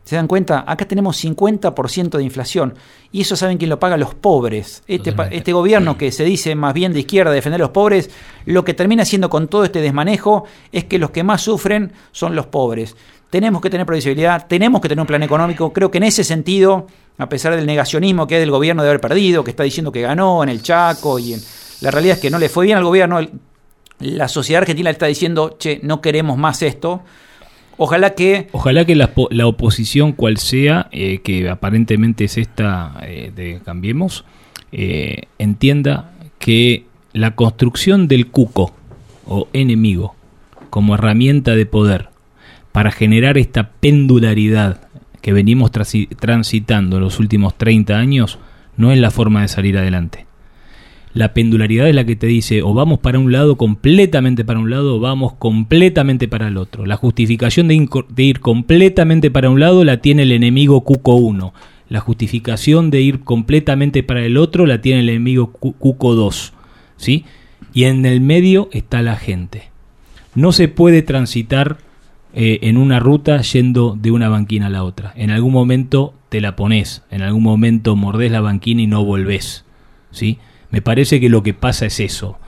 ¿Se 0.03 0.17
dan 0.17 0.27
cuenta? 0.27 0.65
Acá 0.67 0.85
tenemos 0.85 1.23
50% 1.23 2.17
de 2.17 2.23
inflación. 2.23 2.73
Y 3.11 3.21
eso 3.21 3.37
saben 3.37 3.57
quién 3.57 3.69
lo 3.69 3.79
paga 3.79 3.95
los 3.95 4.13
pobres. 4.13 4.83
Este, 4.85 5.15
este 5.31 5.53
gobierno 5.53 5.97
que 5.97 6.11
se 6.11 6.25
dice 6.25 6.55
más 6.55 6.73
bien 6.73 6.91
de 6.91 6.99
izquierda 6.99 7.31
defender 7.31 7.61
a 7.61 7.65
los 7.65 7.71
pobres, 7.71 8.09
lo 8.45 8.65
que 8.65 8.73
termina 8.73 9.03
haciendo 9.03 9.29
con 9.29 9.47
todo 9.47 9.63
este 9.63 9.79
desmanejo 9.79 10.43
es 10.73 10.83
que 10.83 10.99
los 10.99 11.11
que 11.11 11.23
más 11.23 11.41
sufren 11.41 11.93
son 12.11 12.35
los 12.35 12.47
pobres. 12.47 12.97
Tenemos 13.29 13.61
que 13.61 13.69
tener 13.69 13.85
previsibilidad, 13.85 14.45
tenemos 14.45 14.81
que 14.81 14.89
tener 14.89 15.01
un 15.01 15.07
plan 15.07 15.23
económico. 15.23 15.71
Creo 15.71 15.89
que 15.89 15.99
en 15.99 16.03
ese 16.03 16.25
sentido, 16.25 16.87
a 17.17 17.29
pesar 17.29 17.55
del 17.55 17.65
negacionismo 17.65 18.27
que 18.27 18.35
es 18.35 18.41
del 18.41 18.51
gobierno 18.51 18.83
de 18.83 18.89
haber 18.89 19.01
perdido, 19.01 19.43
que 19.43 19.51
está 19.51 19.63
diciendo 19.63 19.91
que 19.91 20.01
ganó 20.01 20.43
en 20.43 20.49
el 20.49 20.61
Chaco 20.61 21.19
y 21.19 21.33
en, 21.33 21.41
la 21.81 21.91
realidad 21.91 22.15
es 22.15 22.21
que 22.21 22.29
no 22.29 22.39
le 22.39 22.49
fue 22.49 22.65
bien 22.65 22.77
al 22.77 22.83
gobierno, 22.83 23.19
la 23.99 24.27
sociedad 24.27 24.61
argentina 24.61 24.89
le 24.89 24.93
está 24.93 25.05
diciendo, 25.05 25.57
che, 25.59 25.79
no 25.83 26.01
queremos 26.01 26.37
más 26.37 26.61
esto. 26.61 27.03
Ojalá 27.77 28.13
que 28.13 28.47
Ojalá 28.51 28.85
que 28.85 28.95
la 28.95 29.47
oposición, 29.47 30.13
cual 30.13 30.37
sea, 30.37 30.87
eh, 30.91 31.19
que 31.23 31.49
aparentemente 31.49 32.25
es 32.25 32.37
esta 32.37 32.95
eh, 33.01 33.31
de 33.35 33.59
Cambiemos, 33.65 34.25
eh, 34.71 35.23
entienda 35.39 36.11
que 36.39 36.85
la 37.13 37.35
construcción 37.35 38.07
del 38.07 38.27
cuco 38.27 38.73
o 39.25 39.47
enemigo 39.53 40.15
como 40.69 40.95
herramienta 40.95 41.55
de 41.55 41.65
poder 41.65 42.09
para 42.71 42.91
generar 42.91 43.37
esta 43.37 43.71
pendularidad 43.71 44.87
que 45.23 45.31
venimos 45.31 45.71
transitando 45.71 46.97
en 46.97 47.01
los 47.03 47.17
últimos 47.17 47.57
30 47.57 47.97
años 47.97 48.39
no 48.75 48.91
es 48.91 48.99
la 48.99 49.09
forma 49.09 49.41
de 49.41 49.47
salir 49.47 49.77
adelante. 49.77 50.25
La 51.13 51.33
pendularidad 51.33 51.87
es 51.87 51.95
la 51.95 52.03
que 52.03 52.17
te 52.17 52.27
dice 52.27 52.61
o 52.61 52.73
vamos 52.73 52.99
para 52.99 53.19
un 53.19 53.31
lado 53.31 53.55
completamente 53.55 54.43
para 54.43 54.59
un 54.59 54.69
lado 54.69 54.97
o 54.97 54.99
vamos 54.99 55.33
completamente 55.39 56.27
para 56.27 56.49
el 56.49 56.57
otro. 56.57 56.85
La 56.85 56.97
justificación 56.97 57.69
de, 57.69 57.87
ir 58.17 58.39
completamente 58.41 59.31
para 59.31 59.49
un 59.49 59.61
lado 59.61 59.85
la 59.85 60.01
tiene 60.01 60.23
el 60.23 60.33
enemigo 60.33 60.81
Cuco 60.81 61.15
1. 61.15 61.53
La 61.87 62.01
justificación 62.01 62.89
de 62.89 62.99
ir 62.99 63.21
completamente 63.21 64.03
para 64.03 64.25
el 64.25 64.35
otro 64.35 64.65
la 64.65 64.81
tiene 64.81 64.99
el 64.99 65.09
enemigo 65.09 65.53
Cu- 65.53 65.73
Cuco 65.77 66.15
2. 66.15 66.51
¿sí? 66.97 67.23
Y 67.73 67.85
en 67.85 68.05
el 68.05 68.19
medio 68.19 68.67
está 68.73 69.01
la 69.01 69.15
gente. 69.15 69.69
No 70.35 70.51
se 70.51 70.67
puede 70.67 71.01
transitar 71.01 71.77
eh, 72.35 72.59
en 72.63 72.77
una 72.77 72.99
ruta 72.99 73.39
yendo 73.41 73.95
de 73.95 74.09
una 74.09 74.27
banquina 74.27 74.65
a 74.65 74.71
la 74.71 74.83
otra. 74.83 75.13
En 75.15 75.29
algún 75.29 75.53
momento 75.53 76.15
te 76.29 76.41
la 76.41 76.55
pones, 76.55 77.03
en 77.11 77.21
algún 77.21 77.43
momento 77.43 77.95
mordés 77.95 78.31
la 78.31 78.41
banquina 78.41 78.81
y 78.81 78.87
no 78.87 79.05
volvés. 79.05 79.65
¿sí? 80.09 80.39
Me 80.71 80.81
parece 80.81 81.19
que 81.19 81.29
lo 81.29 81.43
que 81.43 81.53
pasa 81.53 81.85
es 81.85 81.99
eso, 81.99 82.39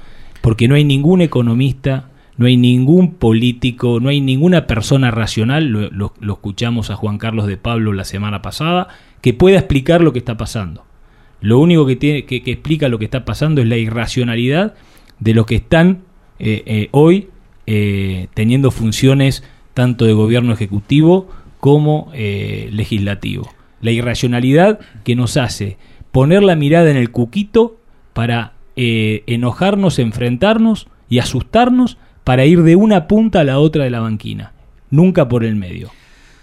porque 0.42 0.68
no 0.68 0.74
hay 0.74 0.84
ningún 0.84 1.22
economista, 1.22 2.10
no 2.36 2.48
hay 2.48 2.58
ningún 2.58 3.14
político, 3.14 4.00
no 4.00 4.10
hay 4.10 4.22
ninguna 4.22 4.66
persona 4.66 5.12
racional, 5.12 5.68
lo, 5.68 6.14
escuchamos 6.20 6.90
a 6.90 6.96
Juan 6.96 7.20
Carlos 7.20 7.46
de 7.46 7.58
Pablo 7.58 7.94
la 7.94 8.06
semana 8.06 8.42
pasada, 8.42 8.88
que 9.22 9.36
pueda 9.36 9.60
explicar 9.60 10.02
lo 10.02 10.14
que 10.14 10.20
está 10.20 10.36
pasando. 10.36 10.84
Lo 11.42 11.60
único 11.60 11.86
que, 11.86 11.96
tiene, 11.96 12.26
que, 12.26 12.38
explica 12.38 12.90
lo 12.90 12.98
que 12.98 13.06
está 13.06 13.24
pasando 13.24 13.62
es 13.62 13.68
la 13.68 13.78
irracionalidad 13.78 14.74
de 15.20 15.36
los 15.36 15.46
que 15.46 15.58
están 15.58 16.02
eh, 16.40 16.64
eh, 16.66 16.90
hoy 16.90 17.30
teniendo 18.34 18.70
funciones 18.70 19.44
tanto 19.76 20.06
de 20.06 20.14
gobierno 20.14 20.52
ejecutivo 20.54 21.30
como 21.60 22.10
eh, 22.16 22.70
legislativo. 22.72 23.52
La 23.82 23.92
irracionalidad 23.92 24.80
que 25.04 25.16
nos 25.16 25.38
hace 25.38 25.78
poner 26.12 26.42
la 26.42 26.56
mirada 26.56 26.90
en 26.90 26.98
el 26.98 27.12
cuquito 27.12 27.78
para 28.14 28.54
eh, 28.76 29.24
enojarnos, 29.28 30.00
enfrentarnos 30.00 30.88
y 31.10 31.20
asustarnos 31.20 31.98
para 32.24 32.46
ir 32.46 32.64
de 32.64 32.76
una 32.76 33.08
punta 33.08 33.42
a 33.42 33.44
la 33.44 33.60
otra 33.60 33.84
de 33.84 33.92
la 33.92 34.00
banquina, 34.00 34.54
nunca 34.90 35.28
por 35.30 35.44
el 35.44 35.56
medio. 35.56 35.92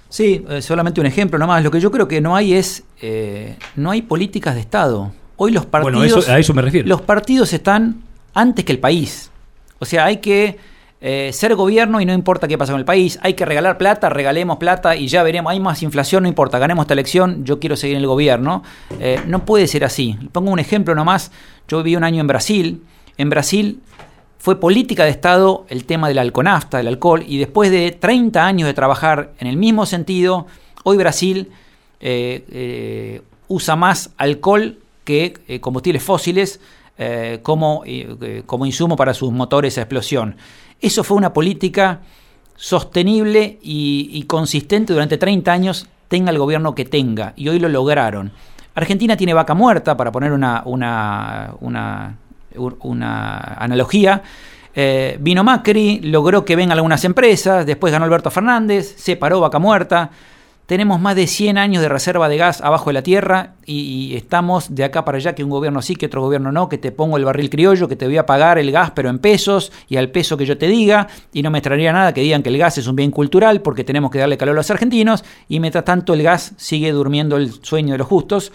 Sí, 0.08 0.44
eh, 0.48 0.60
solamente 0.62 1.00
un 1.00 1.06
ejemplo 1.06 1.38
nomás. 1.38 1.64
Lo 1.64 1.70
que 1.70 1.80
yo 1.80 1.90
creo 1.90 2.06
que 2.06 2.20
no 2.20 2.36
hay 2.36 2.52
es, 2.54 2.84
eh, 3.00 3.56
no 3.76 3.90
hay 3.90 4.02
políticas 4.02 4.54
de 4.54 4.60
Estado. 4.60 5.12
Hoy 5.36 5.50
los 5.52 5.64
partidos, 5.66 5.94
Bueno, 5.98 6.18
eso- 6.20 6.30
a 6.30 6.38
eso 6.38 6.52
me 6.54 6.62
refiero. 6.62 6.86
Los 6.86 7.00
partidos 7.00 7.52
están 7.52 8.02
antes 8.34 8.64
que 8.64 8.72
el 8.72 8.78
país. 8.78 9.30
O 9.78 9.84
sea, 9.86 10.04
hay 10.04 10.18
que 10.18 10.58
eh, 11.04 11.32
ser 11.32 11.56
gobierno 11.56 12.00
y 12.00 12.06
no 12.06 12.14
importa 12.14 12.46
qué 12.46 12.56
pasa 12.56 12.72
con 12.72 12.78
el 12.78 12.84
país. 12.84 13.18
Hay 13.22 13.34
que 13.34 13.44
regalar 13.44 13.76
plata, 13.76 14.08
regalemos 14.08 14.58
plata 14.58 14.94
y 14.94 15.08
ya 15.08 15.24
veremos. 15.24 15.50
Hay 15.50 15.58
más 15.58 15.82
inflación, 15.82 16.22
no 16.22 16.28
importa. 16.28 16.60
Ganemos 16.60 16.84
esta 16.84 16.94
elección, 16.94 17.44
yo 17.44 17.58
quiero 17.58 17.74
seguir 17.74 17.96
en 17.96 18.02
el 18.02 18.06
gobierno. 18.06 18.62
Eh, 19.00 19.20
no 19.26 19.44
puede 19.44 19.66
ser 19.66 19.84
así. 19.84 20.16
Pongo 20.30 20.52
un 20.52 20.60
ejemplo 20.60 20.94
nomás. 20.94 21.32
Yo 21.66 21.82
viví 21.82 21.96
un 21.96 22.04
año 22.04 22.20
en 22.20 22.28
Brasil. 22.28 22.84
En 23.18 23.30
Brasil 23.30 23.80
fue 24.38 24.60
política 24.60 25.02
de 25.02 25.10
Estado 25.10 25.66
el 25.68 25.86
tema 25.86 26.06
del 26.06 26.20
alconafta, 26.20 26.78
del 26.78 26.86
alcohol, 26.86 27.24
y 27.26 27.38
después 27.38 27.72
de 27.72 27.90
30 27.90 28.46
años 28.46 28.68
de 28.68 28.74
trabajar 28.74 29.32
en 29.40 29.48
el 29.48 29.56
mismo 29.56 29.86
sentido, 29.86 30.46
hoy 30.84 30.98
Brasil 30.98 31.50
eh, 31.98 33.22
usa 33.48 33.74
más 33.74 34.10
alcohol 34.18 34.78
que 35.02 35.58
combustibles 35.60 36.04
fósiles 36.04 36.60
como, 37.42 37.82
como 38.46 38.66
insumo 38.66 38.94
para 38.94 39.14
sus 39.14 39.32
motores 39.32 39.78
a 39.78 39.80
explosión. 39.80 40.36
Eso 40.82 41.04
fue 41.04 41.16
una 41.16 41.32
política 41.32 42.00
sostenible 42.56 43.58
y, 43.62 44.24
consistente 44.24 44.92
durante 44.92 45.16
30 45.16 45.52
años, 45.52 45.86
tenga 46.08 46.30
el 46.32 46.38
gobierno 46.38 46.74
que 46.74 46.84
tenga, 46.84 47.32
y 47.36 47.48
hoy 47.48 47.60
lo 47.60 47.68
lograron. 47.68 48.32
Argentina 48.74 49.16
tiene 49.16 49.32
vaca 49.32 49.54
muerta, 49.54 49.96
para 49.96 50.10
poner 50.10 50.32
una, 50.32 50.64
analogía. 53.58 54.22
Eh, 54.74 55.18
vino 55.20 55.44
Macri, 55.44 56.00
logró 56.00 56.44
que 56.44 56.56
vengan 56.56 56.76
algunas 56.76 57.04
empresas, 57.04 57.64
después 57.64 57.92
ganó 57.92 58.04
Alberto 58.04 58.30
Fernández, 58.30 58.94
se 58.96 59.16
paró 59.16 59.38
vaca 59.40 59.60
muerta. 59.60 60.10
Tenemos 60.66 61.00
más 61.00 61.16
de 61.16 61.26
100 61.26 61.58
años 61.58 61.82
de 61.82 61.88
reserva 61.88 62.28
de 62.28 62.36
gas 62.36 62.60
abajo 62.60 62.90
de 62.90 62.94
la 62.94 63.02
tierra 63.02 63.54
y, 63.66 64.14
estamos 64.14 64.74
de 64.74 64.84
acá 64.84 65.04
para 65.04 65.18
allá 65.18 65.34
que 65.34 65.42
un 65.42 65.50
gobierno 65.50 65.82
sí, 65.82 65.96
que 65.96 66.06
otro 66.06 66.22
gobierno 66.22 66.52
no, 66.52 66.68
que 66.68 66.78
te 66.78 66.92
pongo 66.92 67.16
el 67.16 67.24
barril 67.24 67.50
criollo, 67.50 67.88
que 67.88 67.96
te 67.96 68.06
voy 68.06 68.16
a 68.16 68.26
pagar 68.26 68.58
el 68.58 68.70
gas 68.70 68.92
pero 68.92 69.10
en 69.10 69.18
pesos 69.18 69.72
y 69.88 69.96
al 69.96 70.10
peso 70.10 70.36
que 70.36 70.46
yo 70.46 70.56
te 70.56 70.68
diga. 70.68 71.08
Y 71.32 71.42
no 71.42 71.50
me 71.50 71.58
extrañaría 71.58 71.92
nada 71.92 72.14
que 72.14 72.20
digan 72.20 72.42
que 72.42 72.48
el 72.48 72.58
gas 72.58 72.78
es 72.78 72.86
un 72.86 72.96
bien 72.96 73.10
cultural 73.10 73.60
porque 73.60 73.84
tenemos 73.84 74.10
que 74.10 74.18
darle 74.18 74.38
calor 74.38 74.54
a 74.54 74.60
los 74.60 74.70
argentinos. 74.70 75.24
Y 75.48 75.58
mientras 75.58 75.84
tanto 75.84 76.14
el 76.14 76.22
gas 76.22 76.52
sigue 76.56 76.92
durmiendo 76.92 77.36
el 77.36 77.52
sueño 77.62 77.92
de 77.92 77.98
los 77.98 78.06
justos 78.06 78.52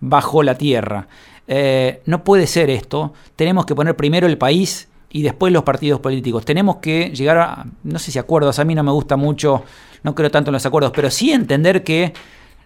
bajo 0.00 0.42
la 0.42 0.56
tierra. 0.56 1.08
Eh, 1.46 2.02
no 2.06 2.24
puede 2.24 2.46
ser 2.46 2.70
esto, 2.70 3.12
tenemos 3.34 3.66
que 3.66 3.74
poner 3.74 3.96
primero 3.96 4.26
el 4.26 4.38
país 4.38 4.88
y 5.10 5.22
después 5.22 5.52
los 5.52 5.64
partidos 5.64 6.00
políticos. 6.00 6.44
Tenemos 6.44 6.76
que 6.76 7.10
llegar 7.10 7.38
a, 7.38 7.66
no 7.82 7.98
sé 7.98 8.12
si 8.12 8.18
acuerdos, 8.18 8.58
a 8.58 8.64
mí 8.64 8.74
no 8.74 8.82
me 8.82 8.92
gusta 8.92 9.16
mucho, 9.16 9.64
no 10.02 10.14
creo 10.14 10.30
tanto 10.30 10.50
en 10.50 10.54
los 10.54 10.66
acuerdos, 10.66 10.92
pero 10.94 11.10
sí 11.10 11.32
entender 11.32 11.82
que 11.82 12.12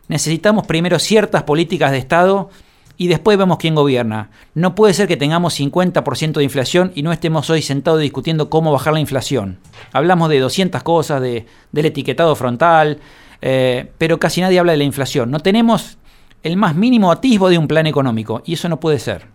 necesitamos 0.09 0.67
primero 0.67 0.99
ciertas 0.99 1.45
políticas 1.45 1.91
de 1.91 1.99
Estado 1.99 2.51
y 2.97 3.09
después 3.09 3.37
vemos 3.39 3.59
quién 3.59 3.75
gobierna. 3.75 4.31
No 4.55 4.75
puede 4.75 4.95
ser 4.95 5.09
que 5.09 5.17
tengamos 5.17 5.59
50% 5.59 6.35
de 6.35 6.45
inflación 6.45 6.93
y 6.95 7.03
no 7.03 7.13
estemos 7.13 7.51
hoy 7.51 7.63
sentados 7.63 8.01
discutiendo 8.01 8.51
cómo 8.51 8.73
bajar 8.73 8.93
la 8.93 9.01
inflación. 9.01 9.59
Hablamos 9.93 10.29
de 10.29 10.39
200 10.39 10.83
cosas, 10.83 11.21
de, 11.21 11.47
del 11.73 11.87
etiquetado 11.87 12.37
frontal, 12.37 12.99
eh, 13.43 13.91
pero 13.99 14.19
casi 14.21 14.41
nadie 14.41 14.59
habla 14.59 14.73
de 14.73 14.79
la 14.79 14.85
inflación. 14.85 15.31
No 15.31 15.41
tenemos 15.41 15.99
el 16.43 16.57
más 16.57 16.77
mínimo 16.77 17.11
atisbo 17.11 17.49
de 17.49 17.59
un 17.59 17.67
plan 17.67 17.87
económico 17.87 18.43
y 18.45 18.55
eso 18.55 18.69
no 18.69 18.79
puede 18.79 18.99
ser. 18.99 19.27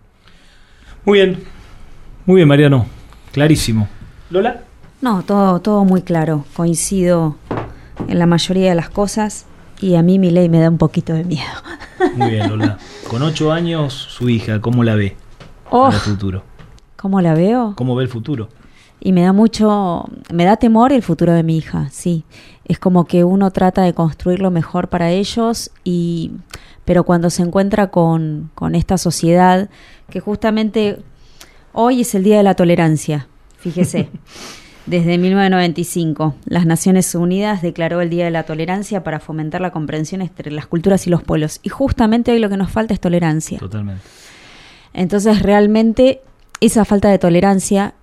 Muy 1.06 1.19
bien, 1.19 1.44
muy 2.26 2.38
bien 2.38 2.48
Mariano, 2.48 2.86
clarísimo. 3.31 3.88
Lola. 4.30 4.64
No, 5.01 5.23
todo, 5.23 5.60
todo 5.60 5.85
muy 5.85 6.01
claro. 6.01 6.45
Coincido 6.56 7.35
en 8.07 8.19
la 8.19 8.26
mayoría 8.26 8.69
de 8.69 8.76
las 8.76 8.89
cosas 8.89 9.45
y 9.80 9.95
a 9.95 10.01
mí 10.01 10.19
mi 10.19 10.30
ley 10.30 10.49
me 10.49 10.60
da 10.60 10.69
un 10.69 10.77
poquito 10.77 11.14
de 11.14 11.23
miedo. 11.23 11.49
Muy 12.15 12.31
bien, 12.31 12.49
Lola. 12.49 12.77
Con 13.10 13.23
ocho 13.23 13.51
años, 13.51 13.93
su 13.93 14.30
hija, 14.30 14.61
¿cómo 14.61 14.84
la 14.84 14.95
ve? 14.95 15.15
Oh. 15.69 15.88
El 15.88 15.93
futuro. 15.93 16.43
¿Cómo 16.95 17.22
la 17.22 17.34
veo? 17.34 17.73
¿Cómo 17.77 17.95
ve 17.95 18.03
el 18.03 18.10
futuro? 18.10 18.49
Y 18.99 19.14
me 19.14 19.22
da 19.22 19.31
mucho, 19.31 20.06
me 20.34 20.43
da 20.43 20.57
temor 20.57 20.91
el 20.91 21.01
futuro 21.01 21.34
de 21.34 21.43
mi 21.43 21.57
hija, 21.57 21.88
sí. 21.91 22.26
Es 22.65 22.77
como 22.77 23.06
que 23.06 23.23
uno 23.23 23.51
trata 23.51 23.81
de 23.84 23.93
construir 23.93 24.41
lo 24.41 24.51
mejor 24.51 24.89
para 24.89 25.10
ellos 25.11 25.72
y 25.84 26.31
pero 26.84 27.03
cuando 27.03 27.30
se 27.30 27.43
encuentra 27.43 27.91
con, 27.91 28.49
con 28.56 28.73
esta 28.73 28.97
sociedad 28.97 29.69
que 30.10 30.19
justamente 30.19 31.03
hoy 31.73 32.01
es 32.01 32.15
el 32.15 32.23
Día 32.23 32.37
de 32.37 32.43
la 32.43 32.55
Tolerancia, 32.55 33.27
fíjese. 33.57 34.09
Desde 34.85 35.19
1995, 35.19 36.33
las 36.45 36.65
Naciones 36.65 37.13
Unidas 37.13 37.61
declaró 37.61 38.01
el 38.01 38.09
Día 38.09 38.25
de 38.25 38.31
la 38.31 38.43
Tolerancia 38.43 39.03
para 39.03 39.19
fomentar 39.19 39.61
la 39.61 39.69
comprensión 39.69 40.21
entre 40.23 40.51
las 40.51 40.65
culturas 40.65 41.05
y 41.05 41.11
los 41.11 41.21
pueblos. 41.21 41.59
Y 41.61 41.69
justamente 41.69 42.31
hoy 42.31 42.39
lo 42.39 42.49
que 42.49 42.57
nos 42.57 42.71
falta 42.71 42.95
es 42.95 42.99
tolerancia. 42.99 43.59
Totalmente. 43.59 44.01
Entonces, 44.93 45.43
realmente, 45.43 46.21
esa 46.59 46.85
falta 46.85 47.09
de 47.09 47.19
tolerancia, 47.19 47.93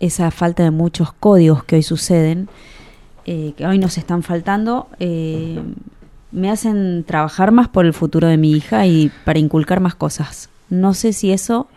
esa 0.00 0.32
falta 0.32 0.64
de 0.64 0.72
muchos 0.72 1.12
códigos 1.12 1.62
que 1.62 1.76
hoy 1.76 1.84
suceden, 1.84 2.48
eh, 3.24 3.54
que 3.56 3.64
hoy 3.64 3.78
nos 3.78 3.96
están 3.96 4.24
faltando, 4.24 4.88
eh, 4.98 5.60
me 6.32 6.50
hacen 6.50 7.04
trabajar 7.04 7.52
más 7.52 7.68
por 7.68 7.86
el 7.86 7.92
futuro 7.92 8.26
de 8.26 8.36
mi 8.36 8.50
hija 8.50 8.84
y 8.86 9.12
para 9.24 9.38
inculcar 9.38 9.78
más 9.78 9.94
cosas. 9.94 10.48
No 10.70 10.92
sé 10.92 11.12
si 11.12 11.30
eso 11.30 11.68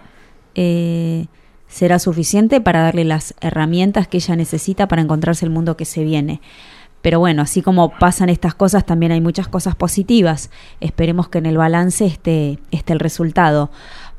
eh, 0.56 1.28
será 1.68 2.00
suficiente 2.00 2.62
para 2.62 2.82
darle 2.82 3.06
las 3.06 3.36
herramientas 3.42 4.08
que 4.08 4.18
ella 4.18 4.36
necesita 4.36 4.88
para 4.88 5.02
encontrarse 5.02 5.46
el 5.46 5.52
mundo 5.52 5.78
que 5.78 5.86
se 5.86 6.04
viene. 6.04 6.42
Pero 7.02 7.20
bueno, 7.20 7.42
así 7.44 7.62
como 7.62 7.92
pasan 7.98 8.30
estas 8.30 8.56
cosas, 8.56 8.86
también 8.86 9.12
hay 9.12 9.22
muchas 9.22 9.48
cosas 9.48 9.76
positivas. 9.76 10.50
Esperemos 10.82 11.30
que 11.30 11.38
en 11.38 11.46
el 11.46 11.58
balance 11.58 12.06
esté, 12.06 12.60
esté 12.72 12.94
el 12.94 13.00
resultado. 13.00 13.70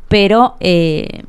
Pero 0.09 0.57
eh, 0.61 1.25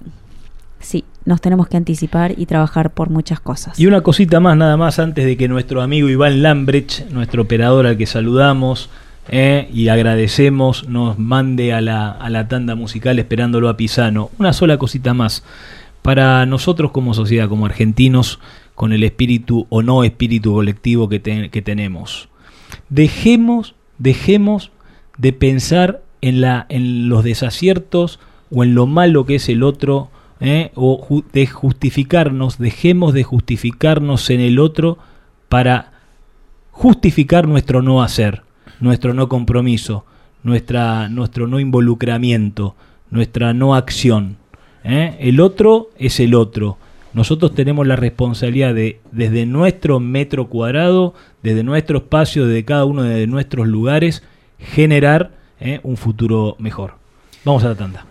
sí, 0.79 1.03
nos 1.25 1.41
tenemos 1.41 1.67
que 1.67 1.77
anticipar 1.77 2.33
y 2.37 2.45
trabajar 2.45 2.91
por 2.91 3.09
muchas 3.09 3.39
cosas. 3.39 3.79
Y 3.79 3.87
una 3.87 4.01
cosita 4.01 4.39
más, 4.39 4.55
nada 4.55 4.77
más, 4.77 4.97
antes 4.99 5.25
de 5.25 5.35
que 5.35 5.47
nuestro 5.47 5.81
amigo 5.81 6.07
Iván 6.07 6.41
Lambrecht, 6.41 7.09
nuestro 7.09 7.43
operador 7.43 7.85
al 7.85 7.97
que 7.97 8.05
saludamos 8.05 8.89
eh, 9.27 9.69
y 9.73 9.87
agradecemos, 9.87 10.87
nos 10.87 11.17
mande 11.19 11.73
a 11.73 11.81
la, 11.81 12.11
a 12.11 12.29
la 12.29 12.47
tanda 12.47 12.75
musical 12.75 13.19
esperándolo 13.19 13.69
a 13.69 13.77
Pisano. 13.77 14.29
Una 14.39 14.53
sola 14.53 14.77
cosita 14.77 15.13
más. 15.13 15.43
Para 16.01 16.45
nosotros 16.45 16.91
como 16.91 17.13
sociedad, 17.13 17.47
como 17.47 17.65
argentinos, 17.65 18.39
con 18.75 18.93
el 18.93 19.03
espíritu 19.03 19.67
o 19.69 19.83
no 19.83 20.03
espíritu 20.03 20.53
colectivo 20.53 21.07
que, 21.07 21.21
que 21.21 21.61
tenemos, 21.61 22.29
dejemos, 22.89 23.75
dejemos 23.99 24.71
de 25.17 25.33
pensar 25.33 26.01
en, 26.21 26.41
la, 26.41 26.65
en 26.69 27.07
los 27.07 27.23
desaciertos 27.23 28.19
o 28.49 28.63
en 28.63 28.73
lo 28.73 28.87
malo 28.87 29.25
que 29.25 29.35
es 29.35 29.49
el 29.49 29.61
otro, 29.61 30.09
¿eh? 30.39 30.71
o 30.75 31.23
de 31.31 31.45
justificarnos, 31.45 32.57
dejemos 32.57 33.13
de 33.13 33.23
justificarnos 33.23 34.29
en 34.29 34.39
el 34.39 34.59
otro 34.59 34.97
para 35.47 35.91
justificar 36.71 37.47
nuestro 37.47 37.81
no 37.81 38.01
hacer, 38.01 38.43
nuestro 38.81 39.13
no 39.13 39.29
compromiso, 39.29 40.05
nuestra, 40.43 41.07
nuestro 41.07 41.47
no 41.47 41.59
involucramiento, 41.59 42.75
nuestra 43.09 43.53
no 43.53 43.75
acción. 43.75 44.37
¿eh? 44.83 45.15
El 45.19 45.39
otro 45.39 45.89
es 45.97 46.19
el 46.19 46.35
otro. 46.35 46.77
Nosotros 47.13 47.53
tenemos 47.53 47.85
la 47.87 47.95
responsabilidad 47.95 48.73
de, 48.73 48.99
desde 49.11 49.45
nuestro 49.45 49.99
metro 49.99 50.47
cuadrado, 50.47 51.13
desde 51.43 51.63
nuestro 51.63 51.99
espacio, 51.99 52.47
desde 52.47 52.65
cada 52.65 52.85
uno 52.85 53.03
de 53.03 53.27
nuestros 53.27 53.67
lugares, 53.67 54.23
generar 54.57 55.31
¿eh? 55.59 55.79
un 55.83 55.97
futuro 55.97 56.55
mejor. 56.59 56.95
Vamos 57.43 57.63
a 57.63 57.69
la 57.69 57.75
tanda. 57.75 58.05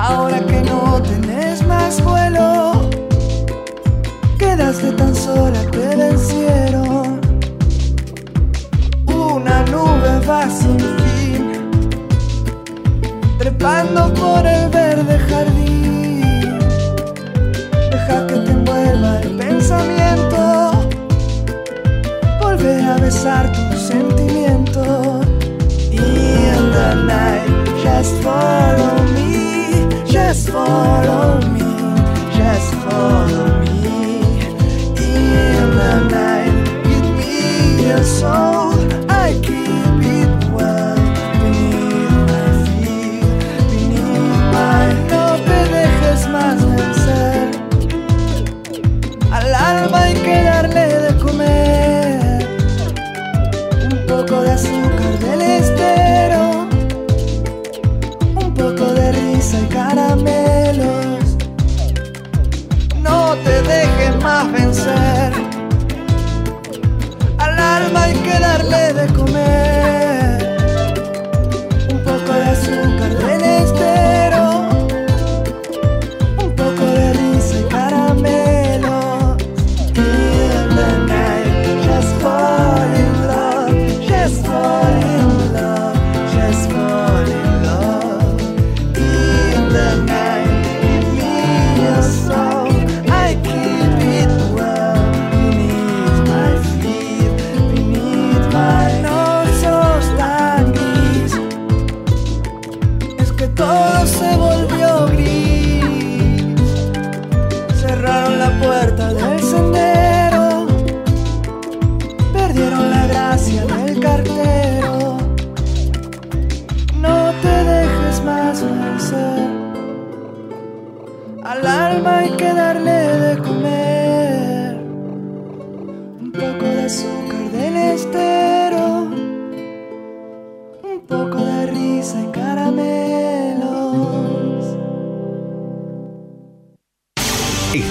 Ahora 0.00 0.38
que 0.46 0.60
no 0.62 1.02
tenés 1.02 1.66
más 1.66 2.00
vuelo, 2.04 2.88
quedaste 4.38 4.92
tan 4.92 5.12
sola, 5.12 5.60
te 5.72 5.96
vencieron. 5.96 7.20
Una 9.06 9.64
nube 9.64 10.12
va 10.24 10.48
sin 10.48 10.78
fin, 10.78 11.68
trepando 13.40 14.14
por 14.14 14.46
el 14.46 14.68
verde 14.70 15.18
jardín. 15.28 16.58
Deja 17.90 18.26
que 18.28 18.36
te 18.44 18.50
envuelva 18.52 19.20
el 19.20 19.36
pensamiento, 19.36 20.88
volver 22.40 22.84
a 22.84 22.96
besar 22.98 23.50
tus 23.52 23.80
sentimientos. 23.80 25.26
In 25.90 26.70
the 26.76 26.94
night, 27.04 27.48
just 27.82 28.14
follow 28.22 28.94
me, 29.14 29.17
just 30.28 30.50
follow 30.50 31.40
me, 31.52 31.60
just 32.36 32.74
follow 32.84 33.46
me. 33.62 34.20
In 35.00 35.70
the 35.80 35.94
night, 36.10 36.52
give 36.84 37.08
me 37.16 37.86
your 37.86 38.04
soul, 38.04 38.67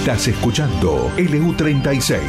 Estás 0.08 0.28
escuchando 0.28 1.12
LU36 1.18 2.22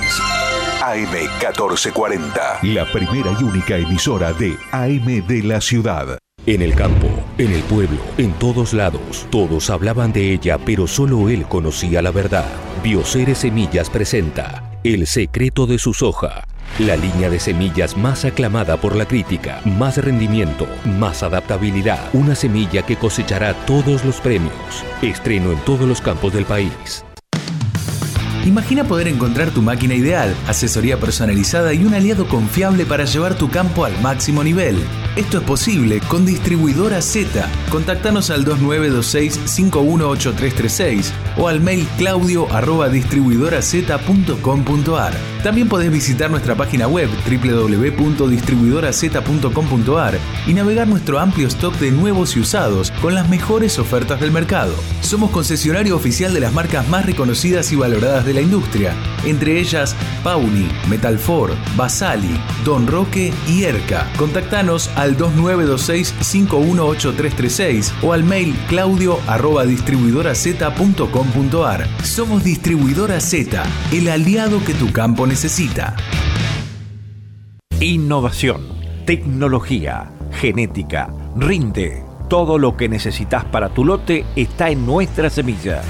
AM1440, 0.81 2.61
la 2.63 2.83
primera 2.91 3.31
y 3.39 3.43
única 3.45 3.77
emisora 3.77 4.33
de 4.33 4.57
AM 4.73 5.25
de 5.25 5.43
la 5.43 5.61
ciudad. 5.61 6.17
En 6.45 6.61
el 6.61 6.75
campo, 6.75 7.07
en 7.37 7.53
el 7.53 7.61
pueblo, 7.61 8.01
en 8.17 8.33
todos 8.33 8.73
lados, 8.73 9.25
todos 9.29 9.69
hablaban 9.69 10.11
de 10.11 10.33
ella, 10.33 10.57
pero 10.57 10.87
solo 10.87 11.29
él 11.29 11.45
conocía 11.45 12.01
la 12.01 12.11
verdad. 12.11 12.51
Bioceres 12.83 13.37
Semillas 13.37 13.89
presenta 13.89 14.77
El 14.83 15.07
secreto 15.07 15.65
de 15.65 15.79
su 15.79 15.93
soja. 15.93 16.43
La 16.79 16.97
línea 16.97 17.29
de 17.29 17.39
semillas 17.39 17.95
más 17.95 18.25
aclamada 18.25 18.75
por 18.75 18.93
la 18.93 19.07
crítica, 19.07 19.61
más 19.63 19.95
rendimiento, 19.95 20.67
más 20.83 21.23
adaptabilidad, 21.23 22.09
una 22.11 22.35
semilla 22.35 22.85
que 22.85 22.97
cosechará 22.97 23.53
todos 23.65 24.03
los 24.03 24.19
premios. 24.19 24.83
Estreno 25.01 25.53
en 25.53 25.59
todos 25.59 25.87
los 25.87 26.01
campos 26.01 26.33
del 26.33 26.43
país. 26.43 27.05
Imagina 28.45 28.83
poder 28.83 29.07
encontrar 29.07 29.51
tu 29.51 29.61
máquina 29.61 29.93
ideal, 29.95 30.33
asesoría 30.47 30.97
personalizada 30.97 31.73
y 31.73 31.83
un 31.83 31.93
aliado 31.93 32.27
confiable 32.27 32.85
para 32.85 33.03
llevar 33.03 33.35
tu 33.35 33.49
campo 33.49 33.85
al 33.85 33.99
máximo 34.01 34.43
nivel. 34.43 34.77
Esto 35.19 35.37
es 35.39 35.43
posible 35.43 35.99
con 36.07 36.25
Distribuidora 36.25 37.01
Z. 37.01 37.45
Contactanos 37.69 38.29
al 38.29 38.45
2926-518336 38.45 41.11
o 41.37 41.49
al 41.49 41.59
mail 41.59 41.85
claudio. 41.97 42.47
También 45.43 45.67
podés 45.67 45.91
visitar 45.91 46.31
nuestra 46.31 46.55
página 46.55 46.87
web 46.87 47.09
www.distribuidoraz.com.ar 47.27 50.17
y 50.47 50.53
navegar 50.53 50.87
nuestro 50.87 51.19
amplio 51.19 51.49
stock 51.49 51.75
de 51.79 51.91
nuevos 51.91 52.37
y 52.37 52.39
usados 52.39 52.91
con 53.01 53.13
las 53.13 53.27
mejores 53.27 53.77
ofertas 53.77 54.21
del 54.21 54.31
mercado. 54.31 54.73
Somos 55.01 55.31
concesionario 55.31 55.97
oficial 55.97 56.33
de 56.33 56.39
las 56.39 56.53
marcas 56.53 56.87
más 56.87 57.05
reconocidas 57.05 57.73
y 57.73 57.75
valoradas 57.75 58.25
de 58.25 58.35
la 58.35 58.41
industria, 58.41 58.95
entre 59.25 59.59
ellas 59.59 59.97
Pauni, 60.23 60.69
Metalfor, 60.89 61.51
Basali, 61.75 62.39
Don 62.63 62.87
Roque 62.87 63.33
y 63.47 63.63
Erca. 63.63 64.09
Contactanos 64.17 64.89
al 64.95 65.08
2926-518336 65.17 68.03
o 68.03 68.13
al 68.13 68.23
mail 68.23 68.55
claudio 68.67 69.19
arroba 69.27 69.65
distribuidoraz.com.ar. 69.65 71.87
Somos 72.03 72.43
Distribuidora 72.43 73.19
Z, 73.19 73.63
el 73.91 74.09
aliado 74.09 74.63
que 74.65 74.73
tu 74.73 74.91
campo 74.91 75.27
necesita. 75.27 75.95
Innovación, 77.79 78.61
tecnología, 79.05 80.11
genética, 80.31 81.13
rinde. 81.35 82.03
Todo 82.27 82.57
lo 82.57 82.75
que 82.75 82.89
necesitas 82.89 83.45
para 83.45 83.69
tu 83.69 83.85
lote 83.85 84.25
está 84.35 84.69
en 84.69 84.85
nuestra 84.85 85.29
semilla. 85.29 85.81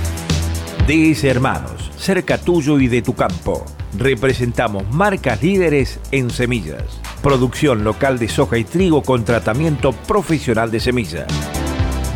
DS 0.87 1.23
Hermanos, 1.23 1.91
cerca 1.97 2.37
tuyo 2.37 2.79
y 2.79 2.87
de 2.87 3.01
tu 3.01 3.13
campo. 3.13 3.65
Representamos 3.97 4.83
marcas 4.93 5.41
líderes 5.41 5.99
en 6.11 6.29
semillas. 6.29 6.99
Producción 7.21 7.83
local 7.83 8.17
de 8.17 8.29
soja 8.29 8.57
y 8.57 8.63
trigo 8.63 9.03
con 9.03 9.25
tratamiento 9.25 9.91
profesional 9.91 10.71
de 10.71 10.79
semillas. 10.79 11.27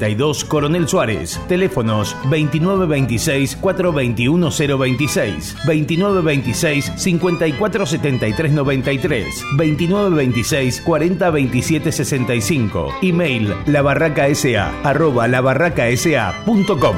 682 0.00 0.44
Coronel 0.44 0.88
Suárez. 0.88 1.38
Teléfonos 1.48 2.16
2926 2.24 3.56
421 3.56 4.50
026 4.50 5.56
2926 5.66 6.92
5473 6.96 8.52
93 8.52 9.26
2926 9.56 10.80
40 10.80 11.30
27 11.30 11.92
65 11.92 12.88
Email 13.02 13.54
labarracasa 13.66 14.72
arroba 14.82 15.28
labarracasa.com 15.28 16.96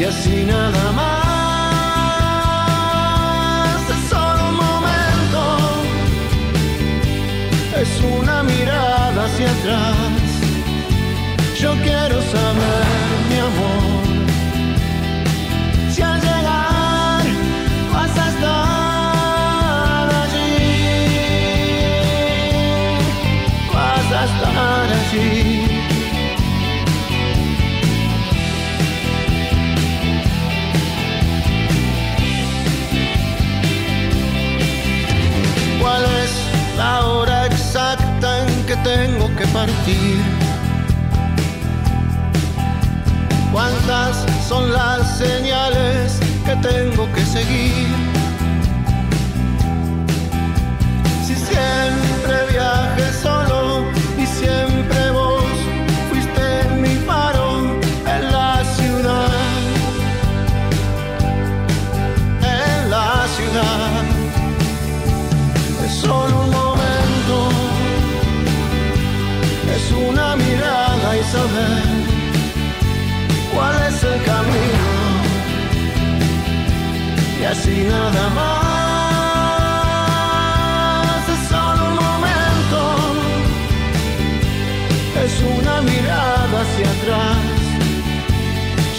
Y 0.00 0.04
así 0.04 0.46
nada 0.46 0.92
más, 0.92 1.19
partir? 39.60 40.16
¿Cuántas 43.52 44.24
son 44.48 44.72
las 44.72 45.18
señales 45.18 46.18
que 46.46 46.56
tengo 46.68 47.04
que 47.12 47.24
seguir? 47.26 47.88
Si 51.26 51.34
siempre 51.34 51.99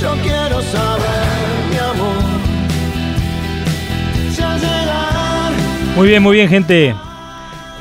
Yo 0.01 0.13
quiero 0.23 0.61
saber, 0.63 1.27
mi 1.69 1.77
amor, 1.77 2.23
si 4.33 4.41
al 4.41 4.59
llegar 4.59 5.51
Muy 5.95 6.07
bien, 6.07 6.23
muy 6.23 6.35
bien, 6.37 6.49
gente. 6.49 6.95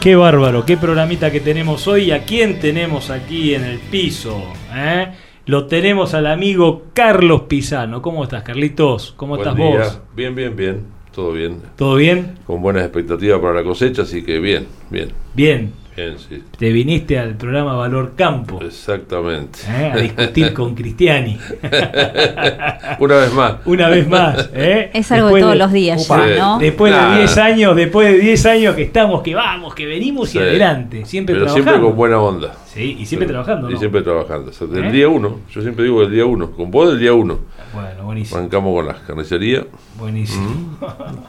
Qué 0.01 0.16
bárbaro, 0.16 0.66
qué 0.66 0.77
programita 0.77 1.31
que 1.31 1.40
tenemos 1.40 1.89
hoy. 1.89 2.10
¿A 2.10 2.24
quién 2.24 2.60
tenemos 2.60 3.09
aquí 3.09 3.55
en 3.55 3.64
el 3.64 3.78
piso? 3.78 4.52
eh? 4.74 5.09
Lo 5.51 5.66
tenemos 5.66 6.14
al 6.14 6.28
amigo 6.28 6.85
Carlos 6.94 7.40
Pisano. 7.48 8.01
¿Cómo 8.01 8.22
estás, 8.22 8.44
Carlitos? 8.44 9.14
¿Cómo 9.16 9.35
Buen 9.35 9.48
estás 9.48 9.56
día. 9.56 9.78
vos? 9.81 10.01
Bien, 10.14 10.32
bien, 10.32 10.55
bien. 10.55 10.85
todo 11.12 11.32
bien. 11.32 11.60
¿Todo 11.74 11.97
bien? 11.97 12.39
Con 12.47 12.62
buenas 12.62 12.85
expectativas 12.85 13.40
para 13.40 13.55
la 13.55 13.64
cosecha, 13.64 14.02
así 14.02 14.22
que 14.22 14.39
bien, 14.39 14.68
bien. 14.90 15.09
Bien. 15.35 15.72
Bien, 16.01 16.18
sí. 16.18 16.43
Te 16.59 16.72
viniste 16.72 17.18
al 17.18 17.35
programa 17.36 17.74
Valor 17.74 18.14
Campo. 18.16 18.59
Exactamente. 18.62 19.59
¿eh? 19.68 19.90
A 19.93 19.97
discutir 19.98 20.55
con 20.55 20.74
Cristiani. 20.74 21.39
Una 23.01 23.16
vez 23.16 23.32
más. 23.35 23.55
Una 23.66 23.89
vez 23.89 24.09
más. 24.09 24.48
¿eh? 24.55 24.90
Es 24.94 25.12
algo 25.12 25.28
de 25.35 25.40
todos 25.43 25.56
los 25.56 25.72
días 25.72 26.09
ya, 26.09 26.27
¿no? 26.39 26.59
Después 26.59 26.94
de 26.94 27.18
10 27.18 27.39
años, 27.39 27.77
después 27.77 28.09
de 28.12 28.18
10 28.18 28.47
años 28.47 28.74
que 28.77 28.82
estamos, 28.82 29.22
que 29.22 29.35
vamos, 29.35 29.74
que 29.74 29.85
venimos 29.85 30.31
Sí. 30.31 30.39
y 30.39 30.40
adelante. 30.40 31.05
Siempre 31.05 31.35
Pero 31.35 31.47
trabajando. 31.47 31.70
siempre 31.70 31.89
con 31.89 31.97
buena 31.97 32.18
onda. 32.20 32.55
Sí, 32.66 32.97
y 33.01 33.05
siempre 33.06 33.28
trabajando, 33.28 33.70
Y 33.70 33.77
siempre 33.77 34.01
trabajando. 34.02 34.51
O 34.51 34.55
sea, 34.55 34.66
del 34.68 34.85
¿Eh? 34.86 34.93
día 34.93 35.09
uno. 35.09 35.40
Yo 35.51 35.60
siempre 35.60 35.85
digo 35.85 36.01
del 36.01 36.12
día 36.12 36.24
uno. 36.24 36.51
Con 36.52 36.70
vos 36.70 36.89
del 36.89 36.98
día 37.01 37.12
uno. 37.12 37.40
Bueno, 37.74 38.05
buenísimo. 38.05 38.39
Arrancamos 38.39 38.74
con 38.74 38.86
las 38.86 38.97
carnicerías. 39.01 39.64
Buenísimo. 39.98 40.78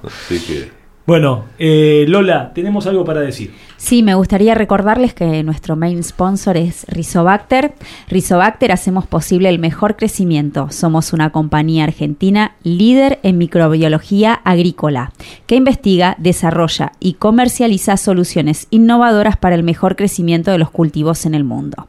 Así 0.05 0.39
que. 0.39 0.80
Bueno, 1.07 1.45
eh, 1.57 2.05
Lola, 2.07 2.51
tenemos 2.53 2.85
algo 2.85 3.03
para 3.03 3.21
decir. 3.21 3.51
Sí, 3.77 4.03
me 4.03 4.13
gustaría 4.13 4.53
recordarles 4.53 5.15
que 5.15 5.41
nuestro 5.41 5.75
main 5.75 6.03
sponsor 6.03 6.55
es 6.55 6.85
Rizobacter. 6.87 7.73
Rizobacter 8.07 8.71
hacemos 8.71 9.07
posible 9.07 9.49
el 9.49 9.57
mejor 9.57 9.95
crecimiento. 9.95 10.69
Somos 10.69 11.13
una 11.13 11.31
compañía 11.31 11.85
argentina 11.85 12.55
líder 12.61 13.19
en 13.23 13.39
microbiología 13.39 14.33
agrícola 14.33 15.11
que 15.47 15.55
investiga, 15.55 16.15
desarrolla 16.19 16.91
y 16.99 17.13
comercializa 17.13 17.97
soluciones 17.97 18.67
innovadoras 18.69 19.37
para 19.37 19.55
el 19.55 19.63
mejor 19.63 19.95
crecimiento 19.95 20.51
de 20.51 20.59
los 20.59 20.69
cultivos 20.69 21.25
en 21.25 21.33
el 21.33 21.43
mundo. 21.43 21.87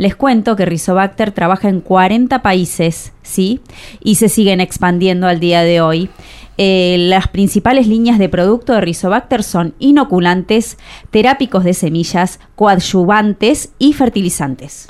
Les 0.00 0.16
cuento 0.16 0.56
que 0.56 0.64
Rizobacter 0.64 1.30
trabaja 1.30 1.68
en 1.68 1.82
40 1.82 2.40
países, 2.40 3.12
¿sí? 3.22 3.60
Y 4.02 4.14
se 4.14 4.30
siguen 4.30 4.60
expandiendo 4.60 5.26
al 5.26 5.40
día 5.40 5.62
de 5.62 5.82
hoy. 5.82 6.08
Eh, 6.58 6.96
las 6.98 7.28
principales 7.28 7.86
líneas 7.86 8.18
de 8.18 8.28
producto 8.28 8.72
de 8.72 8.80
Rizobacter 8.80 9.42
son 9.42 9.74
inoculantes, 9.78 10.78
terápicos 11.10 11.64
de 11.64 11.74
semillas, 11.74 12.40
coadyuvantes 12.56 13.70
y 13.78 13.92
fertilizantes. 13.94 14.88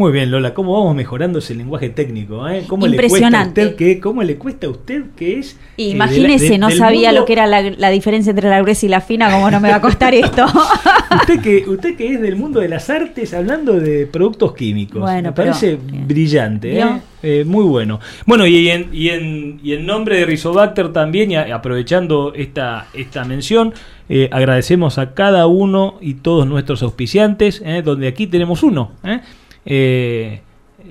Muy 0.00 0.12
bien, 0.12 0.30
Lola, 0.30 0.54
¿cómo 0.54 0.72
vamos 0.72 0.96
mejorando 0.96 1.40
ese 1.40 1.54
lenguaje 1.54 1.90
técnico? 1.90 2.48
eh? 2.48 2.64
¿Cómo 2.66 2.86
Impresionante. 2.86 3.36
Le 3.36 3.42
cuesta 3.42 3.60
a 3.62 3.66
usted 3.66 3.76
que, 3.76 4.00
¿Cómo 4.00 4.22
le 4.22 4.36
cuesta 4.36 4.66
a 4.66 4.70
usted 4.70 5.02
que 5.14 5.38
es? 5.40 5.58
eh, 5.76 5.82
Imagínese, 5.90 6.44
de 6.44 6.50
la- 6.52 6.52
de- 6.54 6.58
no 6.58 6.70
sabía 6.70 7.08
mundo- 7.10 7.20
lo 7.20 7.26
que 7.26 7.32
era 7.34 7.46
la, 7.46 7.60
la 7.60 7.90
diferencia 7.90 8.30
entre 8.30 8.48
la 8.48 8.62
gruesa 8.62 8.86
y 8.86 8.88
la 8.88 9.02
fina, 9.02 9.30
¿cómo 9.30 9.50
no 9.50 9.60
me 9.60 9.68
va 9.68 9.74
a 9.76 9.80
costar 9.82 10.14
esto? 10.14 10.46
Usted 11.20 11.40
que, 11.42 11.68
usted 11.68 11.96
que 11.96 12.14
es 12.14 12.20
del 12.22 12.36
mundo 12.36 12.60
de 12.60 12.68
las 12.70 12.88
artes 12.88 13.34
hablando 13.34 13.74
de 13.74 14.06
productos 14.06 14.54
químicos. 14.54 15.02
Bueno, 15.02 15.28
Me 15.28 15.32
pero- 15.34 15.48
parece 15.52 15.76
brillante, 16.06 16.78
¿eh? 16.80 16.84
Eh, 17.22 17.44
muy 17.46 17.64
bueno. 17.64 18.00
Bueno, 18.24 18.46
y 18.46 18.70
en, 18.70 18.88
y 18.94 19.10
en, 19.10 19.60
y 19.62 19.74
en 19.74 19.84
nombre 19.84 20.16
de 20.16 20.24
Rizobacter 20.24 20.94
también, 20.94 21.30
y 21.32 21.36
a- 21.36 21.54
aprovechando 21.54 22.32
esta, 22.34 22.86
esta 22.94 23.24
mención, 23.26 23.74
eh, 24.08 24.30
agradecemos 24.32 24.96
a 24.96 25.12
cada 25.12 25.46
uno 25.46 25.96
y 26.00 26.14
todos 26.14 26.46
nuestros 26.46 26.82
auspiciantes, 26.82 27.60
¿eh? 27.66 27.82
donde 27.84 28.08
aquí 28.08 28.26
tenemos 28.26 28.62
uno. 28.62 28.92
¿eh? 29.04 29.20
Eh, 29.64 30.40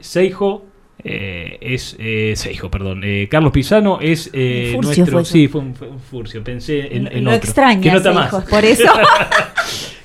Seijo. 0.02 0.66
eh, 1.04 1.58
es 1.62 1.96
eh, 2.00 2.34
Seijo, 2.36 2.70
perdón. 2.70 3.02
eh, 3.06 3.28
Carlos 3.32 3.52
Pisano 3.54 4.00
es 4.02 4.30
eh, 4.34 4.72
Furcio 4.76 4.98
nuestro. 5.06 5.18
fue 5.20 5.26
sí, 5.26 5.48
fue 5.48 5.62
un, 5.62 5.76
fue 5.76 5.88
un 5.88 6.00
Furcio. 6.00 6.44
Pensé 6.44 6.96
en, 6.96 7.08
en 7.08 7.24
Lo 7.24 7.32
otro. 7.32 7.46
extraña, 7.46 7.82
que 7.82 7.92
no 7.92 7.98
está 7.98 8.14
Seijo, 8.14 8.38
más. 8.40 8.50
por 8.50 8.66
eso. 8.66 8.84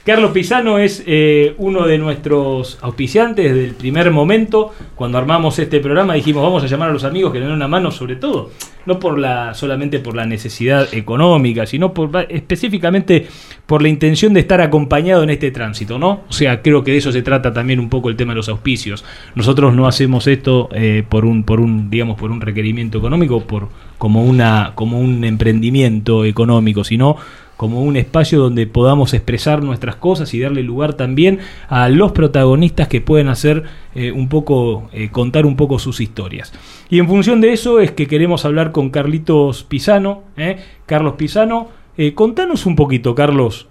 Carlos 0.05 0.33
Pisano 0.33 0.77
es 0.77 1.03
eh, 1.07 1.55
uno 1.57 1.87
de 1.87 1.97
nuestros 1.97 2.77
auspiciantes 2.83 3.47
desde 3.47 3.65
el 3.65 3.75
primer 3.75 4.11
momento. 4.11 4.71
Cuando 4.95 5.17
armamos 5.17 5.59
este 5.59 5.81
programa 5.81 6.13
dijimos 6.13 6.43
vamos 6.43 6.63
a 6.63 6.67
llamar 6.67 6.91
a 6.91 6.93
los 6.93 7.05
amigos 7.05 7.33
que 7.33 7.39
nos 7.39 7.49
den 7.49 7.57
una 7.57 7.69
mano, 7.69 7.91
sobre 7.91 8.17
todo, 8.17 8.51
no 8.85 8.99
por 8.99 9.19
la, 9.19 9.55
solamente 9.55 10.01
por 10.01 10.15
la 10.15 10.27
necesidad 10.27 10.93
económica, 10.93 11.65
sino 11.65 11.95
por, 11.95 12.27
específicamente 12.29 13.27
por 13.65 13.81
la 13.81 13.89
intención 13.89 14.35
de 14.35 14.41
estar 14.41 14.61
acompañado 14.61 15.23
en 15.23 15.31
este 15.31 15.51
tránsito, 15.51 15.99
¿no? 15.99 16.21
O 16.29 16.33
sea, 16.35 16.61
creo 16.61 16.85
que 16.85 16.91
de 16.91 16.99
eso 16.99 17.11
se 17.11 17.23
trata 17.23 17.55
también 17.55 17.81
un 17.81 17.89
poco 17.89 18.11
el 18.11 18.17
tema 18.17 18.35
de 18.35 18.37
los 18.37 18.51
auspicios. 18.51 19.07
Nosotros 19.35 19.75
no 19.75 19.87
hacemos 19.87 20.27
esto 20.27 20.69
eh, 20.75 21.03
por 21.09 21.25
un, 21.25 21.45
por 21.45 21.61
un, 21.61 21.89
digamos, 21.89 22.19
por 22.19 22.31
un 22.31 22.43
requerimiento 22.43 22.99
económico, 22.99 23.41
por 23.41 23.69
como 23.97 24.23
una, 24.23 24.73
como 24.75 25.01
un 25.01 25.25
emprendimiento 25.25 26.27
económico, 26.27 26.85
sino 26.85 27.17
como 27.57 27.83
un 27.83 27.97
espacio 27.97 28.39
donde 28.39 28.67
podamos 28.67 29.15
expresar 29.15 29.63
nuestras 29.63 29.97
cosas 29.97 30.33
y 30.35 30.41
darle 30.41 30.63
lugar 30.63 30.95
también 30.95 31.39
a 31.69 31.89
los 31.89 32.13
protagonistas 32.13 32.89
que 32.89 33.01
pueden 33.01 33.29
hacer 33.29 33.65
eh, 33.95 34.13
un 34.13 34.29
poco, 34.29 34.89
eh, 34.93 35.11
contar 35.11 35.47
un 35.47 35.57
poco 35.57 35.79
sus 35.79 36.01
historias. 36.01 36.53
Y 36.89 36.99
en 36.99 37.09
función 37.09 37.41
de 37.41 37.53
eso 37.53 37.81
es 37.81 37.93
que 37.93 38.07
queremos 38.07 38.45
hablar 38.45 38.73
con 38.73 38.91
Carlitos 38.91 39.65
Pisano. 39.65 40.25
¿eh? 40.37 40.59
Carlos 40.87 41.15
Pisano, 41.15 41.69
eh, 41.97 42.15
contanos 42.15 42.67
un 42.67 42.77
poquito, 42.77 43.15
Carlos. 43.15 43.69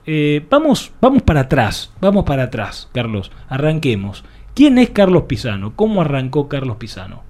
Vamos, 0.50 0.92
vamos 1.02 1.24
para 1.24 1.42
atrás, 1.42 1.94
vamos 2.00 2.24
para 2.24 2.44
atrás, 2.44 2.90
Carlos. 2.94 3.32
Arranquemos. 3.50 4.24
¿Quién 4.56 4.78
es 4.78 4.92
Carlos 4.92 5.24
Pisano? 5.24 5.74
¿Cómo 5.76 6.02
arrancó 6.02 6.48
Carlos 6.48 6.78
Pisano? 6.78 7.24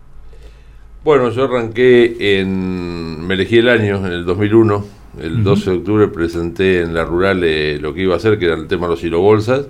Bueno, 1.04 1.30
yo 1.32 1.46
arranqué 1.46 2.40
en. 2.40 3.26
Me 3.26 3.34
elegí 3.34 3.58
el 3.58 3.70
año, 3.70 4.06
en 4.06 4.14
el 4.14 4.26
2001. 4.26 5.03
El 5.22 5.34
Ujú. 5.35 5.44
12 5.44 5.69
de 5.69 5.77
octubre 5.77 6.07
presenté 6.07 6.81
en 6.81 6.94
la 6.94 7.03
rural 7.06 7.44
eh, 7.44 7.77
lo 7.80 7.94
que 7.94 8.02
iba 8.03 8.14
a 8.15 8.18
hacer, 8.18 8.40
que 8.40 8.45
era 8.45 8.56
el 8.56 8.68
tema 8.68 8.88
de 8.88 8.91
los 8.94 9.03
hilobolsas 9.03 9.68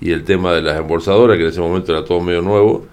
y 0.00 0.10
el 0.10 0.24
tema 0.24 0.52
de 0.54 0.62
las 0.62 0.78
embolsadoras, 0.78 1.36
que 1.36 1.44
en 1.44 1.48
ese 1.50 1.60
momento 1.60 1.92
era 1.92 2.04
todo 2.04 2.20
medio 2.20 2.42
nuevo. 2.42 2.86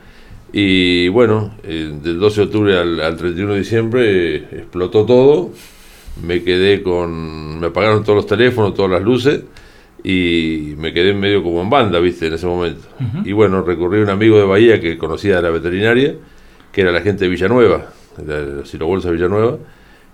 Y 0.54 1.08
bueno, 1.10 1.54
eh, 1.64 1.92
del 2.02 2.20
12 2.20 2.42
de 2.42 2.46
octubre 2.48 2.78
al, 2.78 3.00
al 3.00 3.18
31 3.18 3.54
de 3.54 3.60
diciembre 3.60 4.36
eh, 4.36 4.48
explotó 4.52 5.06
todo. 5.06 5.52
Me 6.26 6.44
quedé 6.44 6.82
con. 6.84 7.60
Me 7.60 7.68
apagaron 7.68 8.04
todos 8.04 8.18
los 8.18 8.28
teléfonos, 8.28 8.74
todas 8.74 8.92
las 8.92 9.02
luces. 9.04 9.42
Y 10.04 10.76
me 10.78 10.94
quedé 10.94 11.14
medio 11.14 11.44
como 11.44 11.62
en 11.62 11.70
banda, 11.70 12.00
viste, 12.00 12.28
en 12.28 12.34
ese 12.34 12.48
momento. 12.48 12.88
Y 13.26 13.32
bueno, 13.34 13.62
recurrí 13.64 14.00
a 14.00 14.04
un 14.04 14.10
amigo 14.10 14.38
de 14.38 14.46
Bahía 14.46 14.80
que 14.80 14.98
conocía 14.98 15.36
de 15.38 15.42
la 15.42 15.50
veterinaria, 15.50 16.16
que 16.72 16.82
era 16.82 16.92
la 16.92 17.02
gente 17.02 17.26
de 17.26 17.30
Villanueva, 17.30 17.88
de 18.18 18.56
la 18.58 18.66
Silobolsa 18.66 19.12
Villanueva. 19.12 19.58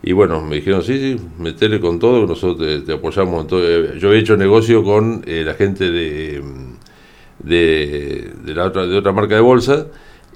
Y 0.08 0.14
bueno, 0.14 0.40
me 0.40 0.58
dijeron, 0.58 0.84
sí, 0.84 1.00
sí, 1.00 1.18
metele 1.40 1.80
con 1.80 1.98
todo, 1.98 2.28
nosotros 2.28 2.60
te, 2.60 2.82
te 2.82 2.94
apoyamos 2.94 3.42
en 3.42 3.48
todo. 3.48 3.62
Eh, 3.68 3.98
Yo 4.00 4.14
he 4.14 4.20
hecho 4.20 4.38
negocio 4.38 4.84
con 4.84 5.24
eh, 5.26 5.42
la 5.44 5.56
gente 5.56 5.90
de, 5.90 6.42
mm, 6.44 7.48
de, 7.48 8.32
de 8.46 8.54
la 8.54 8.66
otra, 8.66 8.86
de 8.86 8.96
otra 8.96 9.12
marca 9.12 9.34
de 9.34 9.42
bolsa. 9.42 9.88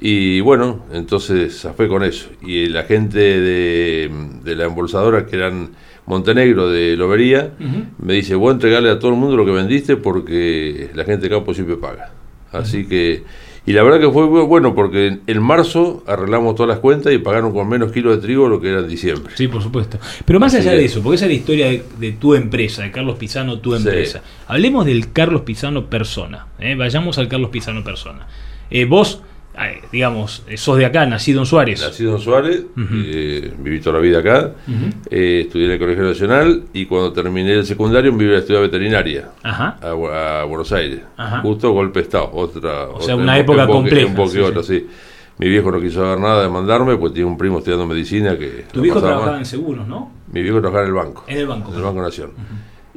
Y 0.01 0.39
bueno, 0.39 0.85
entonces 0.91 1.59
zafé 1.61 1.87
con 1.87 2.03
eso. 2.03 2.29
Y 2.41 2.65
la 2.67 2.83
gente 2.83 3.19
de, 3.19 4.09
de 4.43 4.55
la 4.55 4.65
embolsadora, 4.65 5.25
que 5.27 5.35
eran 5.35 5.69
Montenegro 6.07 6.69
de 6.71 6.95
Lobería, 6.97 7.53
me 8.01 8.13
dice, 8.13 8.33
voy 8.33 8.49
a 8.49 8.53
entregarle 8.53 8.89
a 8.89 8.97
todo 8.97 9.11
el 9.11 9.17
mundo 9.17 9.37
lo 9.37 9.45
que 9.45 9.51
vendiste 9.51 9.97
porque 9.97 10.89
la 10.95 11.03
gente 11.03 11.27
de 11.27 11.35
campo 11.35 11.53
siempre 11.53 11.75
paga. 11.75 12.11
Así 12.51 12.87
que, 12.87 13.23
y 13.69 13.73
la 13.73 13.83
verdad 13.83 13.99
que 13.99 14.09
fue 14.09 14.25
bueno 14.25 14.73
porque 14.73 15.19
en, 15.27 15.41
marzo 15.43 16.03
arreglamos 16.07 16.55
todas 16.55 16.69
las 16.69 16.79
cuentas 16.79 17.13
y 17.13 17.19
pagaron 17.19 17.53
con 17.53 17.69
menos 17.69 17.91
kilos 17.91 18.15
de 18.15 18.21
trigo 18.23 18.49
lo 18.49 18.59
que 18.59 18.69
era 18.69 18.79
en 18.79 18.87
diciembre. 18.87 19.31
Sí, 19.35 19.47
por 19.47 19.61
supuesto. 19.61 19.99
Pero 20.25 20.39
más 20.39 20.55
Así 20.55 20.67
allá 20.67 20.75
de 20.75 20.85
eso, 20.85 21.03
porque 21.03 21.17
esa 21.17 21.25
es 21.25 21.31
la 21.33 21.37
historia 21.37 21.65
de, 21.67 21.85
de 21.99 22.11
tu 22.13 22.33
empresa, 22.33 22.81
de 22.81 22.89
Carlos 22.89 23.19
Pisano, 23.19 23.59
tu 23.59 23.69
Sí. 23.73 23.77
empresa. 23.77 24.23
Hablemos 24.47 24.87
del 24.87 25.13
Carlos 25.13 25.43
Pisano 25.43 25.85
persona. 25.85 26.47
¿eh? 26.57 26.73
Vayamos 26.73 27.19
al 27.19 27.27
Carlos 27.27 27.51
Pisano 27.51 27.83
persona. 27.83 28.25
Eh, 28.71 28.85
vos, 28.85 29.21
digamos, 29.91 30.43
eh, 30.47 30.57
sos 30.57 30.77
de 30.77 30.85
acá, 30.85 31.05
nacido 31.05 31.39
en 31.41 31.45
Suárez. 31.45 31.81
Nacido 31.81 32.15
en 32.15 32.19
Suárez, 32.21 32.63
eh, 33.05 33.53
viví 33.59 33.79
toda 33.79 33.97
la 33.97 34.01
vida 34.01 34.19
acá, 34.19 34.51
eh, 35.09 35.41
estudié 35.45 35.65
en 35.65 35.71
el 35.73 35.79
Colegio 35.79 36.03
Nacional 36.03 36.63
y 36.73 36.85
cuando 36.85 37.11
terminé 37.13 37.53
el 37.53 37.65
secundario 37.65 38.13
me 38.13 38.23
iba 38.25 38.35
a 38.35 38.39
estudiar 38.39 38.61
veterinaria 38.63 39.29
Ajá. 39.43 39.77
a, 39.81 39.93
Bu- 39.93 40.09
a 40.11 40.43
Buenos 40.45 40.71
Aires. 40.71 41.01
Ajá. 41.17 41.39
Justo 41.41 41.71
golpe 41.71 41.99
de 41.99 42.03
Estado, 42.03 42.29
otra. 42.33 42.89
O 42.89 43.01
sea, 43.01 43.15
una 43.15 43.33
un 43.33 43.39
época 43.39 43.67
compleja, 43.67 44.07
Un 44.07 44.15
poco 44.15 44.29
sí, 44.29 44.39
otra, 44.39 44.63
sí. 44.63 44.87
Mi 45.37 45.47
viejo 45.47 45.71
no 45.71 45.79
quiso 45.79 46.01
saber 46.01 46.19
nada 46.19 46.43
de 46.43 46.49
mandarme, 46.49 46.97
pues 46.97 47.13
tiene 47.13 47.29
un 47.29 47.37
primo 47.37 47.59
estudiando 47.59 47.85
medicina 47.85 48.37
que. 48.37 48.65
Tu 48.73 48.81
viejo 48.81 48.99
trabajaba 49.01 49.37
en 49.37 49.45
seguros, 49.45 49.87
¿no? 49.87 50.11
Mi 50.33 50.41
viejo 50.41 50.59
trabajaba 50.59 50.83
en 50.83 50.89
el 50.89 50.93
banco. 50.95 51.23
En 51.27 51.37
el 51.37 51.47
banco. 51.47 51.71
En 51.71 51.77
el 51.77 51.83
Banco 51.83 52.01
Nación. 52.01 52.31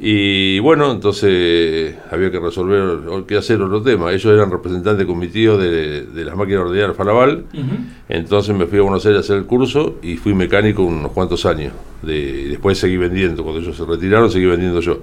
Y 0.04 0.58
bueno, 0.58 0.90
entonces 0.90 1.94
había 2.10 2.28
que 2.32 2.40
resolver 2.40 3.24
qué 3.24 3.36
hacer 3.36 3.62
otro 3.62 3.82
tema. 3.82 4.10
Ellos 4.10 4.34
eran 4.34 4.50
representantes 4.50 5.06
con 5.06 5.16
mi 5.16 5.28
tío 5.28 5.56
de, 5.56 6.02
de 6.06 6.24
las 6.24 6.34
máquinas 6.34 6.62
ordinarias 6.62 6.96
Falaval. 6.96 7.44
Entonces 8.08 8.52
me 8.56 8.66
fui 8.66 8.80
a 8.80 8.82
Buenos 8.82 9.06
Aires 9.06 9.18
a 9.18 9.20
hacer 9.20 9.36
el 9.36 9.44
curso 9.44 9.98
y 10.02 10.16
fui 10.16 10.34
mecánico 10.34 10.82
unos 10.82 11.12
cuantos 11.12 11.46
años. 11.46 11.72
De, 12.02 12.48
después 12.48 12.78
seguí 12.78 12.96
vendiendo. 12.96 13.44
Cuando 13.44 13.60
ellos 13.60 13.76
se 13.76 13.84
retiraron, 13.84 14.28
seguí 14.28 14.46
vendiendo 14.46 14.80
yo. 14.80 15.02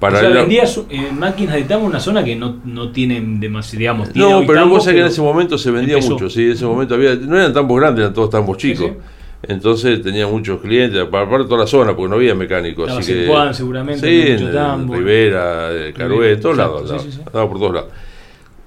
o 0.00 0.10
sea, 0.10 0.30
vendías 0.30 0.80
eh, 0.90 1.12
máquinas 1.16 1.54
de 1.54 1.62
tambo 1.62 1.84
en 1.84 1.90
una 1.90 2.00
zona 2.00 2.24
que 2.24 2.34
no, 2.34 2.56
no 2.64 2.90
tienen 2.90 3.38
demasiado, 3.38 3.78
digamos, 3.78 4.16
No, 4.16 4.40
pero 4.40 4.54
tambos, 4.62 4.78
vos 4.78 4.84
sabés 4.84 4.96
que 4.96 5.00
en 5.02 5.06
ese 5.12 5.20
momento 5.22 5.56
se 5.56 5.70
vendía 5.70 5.94
empezó. 5.94 6.14
mucho, 6.14 6.28
sí, 6.28 6.46
en 6.46 6.50
ese 6.50 6.64
momento 6.64 6.96
había, 6.96 7.14
no 7.14 7.36
eran 7.36 7.52
tambos 7.52 7.78
grandes, 7.78 8.00
eran 8.02 8.14
todos 8.14 8.30
tambos 8.30 8.56
chicos. 8.56 8.90
sí. 8.90 8.98
Entonces 9.42 10.00
tenía 10.02 10.26
muchos 10.28 10.60
clientes, 10.60 11.00
aparte 11.00 11.38
de 11.38 11.44
toda 11.44 11.60
la 11.60 11.66
zona, 11.66 11.96
porque 11.96 12.10
no 12.10 12.16
había 12.16 12.34
mecánicos. 12.34 12.84
Estabas 12.84 13.04
así 13.04 13.14
que, 13.14 13.26
Juan, 13.26 13.52
seguramente, 13.54 14.06
Sí, 14.08 14.32
mucho 14.32 14.48
en, 14.48 14.54
tambo. 14.54 14.94
Rivera, 14.94 15.68
eh, 15.72 15.92
Carué, 15.96 16.36
todos 16.36 16.56
lados, 16.56 17.02
sí, 17.02 17.10
sí, 17.12 17.20
andaba 17.26 17.48
por 17.48 17.58
todos 17.58 17.74
lados. 17.74 17.90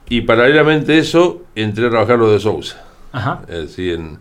Y 0.10 0.22
paralelamente 0.22 0.94
a 0.94 0.98
eso, 0.98 1.44
entré 1.56 1.88
a 1.88 1.90
trabajar 1.90 2.20
lo 2.20 2.30
de 2.32 2.40
Sousa. 2.40 2.84
Ajá. 3.14 3.42
Eh, 3.48 3.68
sí, 3.70 3.90
en, 3.92 4.18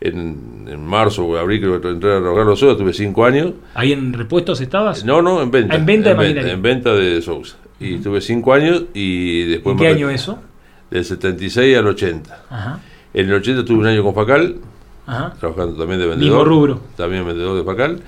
en, 0.00 0.66
en 0.68 0.86
marzo 0.86 1.24
o 1.26 1.36
abril 1.36 1.60
creo 1.60 1.80
que 1.80 1.88
entré 1.88 2.14
a 2.14 2.20
trabajar 2.20 2.46
los 2.46 2.60
Sousa, 2.60 2.78
tuve 2.78 2.92
cinco 2.92 3.24
años. 3.24 3.52
¿Ahí 3.74 3.92
en 3.92 4.12
repuestos 4.12 4.60
estabas? 4.60 5.04
No, 5.04 5.20
no, 5.20 5.42
en 5.42 5.50
venta. 5.50 5.74
Ah, 5.74 5.76
en 5.76 5.86
venta 5.86 6.10
de 6.10 6.14
venta, 6.14 6.22
maquinaria. 6.28 6.52
en 6.52 6.62
venta 6.62 6.94
de 6.94 7.20
Sousa. 7.20 7.56
Y 7.80 7.96
tuve 7.98 8.20
cinco 8.20 8.54
años 8.54 8.84
y 8.94 9.42
después... 9.44 9.72
¿En 9.74 9.78
qué 9.78 9.88
año 9.88 10.08
eso? 10.08 10.38
Del 10.90 11.04
76 11.04 11.76
al 11.76 11.86
80. 11.88 12.44
Ajá. 12.48 12.80
En 13.12 13.26
el 13.26 13.34
80 13.34 13.64
tuve 13.64 13.78
un 13.78 13.86
año 13.86 14.02
con 14.04 14.14
Facal, 14.14 14.56
Ajá. 15.06 15.34
trabajando 15.38 15.76
también 15.76 16.00
de 16.00 16.06
Mismo 16.06 16.20
vendedor. 16.20 16.48
rubro. 16.48 16.80
También 16.96 17.24
vendedor 17.26 17.56
de 17.56 17.64
Facal. 17.64 18.00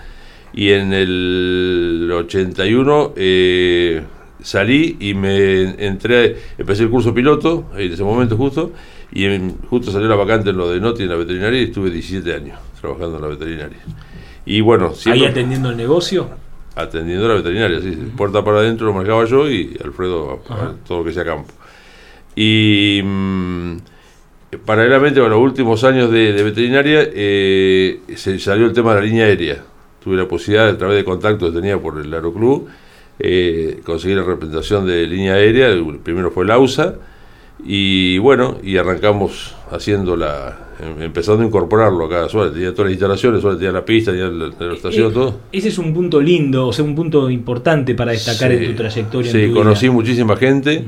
Y 0.52 0.70
en 0.70 0.92
el 0.92 2.10
81 2.12 3.12
eh, 3.16 4.02
salí 4.42 4.96
y 5.00 5.14
me 5.14 5.84
entré, 5.86 6.36
empecé 6.56 6.84
el 6.84 6.90
curso 6.90 7.12
piloto, 7.14 7.66
en 7.76 7.92
ese 7.92 8.02
momento 8.02 8.36
justo, 8.36 8.72
y 9.12 9.24
en- 9.24 9.56
justo 9.68 9.90
salió 9.90 10.08
la 10.08 10.16
vacante 10.16 10.50
en 10.50 10.56
lo 10.56 10.70
de 10.70 10.80
Noti 10.80 11.02
en 11.02 11.10
la 11.10 11.16
veterinaria 11.16 11.60
y 11.60 11.64
estuve 11.64 11.90
17 11.90 12.34
años 12.34 12.58
trabajando 12.80 13.16
en 13.16 13.22
la 13.22 13.28
veterinaria. 13.28 13.78
Y 14.46 14.60
bueno, 14.62 14.92
Ahí 15.06 15.24
atendiendo 15.26 15.70
el 15.70 15.76
negocio. 15.76 16.28
atendiendo 16.74 17.28
la 17.28 17.34
veterinaria, 17.34 17.80
sí, 17.80 17.90
puerta 18.16 18.42
para 18.44 18.58
adentro 18.60 18.86
lo 18.86 18.94
manejaba 18.94 19.24
yo 19.26 19.50
y 19.50 19.76
Alfredo 19.84 20.40
Ajá. 20.48 20.74
todo 20.86 20.98
lo 21.00 21.04
que 21.04 21.12
sea 21.12 21.24
campo. 21.24 21.52
Y 22.36 23.00
mm, 23.04 23.76
paralelamente 24.64 25.20
a 25.20 25.28
los 25.28 25.38
últimos 25.38 25.84
años 25.84 26.10
de, 26.10 26.32
de 26.32 26.42
veterinaria 26.42 27.00
eh, 27.12 28.00
se 28.16 28.38
salió 28.38 28.66
el 28.66 28.72
tema 28.72 28.94
de 28.94 29.00
la 29.00 29.06
línea 29.06 29.24
aérea. 29.26 29.62
Tuve 30.02 30.16
la 30.16 30.26
posibilidad, 30.28 30.68
a 30.68 30.78
través 30.78 30.96
de 30.96 31.04
contactos 31.04 31.50
que 31.50 31.56
tenía 31.60 31.78
por 31.78 31.98
el 31.98 32.12
Aeroclub, 32.14 32.66
eh, 33.18 33.80
conseguir 33.84 34.16
la 34.16 34.22
representación 34.22 34.86
de 34.86 35.06
línea 35.06 35.34
aérea. 35.34 35.68
El 35.68 35.98
primero 36.02 36.30
fue 36.30 36.46
la 36.46 36.58
USA. 36.58 36.94
Y 37.64 38.18
bueno, 38.18 38.58
y 38.62 38.76
arrancamos 38.76 39.54
haciendo 39.72 40.16
la. 40.16 40.68
em- 40.80 41.02
empezando 41.02 41.42
a 41.42 41.46
incorporarlo 41.46 42.04
acá 42.06 42.28
Suárez. 42.28 42.52
Tenía 42.54 42.70
todas 42.70 42.84
las 42.86 42.92
instalaciones, 42.92 43.40
Suárez 43.42 43.58
tenía 43.58 43.72
la 43.72 43.84
pista, 43.84 44.12
tenía 44.12 44.28
la, 44.28 44.46
la 44.66 44.74
estación, 44.74 45.10
Eh, 45.10 45.14
todo. 45.14 45.40
Ese 45.50 45.68
es 45.68 45.78
un 45.78 45.92
punto 45.92 46.20
lindo, 46.20 46.68
o 46.68 46.72
sea, 46.72 46.84
un 46.84 46.94
punto 46.94 47.28
importante 47.28 47.96
para 47.96 48.12
destacar 48.12 48.52
en 48.52 48.64
tu 48.70 48.74
trayectoria. 48.76 49.30
Sí, 49.32 49.38
en 49.38 49.44
tu 49.48 49.52
vida. 49.54 49.60
conocí 49.64 49.90
muchísima 49.90 50.36
gente, 50.36 50.84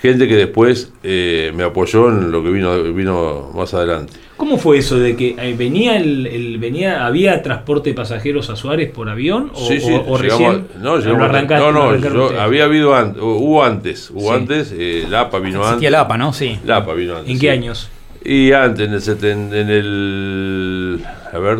gente 0.00 0.28
que 0.28 0.36
después 0.36 0.92
eh, 1.02 1.52
me 1.54 1.64
apoyó 1.64 2.08
en 2.08 2.30
lo 2.30 2.42
que 2.42 2.50
vino, 2.50 2.82
vino 2.92 3.50
más 3.54 3.74
adelante. 3.74 4.12
¿Cómo 4.36 4.56
fue 4.56 4.78
eso 4.78 4.96
de 5.00 5.16
que 5.16 5.34
eh, 5.36 5.54
venía 5.58 5.96
el, 5.96 6.24
el- 6.26 6.58
venía 6.58 7.04
había 7.04 7.42
transporte 7.42 7.90
de 7.90 7.94
pasajeros 7.96 8.48
a 8.50 8.54
Suárez 8.56 8.90
por 8.92 9.08
avión 9.08 9.50
o, 9.52 9.66
Sí, 9.66 9.80
sí, 9.80 9.90
o- 9.92 9.96
o 10.12 10.16
llegamos 10.16 10.20
recién 10.20 10.50
a- 10.50 10.78
no, 10.80 10.98
llegamos 10.98 11.48
no, 11.58 11.72
no, 11.72 11.96
yo- 12.30 12.40
había 12.40 12.64
habido 12.64 12.94
antes, 12.94 13.20
hubo 13.20 13.64
antes, 13.64 14.10
hubo 14.10 14.28
Sí. 14.30 14.36
antes, 14.36 14.72
eh, 14.72 15.04
el 15.06 15.14
APA 15.14 15.38
vino 15.40 15.58
Existía 15.58 15.72
antes. 15.74 15.88
el 15.88 15.94
APA, 15.96 16.18
¿no? 16.18 16.32
Sí. 16.32 16.58
El 16.62 16.70
APA 16.70 16.94
vino 16.94 17.16
antes. 17.16 17.30
¿En 17.30 17.36
sí. 17.36 17.40
qué 17.40 17.50
años? 17.50 17.90
Y 18.24 18.52
antes, 18.52 18.86
en 18.86 18.92
el, 18.94 19.00
seten- 19.00 19.52
en 19.52 19.70
el, 19.70 21.04
a 21.32 21.38
ver, 21.38 21.58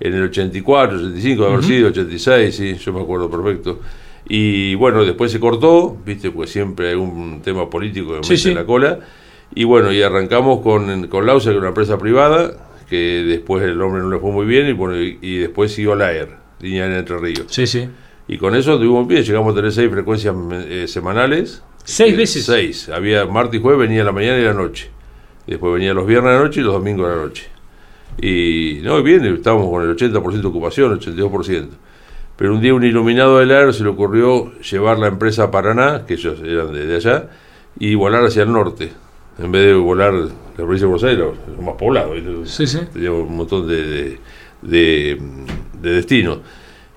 en 0.00 0.14
el 0.14 0.22
84, 0.24 0.98
85, 0.98 1.44
de 1.44 1.48
haber 1.52 1.64
sido, 1.64 1.88
86, 1.88 2.54
sí, 2.56 2.74
yo 2.76 2.92
me 2.92 3.00
acuerdo 3.00 3.30
perfecto. 3.30 3.80
Y 4.32 4.76
bueno, 4.76 5.04
después 5.04 5.32
se 5.32 5.40
cortó, 5.40 5.96
viste, 6.06 6.30
pues 6.30 6.50
siempre 6.50 6.90
hay 6.90 6.94
un 6.94 7.42
tema 7.42 7.68
político 7.68 8.12
que 8.12 8.22
Sí, 8.22 8.30
mete 8.34 8.42
sí. 8.42 8.48
en 8.50 8.54
la 8.54 8.64
cola. 8.64 9.00
Y 9.56 9.64
bueno, 9.64 9.92
y 9.92 10.00
arrancamos 10.02 10.60
con, 10.60 11.08
con 11.08 11.26
Lausa, 11.26 11.46
que 11.46 11.50
era 11.50 11.58
una 11.58 11.68
empresa 11.70 11.98
privada, 11.98 12.52
que 12.88 13.24
después 13.26 13.64
el 13.64 13.82
hombre 13.82 14.02
no 14.02 14.08
le 14.08 14.18
fue 14.20 14.30
muy 14.30 14.46
bien, 14.46 14.68
y, 14.68 14.72
bueno, 14.72 15.00
y, 15.02 15.18
y 15.20 15.38
después 15.38 15.72
siguió 15.72 15.96
la 15.96 16.06
AER, 16.06 16.28
línea 16.60 16.86
en 16.86 16.92
Entre 16.92 17.18
Ríos. 17.18 17.46
Sí, 17.48 17.66
sí. 17.66 17.88
Y 18.28 18.38
con 18.38 18.54
eso 18.54 18.76
tuvimos 18.78 19.08
bien, 19.08 19.24
llegamos 19.24 19.52
a 19.52 19.56
tener 19.56 19.72
seis 19.72 19.90
frecuencias 19.90 20.32
eh, 20.52 20.84
semanales. 20.86 21.64
¿Seis 21.82 22.14
Eh, 22.14 22.16
veces? 22.16 22.44
Seis. 22.46 22.88
Había 22.88 23.26
martes 23.26 23.58
y 23.58 23.62
jueves, 23.62 23.88
venía 23.88 24.04
la 24.04 24.12
mañana 24.12 24.38
y 24.38 24.44
la 24.44 24.54
noche. 24.54 24.90
Después 25.48 25.74
venía 25.74 25.92
los 25.92 26.06
viernes 26.06 26.30
a 26.30 26.34
la 26.36 26.42
noche 26.44 26.60
y 26.60 26.62
los 26.62 26.74
domingos 26.74 27.08
a 27.10 27.16
la 27.16 27.22
noche. 27.22 27.48
Y 28.22 28.78
no, 28.84 29.02
bien, 29.02 29.24
estábamos 29.24 29.68
con 29.68 29.82
el 29.82 29.96
80% 29.96 30.40
de 30.40 30.46
ocupación, 30.46 31.00
82%. 31.00 31.66
Pero 32.40 32.54
un 32.54 32.60
día 32.62 32.72
un 32.72 32.82
iluminado 32.82 33.38
del 33.38 33.50
aire 33.52 33.72
se 33.74 33.82
le 33.82 33.90
ocurrió 33.90 34.50
llevar 34.62 34.98
la 34.98 35.08
empresa 35.08 35.44
a 35.44 35.50
Paraná, 35.50 36.06
que 36.06 36.14
ellos 36.14 36.40
eran 36.42 36.72
de, 36.72 36.86
de 36.86 36.96
allá, 36.96 37.28
y 37.78 37.94
volar 37.94 38.24
hacia 38.24 38.44
el 38.44 38.50
norte. 38.52 38.90
En 39.38 39.52
vez 39.52 39.66
de 39.66 39.74
volar 39.74 40.14
la 40.14 40.30
provincia 40.56 40.86
de 40.86 40.90
Buenos 40.90 41.04
Aires, 41.04 41.18
lo, 41.56 41.62
más 41.62 41.74
poblado. 41.76 42.14
Sí, 42.46 42.66
sí. 42.66 42.78
Teníamos 42.92 43.28
un 43.28 43.36
montón 43.36 43.68
de, 43.68 43.82
de, 43.86 44.18
de, 44.62 45.18
de 45.82 45.90
destinos. 45.92 46.38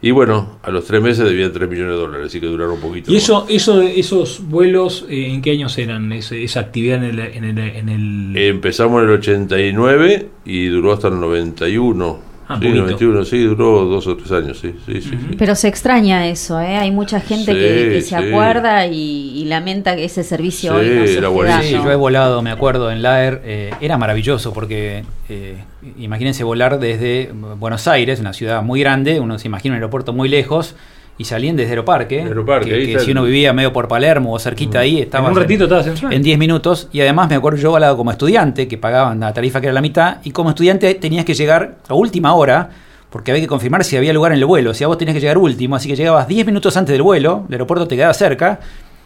Y 0.02 0.12
bueno, 0.12 0.60
a 0.64 0.72
los 0.72 0.86
tres 0.86 1.02
meses 1.02 1.26
debían 1.26 1.52
3 1.52 1.70
millones 1.70 1.92
de 1.94 1.98
dólares, 1.98 2.28
así 2.28 2.40
que 2.42 2.46
duraron 2.48 2.76
un 2.76 2.82
poquito. 2.82 3.12
¿Y 3.12 3.18
eso, 3.18 3.46
eso, 3.50 3.82
esos 3.82 4.42
vuelos, 4.50 5.06
eh, 5.10 5.28
en 5.28 5.42
qué 5.42 5.52
años 5.52 5.78
eran? 5.78 6.10
Ese- 6.14 6.42
esa 6.44 6.62
actividad 6.62 6.98
en 7.04 7.04
el, 7.04 7.20
en 7.20 7.44
el, 7.46 7.58
en 7.58 7.90
el- 7.90 8.34
Empezamos 8.38 9.02
en 9.04 9.10
el 9.10 9.16
89 9.16 10.30
y 10.46 10.68
duró 10.68 10.94
hasta 10.94 11.10
el 11.10 11.20
91. 11.20 12.33
Ah, 12.48 12.58
sí, 12.62 12.68
poquito. 12.68 12.82
91, 12.84 13.26
sí, 13.26 13.44
duró 13.44 13.86
dos 13.86 14.06
o 14.08 14.18
tres 14.18 14.32
años, 14.32 14.60
sí, 14.60 14.76
sí, 14.86 15.02
sí. 15.02 15.10
sí. 15.10 15.18
Pero 15.38 15.56
se 15.56 15.68
extraña 15.70 16.28
eso, 16.28 16.60
¿eh? 16.60 16.76
Hay 16.78 16.92
mucha 16.92 17.20
gente 17.22 17.52
Sí, 17.54 17.58
que, 17.58 17.90
que 17.94 18.02
se 18.02 18.10
sí. 18.10 18.16
acuerda 18.16 18.86
y, 18.88 19.32
y 19.40 19.46
lamenta 19.46 19.96
que 19.96 20.04
ese 20.06 20.24
servicio 20.24 20.76
hoy 20.76 20.86
Sí, 20.88 20.96
no 20.96 21.08
se 21.08 21.18
era 21.18 21.28
buenísimo. 21.30 21.64
Sí, 21.82 21.86
yo 21.86 21.92
he 21.92 21.96
volado, 21.96 22.42
me 22.42 22.52
acuerdo, 22.52 22.92
en 22.92 23.02
Laer. 23.02 23.42
eh, 23.46 23.72
era 23.80 23.98
maravilloso 23.98 24.54
porque 24.54 25.04
eh, 25.30 25.58
imagínense 25.98 26.44
volar 26.44 26.80
desde 26.80 27.32
Buenos 27.60 27.88
Aires, 27.88 28.20
una 28.20 28.34
ciudad 28.34 28.62
muy 28.62 28.82
grande, 28.82 29.20
uno 29.20 29.40
se 29.40 29.48
imagina 29.48 29.74
un 29.74 29.78
aeropuerto 29.78 30.12
muy 30.14 30.28
lejos, 30.30 30.76
y 31.18 31.26
salían 31.26 31.56
desde 31.56 31.72
Aeroparque. 31.72 32.22
Aeroparque, 32.22 32.70
que, 32.70 32.94
que 32.94 33.00
si 33.00 33.12
uno 33.12 33.24
vivía 33.24 33.54
medio 33.54 33.72
por 33.72 33.88
Palermo 33.88 34.34
o 34.34 34.40
cerquita 34.40 34.80
ahí, 34.80 35.02
estaba 35.02 35.30
un 35.30 35.36
ratito 35.36 35.66
estabas 35.66 35.88
en 35.88 35.98
Suárez. 35.98 36.18
en 36.18 36.24
10 36.24 36.40
minutos. 36.40 36.90
Y 36.92 37.02
además 37.02 37.30
me 37.30 37.36
acuerdo 37.36 37.60
yo 37.60 37.72
volado 37.72 37.96
como 37.96 38.12
estudiante, 38.12 38.68
que 38.68 38.78
pagaban 38.78 39.20
la 39.20 39.34
tarifa 39.34 39.62
que 39.62 39.68
era 39.68 39.74
la 39.74 39.82
mitad, 39.82 40.18
y 40.24 40.32
como 40.32 40.50
estudiante 40.50 40.96
tenías 40.96 41.26
que 41.26 41.34
llegar 41.34 41.78
a 41.88 41.94
última 41.94 42.34
hora. 42.34 42.70
Porque 43.10 43.30
había 43.30 43.44
que 43.44 43.48
confirmar 43.48 43.84
si 43.84 43.96
había 43.96 44.12
lugar 44.12 44.32
en 44.32 44.40
el 44.40 44.46
vuelo. 44.46 44.72
O 44.72 44.74
sea, 44.74 44.88
vos 44.88 44.98
tenías 44.98 45.14
que 45.14 45.22
llegar 45.22 45.38
último, 45.38 45.76
así 45.76 45.88
que 45.88 45.96
llegabas 45.96 46.28
10 46.28 46.48
minutos 46.48 46.76
antes 46.78 46.94
del 46.94 47.04
vuelo, 47.04 47.46
el 47.48 47.54
aeropuerto 47.54 47.88
te 47.88 47.96
quedaba 47.96 48.14
cerca, 48.16 48.60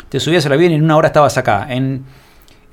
te 0.07 0.21
subías 0.21 0.45
al 0.45 0.53
avión 0.53 0.71
y 0.71 0.75
en 0.75 0.83
una 0.83 0.95
hora 0.95 1.07
estabas 1.07 1.37
acá. 1.37 1.67
En, 1.69 2.05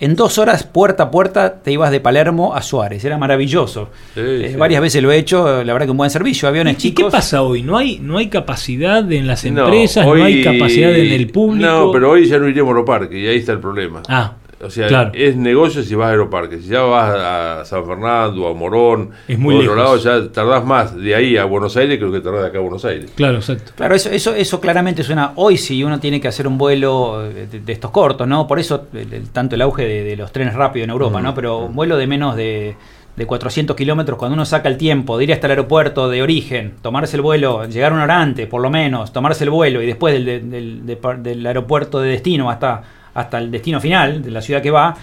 en 0.00 0.16
dos 0.16 0.38
horas, 0.38 0.64
puerta 0.64 1.04
a 1.04 1.10
puerta, 1.10 1.62
te 1.62 1.70
ibas 1.72 1.90
de 1.90 2.00
Palermo 2.00 2.54
a 2.54 2.62
Suárez. 2.62 3.04
Era 3.04 3.16
maravilloso. 3.16 3.90
Eh, 4.16 4.48
sí. 4.52 4.56
Varias 4.56 4.82
veces 4.82 5.02
lo 5.02 5.12
he 5.12 5.16
hecho, 5.18 5.62
la 5.64 5.72
verdad 5.72 5.86
que 5.86 5.90
un 5.92 5.96
buen 5.96 6.10
servicio, 6.10 6.48
aviones 6.48 6.74
¿Y 6.74 6.76
chicos. 6.78 7.04
qué 7.06 7.10
pasa 7.10 7.42
hoy? 7.42 7.62
¿No 7.62 7.76
hay, 7.78 8.00
no 8.00 8.18
hay 8.18 8.28
capacidad 8.28 9.10
en 9.10 9.26
las 9.26 9.44
No, 9.44 9.62
empresas? 9.64 10.04
¿No, 10.04 10.12
hoy- 10.12 10.22
hay 10.22 10.42
capacidad 10.42 10.90
en 10.94 11.12
el 11.12 11.30
público? 11.30 11.66
No, 11.68 11.92
pero 11.92 12.10
hoy 12.10 12.26
ya 12.26 12.38
no 12.38 12.48
iríamos 12.48 12.72
a 12.72 12.74
Aeroparque 12.74 13.18
y 13.18 13.26
ahí 13.26 13.36
está 13.38 13.52
el 13.52 13.60
problema. 13.60 14.02
Ah, 14.08 14.34
O 14.64 14.70
sea, 14.70 14.88
claro. 14.88 15.10
es 15.14 15.36
negocio 15.36 15.82
si 15.82 15.94
vas 15.94 16.06
a 16.08 16.10
Aeroparque. 16.10 16.58
Si 16.58 16.68
ya 16.68 16.82
vas 16.82 17.14
a 17.16 17.64
San 17.64 17.84
Fernando, 17.86 18.48
a 18.48 18.54
Morón, 18.54 19.10
Es 19.28 19.38
muy 19.38 19.54
o 19.54 19.58
a 19.58 19.60
otro 19.62 19.74
lejos. 19.76 20.04
lado, 20.04 20.22
ya 20.24 20.32
tardás 20.32 20.64
más 20.64 20.96
de 20.96 21.14
ahí 21.14 21.36
a 21.36 21.44
Buenos 21.44 21.76
Aires 21.76 21.98
que 21.98 22.04
lo 22.04 22.12
que 22.12 22.20
tardás 22.20 22.42
de 22.42 22.48
acá 22.48 22.58
a 22.58 22.62
Buenos 22.62 22.84
Aires. 22.84 23.10
Claro, 23.14 23.36
exacto. 23.36 23.72
Claro, 23.76 23.94
eso, 23.94 24.10
eso, 24.10 24.34
eso 24.34 24.60
claramente 24.60 25.02
suena. 25.02 25.32
Hoy 25.36 25.56
si 25.58 25.82
uno 25.84 26.00
tiene 26.00 26.20
que 26.20 26.28
hacer 26.28 26.46
un 26.46 26.58
vuelo 26.58 27.20
de, 27.22 27.46
de 27.46 27.72
estos 27.72 27.90
cortos, 27.90 28.26
¿no? 28.26 28.46
Por 28.46 28.58
eso 28.58 28.86
el- 28.92 29.12
el- 29.12 29.30
tanto 29.30 29.54
el 29.54 29.62
auge 29.62 29.84
de, 29.86 30.02
de 30.04 30.16
los 30.16 30.32
trenes 30.32 30.54
rápidos 30.54 30.84
en 30.84 30.90
Europa, 30.90 31.20
Mm, 31.20 31.22
¿no? 31.24 31.34
Pero 31.34 31.58
un 31.58 31.74
vuelo 31.74 31.96
de 31.96 32.06
menos 32.06 32.36
de, 32.36 32.76
de 33.16 33.26
400 33.26 33.76
kilómetros, 33.76 34.18
cuando 34.18 34.34
uno 34.34 34.44
saca 34.44 34.68
el 34.68 34.76
tiempo 34.76 35.16
de 35.16 35.24
ir 35.24 35.32
hasta 35.32 35.46
el 35.46 35.52
aeropuerto 35.52 36.08
de 36.08 36.20
origen, 36.22 36.74
tomarse 36.82 37.14
el 37.16 37.22
vuelo, 37.22 37.64
llegar 37.66 37.92
una 37.92 38.04
hora 38.04 38.20
antes, 38.20 38.46
por 38.48 38.60
lo 38.60 38.70
menos, 38.70 39.12
tomarse 39.12 39.44
el 39.44 39.50
vuelo 39.50 39.80
y 39.82 39.86
después 39.86 40.14
del, 40.14 40.24
del- 40.50 40.84
del- 40.86 41.22
del 41.22 41.46
aeropuerto 41.46 42.00
de 42.00 42.08
destino 42.10 42.50
hasta, 42.50 42.82
hasta 43.14 43.38
el 43.38 43.50
destino 43.50 43.80
final 43.80 44.22
de 44.22 44.30
la 44.30 44.42
ciudad 44.42 44.60
que 44.60 44.70
va. 44.70 44.94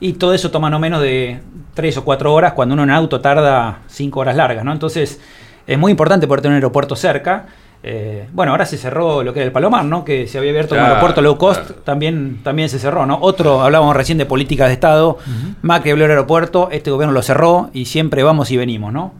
Y 0.00 0.14
todo 0.14 0.32
eso 0.32 0.50
toma 0.50 0.70
no 0.70 0.78
menos 0.78 1.02
de 1.02 1.40
3 1.74 1.98
o 1.98 2.04
4 2.04 2.32
horas, 2.32 2.52
cuando 2.54 2.72
uno 2.72 2.82
en 2.84 2.90
auto 2.90 3.20
tarda 3.20 3.80
5 3.86 4.18
horas 4.20 4.34
largas, 4.34 4.64
¿no? 4.64 4.72
Entonces, 4.72 5.20
es 5.66 5.78
muy 5.78 5.90
importante 5.90 6.26
poder 6.26 6.40
tener 6.40 6.52
un 6.52 6.56
aeropuerto 6.56 6.96
cerca. 6.96 7.46
Eh, 7.82 8.26
bueno, 8.32 8.52
ahora 8.52 8.66
se 8.66 8.76
cerró 8.76 9.22
lo 9.22 9.32
que 9.32 9.40
era 9.40 9.46
el 9.46 9.52
Palomar, 9.52 9.84
¿no? 9.84 10.04
Que 10.04 10.26
se 10.26 10.38
había 10.38 10.50
abierto 10.50 10.74
un 10.74 10.80
Claro, 10.80 10.94
aeropuerto 10.94 11.22
low 11.22 11.38
cost, 11.38 11.70
también, 11.84 12.40
también 12.42 12.68
se 12.68 12.78
cerró, 12.78 13.06
¿no? 13.06 13.18
Otro, 13.20 13.62
hablábamos 13.62 13.96
recién 13.96 14.18
de 14.18 14.26
políticas 14.26 14.68
de 14.68 14.74
Estado, 14.74 15.18
Macri 15.62 15.90
abrió 15.90 16.04
el 16.06 16.10
aeropuerto, 16.10 16.68
este 16.72 16.90
gobierno 16.90 17.12
lo 17.14 17.22
cerró 17.22 17.70
y 17.72 17.86
siempre 17.86 18.22
vamos 18.22 18.50
y 18.50 18.56
venimos, 18.58 18.92
¿no? 18.92 19.14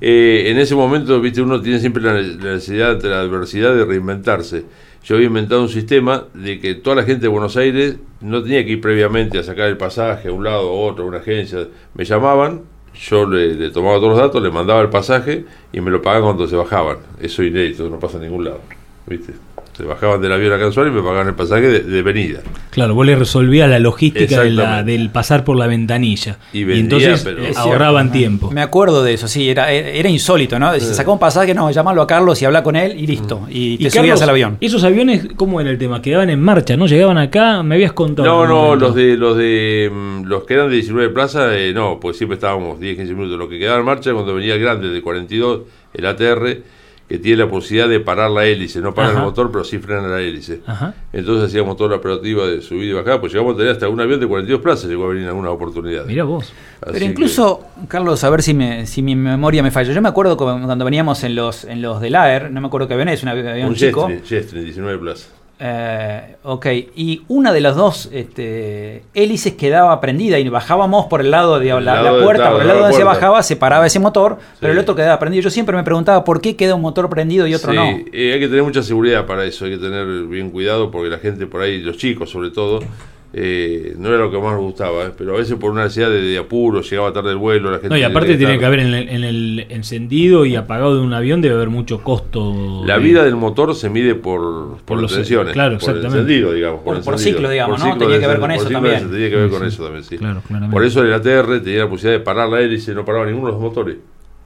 Eh, 0.00 0.44
en 0.46 0.58
ese 0.58 0.74
momento, 0.74 1.20
viste, 1.20 1.40
uno 1.42 1.60
tiene 1.60 1.80
siempre 1.80 2.02
la 2.02 2.12
la 2.12 2.54
necesidad 2.54 2.92
ante 2.92 3.08
la 3.08 3.20
adversidad 3.20 3.74
de 3.74 3.84
reinventarse. 3.84 4.64
Yo 5.08 5.14
había 5.16 5.28
inventado 5.28 5.62
un 5.62 5.70
sistema 5.70 6.26
de 6.34 6.60
que 6.60 6.74
toda 6.74 6.96
la 6.96 7.02
gente 7.02 7.22
de 7.22 7.28
Buenos 7.28 7.56
Aires 7.56 7.96
no 8.20 8.42
tenía 8.42 8.62
que 8.66 8.72
ir 8.72 8.80
previamente 8.82 9.38
a 9.38 9.42
sacar 9.42 9.66
el 9.70 9.78
pasaje 9.78 10.28
a 10.28 10.32
un 10.32 10.44
lado 10.44 10.70
o 10.70 10.86
otro, 10.86 11.04
a 11.04 11.06
una 11.06 11.16
agencia. 11.16 11.66
Me 11.94 12.04
llamaban, 12.04 12.60
yo 12.92 13.24
le, 13.24 13.54
le 13.54 13.70
tomaba 13.70 13.96
todos 13.96 14.10
los 14.10 14.18
datos, 14.18 14.42
le 14.42 14.50
mandaba 14.50 14.82
el 14.82 14.90
pasaje 14.90 15.46
y 15.72 15.80
me 15.80 15.90
lo 15.90 16.02
pagaban 16.02 16.24
cuando 16.24 16.46
se 16.46 16.56
bajaban. 16.56 16.98
Eso 17.22 17.42
es 17.42 17.48
inédito, 17.48 17.88
no 17.88 17.98
pasa 17.98 18.18
en 18.18 18.24
ningún 18.24 18.44
lado. 18.44 18.60
¿Viste? 19.06 19.32
Se 19.78 19.84
bajaban 19.84 20.20
del 20.20 20.32
avión 20.32 20.52
acá 20.52 20.64
en 20.66 20.72
Suárez 20.72 20.92
y 20.92 20.96
me 20.96 21.02
pagaban 21.02 21.28
el 21.28 21.34
pasaje 21.36 21.68
de, 21.68 21.80
de 21.82 22.02
venida. 22.02 22.40
Claro, 22.70 22.96
vos 22.96 23.06
le 23.06 23.14
resolvías 23.14 23.70
la 23.70 23.78
logística 23.78 24.42
de 24.42 24.50
la- 24.50 24.82
del 24.82 25.08
pasar 25.10 25.44
por 25.44 25.56
la 25.56 25.68
ventanilla. 25.68 26.36
Y 26.52 26.62
entonces 26.80 27.22
pero- 27.22 27.44
eh, 27.44 27.52
ahorraban 27.54 28.06
cierto. 28.10 28.18
tiempo. 28.18 28.50
Me 28.50 28.60
acuerdo 28.60 29.04
de 29.04 29.14
eso, 29.14 29.28
sí, 29.28 29.48
era, 29.48 29.70
era 29.70 30.08
insólito, 30.08 30.58
¿no? 30.58 30.72
Se 30.74 30.94
sacaba 30.94 31.12
un 31.12 31.20
pasaje, 31.20 31.54
no, 31.54 31.70
llamalo 31.70 32.02
a 32.02 32.08
Carlos 32.08 32.42
y 32.42 32.44
habla 32.44 32.64
con 32.64 32.74
él 32.74 32.98
y 32.98 33.06
listo. 33.06 33.46
Y 33.48 33.76
te 33.78 33.84
Y 33.84 33.90
subías 33.90 33.94
Carlos, 33.94 34.22
al 34.22 34.30
avión. 34.30 34.56
Esos 34.60 34.82
aviones, 34.82 35.28
¿cómo 35.36 35.60
era 35.60 35.70
el 35.70 35.78
tema? 35.78 36.02
Quedaban 36.02 36.28
en 36.30 36.40
marcha, 36.40 36.76
¿no? 36.76 36.88
Llegaban 36.88 37.16
acá, 37.18 37.62
me 37.62 37.76
habías 37.76 37.92
contado. 37.92 38.26
No, 38.26 38.46
no, 38.48 38.74
los 38.74 38.96
de 38.96 39.16
los 39.16 39.36
de 39.36 39.92
mm, 39.94 40.24
los 40.24 40.42
que 40.42 40.54
eran 40.54 40.70
de 40.70 40.74
19 40.74 41.10
plaza, 41.10 41.56
eh, 41.56 41.72
no, 41.72 42.00
pues 42.00 42.16
siempre 42.16 42.34
estábamos 42.34 42.80
10, 42.80 42.96
15 42.96 43.14
minutos. 43.14 43.38
Lo 43.38 43.48
que 43.48 43.60
quedaba 43.60 43.78
en 43.78 43.84
marcha 43.84 44.12
cuando 44.12 44.34
venía 44.34 44.54
el 44.54 44.60
grande 44.60 44.88
de 44.88 45.00
42, 45.00 45.60
el 45.94 46.04
ATR, 46.04 46.58
que 47.08 47.18
tiene 47.18 47.38
la 47.44 47.48
posibilidad 47.50 47.88
de 47.88 48.00
parar 48.00 48.30
la 48.30 48.44
hélice, 48.44 48.80
no 48.80 48.92
parar 48.94 49.12
Ajá. 49.12 49.20
el 49.20 49.24
motor, 49.26 49.50
pero 49.50 49.64
sí 49.64 49.78
frena 49.78 50.02
la 50.08 50.20
hélice. 50.20 50.60
Ajá. 50.66 50.92
Entonces 51.12 51.46
hacíamos 51.48 51.76
toda 51.76 51.90
la 51.90 51.96
operativa 51.96 52.46
de 52.46 52.60
subida 52.60 52.90
y 52.90 52.92
bajada, 52.92 53.18
pues 53.20 53.32
llegamos 53.32 53.54
a 53.54 53.56
tener 53.56 53.72
hasta 53.72 53.88
un 53.88 53.98
avión 54.00 54.20
de 54.20 54.26
42 54.26 54.60
plazas, 54.60 54.90
llegó 54.90 55.06
a 55.06 55.08
venir 55.08 55.22
en 55.22 55.28
algunas 55.30 55.50
oportunidades. 55.52 56.06
Mira 56.06 56.24
vos. 56.24 56.52
Así 56.82 56.92
Pero 56.92 57.04
incluso, 57.06 57.64
Carlos, 57.88 58.22
a 58.24 58.30
ver 58.30 58.42
si, 58.42 58.52
me, 58.52 58.86
si 58.86 59.00
mi 59.02 59.16
memoria 59.16 59.62
me 59.62 59.70
falla. 59.70 59.92
Yo 59.92 60.02
me 60.02 60.08
acuerdo 60.10 60.36
cu- 60.36 60.44
cuando 60.44 60.84
veníamos 60.84 61.24
en 61.24 61.34
los 61.34 61.64
en 61.64 61.80
los 61.82 62.00
del 62.00 62.14
AER, 62.14 62.50
no 62.50 62.60
me 62.60 62.66
acuerdo 62.66 62.86
qué 62.86 62.94
avión 62.94 63.08
es, 63.08 63.22
un 63.22 63.30
avión 63.30 63.68
un 63.68 63.74
chico. 63.74 64.06
Jetstream, 64.08 64.24
Jetstream, 64.42 64.64
19 64.64 64.98
plazas. 64.98 65.30
Eh, 65.60 66.36
ok, 66.44 66.66
y 66.94 67.22
una 67.26 67.52
de 67.52 67.60
las 67.60 67.74
dos 67.74 68.08
este, 68.12 69.02
hélices 69.12 69.54
quedaba 69.54 70.00
prendida 70.00 70.38
y 70.38 70.48
bajábamos 70.48 71.06
por 71.06 71.20
el 71.20 71.32
lado 71.32 71.58
de 71.58 71.80
la, 71.80 72.00
de- 72.12 72.22
puerta, 72.22 72.52
por 72.52 72.60
el 72.62 72.68
la 72.68 72.74
lado 72.74 72.80
donde 72.84 72.96
se 72.96 73.02
bajaba, 73.04 73.42
se 73.42 73.56
paraba 73.56 73.84
ese 73.86 73.98
motor, 73.98 74.38
pero 74.60 74.72
el 74.72 74.78
otro 74.78 74.94
quedaba 74.94 75.18
prendido. 75.18 75.42
Yo 75.42 75.50
siempre 75.50 75.74
me 75.74 75.82
preguntaba 75.82 76.22
por 76.22 76.40
qué 76.40 76.54
queda 76.54 76.76
un 76.76 76.82
motor 76.82 77.08
prendido 77.10 77.46
y 77.48 77.54
otro 77.54 77.72
Sí, 77.72 77.76
no. 77.76 77.82
eh, 78.12 78.34
hay 78.34 78.40
que 78.40 78.46
tener 78.46 78.62
mucha 78.62 78.82
seguridad 78.84 79.26
para 79.26 79.44
eso, 79.44 79.64
hay 79.64 79.72
que 79.72 79.78
tener 79.78 80.06
bien 80.26 80.50
cuidado 80.50 80.90
porque 80.92 81.08
la 81.10 81.18
gente 81.18 81.46
por 81.46 81.60
ahí, 81.62 81.80
los 81.80 81.96
chicos 81.96 82.30
sobre 82.30 82.50
todo, 82.50 82.78
eh, 83.32 83.94
no 83.98 84.08
era 84.08 84.18
lo 84.18 84.30
que 84.30 84.38
más 84.38 84.52
nos 84.52 84.62
gustaba, 84.62 85.04
eh, 85.04 85.12
pero 85.16 85.34
a 85.34 85.38
veces 85.38 85.56
por 85.56 85.70
una 85.70 85.82
necesidad 85.84 86.08
de, 86.08 86.22
de 86.22 86.38
apuro, 86.38 86.80
llegaba 86.80 87.12
tarde 87.12 87.30
el 87.30 87.36
vuelo, 87.36 87.70
la 87.70 87.76
gente... 87.78 87.90
No, 87.90 87.96
y 87.98 88.02
aparte 88.02 88.28
tenía 88.28 88.38
tiene 88.46 88.58
que 88.58 88.64
haber 88.64 88.80
en 88.80 88.94
el, 88.94 89.08
en 89.10 89.24
el 89.24 89.66
encendido 89.68 90.46
y 90.46 90.56
apagado 90.56 90.94
de 90.96 91.02
un 91.02 91.12
avión, 91.12 91.42
debe 91.42 91.54
haber 91.56 91.68
mucho 91.68 92.02
costo. 92.02 92.82
La 92.86 92.96
de- 92.98 93.04
vida 93.04 93.24
del 93.24 93.36
motor 93.36 93.74
se 93.74 93.90
mide 93.90 94.14
por, 94.14 94.76
por, 94.76 94.82
Por 94.84 95.02
los- 95.02 95.14
tensiones, 95.14 95.52
claro, 95.52 95.78
por 95.78 95.90
el 95.90 95.96
exactamente. 95.96 96.18
encendido, 96.32 96.52
digamos. 96.54 96.80
Por- 96.82 97.02
por 97.02 97.14
encendido, 97.14 97.36
ciclo, 97.38 97.50
digamos, 97.50 97.80
por 97.80 97.88
¿no? 97.90 97.98
Tenía 97.98 98.20
que 98.20 98.26
ver 98.26 98.40
con 98.40 98.50
eso 98.50 98.68
también. 98.70 99.10
Tenía 99.10 99.30
que 99.30 99.36
ver 99.36 99.50
con 99.50 99.64
eso 99.66 99.82
también, 99.84 100.04
sí. 100.04 100.16
Claro, 100.18 100.40
claramente. 100.46 100.72
Por 100.74 100.84
eso 100.84 101.02
el 101.02 101.12
ATR 101.12 101.60
tenía 101.62 101.80
la 101.80 101.88
posibilidad 101.90 102.18
de 102.18 102.24
parar 102.24 102.48
la 102.48 102.60
hélice, 102.62 102.94
no 102.94 103.04
paraba 103.04 103.26
ninguno 103.26 103.46
de 103.48 103.52
los 103.52 103.60
motores. 103.60 103.96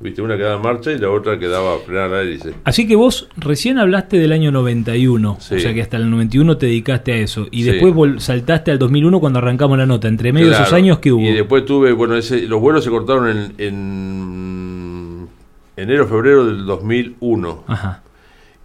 Viste, 0.03 0.21
una 0.21 0.37
quedaba 0.37 0.57
en 0.57 0.63
marcha 0.63 0.91
y 0.91 0.99
la 0.99 1.11
otra 1.11 1.39
quedaba 1.39 1.79
frenada 1.79 2.09
la 2.09 2.21
hélice. 2.23 2.55
Así 2.65 2.89
que 2.89 2.97
vos 2.97 3.29
recién 3.37 3.79
hablaste 3.79 4.19
del 4.19 4.33
año 4.33 4.51
91, 4.51 5.37
Sí. 5.41 5.55
o 5.55 5.59
sea 5.61 5.73
que 5.73 5.81
hasta 5.81 5.97
el 5.97 6.11
91 6.11 6.57
te 6.59 6.67
dedicaste 6.67 7.13
a 7.13 7.17
eso, 7.19 7.47
y 7.53 7.63
Sí. 7.63 7.71
después 7.71 7.95
vol- 7.95 8.19
saltaste 8.19 8.73
al 8.73 8.79
2001 8.81 9.21
cuando 9.21 9.39
arrancamos 9.39 9.79
la 9.79 9.87
nota. 9.87 10.09
Entre 10.09 10.33
medio 10.33 10.49
de 10.49 10.55
esos 10.55 10.73
años 10.73 10.99
que 10.99 11.13
hubo. 11.13 11.23
Y 11.23 11.33
después 11.33 11.65
tuve, 11.65 11.93
bueno, 11.93 12.17
ese, 12.17 12.43
los 12.49 12.61
vuelos 12.61 12.83
se 12.83 12.91
cortaron 12.91 13.29
en, 13.29 13.53
en 13.59 15.29
enero, 15.77 16.07
febrero 16.07 16.47
del 16.47 16.67
2001. 16.67 17.65
Ajá. 17.67 18.03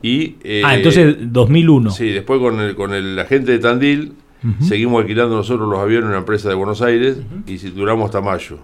Y, 0.01 0.35
eh, 0.43 0.61
ah, 0.64 0.76
entonces 0.76 1.15
2001. 1.22 1.91
Sí, 1.91 2.09
después 2.09 2.39
con 2.39 2.59
el, 2.59 2.76
con 2.76 2.93
el 2.93 3.18
agente 3.19 3.51
de 3.53 3.59
Tandil 3.59 4.14
Seguimos 4.61 5.02
alquilando 5.02 5.36
nosotros 5.36 5.68
los 5.69 5.80
aviones 5.80 6.03
en 6.06 6.10
una 6.10 6.19
empresa 6.19 6.48
de 6.49 6.56
Buenos 6.56 6.82
Aires 6.82 7.18
y 7.45 7.57
si- 7.57 7.72
duramos 7.72 8.06
hasta 8.06 8.22
mayo. 8.22 8.57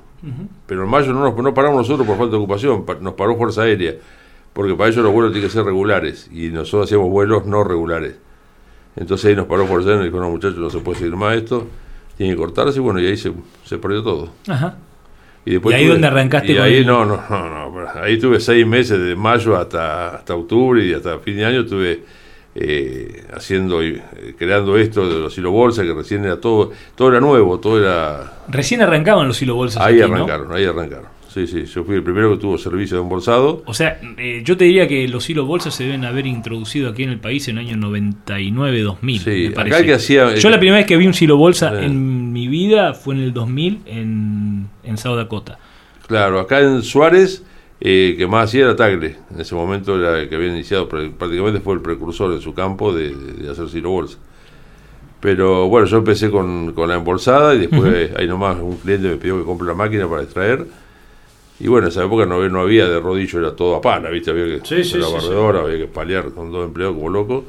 Pero 0.66 0.84
en 0.84 0.90
mayo 0.90 1.12
no, 1.14 1.20
nos, 1.22 1.36
no 1.38 1.54
paramos 1.54 1.78
nosotros 1.80 2.08
por 2.08 2.18
falta 2.18 2.32
de 2.32 2.38
ocupación, 2.38 2.86
pa- 2.86 2.96
nos 3.02 3.14
paró 3.16 3.36
Fuerza 3.36 3.64
Aérea, 3.64 3.94
porque 4.54 4.74
para 4.76 4.90
ellos 4.90 5.04
los 5.04 5.12
vuelos 5.12 5.32
tienen 5.34 5.50
que 5.50 5.54
ser 5.54 5.66
regulares 5.66 6.30
y 6.32 6.48
nosotros 6.50 6.86
hacíamos 6.88 7.10
vuelos 7.10 7.46
no 7.46 7.64
regulares. 7.64 8.16
Entonces 8.96 9.26
ahí 9.30 9.36
nos 9.36 9.48
paró 9.48 9.66
Fuerza 9.66 9.90
Aérea 9.90 10.04
y 10.04 10.08
dijo, 10.10 10.20
no 10.22 10.30
muchachos, 10.30 10.58
no 10.60 10.70
se 10.70 10.80
puede 10.80 11.00
seguir 11.00 11.16
más 11.16 11.36
esto, 11.36 11.68
tiene 12.18 12.34
que 12.34 12.38
cortarse 12.38 12.78
y 12.80 12.82
bueno, 12.82 13.00
y 13.02 13.08
ahí 13.08 13.18
se, 13.18 13.34
se 13.66 13.78
perdió 13.78 14.04
todo. 14.04 14.30
Ajá. 14.48 14.78
Y, 15.46 15.52
después 15.52 15.74
¿Y 15.76 15.80
ahí 15.80 15.86
tuve- 15.86 15.92
donde 15.94 16.08
arrancaste 16.08 16.54
y 16.54 16.58
ahí 16.58 16.76
el- 16.78 16.86
no, 16.88 17.04
no, 17.04 17.20
no, 17.30 17.70
no, 17.70 17.90
ahí 18.02 18.18
tuve 18.18 18.40
seis 18.40 18.66
meses 18.66 18.98
de 19.02 19.16
mayo 19.16 19.58
hasta, 19.58 20.16
hasta 20.16 20.36
octubre 20.36 20.86
y 20.86 20.94
hasta 20.94 21.20
fin 21.20 21.36
de 21.36 21.46
año 21.46 21.62
estuve 21.62 22.04
eh, 22.56 23.24
haciendo 23.34 23.84
y 23.84 23.96
eh, 24.18 24.36
creando 24.38 24.78
esto 24.78 25.08
de 25.08 25.20
los 25.20 25.38
bolsa 25.52 25.84
que 25.84 25.94
recién 25.94 26.24
era 26.26 26.40
todo, 26.40 26.72
todo 26.96 27.10
era 27.10 27.20
nuevo, 27.20 27.60
todo 27.60 27.80
era 27.80 28.42
Recién 28.48 28.82
arrancaban 28.82 29.28
los 29.28 29.42
hilobolsas. 29.42 29.82
ahí 29.84 30.02
aquí, 30.02 30.10
¿no? 30.12 30.18
arrancaron, 30.18 30.54
ahí 30.54 30.66
arrancaron. 30.66 31.14
Sí, 31.34 31.48
sí, 31.48 31.66
yo 31.66 31.84
fui 31.84 31.96
el 31.96 32.04
primero 32.04 32.30
que 32.30 32.38
tuvo 32.38 32.60
servicio 32.60 32.96
de 32.98 33.02
embolsado. 33.02 33.64
O 33.66 33.74
sea, 33.74 34.00
eh, 34.20 34.44
yo 34.46 34.56
te 34.56 34.66
diría 34.66 34.88
que 34.88 35.08
los 35.08 35.28
hilos 35.32 35.48
bolsas 35.48 35.74
se 35.74 35.84
deben 35.86 36.06
haber 36.06 36.28
introducido 36.28 36.92
aquí 36.92 37.02
en 37.02 37.10
el 37.10 37.20
país 37.20 37.48
en 37.48 37.58
el 37.58 37.68
año 37.70 37.76
99-2000. 37.78 39.20
Sí, 39.20 39.52
me 39.56 39.62
acá 39.62 39.84
que 39.84 39.94
hacía- 39.96 40.36
yo 40.36 40.50
la 40.52 40.60
primera 40.60 40.78
vez 40.78 40.86
que 40.86 40.96
vi 40.96 41.08
un 41.08 41.14
silo 41.16 41.38
bolsa 41.38 41.84
en 41.84 42.32
mi 42.32 42.48
vida 42.48 42.94
fue 42.94 43.16
en 43.16 43.22
el 43.22 43.34
2000 43.34 43.80
en, 43.88 44.68
en 44.84 44.98
South 45.00 45.16
Dakota. 45.18 45.58
Claro, 46.08 46.40
acá 46.40 46.60
en 46.60 46.84
Suárez, 46.84 47.44
eh, 47.84 48.16
que 48.18 48.28
más 48.28 48.46
hacía 48.50 48.64
era 48.66 48.76
Tagle. 48.78 49.18
En 49.36 49.42
ese 49.42 49.56
momento 49.56 50.00
era 50.00 50.20
el 50.22 50.30
que 50.30 50.36
había 50.38 50.50
iniciado, 50.50 50.90
prácticamente 50.90 51.60
fue 51.62 51.76
el 51.76 51.82
precursor 51.82 52.32
en 52.34 52.42
su 52.42 52.54
campo 52.56 52.94
de, 52.94 53.14
de 53.16 53.52
hacer 53.52 53.70
silo 53.70 53.92
bolsa. 53.92 54.18
Pero 55.20 55.70
bueno, 55.70 55.88
yo 55.88 55.98
empecé 55.98 56.30
con, 56.30 56.74
con 56.74 56.90
la 56.90 56.96
embolsada 56.96 57.56
y 57.56 57.60
después 57.60 58.12
ahí 58.18 58.28
nomás 58.28 58.58
un 58.60 58.76
cliente 58.78 59.08
me 59.08 59.16
pidió 59.16 59.38
que 59.40 59.46
compre 59.46 59.68
la 59.68 59.74
máquina 59.74 60.08
para 60.10 60.24
extraer. 60.24 60.66
Y 61.60 61.68
bueno, 61.68 61.88
en 61.88 61.92
esa 61.92 62.04
época 62.06 62.26
no, 62.26 62.36
había- 62.36 62.50
no 62.50 62.62
había 62.62 62.88
de 62.90 63.00
rodillo, 63.00 63.40
era 63.40 63.56
todo 63.56 63.76
a 63.76 63.82
pana, 63.82 64.10
¿viste? 64.10 64.32
Había 64.32 64.46
que 64.46 64.62
Sí, 64.66 64.84
sí, 64.84 64.98
la 64.98 65.08
sí, 65.08 65.14
barredora, 65.14 65.62
había 65.62 65.78
que 65.78 65.88
paliar 65.88 66.32
con 66.32 66.52
dos 66.52 66.66
empleados 66.66 66.96
como 66.98 67.10
loco. 67.10 67.46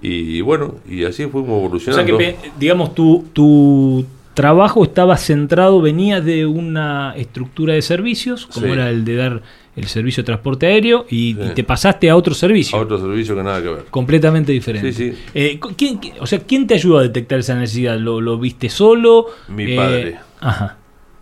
Y 0.00 0.40
bueno, 0.42 0.76
y 0.88 1.04
así 1.04 1.26
fuimos 1.26 1.50
O 1.50 1.58
evolucionando. 1.58 2.18
sea 2.18 2.36
que, 2.42 2.52
digamos, 2.58 2.94
tu, 2.94 3.24
tu 3.32 4.06
trabajo 4.34 4.84
estaba 4.84 5.16
centrado, 5.16 5.80
venía 5.80 6.20
de 6.20 6.46
una 6.46 7.14
estructura 7.16 7.74
de 7.74 7.82
servicios, 7.82 8.46
como 8.46 8.66
era 8.66 8.90
el 8.90 9.04
de 9.04 9.16
dar 9.16 9.42
el 9.78 9.86
servicio 9.86 10.22
de 10.22 10.26
transporte 10.26 10.66
aéreo, 10.66 11.06
y, 11.08 11.30
y 11.30 11.50
te 11.54 11.64
pasaste 11.64 12.10
a 12.10 12.16
otro 12.16 12.34
servicio. 12.34 12.76
A 12.76 12.82
otro 12.82 12.98
servicio 12.98 13.34
que 13.36 13.42
nada 13.42 13.62
que 13.62 13.68
ver. 13.68 13.84
Completamente 13.90 14.52
diferente. 14.52 14.92
Sí, 14.92 15.12
sí. 15.12 15.18
Eh, 15.34 15.58
¿quién- 15.76 16.00
o 16.20 16.26
sea, 16.26 16.40
¿quién 16.40 16.66
te 16.66 16.74
ayudó 16.74 16.98
a 16.98 17.02
detectar 17.02 17.38
esa 17.38 17.54
necesidad? 17.54 17.98
¿Lo, 17.98 18.20
lo 18.20 18.38
viste 18.38 18.68
solo? 18.68 19.26
Mi 19.48 19.72
Eh, 19.72 19.76
padre. 19.76 20.16
Ajá. 20.40 20.76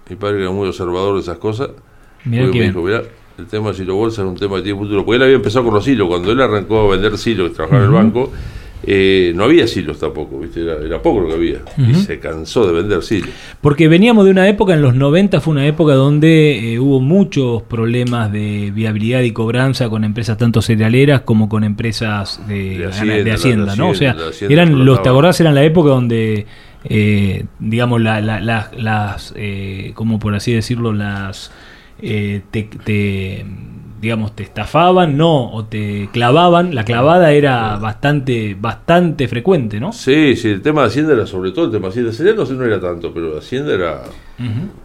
Mi 0.09 0.16
padre 0.16 0.41
era 0.43 0.51
muy 0.51 0.69
observador 0.69 1.15
de 1.16 1.20
esas 1.20 1.39
cosas. 1.39 1.70
Mirá 2.24 2.45
me 2.47 2.51
dijo, 2.51 2.89
el 2.89 3.47
tema 3.47 3.69
de 3.69 3.74
silo 3.74 3.95
bolsa 3.97 4.23
es 4.23 4.28
un 4.28 4.37
tema 4.37 4.57
que 4.57 4.62
tiene 4.62 4.78
futuro. 4.78 5.05
Porque 5.05 5.16
él 5.16 5.23
había 5.24 5.37
empezado 5.37 5.65
con 5.65 5.74
los 5.74 5.87
hilos. 5.87 6.09
Cuando 6.09 6.33
él 6.33 6.41
arrancó 6.41 6.81
a 6.81 6.93
vender 6.93 7.19
silos 7.19 7.51
y 7.51 7.55
trabajaba 7.55 7.83
en 7.83 7.89
el 7.89 7.95
banco, 7.95 8.33
eh, 8.87 9.33
no 9.35 9.45
había 9.45 9.67
silos 9.67 9.99
tampoco, 9.99 10.39
¿viste? 10.39 10.63
Era, 10.63 10.77
era 10.85 11.03
poco 11.03 11.21
lo 11.21 11.29
que 11.29 11.35
había. 11.35 11.59
Y 11.77 11.95
se 11.95 12.19
cansó 12.21 12.67
de 12.67 12.73
vender 12.73 13.03
silos. 13.03 13.31
Porque 13.61 13.89
veníamos 13.89 14.25
de 14.25 14.31
una 14.31 14.49
época, 14.49 14.75
en 14.75 14.83
los 14.83 14.95
90 14.95 15.41
fue 15.41 15.53
una 15.53 15.67
época 15.67 15.95
donde 15.95 16.75
eh, 16.75 16.79
hubo 16.79 17.01
muchos 17.01 17.63
problemas 17.65 18.31
de 18.33 18.71
viabilidad 18.73 19.23
y 19.23 19.33
cobranza 19.33 19.89
con 19.91 20.05
empresas 20.05 20.39
tanto 20.39 20.63
cerealeras 20.63 21.23
como 21.23 21.49
con 21.49 21.65
empresas 21.65 22.41
de, 22.49 22.79
De 22.79 22.87
Hacienda, 22.87 23.15
de 23.25 23.33
Hacienda, 23.33 23.67
la 23.67 23.77
¿no? 23.77 23.91
O 23.91 23.95
sea, 23.95 24.15
eran 24.53 24.85
los, 24.85 25.03
¿te 25.03 25.09
acordás? 25.09 25.41
Eran 25.41 25.55
la 25.55 25.65
época 25.65 25.91
donde, 25.91 26.47
eh, 26.85 27.45
digamos, 27.59 28.01
la- 28.01 28.21
la- 28.21 28.41
la- 28.41 28.71
las, 28.77 29.35
eh, 29.37 29.91
como 29.95 30.19
por 30.21 30.35
así 30.35 30.53
decirlo, 30.53 30.93
las, 30.93 31.51
eh, 32.01 32.43
te, 32.51 32.69
te, 32.85 33.45
digamos, 34.01 34.35
te 34.36 34.43
estafaban, 34.43 35.16
no, 35.16 35.52
o 35.52 35.64
te 35.64 36.09
clavaban. 36.12 36.74
La 36.74 36.85
clavada 36.85 37.32
era 37.32 37.77
bastante, 37.77 38.56
bastante 38.59 39.28
frecuente, 39.28 39.81
¿no? 39.81 39.93
Sí, 39.93 40.36
sí, 40.36 40.48
el 40.51 40.62
tema 40.62 40.82
de 40.82 40.89
Hacienda 40.89 41.14
era 41.14 41.27
sobre 41.27 41.51
todo 41.52 41.66
el 41.66 41.70
tema 41.73 41.85
de 41.86 41.90
Hacienda. 41.90 42.12
Cereal 42.12 42.36
no, 42.36 42.47
sé, 42.47 42.52
no 42.55 42.64
era 42.64 42.81
tanto, 42.81 43.12
pero 43.12 43.39
Hacienda 43.39 43.74
era. 43.74 44.02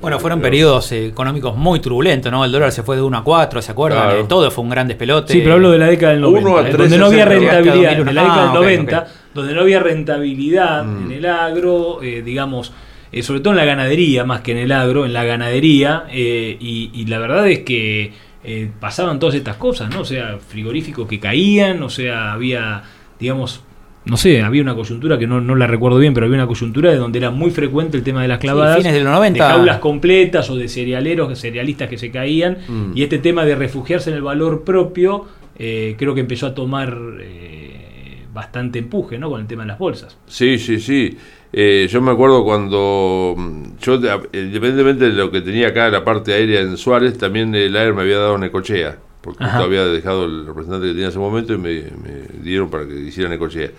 Bueno, 0.02 0.18
fueron 0.20 0.40
periodos 0.40 0.92
eh, 0.94 1.08
económicos 1.08 1.58
muy 1.58 1.80
turbulentos, 1.82 2.32
¿no? 2.32 2.46
El 2.46 2.52
dólar 2.54 2.72
se 2.72 2.84
fue 2.84 2.96
de 2.96 3.02
1 3.02 3.18
a 3.18 3.24
4, 3.24 3.62
¿se 3.62 3.72
acuerdan? 3.72 4.04
Claro. 4.04 4.20
Eh, 4.22 4.26
todo 4.28 4.50
fue 4.50 4.64
un 4.64 4.70
gran 4.70 4.88
despelote. 4.88 5.34
Sí, 5.34 5.40
pero 5.42 5.56
hablo 5.56 5.72
de 5.72 5.78
la 5.78 5.88
década 5.88 6.14
del 6.14 6.22
90, 6.22 6.50
Uno 6.50 6.58
a 6.58 6.62
eh, 6.62 6.64
tres 6.66 6.78
donde 6.78 6.98
no 6.98 7.06
había 7.08 7.26
rentabilidad, 7.26 8.00
en 8.00 8.06
la 8.16 8.22
década 8.24 8.42
del 8.42 8.48
Ah, 8.48 8.52
ok, 8.52 8.56
90, 8.64 9.00
ok. 9.00 9.06
donde 9.34 9.54
no 9.54 9.62
había 9.62 9.80
rentabilidad 9.82 10.84
Mm. 10.86 11.06
en 11.06 11.12
el 11.12 11.26
agro, 11.26 12.02
eh, 12.02 12.22
digamos, 12.24 12.72
eh, 13.12 13.24
sobre 13.24 13.42
todo 13.42 13.52
en 13.52 13.58
la 13.58 13.66
ganadería, 13.66 14.24
más 14.24 14.40
que 14.40 14.54
en 14.54 14.60
el 14.60 14.72
agro, 14.72 15.06
en 15.06 15.12
la 15.12 15.26
ganadería, 15.26 16.06
eh, 16.10 16.56
y, 16.60 16.92
y 16.94 17.06
la 17.08 17.20
verdad 17.20 17.46
es 17.50 17.60
que 17.60 18.14
eh, 18.44 18.70
pasaban 18.80 19.20
todas 19.20 19.36
estas 19.36 19.58
cosas, 19.58 19.94
¿no? 19.94 20.02
O 20.02 20.06
sea, 20.06 20.38
frigoríficos 20.40 21.08
que 21.08 21.20
caían, 21.20 21.84
o 21.84 21.90
sea, 21.90 22.34
había, 22.34 22.84
digamos, 23.20 23.64
no 24.04 24.18
sé, 24.18 24.42
había 24.42 24.64
una 24.64 24.74
coyuntura 24.74 25.20
que 25.20 25.28
no, 25.28 25.42
no 25.42 25.56
la 25.56 25.68
recuerdo 25.68 26.00
bien, 26.00 26.14
pero 26.14 26.26
había 26.26 26.40
una 26.40 26.48
coyuntura 26.48 26.90
de 26.90 26.98
donde 26.98 27.20
era 27.20 27.30
muy 27.30 27.52
frecuente 27.52 27.98
el 27.98 28.04
tema 28.04 28.24
de 28.24 28.28
las 28.28 28.40
clavadas. 28.40 28.78
fines 28.78 28.94
de 28.94 29.02
los 29.02 29.14
90. 29.14 29.44
De 29.44 29.54
jaulas 29.54 29.78
completas 29.78 30.50
o 30.50 30.56
de 30.56 30.68
cerealeros, 30.68 31.38
cerealistas 31.40 31.88
que 31.88 32.00
se 32.00 32.10
caían. 32.10 32.58
Mm. 32.68 32.92
Y 32.96 33.04
este 33.04 33.20
tema 33.20 33.46
de 33.46 33.56
refugiarse 33.56 34.10
en 34.10 34.16
el 34.16 34.24
valor 34.24 34.64
propio, 34.64 35.28
eh, 35.58 35.96
creo 36.00 36.16
que 36.16 36.22
empezó 36.22 36.48
a 36.48 36.56
tomar 36.56 36.98
eh, 37.22 38.26
bastante 38.34 38.80
empuje, 38.80 39.20
¿no? 39.20 39.30
Con 39.30 39.42
el 39.42 39.48
tema 39.48 39.64
de 39.64 39.68
las 39.68 39.78
bolsas. 39.78 40.18
Sí, 40.26 40.58
sí, 40.58 40.80
sí. 40.80 41.16
Eh, 41.54 41.88
yo 41.92 42.02
me 42.02 42.12
acuerdo 42.12 42.44
cuando 42.46 43.36
mm, 43.38 43.64
yo, 43.82 43.98
de- 43.98 44.10
independientemente 44.34 45.06
de 45.06 45.12
lo 45.12 45.32
que 45.32 45.42
tenía 45.42 45.68
acá 45.70 45.90
la 45.90 46.04
parte 46.04 46.34
aérea 46.34 46.62
en 46.62 46.78
Suárez, 46.78 47.18
también 47.18 47.54
el 47.56 47.76
AER 47.76 47.94
me 47.94 48.04
había 48.04 48.20
dado 48.20 48.38
Necochea. 48.38 48.98
porque 49.22 49.44
Ajá. 49.44 49.60
yo 49.60 49.66
había 49.66 49.86
dejado 49.86 50.26
el 50.26 50.46
representante 50.48 50.88
que 50.88 50.92
tenía 50.94 51.06
en 51.06 51.10
ese 51.10 51.20
momento 51.20 51.54
y 51.54 51.58
me, 51.58 51.70
me 52.04 52.42
dieron 52.42 52.70
para 52.70 52.88
que 52.88 52.96
hiciera 52.96 53.30
Necochea. 53.30 53.70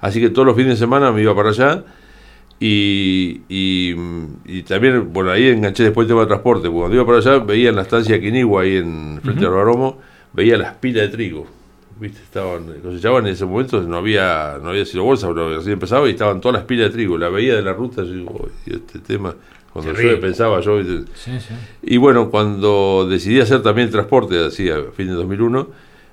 Así 0.00 0.20
que 0.20 0.30
todos 0.30 0.44
los 0.46 0.56
fines 0.56 0.72
de 0.72 0.76
semana 0.78 1.12
me 1.12 1.22
iba 1.22 1.34
para 1.34 1.50
allá 1.50 1.84
y, 2.58 3.42
y, 3.48 3.94
y 4.44 4.62
también, 4.64 5.12
bueno, 5.12 5.30
ahí 5.30 5.46
enganché 5.48 5.84
después 5.84 6.04
el 6.04 6.08
tema 6.08 6.20
de 6.22 6.26
transporte, 6.26 6.62
porque 6.68 6.78
cuando 6.78 6.96
iba 6.96 7.06
para 7.06 7.18
allá 7.18 7.38
veía 7.38 7.70
en 7.70 7.76
la 7.76 7.82
estancia 7.82 8.20
Quinigua, 8.20 8.62
ahí 8.62 8.76
en 8.76 9.20
frente 9.22 9.44
Ujú. 9.46 9.52
al 9.54 9.58
Baromo, 9.58 9.98
veía 10.32 10.58
las 10.58 10.74
pilas 10.74 11.04
de 11.04 11.08
trigo. 11.16 11.46
¿Viste? 12.00 12.18
Estaban, 12.22 12.64
cosechaban 12.82 13.26
en 13.26 13.34
ese 13.34 13.44
momento, 13.44 13.82
no 13.82 13.98
había, 13.98 14.58
no 14.62 14.70
había 14.70 14.86
silo 14.86 15.04
bolsa, 15.04 15.28
pero 15.28 15.58
así 15.58 15.70
empezaba 15.70 16.08
y 16.08 16.12
estaban 16.12 16.40
todas 16.40 16.54
las 16.54 16.64
pilas 16.64 16.86
de 16.88 16.92
trigo. 16.94 17.18
La 17.18 17.28
veía 17.28 17.54
de 17.56 17.62
la 17.62 17.74
ruta, 17.74 18.02
yo 18.02 18.12
digo, 18.12 18.40
"Uy, 18.42 18.50
y 18.66 18.74
este 18.76 19.00
tema, 19.00 19.34
cuando 19.72 19.92
yo 19.92 20.20
pensaba 20.20 20.60
yo, 20.60 20.78
¿viste? 20.78 21.12
Sí, 21.14 21.38
sí. 21.38 21.54
Y 21.82 21.96
bueno, 21.98 22.30
cuando 22.30 23.06
decidí 23.08 23.40
hacer 23.40 23.62
también 23.62 23.88
el 23.88 23.92
transporte, 23.92 24.42
así 24.46 24.70
a 24.70 24.82
fin 24.96 25.08
de 25.08 25.12
2001, 25.12 25.68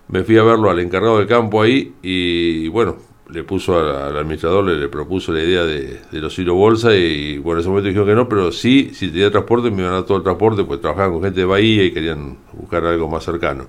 me 0.10 0.24
fui 0.24 0.38
a 0.38 0.44
verlo 0.44 0.70
al 0.70 0.80
encargado 0.80 1.20
del 1.20 1.28
campo 1.28 1.62
ahí 1.62 1.94
y 2.04 2.68
bueno, 2.68 2.98
le 3.30 3.44
puso 3.44 3.78
al, 3.80 3.94
al 3.94 4.18
administrador, 4.18 4.64
le, 4.66 4.76
le 4.78 4.88
propuso 4.90 5.32
la 5.34 5.42
idea 5.44 5.64
de, 5.66 6.00
de 6.12 6.20
los 6.20 6.38
hilo 6.40 6.56
bolsa 6.56 6.96
y 6.96 7.38
bueno, 7.40 7.60
en 7.60 7.62
ese 7.62 7.70
momento 7.70 7.88
dijeron 7.88 8.08
que 8.08 8.16
no, 8.16 8.30
pero 8.30 8.52
sí, 8.52 8.92
si 8.94 9.08
tenía 9.10 9.32
transporte 9.32 9.70
me 9.72 9.80
iban 9.82 9.92
a 9.92 9.96
dar 9.96 10.04
todo 10.06 10.18
el 10.18 10.24
transporte, 10.24 10.64
pues 10.64 10.80
trabajaban 10.82 11.12
con 11.14 11.24
gente 11.24 11.40
de 11.42 11.46
Bahía 11.46 11.84
y 11.86 11.92
querían 11.92 12.38
buscar 12.54 12.86
algo 12.86 13.10
más 13.10 13.24
cercano, 13.26 13.68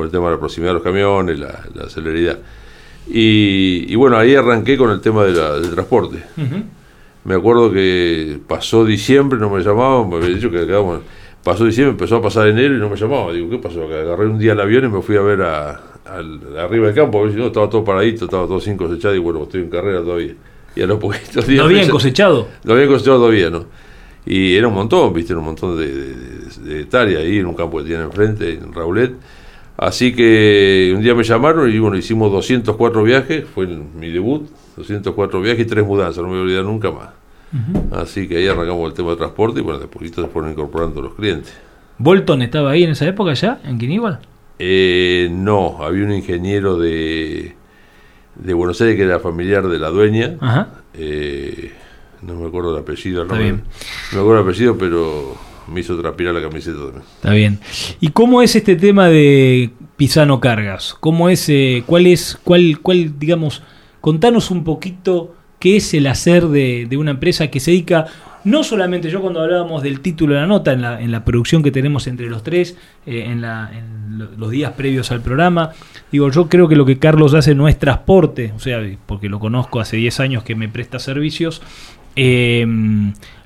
por 0.00 0.06
el 0.06 0.10
tema 0.12 0.26
de 0.28 0.32
la 0.32 0.38
proximidad 0.38 0.70
de 0.70 0.74
los 0.74 0.82
camiones, 0.82 1.38
la, 1.38 1.60
la 1.74 1.88
celeridad. 1.90 2.38
Y, 3.06 3.84
y 3.88 3.94
bueno, 3.96 4.16
ahí 4.16 4.34
arranqué 4.34 4.76
con 4.78 4.90
el 4.90 5.00
tema 5.00 5.24
de 5.24 5.32
la- 5.32 5.58
del 5.58 5.70
transporte. 5.72 6.22
Me 7.24 7.34
acuerdo 7.34 7.70
que 7.70 8.38
pasó 8.46 8.84
diciembre, 8.84 9.38
no 9.38 9.50
me 9.50 9.62
llamaban, 9.62 10.08
me 10.08 10.16
habían 10.16 10.34
dicho 10.36 10.50
que 10.50 10.64
quedamos. 10.66 11.00
Pasó 11.44 11.64
diciembre, 11.66 11.92
empezó 11.92 12.16
a 12.16 12.22
pasar 12.22 12.48
enero 12.48 12.74
y 12.74 12.78
no 12.78 12.88
me 12.88 12.96
llamaban. 12.96 13.34
Digo, 13.34 13.50
¿qué 13.50 13.58
pasó? 13.58 13.86
Que 13.88 13.94
agarré 13.94 14.26
un 14.26 14.38
día 14.38 14.52
el 14.52 14.60
avión 14.60 14.84
y 14.84 14.88
me 14.88 15.02
fui 15.02 15.16
a 15.16 15.20
ver 15.20 15.42
a, 15.42 15.70
al- 16.06 16.56
arriba 16.58 16.86
del 16.86 16.94
campo. 16.94 17.18
A 17.20 17.22
ver 17.24 17.32
si 17.32 17.38
no, 17.38 17.46
estaba 17.46 17.68
todo 17.68 17.84
paradito, 17.84 18.24
estaba 18.24 18.46
todo 18.46 18.60
sin 18.60 18.76
cosechar. 18.76 19.14
Y 19.14 19.18
bueno, 19.18 19.42
estoy 19.42 19.62
en 19.62 19.70
carrera 19.70 20.00
todavía. 20.00 20.34
Y 20.76 20.80
a 20.82 20.86
los 20.86 20.98
poquitos 20.98 21.46
días. 21.46 21.58
¿No 21.58 21.64
habían 21.64 21.86
me- 21.86 21.92
cosechado? 21.92 22.48
No 22.64 22.72
habían 22.72 22.88
cosechado 22.88 23.18
todavía, 23.18 23.50
¿no? 23.50 23.66
Y 24.24 24.54
era 24.54 24.68
un 24.68 24.74
montón, 24.74 25.12
¿viste? 25.12 25.32
Era 25.32 25.40
un 25.40 25.46
montón 25.46 25.78
de, 25.78 25.86
de, 25.88 26.14
de- 26.14 26.74
de 26.74 26.80
hectáreas 26.82 27.22
ahí 27.22 27.38
en 27.38 27.46
un 27.46 27.54
campo 27.54 27.78
que 27.78 27.84
tienen 27.84 28.04
enfrente, 28.06 28.52
en 28.52 28.72
Raulet. 28.72 29.12
Así 29.80 30.12
que 30.14 30.92
un 30.94 31.02
día 31.02 31.14
me 31.14 31.22
llamaron 31.22 31.72
y 31.72 31.78
bueno, 31.78 31.96
hicimos 31.96 32.30
204 32.30 33.02
viajes, 33.02 33.46
fue 33.46 33.66
mi 33.66 34.10
debut, 34.10 34.46
204 34.76 35.40
viajes 35.40 35.62
y 35.62 35.64
tres 35.64 35.86
mudanzas, 35.86 36.18
no 36.18 36.24
me 36.24 36.32
voy 36.32 36.40
a 36.40 36.42
olvidar 36.42 36.64
nunca 36.64 36.90
más. 36.90 37.08
Así 37.90 38.28
que 38.28 38.36
ahí 38.36 38.46
arrancamos 38.46 38.90
el 38.90 38.94
tema 38.94 39.12
de 39.12 39.16
transporte 39.16 39.60
y 39.60 39.62
bueno, 39.62 39.78
de 39.78 39.86
poquito 39.86 40.20
se 40.20 40.28
fueron 40.28 40.50
incorporando 40.50 41.00
los 41.00 41.14
clientes. 41.14 41.58
¿Bolton 41.96 42.42
estaba 42.42 42.72
ahí 42.72 42.84
en 42.84 42.90
esa 42.90 43.08
época 43.08 43.32
ya, 43.32 43.58
en 43.64 43.78
Quiníbal? 43.78 44.18
Eh, 44.58 45.30
no, 45.32 45.82
había 45.82 46.04
un 46.04 46.12
ingeniero 46.12 46.76
de, 46.76 47.54
de 48.34 48.52
Buenos 48.52 48.78
Aires 48.82 48.96
que 48.96 49.04
era 49.04 49.18
familiar 49.18 49.66
de 49.66 49.78
la 49.78 49.88
dueña. 49.88 50.36
Ajá. 50.40 50.68
Eh, 50.92 51.72
no 52.20 52.34
me 52.34 52.48
acuerdo 52.48 52.76
el 52.76 52.82
apellido, 52.82 53.24
no 53.24 53.34
me, 53.34 53.52
no 53.52 53.62
me 54.12 54.20
acuerdo 54.20 54.42
el 54.42 54.46
apellido, 54.46 54.76
pero 54.76 55.38
me 55.70 55.80
hizo 55.80 55.98
transpirar 56.00 56.34
la 56.34 56.42
camiseta 56.42 56.76
también. 56.78 57.02
Está 57.16 57.32
bien. 57.32 57.58
¿Y 58.00 58.08
cómo 58.08 58.42
es 58.42 58.56
este 58.56 58.76
tema 58.76 59.08
de 59.08 59.70
Pisano 59.96 60.40
Cargas? 60.40 60.96
¿Cómo 61.00 61.28
es, 61.28 61.48
eh, 61.48 61.82
cuál 61.86 62.06
es, 62.06 62.38
cuál, 62.44 62.78
cuál, 62.82 63.18
digamos, 63.18 63.62
contanos 64.00 64.50
un 64.50 64.64
poquito 64.64 65.34
qué 65.58 65.76
es 65.76 65.92
el 65.94 66.06
hacer 66.06 66.46
de, 66.48 66.86
de 66.88 66.96
una 66.96 67.10
empresa 67.12 67.48
que 67.48 67.60
se 67.60 67.70
dedica, 67.72 68.06
no 68.44 68.64
solamente 68.64 69.10
yo 69.10 69.20
cuando 69.20 69.42
hablábamos 69.42 69.82
del 69.82 70.00
título 70.00 70.32
de 70.34 70.40
la 70.40 70.46
nota, 70.46 70.72
en 70.72 70.80
la, 70.80 70.98
en 71.02 71.12
la 71.12 71.22
producción 71.26 71.62
que 71.62 71.70
tenemos 71.70 72.06
entre 72.06 72.30
los 72.30 72.42
tres, 72.42 72.78
eh, 73.04 73.24
en, 73.26 73.42
la, 73.42 73.70
en 73.76 74.18
lo- 74.18 74.30
los 74.38 74.50
días 74.50 74.72
previos 74.72 75.10
al 75.10 75.20
programa, 75.20 75.72
digo, 76.10 76.30
yo 76.30 76.48
creo 76.48 76.66
que 76.66 76.76
lo 76.76 76.86
que 76.86 76.98
Carlos 76.98 77.34
hace 77.34 77.54
no 77.54 77.68
es 77.68 77.78
transporte, 77.78 78.54
o 78.56 78.58
sea, 78.58 78.80
porque 79.04 79.28
lo 79.28 79.38
conozco 79.38 79.80
hace 79.80 79.98
10 79.98 80.20
años 80.20 80.42
que 80.44 80.54
me 80.54 80.70
presta 80.70 80.98
servicios, 80.98 81.60
eh, 82.16 82.66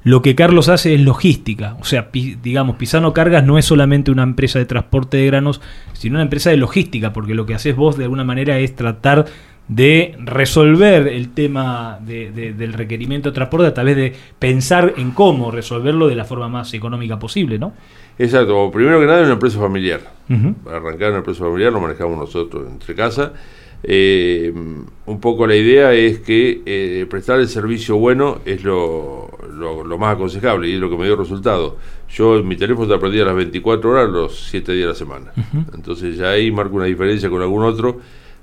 lo 0.05 0.20
que 0.23 0.35
Carlos 0.35 0.69
hace 0.69 0.95
es 0.95 1.01
logística. 1.01 1.77
O 1.81 1.85
sea, 1.85 2.11
pi- 2.11 2.36
digamos, 2.43 2.77
Pisano 2.77 3.12
Cargas 3.15 3.45
no 3.45 3.57
es 3.59 3.65
solamente 3.65 4.11
una 4.11 4.23
empresa 4.23 4.59
de 4.59 4.66
transporte 4.66 5.16
de 5.16 5.27
granos, 5.27 5.61
sino 5.95 6.16
una 6.16 6.23
empresa 6.24 6.51
de 6.51 6.57
logística, 6.59 7.12
porque 7.12 7.35
lo 7.35 7.47
que 7.47 7.55
haces 7.55 7.74
vos 7.77 7.97
de 7.97 8.05
alguna 8.05 8.24
manera 8.24 8.59
es 8.59 8.77
tratar 8.77 9.24
de 9.66 10.15
resolver 10.19 11.09
el 11.09 11.31
tema 11.31 11.99
de- 12.05 12.31
de- 12.31 12.53
del 12.53 12.74
requerimiento 12.74 13.31
de 13.31 13.35
transporte 13.35 13.66
a 13.66 13.73
través 13.73 13.97
de 13.97 14.12
pensar 14.39 14.93
en 14.99 15.12
cómo 15.12 15.51
resolverlo 15.51 16.07
de 16.07 16.15
la 16.16 16.27
forma 16.27 16.49
más 16.49 16.74
económica 16.74 17.19
posible, 17.19 17.59
¿no? 17.59 17.73
Exacto, 18.19 18.70
primero 18.70 19.01
que 19.01 19.07
nada 19.07 19.20
es 19.20 19.24
una 19.24 19.32
empresa 19.35 19.59
familiar. 19.59 20.01
Para 20.65 20.77
arrancar 20.77 21.09
una 21.11 21.19
empresa 21.19 21.45
familiar 21.45 21.73
lo 21.73 21.81
manejamos 21.81 22.19
nosotros 22.19 22.66
entre 22.70 22.95
casa. 22.95 23.32
Eh, 23.86 24.52
un 25.06 25.20
poco 25.20 25.47
la 25.47 25.55
idea 25.55 25.93
es 25.93 26.20
que 26.20 26.62
eh, 26.65 27.06
prestar 27.09 27.39
el 27.40 27.48
servicio 27.48 27.97
bueno 27.97 28.40
es 28.47 28.65
lo, 28.65 29.31
lo- 29.52 29.85
lo 29.85 29.98
más 29.98 30.15
aconsejable 30.15 30.69
y 30.69 30.74
es 30.74 30.81
lo 30.81 30.89
que 30.89 30.97
me 30.97 31.05
dio 31.05 31.16
resultado. 31.16 31.77
Yo 32.09 32.39
en 32.39 32.48
mi 32.48 32.56
teléfono 32.56 32.89
te 32.89 32.94
aprendí 32.94 33.20
a 33.20 33.24
las 33.27 33.36
24 33.36 33.90
horas 33.90 34.09
los 34.11 34.48
7 34.51 34.73
días 34.73 34.85
de 34.86 34.89
la 34.93 34.94
semana. 34.94 35.32
Entonces 35.74 36.16
ya 36.16 36.31
ahí 36.31 36.51
marco 36.51 36.77
una 36.77 36.86
diferencia 36.86 37.28
con 37.28 37.43
algún 37.43 37.62
otro. 37.62 38.01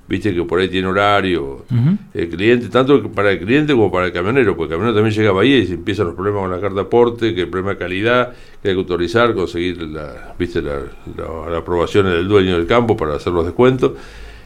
Viste 0.08 0.34
que 0.34 0.42
por 0.42 0.58
ahí 0.60 0.68
tiene 0.68 0.88
horario 0.88 1.64
el 2.12 2.28
cliente, 2.28 2.68
tanto 2.68 3.10
para 3.12 3.32
el 3.32 3.38
cliente 3.38 3.72
como 3.72 3.90
para 3.90 4.06
el 4.06 4.12
camionero, 4.12 4.56
porque 4.56 4.74
el 4.74 4.78
camionero 4.80 4.94
también 4.96 5.14
llega 5.16 5.30
a 5.30 5.32
Bahía 5.32 5.58
y 5.58 5.66
se 5.66 5.74
empiezan 5.74 6.06
los 6.06 6.14
problemas 6.16 6.42
con 6.42 6.50
la 6.50 6.60
carta 6.60 6.74
de 6.74 6.80
aporte, 6.82 7.34
que 7.34 7.42
el 7.42 7.48
problema 7.48 7.70
de 7.70 7.78
calidad, 7.78 8.32
que 8.62 8.68
hay 8.68 8.74
que 8.74 8.80
autorizar, 8.80 9.32
conseguir 9.32 9.80
la, 9.82 10.34
viste, 10.38 10.60
la, 10.60 10.80
la- 11.16 11.50
la 11.50 11.58
aprobación 11.58 12.06
del 12.06 12.28
dueño 12.28 12.58
del 12.58 12.66
campo 12.66 12.96
para 12.96 13.14
hacer 13.14 13.32
los 13.32 13.44
descuentos. 13.46 13.92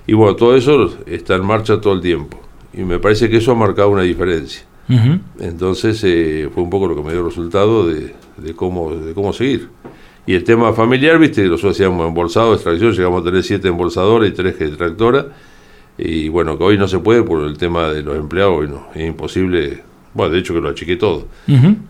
Y 0.07 0.15
bueno, 0.15 0.37
todo 0.37 0.57
eso 0.57 0.97
está 1.07 1.37
en 1.37 1.45
marcha 1.45 1.81
todo 1.81 1.95
el 1.95 2.01
tiempo. 2.01 2.41
Y 2.73 2.83
me 2.83 2.99
parece 2.99 3.29
que 3.29 3.39
eso 3.39 3.53
ha 3.53 3.55
marcado 3.55 3.91
una 3.91 4.03
diferencia. 4.03 4.65
Entonces 5.41 6.01
eh, 6.05 6.49
fue 6.55 6.63
un 6.63 6.71
poco 6.71 6.87
lo 6.87 6.95
que 6.95 7.03
me 7.03 7.13
dio 7.13 7.25
resultado 7.25 7.89
de, 7.89 8.15
de 8.37 8.55
cómo, 8.55 8.95
de 8.95 9.15
cómo 9.15 9.33
seguir. 9.33 9.69
Y 10.27 10.35
el 10.35 10.45
tema 10.45 10.73
familiar, 10.73 11.19
viste, 11.19 11.45
nosotros 11.45 11.77
hacíamos 11.77 12.07
embolsado, 12.07 12.55
extracción, 12.55 12.93
llegamos 12.93 13.23
a 13.23 13.25
tener 13.25 13.43
siete 13.45 13.69
embolsadores 13.69 14.31
y 14.31 14.35
tres 14.35 14.57
que 14.57 14.69
tractora. 14.69 15.27
Y 15.99 16.29
bueno, 16.29 16.59
que 16.59 16.65
hoy 16.65 16.79
no 16.79 16.89
se 16.89 16.99
puede 16.99 17.23
por 17.23 17.43
el 17.47 17.57
tema 17.57 17.89
de 17.89 18.03
los 18.03 18.17
empleados, 18.17 18.59
hoy 18.59 18.69
no, 18.69 18.89
es 18.95 19.07
imposible. 19.07 19.83
Bueno, 20.17 20.33
de 20.33 20.39
hecho 20.41 20.55
que 20.55 20.61
lo 20.63 20.71
achiqué 20.71 20.97
todo. 20.97 21.29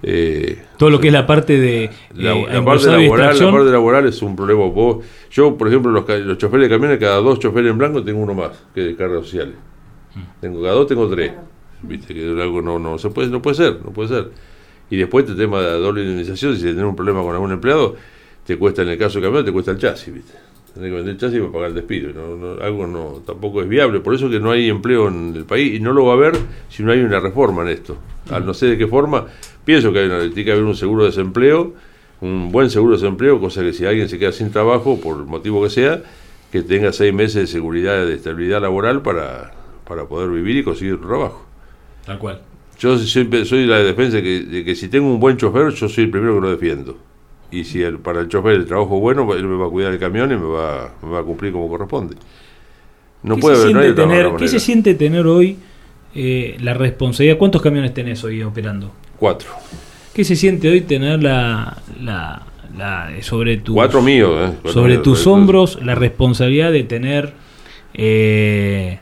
Eh, 0.02 0.58
Todo 0.76 0.90
lo 0.90 0.98
que 1.00 1.06
es 1.08 1.12
la 1.12 1.26
parte 1.26 1.58
de 1.60 1.90
la, 2.14 2.32
eh, 2.32 2.46
la 2.54 2.64
parte 2.64 2.86
laboral, 3.04 3.26
la 3.46 3.52
parte 3.52 3.70
laboral 3.70 4.06
es 4.08 4.20
un 4.22 4.34
problema. 4.36 4.64
Vos, 4.64 5.04
yo, 5.30 5.56
por 5.56 5.68
ejemplo, 5.68 5.92
los, 5.92 6.04
ca- 6.04 6.16
los 6.18 6.36
choferes 6.36 6.68
de 6.68 6.74
camiones, 6.74 6.98
cada 6.98 7.16
dos 7.18 7.38
choferes 7.38 7.70
en 7.70 7.78
blanco 7.78 8.02
tengo 8.02 8.18
uno 8.20 8.34
más 8.34 8.50
que 8.74 8.80
de 8.82 8.96
cargas 8.96 9.22
sociales. 9.24 9.54
Tengo 10.40 10.60
cada 10.62 10.74
dos, 10.74 10.86
tengo 10.86 11.08
tres. 11.08 11.32
Viste 11.82 12.14
que 12.14 12.26
algo 12.42 12.60
no, 12.62 12.78
no 12.78 12.98
se 12.98 13.10
puede, 13.10 13.28
no 13.28 13.40
puede 13.40 13.54
ser, 13.56 13.78
no 13.84 13.90
puede 13.92 14.08
ser. 14.08 14.30
Y 14.90 14.96
después 14.96 15.28
el 15.28 15.36
tema 15.36 15.60
de 15.60 15.66
la 15.66 15.74
doble 15.74 16.02
indemnización, 16.02 16.56
si 16.56 16.62
tenés 16.62 16.82
un 16.84 16.96
problema 16.96 17.22
con 17.22 17.32
algún 17.34 17.52
empleado, 17.52 17.94
te 18.44 18.56
cuesta 18.56 18.82
en 18.82 18.88
el 18.88 18.98
caso 18.98 19.20
del 19.20 19.28
camión, 19.28 19.44
te 19.44 19.52
cuesta 19.52 19.70
el 19.72 19.78
chasis, 19.78 20.12
viste. 20.12 20.32
Tenés 20.76 20.90
que 20.90 20.96
vender 20.96 21.14
el 21.14 21.18
chasis 21.18 21.40
para 21.40 21.52
pagar 21.52 21.68
el 21.70 21.74
despido. 21.74 22.12
No, 22.12 22.36
no, 22.36 22.62
algo 22.62 22.86
no, 22.86 23.22
tampoco 23.24 23.62
es 23.62 23.68
viable. 23.68 24.00
Por 24.00 24.14
eso 24.14 24.28
que 24.28 24.38
no 24.38 24.50
hay 24.50 24.68
empleo 24.68 25.08
en 25.08 25.34
el 25.34 25.46
país 25.46 25.74
y 25.74 25.80
no 25.80 25.94
lo 25.94 26.04
va 26.04 26.12
a 26.12 26.16
haber 26.16 26.36
si 26.68 26.82
no 26.82 26.92
hay 26.92 27.00
una 27.00 27.18
reforma 27.18 27.62
en 27.62 27.68
esto. 27.68 27.96
Al 28.28 28.44
no 28.44 28.52
sé 28.52 28.66
de 28.66 28.76
qué 28.76 28.86
forma, 28.86 29.24
pienso 29.64 29.90
que 29.90 30.00
hay 30.00 30.04
una, 30.04 30.18
tiene 30.20 30.44
que 30.44 30.52
haber 30.52 30.64
un 30.64 30.76
seguro 30.76 31.04
de 31.04 31.08
desempleo, 31.08 31.72
un 32.20 32.52
buen 32.52 32.68
seguro 32.68 32.94
de 32.94 33.00
desempleo, 33.00 33.40
cosa 33.40 33.62
que 33.62 33.72
si 33.72 33.86
alguien 33.86 34.10
se 34.10 34.18
queda 34.18 34.32
sin 34.32 34.50
trabajo, 34.50 35.00
por 35.00 35.16
el 35.16 35.24
motivo 35.24 35.62
que 35.62 35.70
sea, 35.70 36.02
que 36.52 36.60
tenga 36.60 36.92
seis 36.92 37.14
meses 37.14 37.36
de 37.36 37.46
seguridad, 37.46 38.04
de 38.04 38.12
estabilidad 38.12 38.60
laboral 38.60 39.00
para, 39.00 39.54
para 39.88 40.04
poder 40.04 40.28
vivir 40.28 40.58
y 40.58 40.62
conseguir 40.62 40.96
un 40.96 41.00
trabajo. 41.00 41.46
Tal 42.04 42.18
cual. 42.18 42.42
Yo 42.78 42.98
siempre 42.98 43.46
soy 43.46 43.64
la 43.64 43.78
defensa 43.78 44.20
que, 44.20 44.40
de 44.40 44.62
que 44.62 44.74
si 44.74 44.88
tengo 44.88 45.10
un 45.10 45.20
buen 45.20 45.38
chofer, 45.38 45.70
yo 45.70 45.88
soy 45.88 46.04
el 46.04 46.10
primero 46.10 46.34
que 46.34 46.40
lo 46.42 46.50
defiendo. 46.50 46.98
Y 47.50 47.64
si 47.64 47.82
el- 47.82 47.98
para 47.98 48.20
el 48.20 48.28
chofer 48.28 48.54
el 48.54 48.66
trabajo 48.66 48.96
es 48.96 49.00
bueno, 49.00 49.32
él 49.34 49.44
me 49.46 49.56
va 49.56 49.66
a 49.66 49.70
cuidar 49.70 49.92
el 49.92 49.98
camión 49.98 50.30
y 50.32 50.36
me 50.36 50.46
va, 50.46 50.92
me 51.02 51.10
va 51.10 51.20
a 51.20 51.22
cumplir 51.22 51.52
como 51.52 51.68
corresponde. 51.68 52.16
No 53.22 53.36
¿Qué 53.36 53.40
puede 53.40 53.56
haber 53.62 53.72
no 53.74 53.80
hay 53.80 53.94
tener. 53.94 54.30
¿Qué 54.36 54.48
se 54.48 54.60
siente 54.60 54.94
tener 54.94 55.26
hoy 55.26 55.56
eh, 56.14 56.56
la 56.60 56.74
responsabilidad? 56.74 57.38
¿Cuántos 57.38 57.62
camiones 57.62 57.92
tenés 57.94 58.22
hoy 58.24 58.42
operando? 58.42 58.92
Cuatro. 59.18 59.50
¿Qué 60.14 60.24
se 60.24 60.34
siente 60.36 60.68
hoy 60.70 60.80
tener 60.82 61.22
la, 61.22 61.76
la, 62.00 62.42
la- 62.76 63.10
sobre 63.22 63.58
tus, 63.58 63.74
Cuatro 63.74 64.00
míos, 64.02 64.30
¿eh? 64.34 64.52
Cuatro 64.62 64.72
sobre 64.72 64.92
míos, 64.94 65.02
tus 65.02 65.26
hombros 65.26 65.78
la 65.82 65.94
responsabilidad 65.94 66.72
de 66.72 66.84
tener 66.84 67.32
eh, 67.94 68.98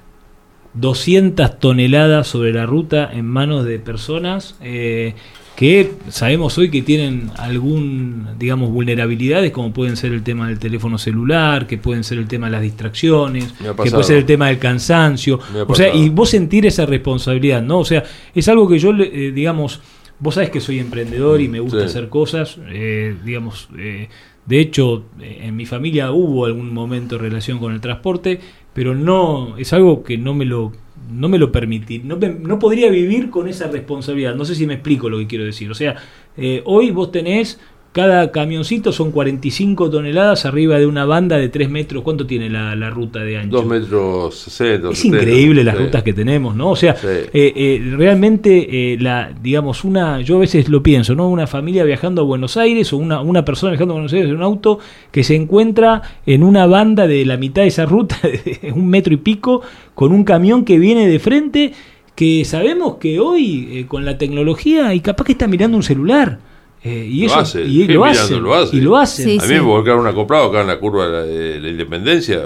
200 0.75 1.59
toneladas 1.59 2.27
sobre 2.27 2.53
la 2.53 2.67
ruta 2.67 3.11
en 3.13 3.27
manos 3.27 3.65
de 3.65 3.79
personas 3.79 4.57
eh, 4.61 5.15
que 5.57 5.93
sabemos 6.09 6.59
hoy 6.59 6.69
que 6.71 6.83
tienen 6.83 7.31
algún, 7.37 8.27
digamos, 8.39 8.71
vulnerabilidades, 8.71 9.53
como 9.53 9.73
pueden 9.73 9.97
ser 9.97 10.13
el 10.13 10.23
tema 10.23 10.49
del 10.49 10.59
teléfono 10.59 10.99
celular, 10.99 11.67
que 11.67 11.79
pueden 11.79 12.03
ser 12.03 12.19
el 12.19 12.27
tema 12.27 12.47
de 12.47 12.53
las 12.53 12.63
distracciones, 12.63 13.53
que 13.53 13.91
puede 13.91 14.05
ser 14.05 14.17
el 14.17 14.25
tema 14.25 14.49
del 14.49 14.59
cansancio. 14.59 15.39
O 15.67 15.75
sea, 15.75 15.95
y 15.95 16.09
vos 16.09 16.31
sentir 16.31 16.67
esa 16.67 16.87
responsabilidad, 16.87 17.63
¿no? 17.63 17.79
O 17.79 17.85
sea, 17.85 18.03
es 18.35 18.49
algo 18.49 18.69
que 18.69 18.79
yo, 18.81 18.91
eh, 18.99 19.31
digamos, 19.33 19.81
vos 20.19 20.35
sabés 20.35 20.51
que 20.51 20.61
soy 20.61 20.81
emprendedor 20.81 21.41
y 21.41 21.49
me 21.49 21.61
gusta 21.61 21.81
Sí. 21.81 21.85
hacer 21.87 22.09
cosas, 22.09 22.59
eh, 22.69 23.15
digamos, 23.25 23.69
eh, 23.79 24.09
de 24.47 24.61
hecho, 24.61 25.05
eh, 25.21 25.39
en 25.43 25.57
mi 25.57 25.67
familia 25.67 26.11
hubo 26.13 26.47
algún 26.47 26.73
momento 26.75 27.17
en 27.17 27.23
relación 27.23 27.59
con 27.59 27.73
el 27.73 27.81
transporte, 27.81 28.41
pero 28.73 28.95
no, 28.95 29.57
es 29.57 29.73
algo 29.73 30.03
que 30.03 30.19
no 30.19 30.35
me 30.35 30.45
lo 30.45 30.73
no 31.11 31.29
me 31.29 31.39
lo 31.39 31.53
permití, 31.53 32.01
no, 32.01 32.17
no 32.17 32.59
podría 32.59 32.91
vivir 32.91 33.31
con 33.31 33.49
esa 33.49 33.69
responsabilidad. 33.69 34.35
No 34.35 34.45
sé 34.45 34.55
si 34.55 34.67
me 34.67 34.75
explico 34.75 35.09
lo 35.09 35.19
que 35.19 35.27
quiero 35.27 35.45
decir. 35.45 35.71
O 35.71 35.75
sea, 35.75 35.97
eh, 36.37 36.63
hoy 36.65 36.91
vos 36.91 37.13
tenés, 37.13 37.61
cada 37.95 38.33
camioncito 38.33 38.91
son 38.91 39.13
45 39.13 39.89
toneladas 39.89 40.47
arriba 40.47 40.81
de 40.81 40.87
una 40.87 41.05
banda 41.05 41.37
de 41.37 41.49
3 41.49 41.71
metros. 41.71 42.03
¿Cuánto 42.03 42.27
tiene 42.27 42.51
la, 42.51 42.75
la 42.75 42.91
ruta 42.91 43.21
de 43.21 43.37
ancho? 43.37 43.59
2 43.59 43.67
metros 43.67 44.35
60. 44.37 44.91
Es 44.91 45.05
increíble 45.05 45.63
las 45.63 45.77
sí. 45.77 45.85
rutas 45.85 46.03
que 46.03 46.13
tenemos, 46.13 46.57
¿no? 46.57 46.71
O 46.71 46.77
sea, 46.77 46.97
eh, 47.05 47.31
eh, 47.33 47.95
realmente, 47.97 48.95
eh, 48.95 48.99
la, 48.99 49.31
digamos, 49.41 49.85
una, 49.85 50.21
yo 50.23 50.39
a 50.39 50.41
veces 50.41 50.69
lo 50.69 50.83
pienso, 50.83 51.15
¿no? 51.15 51.29
Una 51.29 51.47
familia 51.47 51.85
viajando 51.85 52.23
a 52.23 52.25
Buenos 52.25 52.57
Aires 52.57 52.93
o 52.93 52.97
una, 52.97 53.21
una 53.21 53.45
persona 53.45 53.71
viajando 53.71 53.95
a 53.95 53.99
Buenos 53.99 54.13
Aires 54.13 54.29
en 54.29 54.35
un 54.39 54.43
auto 54.43 54.81
que 55.13 55.23
se 55.23 55.37
encuentra 55.37 56.03
en 56.27 56.43
una 56.43 56.67
banda 56.67 57.07
de 57.07 57.25
la 57.25 57.37
mitad 57.37 57.63
de 57.63 57.69
esa 57.69 57.87
ruta, 57.87 58.17
de 58.23 58.73
un 58.73 58.89
metro 58.89 59.15
y 59.15 59.19
pico, 59.19 59.63
con 59.95 60.11
un 60.11 60.25
camión 60.25 60.65
que 60.65 60.81
viene 60.81 61.07
de 61.07 61.21
frente, 61.21 61.73
que 62.17 62.45
sabemos 62.45 62.97
que 62.97 63.21
hoy, 63.21 63.69
eh, 63.71 63.87
con 63.87 64.05
la 64.05 64.19
tecnología, 64.19 64.95
y 64.95 65.01
capaz 65.01 65.27
que 65.27 65.33
está 65.33 65.47
mirando 65.47 65.77
un 65.77 65.85
celular. 65.85 66.41
Eh, 66.85 67.07
y 67.11 67.21
lo 67.23 67.27
eso, 67.27 67.39
hace, 67.41 67.63
y 67.65 67.87
¿qué 67.87 67.95
lo 67.95 68.01
mirando? 68.03 68.21
hacen, 68.23 68.43
lo 68.43 68.55
hace. 68.55 68.77
y 68.77 68.81
lo 68.81 68.97
hacen. 68.97 69.41
a 69.41 69.47
mí 69.47 69.55
me 69.55 69.61
volcaron 69.61 70.01
un 70.01 70.07
acoplado 70.07 70.45
acá 70.51 70.61
en 70.61 70.67
la 70.67 70.79
curva 70.79 71.07
de 71.07 71.13
la, 71.13 71.23
de 71.23 71.61
la 71.61 71.69
Independencia 71.71 72.43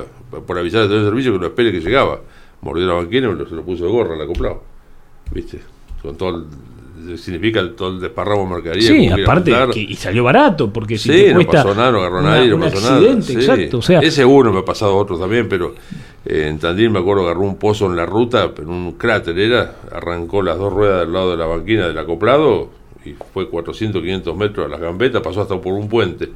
por 0.47 0.59
avisar 0.59 0.83
al 0.83 0.89
servicio 0.89 1.33
que 1.33 1.39
lo 1.39 1.47
espere 1.47 1.73
que 1.73 1.81
llegaba. 1.81 2.21
Mordió 2.61 2.87
la 2.87 2.95
banquina 2.95 3.27
y 3.29 3.31
me 3.31 3.37
lo, 3.37 3.49
se 3.49 3.55
lo 3.55 3.63
puso 3.63 3.85
de 3.85 3.91
gorra 3.91 4.15
el 4.15 4.21
acoplado. 4.23 4.63
¿Viste? 5.33 5.61
Con 6.03 6.17
todo 6.17 6.45
el, 7.09 7.19
significa 7.19 7.61
el- 7.61 7.75
todo 7.75 7.91
el 7.91 8.01
desparramo 8.01 8.45
de 8.45 8.51
mercadería. 8.55 8.89
Sí, 8.89 9.09
aparte, 9.09 9.53
que- 9.73 9.81
y 9.81 9.95
salió 9.95 10.25
barato, 10.25 10.73
porque 10.73 10.99
si 10.99 11.05
sí, 11.11 11.17
te 11.25 11.29
no 11.31 11.35
cuesta 11.37 11.63
pasó 11.65 11.75
nada, 11.75 11.91
no 11.93 11.99
agarró 11.99 12.19
una- 12.21 12.31
nadie, 12.37 12.49
no 12.51 12.57
un 12.57 12.63
pasó 12.63 12.77
accidente, 12.79 13.09
nada. 13.11 13.23
sí. 13.23 13.33
exacto, 13.35 13.79
o 13.79 13.83
sea, 13.83 14.01
Ese 14.01 14.25
uno 14.25 14.53
me 14.53 14.61
ha 14.61 14.65
pasado 14.65 14.97
otro 14.97 15.19
también, 15.19 15.49
pero 15.49 15.75
eh, 16.27 16.47
en 16.49 16.59
Tandil 16.59 16.91
me 16.91 16.99
acuerdo 16.99 17.25
agarró 17.25 17.41
un 17.43 17.57
pozo 17.57 17.87
en 17.87 17.97
la 17.97 18.05
ruta, 18.07 18.51
en 18.59 18.69
un 18.69 18.93
cráter 18.93 19.39
era, 19.39 19.77
arrancó 19.93 20.43
las 20.43 20.59
dos 20.59 20.73
ruedas 20.73 21.01
del 21.01 21.13
lado 21.13 21.31
de 21.31 21.37
la 21.37 21.47
banquina 21.47 21.87
del 21.89 21.99
acoplado 21.99 22.71
y 23.11 23.17
fue 23.33 23.49
400, 23.49 24.01
500 24.03 24.37
metros 24.37 24.67
a 24.67 24.69
las 24.69 24.81
gambetas, 24.81 25.21
pasó 25.23 25.43
hasta 25.43 25.61
por 25.61 25.75
un 25.75 25.89
puente, 25.89 26.29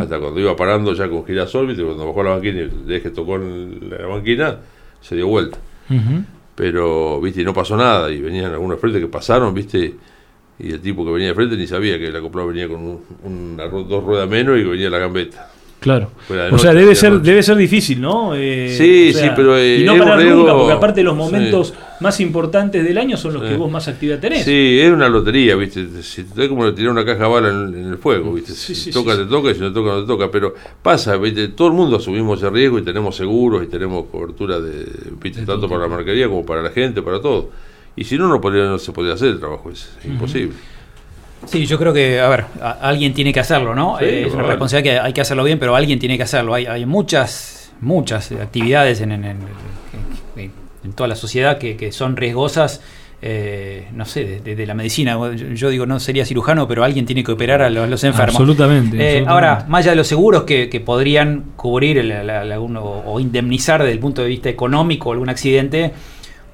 hasta 0.00 0.18
cuando 0.18 0.40
iba 0.40 0.54
parando 0.56 0.92
ya 0.94 1.08
con 1.08 1.24
girasol, 1.26 1.66
¿viste? 1.66 1.82
cuando 1.84 2.06
bajó 2.06 2.22
la 2.22 2.30
banquina 2.30 2.58
y 2.58 2.60
el 2.62 2.92
eje 2.92 3.10
tocó 3.10 3.36
en 3.36 3.90
la 3.90 4.06
banquina, 4.06 4.56
se 5.00 5.16
dio 5.16 5.26
vuelta. 5.28 5.58
Pero, 6.54 7.20
viste, 7.20 7.42
y 7.42 7.44
no 7.44 7.52
pasó 7.52 7.76
nada, 7.76 8.10
y 8.10 8.20
venían 8.20 8.52
algunos 8.52 8.80
frentes 8.80 9.00
que 9.02 9.08
pasaron, 9.08 9.52
viste, 9.52 9.94
y 10.58 10.70
el 10.72 10.80
tipo 10.80 11.04
que 11.04 11.10
venía 11.12 11.28
de 11.28 11.34
frente 11.34 11.56
ni 11.56 11.66
sabía 11.66 11.98
que 11.98 12.06
el 12.08 12.16
acoplado 12.16 12.48
venía 12.48 12.66
con 12.66 12.80
un- 12.80 13.00
una 13.24 13.68
dos 13.68 14.02
ruedas 14.02 14.28
menos 14.28 14.58
y 14.58 14.62
que 14.62 14.68
venía 14.70 14.88
la 14.88 14.98
gambeta. 14.98 15.50
Claro. 15.78 16.10
O 16.50 16.58
sea, 16.58 16.72
debe 16.72 16.86
de 16.88 16.94
ser, 16.96 17.20
debe 17.20 17.42
ser 17.42 17.56
difícil, 17.56 18.00
¿no? 18.00 18.34
Eh, 18.34 18.74
Sí, 18.76 19.10
o 19.10 19.12
sea, 19.12 19.22
sí, 19.28 19.30
pero, 19.36 19.56
eh, 19.56 19.80
y 19.80 19.84
no 19.84 19.96
parar 19.96 20.18
riesgo- 20.18 20.36
nunca, 20.38 20.54
porque 20.54 20.72
aparte 20.72 21.02
los 21.02 21.14
sí. 21.14 21.18
momentos 21.18 21.74
más 22.00 22.18
importantes 22.20 22.82
del 22.82 22.98
año 22.98 23.16
son 23.16 23.34
los 23.34 23.42
que 23.42 23.56
vos 23.56 23.70
más 23.70 23.86
actividad 23.86 24.18
tenés. 24.18 24.44
Sí, 24.44 24.80
es 24.80 24.90
una 24.90 25.08
lotería, 25.08 25.54
¿viste? 25.54 25.86
Si, 26.02 26.22
es 26.36 26.48
como 26.48 26.72
tirar 26.74 26.90
una 26.90 27.04
caja 27.04 27.24
de 27.24 27.28
bala 27.30 27.48
en, 27.50 27.74
en 27.74 27.86
el 27.92 27.98
fuego, 27.98 28.32
¿viste? 28.34 28.52
Si 28.52 28.74
sí, 28.74 28.90
toca, 28.90 29.16
te 29.16 29.26
toca, 29.26 29.50
y 29.50 29.54
si 29.54 29.60
no 29.60 29.72
toca, 29.72 29.90
no 29.90 30.00
te 30.00 30.06
toca. 30.08 30.30
Pero 30.30 30.54
pasa, 30.82 31.16
¿viste? 31.18 31.48
Todo 31.48 31.68
el 31.68 31.74
mundo 31.74 31.96
asumimos 31.98 32.38
ese 32.38 32.50
riesgo 32.50 32.78
y 32.78 32.82
tenemos 32.82 33.14
seguros 33.14 33.62
y 33.62 33.66
tenemos 33.66 34.06
cobertura 34.10 34.58
de, 34.58 34.86
¿viste? 35.22 35.42
Tanto 35.46 35.68
para 35.68 35.82
la 35.82 35.88
mercadería 35.88 36.26
como 36.28 36.44
para 36.44 36.62
la 36.62 36.70
gente, 36.70 37.00
para 37.02 37.20
todo. 37.20 37.50
Y 37.94 38.04
si 38.04 38.18
no, 38.18 38.28
no, 38.28 38.40
podría, 38.40 38.64
no 38.64 38.78
se 38.78 38.92
podría 38.92 39.14
hacer 39.14 39.28
el 39.28 39.38
trabajo. 39.38 39.70
Es 39.70 39.88
imposible. 40.04 40.54
Sí, 41.46 41.64
yo 41.66 41.78
creo 41.78 41.92
que, 41.92 42.20
a 42.20 42.28
ver, 42.28 42.44
a- 42.60 42.72
alguien 42.82 43.14
tiene 43.14 43.32
que 43.32 43.40
hacerlo, 43.40 43.74
¿no? 43.74 43.98
Sí, 43.98 44.04
Eh, 44.04 44.26
es 44.26 44.34
una 44.34 44.42
responsabilidad 44.44 44.92
que 44.94 45.00
hay 45.06 45.12
que 45.12 45.20
hacerlo 45.20 45.44
bien, 45.44 45.58
pero 45.58 45.74
alguien 45.74 45.98
tiene 45.98 46.16
que 46.16 46.22
hacerlo. 46.24 46.54
Hay, 46.54 46.66
hay 46.66 46.84
muchas, 46.86 47.72
muchas 47.80 48.30
actividades 48.32 49.00
en, 49.00 49.12
en, 49.12 49.24
en- 49.24 49.42
toda 50.94 51.08
la 51.08 51.16
sociedad 51.16 51.58
que, 51.58 51.76
que 51.76 51.90
son 51.92 52.16
riesgosas. 52.16 52.80
eh, 53.22 53.88
no 53.94 54.04
sé, 54.04 54.24
de, 54.26 54.40
de- 54.40 54.54
de 54.56 54.66
la 54.66 54.74
medicina. 54.74 55.14
Yo, 55.34 55.46
yo 55.54 55.70
digo, 55.70 55.86
no 55.86 55.98
sería 55.98 56.26
cirujano, 56.26 56.68
pero 56.68 56.84
alguien 56.84 57.06
tiene 57.06 57.24
que 57.24 57.32
operar 57.32 57.62
a 57.62 57.70
los, 57.70 58.04
enfermos. 58.04 58.34
Absolutamente, 58.36 58.96
Eh, 58.98 59.00
absolutamente. 59.20 59.30
Ahora, 59.30 59.64
más 59.68 59.80
allá 59.80 59.92
de 59.92 59.96
los 59.96 60.06
seguros 60.06 60.44
que, 60.44 60.68
que 60.68 60.80
podrían 60.80 61.44
cubrir 61.56 61.96
el- 61.96 62.08
la- 62.26 62.42
algún- 62.42 62.76
o, 62.76 62.82
o 63.06 63.18
indemnizar 63.18 63.80
desde 63.80 63.94
el 63.94 64.00
punto 64.00 64.20
de 64.22 64.28
vista 64.28 64.50
económico 64.50 65.12
algún 65.12 65.30
accidente, 65.30 65.92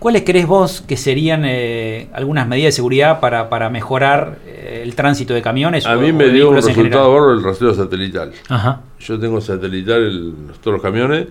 ¿cuáles 0.02 0.22
crees 0.24 0.46
vos 0.48 0.80
que 0.80 0.96
serían 0.96 1.42
eh, 1.44 2.08
algunas 2.12 2.48
medidas 2.48 2.68
de 2.68 2.72
seguridad 2.72 3.20
para, 3.20 3.48
para 3.48 3.70
mejorar 3.70 4.38
eh, 4.44 4.80
el 4.82 4.96
tránsito 4.96 5.32
de 5.32 5.42
camiones? 5.42 5.86
A 5.86 5.96
o- 5.96 6.00
mí 6.00 6.12
me 6.12 6.28
dio 6.30 6.50
un 6.50 6.56
resultado 6.56 7.12
bárbaro 7.12 7.34
el 7.34 7.44
rastreo 7.44 7.72
satelital. 7.72 8.32
Ajá. 8.48 8.80
Yo 8.98 9.18
tengo 9.20 9.40
satelital 9.40 10.02
el- 10.02 10.34
todos 10.60 10.74
los 10.74 10.82
camiones 10.82 11.28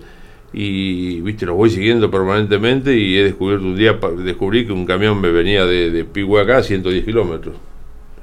y 0.54 1.20
viste 1.20 1.44
los 1.44 1.54
voy 1.56 1.68
siguiendo 1.68 2.10
permanentemente 2.10 2.96
y 2.96 3.18
he 3.18 3.24
descubierto 3.24 3.64
un 3.66 3.76
día 3.76 3.98
descubrí 4.18 4.66
que 4.66 4.72
un 4.72 4.86
camión 4.86 5.20
me 5.20 5.30
venía 5.30 5.66
de, 5.66 5.90
de 5.90 6.04
Pigüe 6.06 6.40
acá 6.40 6.58
a 6.58 6.62
110 6.62 7.04
kilómetros 7.04 7.54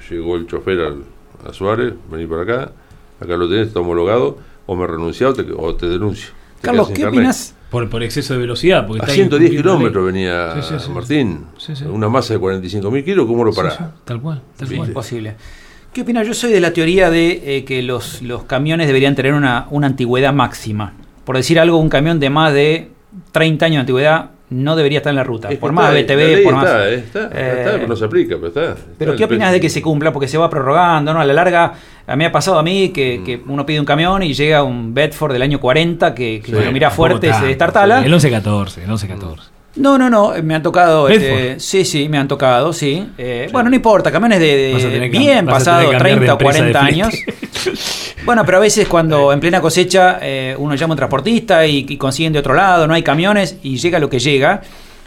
llegó 0.10 0.36
el 0.36 0.46
chofer 0.48 0.80
al- 0.80 1.04
a 1.48 1.54
Suárez 1.54 1.94
vení 2.12 2.28
para 2.28 2.42
acá 2.44 2.72
acá 3.20 3.36
lo 3.38 3.50
tenés 3.50 3.68
está 3.68 3.80
homologado 3.80 4.38
o 4.68 4.76
me 4.76 4.86
renuncia 4.86 5.28
o 5.30 5.34
te, 5.34 5.44
o 5.56 5.76
te 5.76 5.88
denuncio 5.90 6.30
Te 6.62 6.68
Carlos, 6.68 6.90
¿qué 6.92 7.06
opinas? 7.06 7.56
Por, 7.70 7.90
por 7.90 8.02
exceso 8.04 8.34
de 8.34 8.40
velocidad. 8.40 8.88
Porque 8.88 9.02
a 9.02 9.06
está 9.06 9.14
110 9.14 9.52
incumpliendo 9.54 9.70
la 9.70 9.80
ley. 9.80 9.80
kilómetros 9.92 10.06
venía 10.06 10.62
Sí, 10.62 10.74
sí, 10.78 10.86
sí. 10.86 10.92
Martín 10.92 11.46
Sí, 11.58 11.76
sí. 11.76 11.86
una 11.86 12.10
masa 12.10 12.34
de 12.34 12.40
45 12.40 12.90
mil 12.92 13.04
kilos 13.04 13.28
¿cómo 13.28 13.44
lo 13.44 13.54
sí, 13.54 13.60
tal 14.06 14.20
cual, 14.22 14.42
tal 14.58 14.68
cual. 14.68 14.88
Imposible. 14.90 15.36
¿Qué 15.94 16.02
opinas? 16.02 16.26
Yo 16.28 16.34
soy 16.34 16.52
de 16.52 16.60
la 16.62 16.72
teoría 16.74 17.10
de 17.10 17.58
eh, 17.58 17.66
que 17.66 17.82
los, 17.82 18.22
los 18.22 18.44
camiones 18.44 18.88
deberían 18.88 19.16
tener 19.16 19.34
una, 19.34 19.68
una 19.72 19.88
antigüedad 19.88 20.34
máxima. 20.34 20.94
Por 21.26 21.36
decir 21.36 21.60
algo, 21.60 21.78
un 21.78 21.90
camión 21.90 22.20
de 22.20 22.30
más 22.30 22.54
de 22.54 22.92
30 23.32 23.66
años 23.66 23.76
de 23.76 23.80
antigüedad 23.82 24.32
no 24.52 24.76
debería 24.76 24.98
estar 25.00 25.12
en 25.12 25.16
la 25.18 25.24
ruta. 25.24 25.48
Es 25.50 25.56
que 25.56 25.60
por 25.60 25.72
está, 25.72 25.82
más 25.82 25.94
la 25.94 26.00
BTV, 26.02 26.44
por 26.44 26.54
está, 26.54 26.54
más. 26.54 26.66
está, 26.88 27.24
está, 27.26 27.30
Eh, 27.34 27.70
pero 27.76 27.88
no 27.88 27.96
se 27.96 28.06
aplica 28.06 28.36
pero 28.36 28.48
está, 28.48 28.64
está 28.72 28.82
Pero 28.98 29.16
¿qué 29.16 29.24
opinas 29.26 29.52
de 29.52 29.60
que 29.60 29.70
se 29.70 29.82
cumpla? 29.82 30.12
Porque 30.12 30.28
se 30.28 30.38
va 30.38 30.50
prorrogando, 30.50 31.14
¿no? 31.14 31.20
A 31.22 31.26
la 31.26 31.34
larga, 31.34 31.74
a 32.08 32.16
mí 32.16 32.18
me 32.20 32.26
ha 32.26 32.32
pasado 32.32 32.58
a 32.58 32.64
mí 32.64 32.90
que, 32.90 33.22
que 33.26 33.42
uno 33.48 33.66
pide 33.66 33.80
un 33.80 33.86
camión 33.86 34.24
y 34.24 34.34
llega 34.34 34.64
un 34.64 34.94
Bedford 34.94 35.34
del 35.34 35.42
año 35.44 35.60
40 35.60 36.16
que, 36.16 36.42
que 36.44 36.52
Sí, 36.52 36.64
lo 36.66 36.72
mira 36.72 36.90
fuerte, 36.90 37.32
se 37.34 37.46
destartala. 37.46 38.00
sí. 38.02 38.06
El 38.08 38.14
11-14, 38.14 38.78
el 38.84 38.90
11-14. 38.90 39.40
No, 39.80 39.98
no, 39.98 40.10
no, 40.10 40.34
me 40.44 40.56
han 40.56 40.62
tocado. 40.62 41.08
Este, 41.08 41.60
sí, 41.60 41.86
sí, 41.86 42.10
me 42.10 42.18
han 42.18 42.28
tocado, 42.28 42.74
sí. 42.74 43.08
Eh, 43.18 43.48
Bueno, 43.52 43.70
no 43.70 43.76
importa, 43.76 44.12
camiones 44.12 44.40
de, 44.40 45.10
bien 45.12 45.46
pasado, 45.46 45.90
que 45.90 45.98
cambiar 45.98 46.20
de 46.20 46.26
30 46.26 46.34
o 46.34 46.38
empresa 46.38 46.64
de 46.64 46.72
40 46.72 46.86
años. 46.86 47.14
Bueno, 48.26 48.46
pero 48.46 48.58
a 48.58 48.62
veces 48.62 48.88
cuando 48.88 49.34
en 49.34 49.40
plena 49.40 49.60
cosecha 49.60 50.20
eh, 50.22 50.54
uno 50.58 50.76
llama 50.76 50.92
a 50.92 50.96
un 50.96 50.98
transportista 50.98 51.66
y, 51.66 51.86
y 51.88 51.98
consiguen 51.98 52.32
de 52.34 52.40
otro 52.40 52.54
lado, 52.54 52.86
no 52.86 52.94
hay 52.94 53.02
camiones 53.02 53.58
y 53.64 53.78
llega 53.78 53.98
lo 53.98 54.10
que 54.10 54.20
llega. 54.20 54.62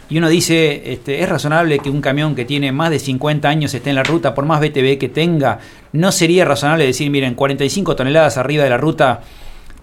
Y 0.09 0.17
uno 0.17 0.27
dice, 0.27 0.91
este, 0.91 1.21
es 1.23 1.29
razonable 1.29 1.79
que 1.79 1.89
un 1.89 2.01
camión 2.01 2.35
que 2.35 2.43
tiene 2.43 2.71
más 2.71 2.89
de 2.89 2.99
50 2.99 3.47
años 3.47 3.73
esté 3.73 3.91
en 3.91 3.95
la 3.95 4.03
ruta, 4.03 4.35
por 4.35 4.45
más 4.45 4.59
BTV 4.59 4.97
que 4.97 5.09
tenga, 5.09 5.59
no 5.93 6.11
sería 6.11 6.43
razonable 6.43 6.85
decir, 6.85 7.09
miren, 7.09 7.35
45 7.35 7.95
toneladas 7.95 8.37
arriba 8.37 8.63
de 8.63 8.69
la 8.69 8.77
ruta, 8.77 9.21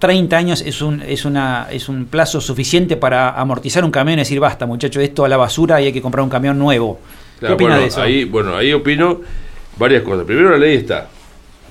30 0.00 0.36
años 0.36 0.62
es 0.62 0.80
un, 0.80 1.02
es 1.02 1.26
una, 1.26 1.68
es 1.70 1.88
un 1.88 2.06
plazo 2.06 2.40
suficiente 2.40 2.96
para 2.96 3.38
amortizar 3.38 3.84
un 3.84 3.90
camión 3.90 4.18
y 4.18 4.22
decir, 4.22 4.40
basta 4.40 4.64
muchacho, 4.66 4.98
esto 4.98 5.26
a 5.26 5.28
la 5.28 5.36
basura 5.36 5.80
y 5.80 5.86
hay 5.86 5.92
que 5.92 6.00
comprar 6.00 6.24
un 6.24 6.30
camión 6.30 6.58
nuevo. 6.58 6.98
Claro, 7.38 7.56
¿Qué 7.56 7.64
opinas 7.64 7.72
bueno, 7.74 7.82
de 7.82 7.88
eso? 7.88 8.02
Ahí, 8.02 8.24
bueno, 8.24 8.56
ahí 8.56 8.72
opino 8.72 9.20
varias 9.78 10.02
cosas. 10.02 10.24
Primero, 10.24 10.50
la 10.50 10.56
ley 10.56 10.78
está. 10.78 11.08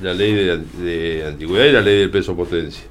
La 0.03 0.13
ley 0.13 0.33
de, 0.33 0.57
de 0.57 1.25
antigüedad 1.27 1.65
y 1.65 1.71
la 1.71 1.81
ley 1.81 1.97
del 1.97 2.11
peso 2.11 2.35
potencia. 2.35 2.83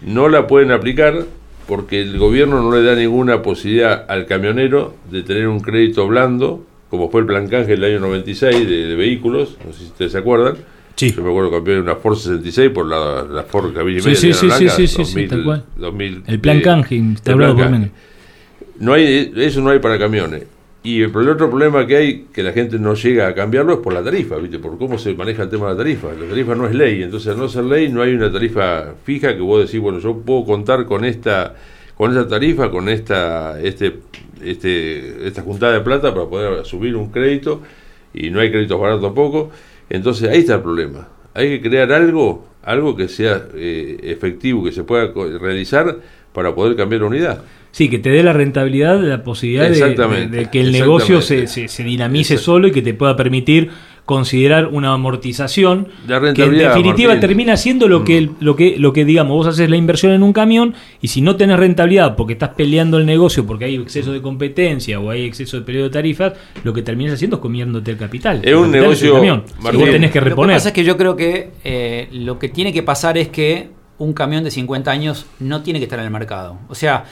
No 0.00 0.30
la 0.30 0.46
pueden 0.46 0.72
aplicar 0.72 1.26
porque 1.68 2.00
el 2.00 2.18
gobierno 2.18 2.62
no 2.62 2.74
le 2.74 2.82
da 2.82 2.94
ninguna 2.94 3.42
posibilidad 3.42 4.06
al 4.08 4.24
camionero 4.24 4.94
de 5.10 5.22
tener 5.22 5.46
un 5.46 5.60
crédito 5.60 6.08
blando, 6.08 6.64
como 6.88 7.10
fue 7.10 7.20
el 7.20 7.26
plan 7.26 7.48
canje 7.48 7.72
del 7.72 7.84
año 7.84 8.00
96 8.00 8.66
de, 8.66 8.86
de 8.86 8.96
vehículos, 8.96 9.58
no 9.64 9.74
sé 9.74 9.80
si 9.80 9.84
ustedes 9.84 10.12
se 10.12 10.18
acuerdan. 10.18 10.56
Sí. 11.00 11.14
Yo 11.16 11.22
me 11.22 11.30
acuerdo 11.30 11.48
que 11.48 11.56
cambié 11.56 11.80
una 11.80 11.96
Ford 11.96 12.14
66 12.14 12.70
por 12.72 12.86
la, 12.86 13.22
la 13.22 13.42
Ford 13.44 13.72
Cabilla 13.72 14.00
y 14.00 14.02
media 14.02 14.16
sí, 14.16 14.34
sí, 14.34 14.50
sí, 14.50 14.68
sí, 14.68 14.86
sí, 14.86 14.86
sí, 14.86 14.98
2000, 14.98 15.28
tal 15.30 15.44
cual. 15.44 15.64
2000, 15.76 16.24
El 16.26 16.40
plan 16.40 16.58
eh, 16.58 16.62
canje 16.62 16.94
instaurado 16.96 17.56
por. 17.56 17.70
Menem. 17.70 17.88
No 18.80 18.92
hay, 18.92 19.32
eso 19.34 19.62
no 19.62 19.70
hay 19.70 19.78
para 19.78 19.98
camiones. 19.98 20.42
Y 20.82 21.00
el, 21.00 21.10
el 21.10 21.28
otro 21.30 21.48
problema 21.48 21.86
que 21.86 21.96
hay, 21.96 22.26
que 22.30 22.42
la 22.42 22.52
gente 22.52 22.78
no 22.78 22.92
llega 22.92 23.28
a 23.28 23.34
cambiarlo, 23.34 23.72
es 23.72 23.78
por 23.78 23.94
la 23.94 24.04
tarifa, 24.04 24.36
¿viste? 24.36 24.58
Por 24.58 24.76
cómo 24.76 24.98
se 24.98 25.14
maneja 25.14 25.44
el 25.44 25.48
tema 25.48 25.68
de 25.68 25.72
la 25.72 25.78
tarifa. 25.78 26.08
La 26.12 26.28
tarifa 26.28 26.54
no 26.54 26.66
es 26.66 26.74
ley, 26.74 27.02
entonces 27.02 27.32
al 27.32 27.38
no 27.38 27.48
ser 27.48 27.64
ley 27.64 27.88
no 27.88 28.02
hay 28.02 28.12
una 28.12 28.30
tarifa 28.30 28.92
fija 29.02 29.34
que 29.34 29.40
vos 29.40 29.64
decís, 29.64 29.80
bueno, 29.80 30.00
yo 30.00 30.14
puedo 30.18 30.44
contar 30.44 30.84
con 30.84 31.06
esta 31.06 31.54
con 31.96 32.10
esta 32.10 32.28
tarifa, 32.28 32.70
con 32.70 32.90
esta 32.90 33.58
este 33.58 34.00
este 34.44 35.26
esta 35.26 35.40
juntada 35.40 35.72
de 35.72 35.80
plata 35.80 36.12
para 36.12 36.26
poder 36.26 36.66
subir 36.66 36.94
un 36.94 37.10
crédito 37.10 37.62
y 38.12 38.28
no 38.28 38.40
hay 38.40 38.50
créditos 38.50 38.78
baratos 38.78 39.00
tampoco. 39.00 39.50
Entonces 39.90 40.28
ahí 40.30 40.38
está 40.38 40.54
el 40.54 40.62
problema. 40.62 41.08
Hay 41.34 41.48
que 41.60 41.68
crear 41.68 41.92
algo, 41.92 42.46
algo 42.62 42.96
que 42.96 43.08
sea 43.08 43.42
eh, 43.54 43.98
efectivo, 44.04 44.64
que 44.64 44.72
se 44.72 44.84
pueda 44.84 45.12
realizar 45.38 45.96
para 46.32 46.54
poder 46.54 46.76
cambiar 46.76 47.02
la 47.02 47.06
unidad. 47.08 47.42
Sí, 47.72 47.88
que 47.88 47.98
te 48.00 48.10
dé 48.10 48.22
la 48.24 48.32
rentabilidad, 48.32 49.00
la 49.00 49.22
posibilidad 49.22 49.64
de- 49.74 49.78
de, 50.30 50.50
que 50.50 50.60
el 50.60 50.72
negocio 50.72 51.16
se, 51.22 51.46
se- 51.46 51.68
se 51.68 51.84
dinamice 51.84 52.34
solo 52.36 52.66
y 52.68 52.72
que 52.72 52.82
te 52.82 52.94
pueda 52.94 53.14
permitir 53.16 53.70
considerar 54.10 54.66
una 54.66 54.92
amortización 54.92 55.86
que 56.34 56.42
en 56.42 56.58
definitiva 56.58 57.10
Martín. 57.10 57.20
termina 57.20 57.56
siendo 57.56 57.86
lo 57.86 58.02
que, 58.04 58.22
Mm. 58.22 58.36
lo 58.40 58.56
que 58.56 58.74
lo 58.76 58.92
que 58.92 59.04
digamos 59.04 59.36
vos 59.36 59.46
haces 59.46 59.70
la 59.70 59.76
inversión 59.76 60.10
en 60.12 60.24
un 60.24 60.32
camión 60.32 60.74
y 61.00 61.06
si 61.08 61.20
no 61.22 61.36
tenés 61.36 61.58
rentabilidad 61.60 62.16
porque 62.16 62.32
estás 62.32 62.50
peleando 62.50 62.98
el 62.98 63.06
negocio 63.06 63.46
porque 63.46 63.66
hay 63.66 63.76
exceso 63.76 64.12
de 64.12 64.20
competencia 64.20 64.98
o 64.98 65.10
hay 65.10 65.24
exceso 65.24 65.56
de 65.58 65.62
periodo 65.62 65.84
de 65.84 65.90
tarifas 65.90 66.32
lo 66.64 66.72
que 66.72 66.82
terminas 66.82 67.14
haciendo 67.14 67.36
es 67.36 67.42
comiéndote 67.42 67.92
el 67.92 67.96
capital 67.96 68.40
Es 68.44 68.54
un 68.54 68.70
negocio, 68.72 69.10
el 69.12 69.14
camión. 69.18 69.44
Martín. 69.60 69.80
vos 69.80 69.90
tenés 69.90 70.10
que 70.10 70.18
Lo 70.18 70.24
que 70.24 70.30
reponer 70.30 70.56
pasa 70.56 70.68
es 70.70 70.74
que 70.74 70.82
yo 70.84 70.96
creo 70.96 71.14
que 71.14 71.50
eh, 71.62 72.08
lo 72.12 72.38
que 72.38 72.48
tiene 72.48 72.72
que 72.72 72.82
pasar 72.82 73.16
es 73.16 73.28
que 73.28 73.70
un 73.98 74.12
camión 74.12 74.42
de 74.42 74.50
50 74.50 74.90
años 74.90 75.26
no 75.38 75.62
tiene 75.62 75.78
que 75.78 75.84
estar 75.84 75.98
en 76.00 76.06
el 76.06 76.10
mercado. 76.10 76.58
O 76.68 76.74
sea, 76.74 77.04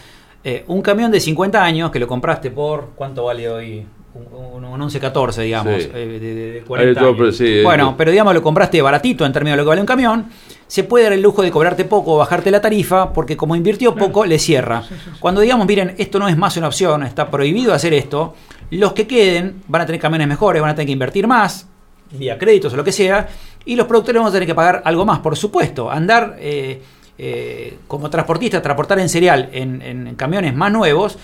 eh, 0.43 0.65
un 0.69 0.81
camión 0.83 1.11
de 1.13 1.21
50 1.21 1.63
años 1.63 1.91
que 1.91 1.99
lo 1.99 2.07
compraste 2.07 2.51
por, 2.51 2.91
¿cuánto 2.97 3.25
vale 3.25 3.49
hoy? 3.49 3.85
Un, 4.33 4.65
un, 4.65 4.65
un 4.65 4.81
11-14, 4.91 5.43
digamos, 5.43 5.83
Sí. 5.83 5.91
eh, 5.95 6.07
de, 6.07 6.19
de- 6.21 6.35
de 6.53 6.59
Hay 6.59 6.65
40 6.65 7.01
todo, 7.01 7.09
años. 7.11 7.19
pero 7.19 7.33
sí, 7.33 7.63
bueno, 7.63 7.91
eh, 7.91 7.95
pero 7.97 8.11
digamos 8.11 8.35
lo 8.35 8.43
compraste 8.43 8.81
baratito 8.83 9.25
en 9.25 9.33
términos 9.33 9.55
de 9.57 9.59
lo 9.59 9.65
que 9.65 9.69
vale 9.69 9.81
un 9.81 9.87
camión, 9.87 10.27
se 10.67 10.85
puede 10.85 11.05
dar 11.05 11.13
el 11.15 11.23
lujo 11.23 11.43
de 11.43 11.51
cobrarte 11.51 11.85
poco 11.85 12.15
o 12.15 12.19
bajarte 12.19 12.51
la 12.51 12.61
tarifa 12.61 13.13
porque 13.13 13.37
como 13.37 13.55
invirtió 13.57 13.95
poco 13.95 14.25
le 14.25 14.39
cierra. 14.39 14.83
Cuando 15.21 15.41
digamos, 15.41 15.67
miren, 15.67 15.95
esto 15.99 16.19
no 16.19 16.29
es 16.29 16.37
más 16.37 16.57
una 16.57 16.67
opción, 16.69 17.03
está 17.05 17.31
prohibido 17.31 17.73
hacer 17.73 17.95
esto, 17.95 18.35
los 18.71 18.93
que 18.93 19.07
queden 19.07 19.63
van 19.69 19.83
a 19.83 19.87
tener 19.87 20.01
camiones 20.01 20.27
mejores, 20.29 20.61
van 20.61 20.73
a 20.73 20.75
tener 20.75 20.87
que 20.87 20.93
invertir 20.93 21.27
más, 21.27 21.67
vía 22.13 22.37
créditos 22.39 22.73
o 22.73 22.77
lo 22.77 22.85
que 22.85 22.93
sea, 22.93 23.29
y 23.65 23.77
los 23.77 23.87
productores 23.87 24.19
vamos 24.21 24.31
a 24.33 24.35
tener 24.35 24.47
que 24.47 24.55
pagar 24.55 24.83
algo 24.85 25.05
más, 25.07 25.21
por 25.21 25.37
supuesto. 25.37 25.91
Andar 25.91 26.37
eh, 26.39 26.83
eh, 27.19 27.79
como 27.87 28.09
transportista, 28.11 28.61
transportar 28.63 28.99
en 28.99 29.09
cereal 29.09 29.49
en, 29.53 29.81
en 29.83 30.15
camiones 30.17 30.55
más 30.55 30.71
nuevos, 30.73 31.19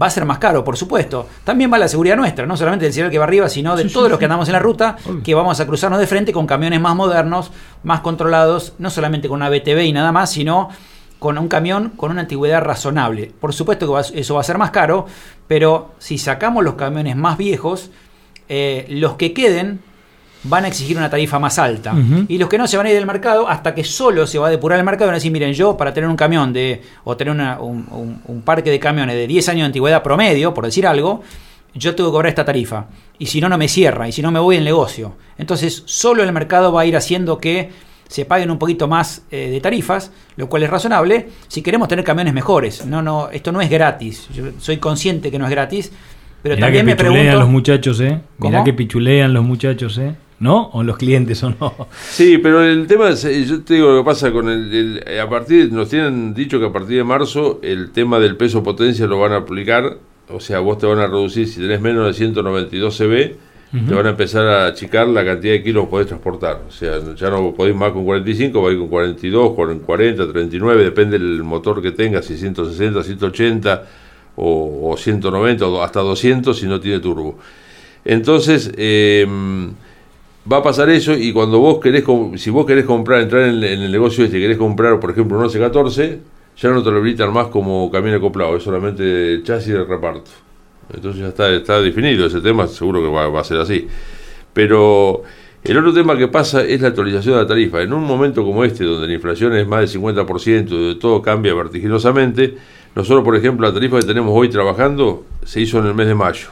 va 0.00 0.06
a 0.06 0.10
ser 0.10 0.24
más 0.24 0.38
caro, 0.38 0.64
por 0.64 0.76
supuesto. 0.76 1.26
También 1.44 1.72
va 1.72 1.78
la 1.78 1.88
seguridad 1.88 2.16
nuestra, 2.16 2.46
no 2.46 2.56
solamente 2.56 2.84
del 2.86 2.94
cereal 2.94 3.10
que 3.10 3.18
va 3.18 3.24
arriba, 3.24 3.48
sino 3.48 3.76
de 3.76 3.84
todos 3.88 4.08
los 4.10 4.18
que 4.18 4.24
andamos 4.24 4.48
en 4.48 4.52
la 4.54 4.58
ruta, 4.58 4.96
que 5.22 5.34
vamos 5.34 5.60
a 5.60 5.66
cruzarnos 5.66 6.00
de 6.00 6.06
frente 6.06 6.32
con 6.32 6.46
camiones 6.46 6.80
más 6.80 6.94
modernos, 6.96 7.50
más 7.82 8.00
controlados, 8.00 8.72
no 8.78 8.88
solamente 8.90 9.28
con 9.28 9.36
una 9.36 9.50
BTV 9.50 9.82
y 9.84 9.92
nada 9.92 10.12
más, 10.12 10.30
sino 10.30 10.68
con 11.18 11.38
un 11.38 11.46
camión 11.48 11.90
con 11.90 12.10
una 12.10 12.22
antigüedad 12.22 12.62
razonable. 12.62 13.32
Por 13.40 13.52
supuesto 13.52 13.86
que 13.86 13.92
va- 13.92 14.00
eso 14.00 14.34
va 14.34 14.40
a 14.40 14.44
ser 14.44 14.58
más 14.58 14.70
caro, 14.72 15.06
pero 15.46 15.92
si 15.98 16.18
sacamos 16.18 16.64
los 16.64 16.74
camiones 16.74 17.14
más 17.14 17.36
viejos, 17.38 17.90
eh, 18.48 18.86
los 18.88 19.14
que 19.14 19.32
queden 19.32 19.80
van 20.44 20.64
a 20.64 20.68
exigir 20.68 20.96
una 20.96 21.08
tarifa 21.08 21.38
más 21.38 21.58
alta. 21.58 21.94
Y 22.28 22.38
los 22.38 22.48
que 22.48 22.58
no 22.58 22.66
se 22.66 22.76
van 22.76 22.86
a 22.86 22.90
ir 22.90 22.96
del 22.96 23.06
mercado 23.06 23.48
hasta 23.48 23.74
que 23.74 23.84
solo 23.84 24.26
se 24.26 24.38
va 24.38 24.48
a 24.48 24.50
depurar 24.50 24.78
el 24.78 24.84
mercado 24.84 25.06
van 25.06 25.14
a 25.14 25.18
decir, 25.18 25.30
miren, 25.32 25.52
yo 25.52 25.76
para 25.76 25.92
tener 25.94 26.08
un 26.10 26.16
camión 26.16 26.52
de, 26.52 26.82
o 27.04 27.16
tener 27.16 27.32
una- 27.32 27.60
un, 27.60 27.86
un- 27.90 28.20
un 28.26 28.42
parque 28.42 28.70
de 28.70 28.80
camiones 28.80 29.14
de 29.14 29.26
10 29.26 29.48
años 29.50 29.60
de 29.60 29.66
antigüedad 29.66 30.02
promedio, 30.02 30.52
por 30.52 30.64
decir 30.64 30.86
algo, 30.86 31.22
yo 31.74 31.94
tengo 31.94 32.10
que 32.10 32.12
cobrar 32.14 32.28
esta 32.30 32.44
tarifa. 32.44 32.86
Y 33.18 33.26
si 33.26 33.40
no, 33.40 33.48
no 33.48 33.56
me 33.56 33.68
cierra, 33.68 34.08
y 34.08 34.12
si 34.12 34.20
no 34.20 34.30
me 34.32 34.40
voy 34.40 34.56
el 34.56 34.64
negocio. 34.64 35.14
Entonces, 35.38 35.82
solo 35.86 36.22
el 36.22 36.32
mercado 36.32 36.72
va 36.72 36.82
a 36.82 36.86
ir 36.86 36.96
haciendo 36.96 37.38
que 37.38 37.70
se 38.08 38.24
paguen 38.26 38.50
un 38.50 38.58
poquito 38.58 38.88
más 38.88 39.22
eh, 39.30 39.48
de 39.48 39.60
tarifas, 39.60 40.10
lo 40.36 40.48
cual 40.48 40.64
es 40.64 40.70
razonable, 40.70 41.28
si 41.48 41.62
queremos 41.62 41.88
tener 41.88 42.04
camiones 42.04 42.34
mejores. 42.34 42.84
No, 42.84 43.00
no, 43.00 43.30
esto 43.30 43.52
no 43.52 43.60
es 43.62 43.70
gratis. 43.70 44.28
Yo 44.34 44.44
soy 44.58 44.76
consciente 44.78 45.30
que 45.30 45.38
no 45.38 45.46
es 45.46 45.50
gratis, 45.50 45.90
pero 46.42 46.56
Mirá 46.56 46.66
también 46.66 46.84
que 46.84 46.92
me 46.92 46.96
pregunto... 46.96 47.38
los 47.38 47.48
muchachos 47.48 48.00
eh 48.00 48.20
mirá 48.38 48.58
¿Cómo? 48.58 48.64
que 48.64 48.72
pichulean 48.74 49.32
los 49.32 49.44
muchachos 49.44 49.96
eh 49.98 50.14
¿no? 50.42 50.68
o 50.72 50.82
los 50.82 50.96
clientes 50.98 51.42
o 51.44 51.50
no 51.58 51.88
Sí, 52.10 52.38
pero 52.38 52.62
el 52.62 52.86
tema 52.86 53.08
es, 53.10 53.24
eh, 53.24 53.44
yo 53.44 53.62
te 53.62 53.74
digo 53.74 53.90
lo 53.92 54.02
que 54.02 54.04
pasa 54.04 54.30
con 54.32 54.48
el, 54.48 55.00
el- 55.06 55.18
a 55.20 55.28
partir, 55.28 55.72
nos 55.72 55.88
tienen 55.88 56.34
dicho 56.34 56.58
que 56.60 56.66
a 56.66 56.72
partir 56.72 56.96
de 56.98 57.04
marzo 57.04 57.60
el 57.62 57.90
tema 57.92 58.18
del 58.18 58.36
peso 58.36 58.62
potencia 58.62 59.06
lo 59.06 59.18
van 59.20 59.32
a 59.32 59.36
aplicar, 59.36 59.98
o 60.28 60.40
sea, 60.40 60.60
vos 60.60 60.78
te 60.78 60.86
van 60.86 60.98
a 60.98 61.06
reducir, 61.06 61.46
si 61.48 61.60
tenés 61.60 61.80
menos 61.80 62.06
de 62.06 62.12
192 62.14 62.96
CB, 62.98 63.36
te 63.88 63.94
van 63.94 64.06
a 64.06 64.10
empezar 64.10 64.46
a 64.46 64.66
achicar 64.66 65.08
la 65.08 65.24
cantidad 65.24 65.54
de 65.54 65.62
kilos 65.62 65.84
que 65.84 65.90
podés 65.90 66.06
transportar, 66.06 66.60
o 66.68 66.70
sea, 66.70 66.98
ya 67.14 67.30
no 67.30 67.54
podés 67.54 67.74
más 67.74 67.92
con 67.92 68.04
45, 68.04 68.60
vais 68.60 68.76
con 68.76 68.88
42, 68.88 69.54
con 69.54 69.78
40, 69.78 70.30
39, 70.30 70.84
depende 70.84 71.18
del 71.18 71.42
motor 71.42 71.80
que 71.80 71.92
tengas, 71.92 72.26
si 72.26 72.36
160, 72.36 73.02
180 73.02 73.86
o, 74.36 74.90
o 74.92 74.96
190 74.98 75.66
o 75.66 75.82
hasta 75.82 76.00
200 76.00 76.58
si 76.58 76.66
no 76.66 76.80
tiene 76.80 77.00
turbo. 77.00 77.38
Entonces, 78.04 78.70
eh, 78.76 79.26
va 80.50 80.58
a 80.58 80.62
pasar 80.62 80.90
eso 80.90 81.12
y 81.14 81.32
cuando 81.32 81.58
vos 81.58 81.78
querés, 81.80 82.04
si 82.36 82.50
vos 82.50 82.66
querés 82.66 82.84
comprar, 82.84 83.20
entrar 83.20 83.42
en, 83.42 83.62
el- 83.62 83.90
negocio 83.92 84.24
este, 84.24 84.40
querés 84.40 84.58
comprar, 84.58 84.98
por 85.00 85.10
ejemplo, 85.10 85.36
un 85.36 85.42
1114, 85.44 86.18
ya 86.56 86.70
no 86.70 86.82
te 86.82 86.90
lo 86.90 86.98
habilitan 86.98 87.32
más 87.32 87.46
como 87.48 87.90
camión 87.90 88.14
acoplado, 88.14 88.56
es 88.56 88.62
solamente 88.62 89.40
chasis 89.42 89.72
de 89.74 89.84
reparto. 89.84 90.30
Entonces 90.92 91.22
ya 91.22 91.28
está, 91.28 91.48
está 91.50 91.80
definido 91.80 92.26
ese 92.26 92.40
tema, 92.40 92.66
seguro 92.66 93.00
que 93.00 93.08
va, 93.08 93.28
va 93.28 93.40
a 93.40 93.44
ser 93.44 93.58
así. 93.58 93.86
Pero 94.52 95.22
el 95.64 95.78
otro 95.78 95.94
tema 95.94 96.16
que 96.18 96.28
pasa 96.28 96.62
es 96.62 96.80
la 96.80 96.88
actualización 96.88 97.36
de 97.36 97.42
la 97.42 97.46
tarifa. 97.46 97.80
En 97.80 97.92
un 97.92 98.04
momento 98.04 98.44
como 98.44 98.64
este, 98.64 98.84
donde 98.84 99.06
la 99.06 99.14
inflación 99.14 99.54
es 99.56 99.66
más 99.66 99.90
del 99.92 100.02
50%, 100.02 100.64
donde 100.66 100.94
todo 100.96 101.22
cambia 101.22 101.54
vertiginosamente, 101.54 102.56
nosotros, 102.94 103.24
por 103.24 103.36
ejemplo, 103.36 103.66
la 103.66 103.72
tarifa 103.72 104.00
que 104.00 104.06
tenemos 104.06 104.32
hoy 104.34 104.50
trabajando 104.50 105.24
se 105.44 105.60
hizo 105.60 105.78
en 105.78 105.86
el 105.86 105.94
mes 105.94 106.08
de 106.08 106.14
mayo, 106.14 106.48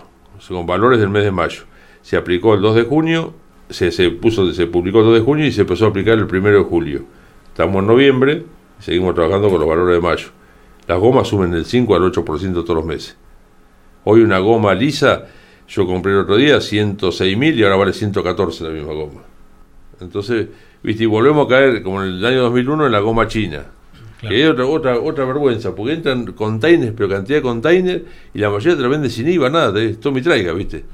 con 0.49 0.65
valores 0.65 0.99
del 1.01 1.11
mes 1.11 1.25
de 1.25 1.33
mayo. 1.33 1.65
Se 2.01 2.17
aplicó 2.17 2.55
el 2.55 2.63
2 2.63 2.77
de 2.77 2.83
junio, 2.85 3.35
se, 3.71 3.91
se 3.91 4.11
puso, 4.11 4.53
se 4.53 4.67
publicó 4.67 5.01
el 5.01 5.07
2 5.07 5.15
de 5.15 5.21
junio 5.21 5.47
y 5.47 5.53
se 5.53 5.63
empezó 5.63 5.87
a 5.87 5.89
aplicar 5.89 6.19
el 6.19 6.25
1 6.25 6.51
de 6.51 6.63
julio. 6.63 7.05
Estamos 7.49 7.77
en 7.77 7.87
noviembre 7.87 8.45
y 8.79 8.83
seguimos 8.83 9.15
trabajando 9.15 9.51
con 9.51 9.61
los 9.61 9.69
valores 9.69 9.95
de 9.95 10.01
mayo. 10.01 10.29
Las 10.87 10.99
gomas 10.99 11.29
suben 11.29 11.51
del 11.51 11.65
5 11.65 11.95
al 11.95 12.03
8% 12.03 12.53
todos 12.53 12.77
los 12.77 12.85
meses. 12.85 13.17
Hoy 14.05 14.23
una 14.23 14.39
goma 14.39 14.75
lisa, 14.75 15.27
yo 15.69 15.87
compré 15.87 16.13
el 16.13 16.19
otro 16.19 16.37
día 16.37 16.61
106 16.61 17.37
mil 17.37 17.59
y 17.59 17.63
ahora 17.63 17.77
vale 17.77 17.93
114 17.93 18.65
la 18.65 18.71
misma 18.71 18.93
goma. 18.93 19.23
Entonces, 20.01 20.49
viste, 20.83 21.05
y 21.05 21.07
volvemos 21.07 21.47
a 21.47 21.49
caer 21.49 21.83
como 21.83 22.03
en 22.03 22.09
el 22.09 22.25
año 22.25 22.43
2001 22.43 22.87
en 22.87 22.93
la 22.93 23.01
goma 23.01 23.29
china. 23.29 23.67
Que 24.21 24.45
es 24.45 24.51
otra, 24.51 24.67
otra, 24.67 25.01
otra 25.01 25.25
vergüenza, 25.25 25.75
porque 25.75 25.95
entran 25.95 26.27
containers, 26.33 26.93
pero 26.95 27.09
cantidad 27.09 27.39
de 27.39 27.43
containers, 27.43 28.03
y 28.35 28.39
la 28.39 28.51
mayoría 28.51 28.77
te 28.77 28.83
la 28.83 28.89
vende 28.89 29.09
sin 29.09 29.27
IVA, 29.27 29.49
nada, 29.49 29.73
te 29.73 29.95
tome 29.95 30.21
y 30.21 30.23
traiga, 30.23 30.53
¿viste? 30.53 30.85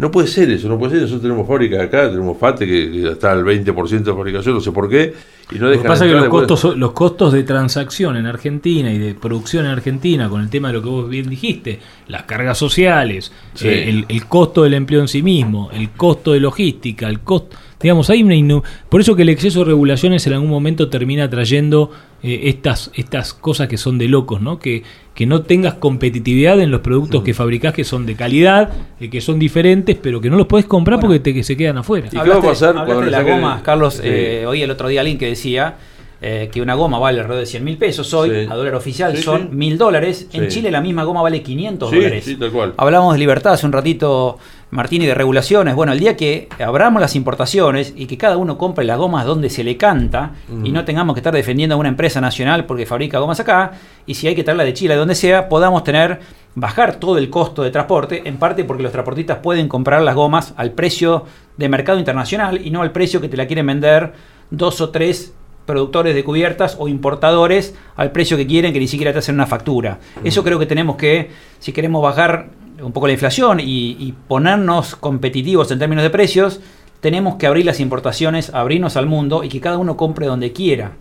No 0.00 0.10
puede 0.10 0.28
ser 0.28 0.50
eso, 0.50 0.68
no 0.68 0.78
puede 0.78 0.92
ser. 0.92 1.02
Nosotros 1.02 1.22
tenemos 1.22 1.46
fábricas 1.46 1.80
acá, 1.80 2.08
tenemos 2.10 2.38
FATE 2.38 2.66
que, 2.66 3.08
está 3.10 3.32
al 3.32 3.44
20% 3.44 3.88
de 4.02 4.12
fabricación, 4.14 4.54
no 4.54 4.60
sé 4.60 4.72
por 4.72 4.88
qué, 4.88 5.12
y 5.52 5.58
no 5.58 5.68
Lo 5.68 5.80
que 5.80 5.86
pasa 5.86 6.06
es 6.06 6.12
que 6.12 6.16
los 6.18 6.28
costos, 6.28 6.76
los 6.76 6.92
costos 6.92 7.32
de 7.32 7.42
transacción 7.42 8.16
en 8.16 8.26
Argentina 8.26 8.90
y 8.92 8.98
de 8.98 9.14
producción 9.14 9.66
en 9.66 9.72
Argentina, 9.72 10.28
con 10.28 10.40
el 10.40 10.48
tema 10.48 10.68
de 10.68 10.74
lo 10.74 10.82
que 10.82 10.88
vos 10.88 11.08
bien 11.08 11.28
dijiste, 11.28 11.80
las 12.08 12.22
cargas 12.22 12.56
sociales, 12.56 13.30
Sí. 13.54 13.68
eh, 13.68 13.88
el, 13.90 14.06
el 14.08 14.26
costo 14.26 14.62
del 14.62 14.74
empleo 14.74 15.00
en 15.02 15.08
sí 15.08 15.22
mismo, 15.22 15.70
el 15.72 15.90
costo 15.90 16.32
de 16.32 16.40
logística, 16.40 17.06
el 17.08 17.20
costo, 17.20 17.56
digamos, 17.82 18.10
hay 18.10 18.22
una 18.22 18.62
por 18.88 19.00
eso 19.00 19.16
que 19.16 19.22
el 19.22 19.28
exceso 19.30 19.60
de 19.60 19.66
regulaciones 19.66 20.26
en 20.26 20.32
algún 20.34 20.50
momento 20.50 20.88
termina 20.88 21.28
trayendo 21.30 21.90
eh, 22.22 22.42
estas, 22.44 22.90
estas 22.94 23.32
cosas 23.32 23.68
que 23.68 23.78
son 23.78 23.96
de 23.98 24.08
locos, 24.08 24.40
¿no? 24.42 24.58
Que, 24.58 24.82
que 25.14 25.26
no 25.26 25.42
tengas 25.42 25.74
competitividad 25.74 26.60
en 26.60 26.70
los 26.70 26.80
productos 26.80 27.22
que 27.22 27.34
fabricás 27.34 27.72
que 27.74 27.84
son 27.84 28.04
de 28.06 28.14
calidad, 28.16 28.70
eh, 29.00 29.08
que 29.10 29.20
son 29.20 29.38
diferentes, 29.38 29.96
pero 30.00 30.20
que 30.20 30.28
no 30.30 30.36
los 30.36 30.46
podés 30.46 30.66
comprar 30.66 31.00
porque 31.00 31.20
te, 31.20 31.32
que 31.34 31.42
se 31.42 31.56
quedan 31.56 31.78
afuera. 31.78 32.08
Hablaste- 32.10 32.66
hablaste 32.66 32.94
de 32.94 33.04
le 33.06 33.10
las 33.10 33.24
gomas, 33.26 33.62
Carlos. 33.62 33.94
Sí. 33.94 34.02
eh, 34.04 34.44
oí 34.46 34.62
el 34.62 34.70
otro 34.70 34.88
día 34.88 35.00
alguien 35.00 35.16
que 35.18 35.26
decía 35.26 35.76
eh, 36.22 36.50
que 36.52 36.60
una 36.60 36.74
goma 36.74 36.98
vale 36.98 37.18
alrededor 37.20 37.40
de 37.40 37.46
100 37.50 37.64
mil 37.64 37.78
pesos. 37.78 38.12
Hoy, 38.12 38.28
Sí. 38.28 38.46
a 38.50 38.54
dólar 38.54 38.74
oficial, 38.74 39.16
Sí, 39.16 39.22
son 39.22 39.40
sí. 39.42 39.48
mil 39.52 39.78
dólares. 39.78 40.28
En. 40.34 40.48
Chile 40.48 40.70
la 40.70 40.82
misma 40.82 41.04
goma 41.04 41.22
vale 41.22 41.42
500 41.42 41.88
Sí, 41.88 41.96
dólares. 41.96 42.24
sí, 42.26 42.36
tal 42.36 42.50
cual. 42.50 42.74
Hablamos 42.76 43.14
de 43.14 43.18
libertad 43.20 43.54
hace 43.54 43.64
un 43.64 43.72
ratito, 43.72 44.38
Martín, 44.70 45.02
y 45.02 45.06
de 45.06 45.14
regulaciones. 45.14 45.74
Bueno, 45.74 45.92
el 45.92 45.98
día 45.98 46.16
que 46.16 46.48
abramos 46.64 47.00
las 47.00 47.16
importaciones 47.16 47.92
y 47.96 48.06
que 48.06 48.16
cada 48.16 48.36
uno 48.36 48.56
compre 48.56 48.84
las 48.84 48.98
gomas 48.98 49.26
donde 49.26 49.50
se 49.50 49.64
le 49.64 49.76
canta 49.76 50.32
y 50.62 50.70
no 50.70 50.84
tengamos 50.84 51.14
que 51.14 51.20
estar 51.20 51.34
defendiendo 51.34 51.74
a 51.74 51.78
una 51.78 51.88
empresa 51.88 52.20
nacional 52.20 52.66
porque 52.66 52.86
fabrica 52.86 53.18
gomas 53.18 53.40
acá, 53.40 53.72
y 54.06 54.14
si 54.14 54.28
hay 54.28 54.34
que 54.34 54.44
traerla 54.44 54.64
de 54.64 54.72
Chile, 54.72 54.94
de 54.94 55.00
donde 55.00 55.14
sea, 55.14 55.48
podamos 55.48 55.82
tener, 55.82 56.20
bajar 56.54 56.96
todo 56.96 57.18
el 57.18 57.30
costo 57.30 57.62
de 57.62 57.70
transporte, 57.70 58.22
en 58.24 58.36
parte 58.36 58.64
porque 58.64 58.82
los 58.82 58.92
transportistas 58.92 59.38
pueden 59.38 59.66
comprar 59.66 60.02
las 60.02 60.14
gomas 60.14 60.54
al 60.56 60.72
precio 60.72 61.24
de 61.56 61.68
mercado 61.68 61.98
internacional 61.98 62.64
y 62.64 62.70
no 62.70 62.82
al 62.82 62.92
precio 62.92 63.20
que 63.20 63.28
te 63.28 63.36
la 63.36 63.46
quieren 63.46 63.66
vender 63.66 64.12
dos 64.50 64.80
o 64.80 64.90
tres 64.90 65.34
productores 65.66 66.14
de 66.14 66.24
cubiertas 66.24 66.76
o 66.78 66.88
importadores 66.88 67.74
al 67.96 68.10
precio 68.10 68.36
que 68.36 68.46
quieren 68.46 68.72
que 68.72 68.80
ni 68.80 68.88
siquiera 68.88 69.12
te 69.12 69.20
hacen 69.20 69.36
una 69.36 69.46
factura. 69.46 69.98
Eso 70.24 70.42
creo 70.42 70.58
que 70.58 70.66
tenemos 70.66 70.96
que, 70.96 71.30
si 71.58 71.72
queremos 71.72 72.02
bajar 72.02 72.48
un 72.82 72.92
poco 72.92 73.06
la 73.06 73.12
inflación 73.12 73.60
y, 73.60 73.96
y 73.98 74.14
ponernos 74.28 74.96
competitivos 74.96 75.70
en 75.70 75.78
términos 75.78 76.02
de 76.02 76.10
precios, 76.10 76.60
tenemos 77.00 77.36
que 77.36 77.46
abrir 77.46 77.64
las 77.64 77.80
importaciones, 77.80 78.52
abrirnos 78.54 78.96
al 78.96 79.06
mundo 79.06 79.42
y 79.44 79.48
que 79.48 79.60
cada 79.60 79.78
uno 79.78 79.96
compre 79.96 80.26
donde 80.26 80.52
quiera. 80.52 80.92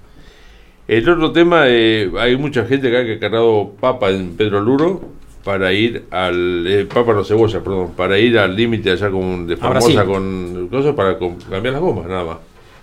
El 0.87 1.07
otro 1.07 1.31
tema, 1.31 1.65
eh, 1.67 2.09
hay 2.17 2.35
mucha 2.35 2.65
gente 2.65 2.87
acá 2.87 3.05
que 3.05 3.13
ha 3.13 3.19
cargado 3.19 3.73
papa 3.79 4.09
en 4.09 4.35
Pedro 4.35 4.59
Luro 4.61 5.01
para 5.43 5.71
ir 5.71 6.05
al. 6.09 6.65
eh, 6.65 6.85
papa 6.91 7.13
no 7.13 7.23
cebolla, 7.23 7.61
perdón, 7.63 7.91
para 7.95 8.17
ir 8.17 8.39
al 8.39 8.55
límite 8.55 8.89
allá 8.91 9.11
con, 9.11 9.45
de 9.45 9.53
A 9.61 9.69
Brasil. 9.69 9.95
Formosa 9.95 10.05
con 10.05 10.67
cosas 10.69 10.95
para 10.95 11.17
cambiar 11.17 11.73
las 11.73 11.81
gomas, 11.81 12.07
nada 12.07 12.23
más. 12.23 12.37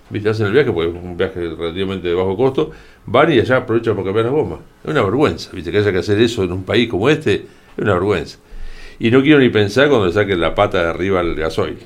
Viste, 0.09 0.29
hacen 0.29 0.47
el 0.47 0.53
viaje 0.53 0.71
porque 0.71 0.97
es 0.97 1.05
un 1.05 1.17
viaje 1.17 1.41
relativamente 1.59 2.07
de 2.07 2.15
bajo 2.15 2.37
costo, 2.37 2.71
van 3.07 3.33
y 3.33 3.41
allá 3.41 3.57
aprovechan 3.57 3.95
para 3.97 4.05
cambiar 4.05 4.27
las 4.27 4.35
gomas. 4.35 4.59
Es 4.85 4.91
una 4.91 5.03
vergüenza, 5.03 5.51
viste, 5.53 5.73
que 5.73 5.79
haya 5.79 5.91
que 5.91 5.99
hacer 5.99 6.21
eso 6.21 6.45
en 6.45 6.53
un 6.53 6.63
país 6.63 6.89
como 6.89 7.09
este, 7.11 7.35
es 7.35 7.83
una 7.83 7.95
vergüenza. 7.95 8.39
Y 8.99 9.11
no 9.11 9.23
quiero 9.23 9.41
ni 9.41 9.49
pensar 9.51 9.89
cuando 9.89 10.07
le 10.07 10.13
saquen 10.13 10.41
la 10.41 10.55
pata 10.55 10.83
de 10.83 10.89
arriba 10.91 11.21
al 11.21 11.35
gasoil. 11.35 11.79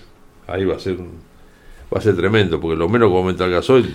Ahí 0.47 0.65
va 0.65 0.77
a 0.77 0.79
ser 0.79 0.95
un. 0.97 1.09
va 1.93 1.99
a 1.99 2.01
ser 2.01 2.15
tremendo, 2.17 2.61
porque 2.61 2.77
lo 2.77 2.89
menos 2.89 3.09
que 3.09 3.13
va 3.13 3.19
a 3.19 3.23
aumentar 3.23 3.49
el 3.49 3.55
gasoil 3.55 3.95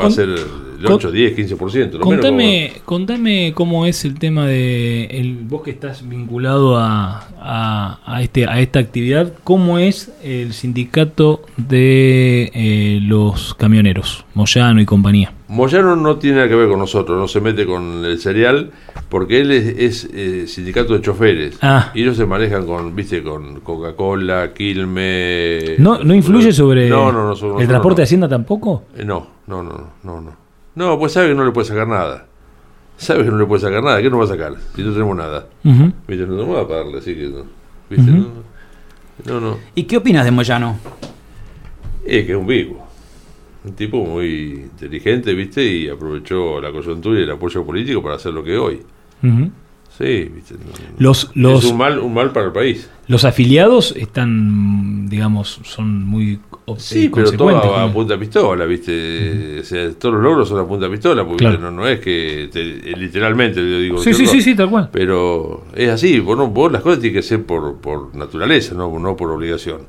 va 0.00 0.06
a 0.06 0.10
ser 0.10 0.28
el 0.28 0.38
con- 0.84 0.94
8, 0.94 1.10
10, 1.10 1.36
15%. 1.36 1.98
Lo 1.98 2.06
menos 2.06 2.24
Contame, 2.24 2.72
contame 2.84 3.52
cómo 3.54 3.86
es 3.86 4.04
el 4.04 4.18
tema 4.18 4.46
de 4.46 5.04
el, 5.06 5.34
vos 5.42 5.62
que 5.62 5.70
estás 5.72 6.08
vinculado 6.08 6.76
a, 6.78 7.26
a, 7.40 8.00
a 8.06 8.22
este 8.22 8.46
a 8.46 8.60
esta 8.60 8.78
actividad, 8.78 9.32
cómo 9.44 9.78
es 9.78 10.12
el 10.22 10.52
sindicato 10.52 11.42
de 11.56 12.50
eh, 12.54 13.00
los 13.02 13.54
camioneros, 13.54 14.24
Moyano 14.34 14.80
y 14.80 14.84
compañía. 14.84 15.32
Moyano 15.54 15.94
no 15.94 16.16
tiene 16.16 16.38
nada 16.38 16.48
que 16.48 16.56
ver 16.56 16.68
con 16.68 16.80
nosotros, 16.80 17.16
no 17.16 17.28
se 17.28 17.40
mete 17.40 17.64
con 17.64 18.04
el 18.04 18.18
cereal, 18.18 18.72
porque 19.08 19.40
él 19.40 19.52
es, 19.52 19.66
es, 19.78 20.08
eh, 20.12 20.48
sindicato 20.48 20.94
de 20.94 21.00
choferes. 21.00 21.58
Ah. 21.62 21.92
Y 21.94 22.02
ellos 22.02 22.16
se 22.16 22.26
manejan 22.26 22.66
con, 22.66 22.94
viste, 22.96 23.22
con 23.22 23.60
Coca-Cola, 23.60 24.52
Quilme. 24.52 25.76
¿No, 25.78 26.02
no 26.02 26.12
influye 26.12 26.52
sobre 26.52 26.88
No, 26.88 27.12
no, 27.12 27.28
no, 27.28 27.36
sobre 27.36 27.62
el 27.62 27.68
transporte 27.68 27.94
no. 27.94 28.00
de 28.00 28.02
Hacienda 28.02 28.28
tampoco? 28.28 28.82
Eh, 28.96 29.04
no, 29.04 29.28
no, 29.46 29.62
no, 29.62 29.92
no, 30.02 30.20
no. 30.20 30.36
No, 30.74 30.98
pues 30.98 31.12
sabe 31.12 31.28
que 31.28 31.34
no 31.36 31.44
le 31.44 31.52
puede 31.52 31.68
sacar 31.68 31.86
nada. 31.86 32.26
Sabe 32.96 33.22
que 33.22 33.30
no 33.30 33.38
le 33.38 33.46
puede 33.46 33.60
sacar 33.60 33.80
nada. 33.80 34.02
¿Qué 34.02 34.10
nos 34.10 34.18
va 34.18 34.24
a 34.24 34.28
sacar? 34.28 34.54
Si 34.74 34.82
no 34.82 34.92
tenemos 34.92 35.16
nada. 35.16 35.46
Viste, 35.62 36.26
no 36.26 36.34
tenemos 36.34 36.48
nada 36.48 36.66
para 36.66 36.80
darle, 36.80 36.98
así 36.98 37.14
que 37.14 37.28
no. 37.28 37.44
¿Viste? 37.88 38.10
No, 38.10 38.26
no, 39.24 39.40
no. 39.40 39.58
¿Y 39.76 39.84
qué 39.84 39.98
opinas 39.98 40.24
de 40.24 40.32
Moyano? 40.32 40.78
Es 42.04 42.26
que 42.26 42.32
es 42.32 42.38
un 42.38 42.46
vivo. 42.48 42.83
Un 43.64 43.72
tipo 43.74 44.04
muy 44.04 44.50
inteligente, 44.72 45.32
¿viste? 45.34 45.64
Y 45.64 45.88
aprovechó 45.88 46.60
la 46.60 46.70
coyuntura 46.70 47.18
y 47.18 47.22
el 47.22 47.30
apoyo 47.30 47.64
político 47.64 48.02
para 48.02 48.16
hacer 48.16 48.32
lo 48.34 48.44
que 48.44 48.56
hoy. 48.58 48.80
Sí, 49.96 50.24
¿viste? 50.34 50.54
No, 50.54 50.60
Los, 50.98 51.30
los, 51.34 51.64
es 51.64 51.70
un 51.70 51.78
mal, 51.78 51.98
un 52.00 52.12
mal 52.12 52.32
para 52.32 52.46
el 52.46 52.52
país. 52.52 52.90
los 53.06 53.24
afiliados 53.24 53.94
están, 53.96 55.08
digamos, 55.08 55.60
son 55.62 56.04
muy 56.04 56.40
o- 56.66 56.76
Sí, 56.78 57.04
eh, 57.06 57.10
pero 57.14 57.30
todo 57.32 57.56
a, 57.74 57.84
a 57.84 57.92
punta 57.92 58.18
pistola, 58.18 58.64
¿viste? 58.66 59.60
O 59.60 59.62
sea, 59.64 59.90
todos 59.92 60.16
los 60.16 60.24
logros 60.24 60.48
son 60.48 60.58
a 60.58 60.66
punta 60.66 60.90
pistola, 60.90 61.24
porque 61.24 61.44
Claro. 61.44 61.60
no, 61.60 61.70
no 61.70 61.86
es 61.86 62.00
que 62.00 62.48
te- 62.52 62.90
eh, 62.90 62.96
literalmente 62.96 63.60
lo 63.62 63.78
digo. 63.78 63.98
Sí, 63.98 64.12
sí, 64.14 64.26
sí, 64.26 64.42
sí, 64.42 64.54
tal 64.56 64.68
cual. 64.68 64.88
Pero 64.92 65.64
es 65.76 65.88
así, 65.90 66.18
vos, 66.18 66.36
no- 66.36 66.48
vos 66.48 66.72
las 66.72 66.82
cosas 66.82 66.98
tienen 67.00 67.20
que 67.20 67.22
ser 67.22 67.44
por, 67.46 67.76
por 67.76 68.14
naturaleza, 68.16 68.74
no, 68.74 68.98
no 68.98 69.16
por 69.16 69.30
obligación. 69.30 69.82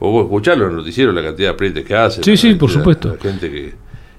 Vos, 0.00 0.10
vos 0.12 0.24
escuchás 0.24 0.58
los 0.58 0.72
noticieros, 0.72 1.14
la 1.14 1.22
cantidad 1.22 1.48
de 1.50 1.54
aprietes 1.54 1.84
que 1.84 1.94
hacen. 1.94 2.24
Sí, 2.24 2.36
sí, 2.36 2.54
por 2.54 2.70
supuesto. 2.70 3.10
La 3.14 3.20
gente 3.30 3.50
que, 3.50 3.74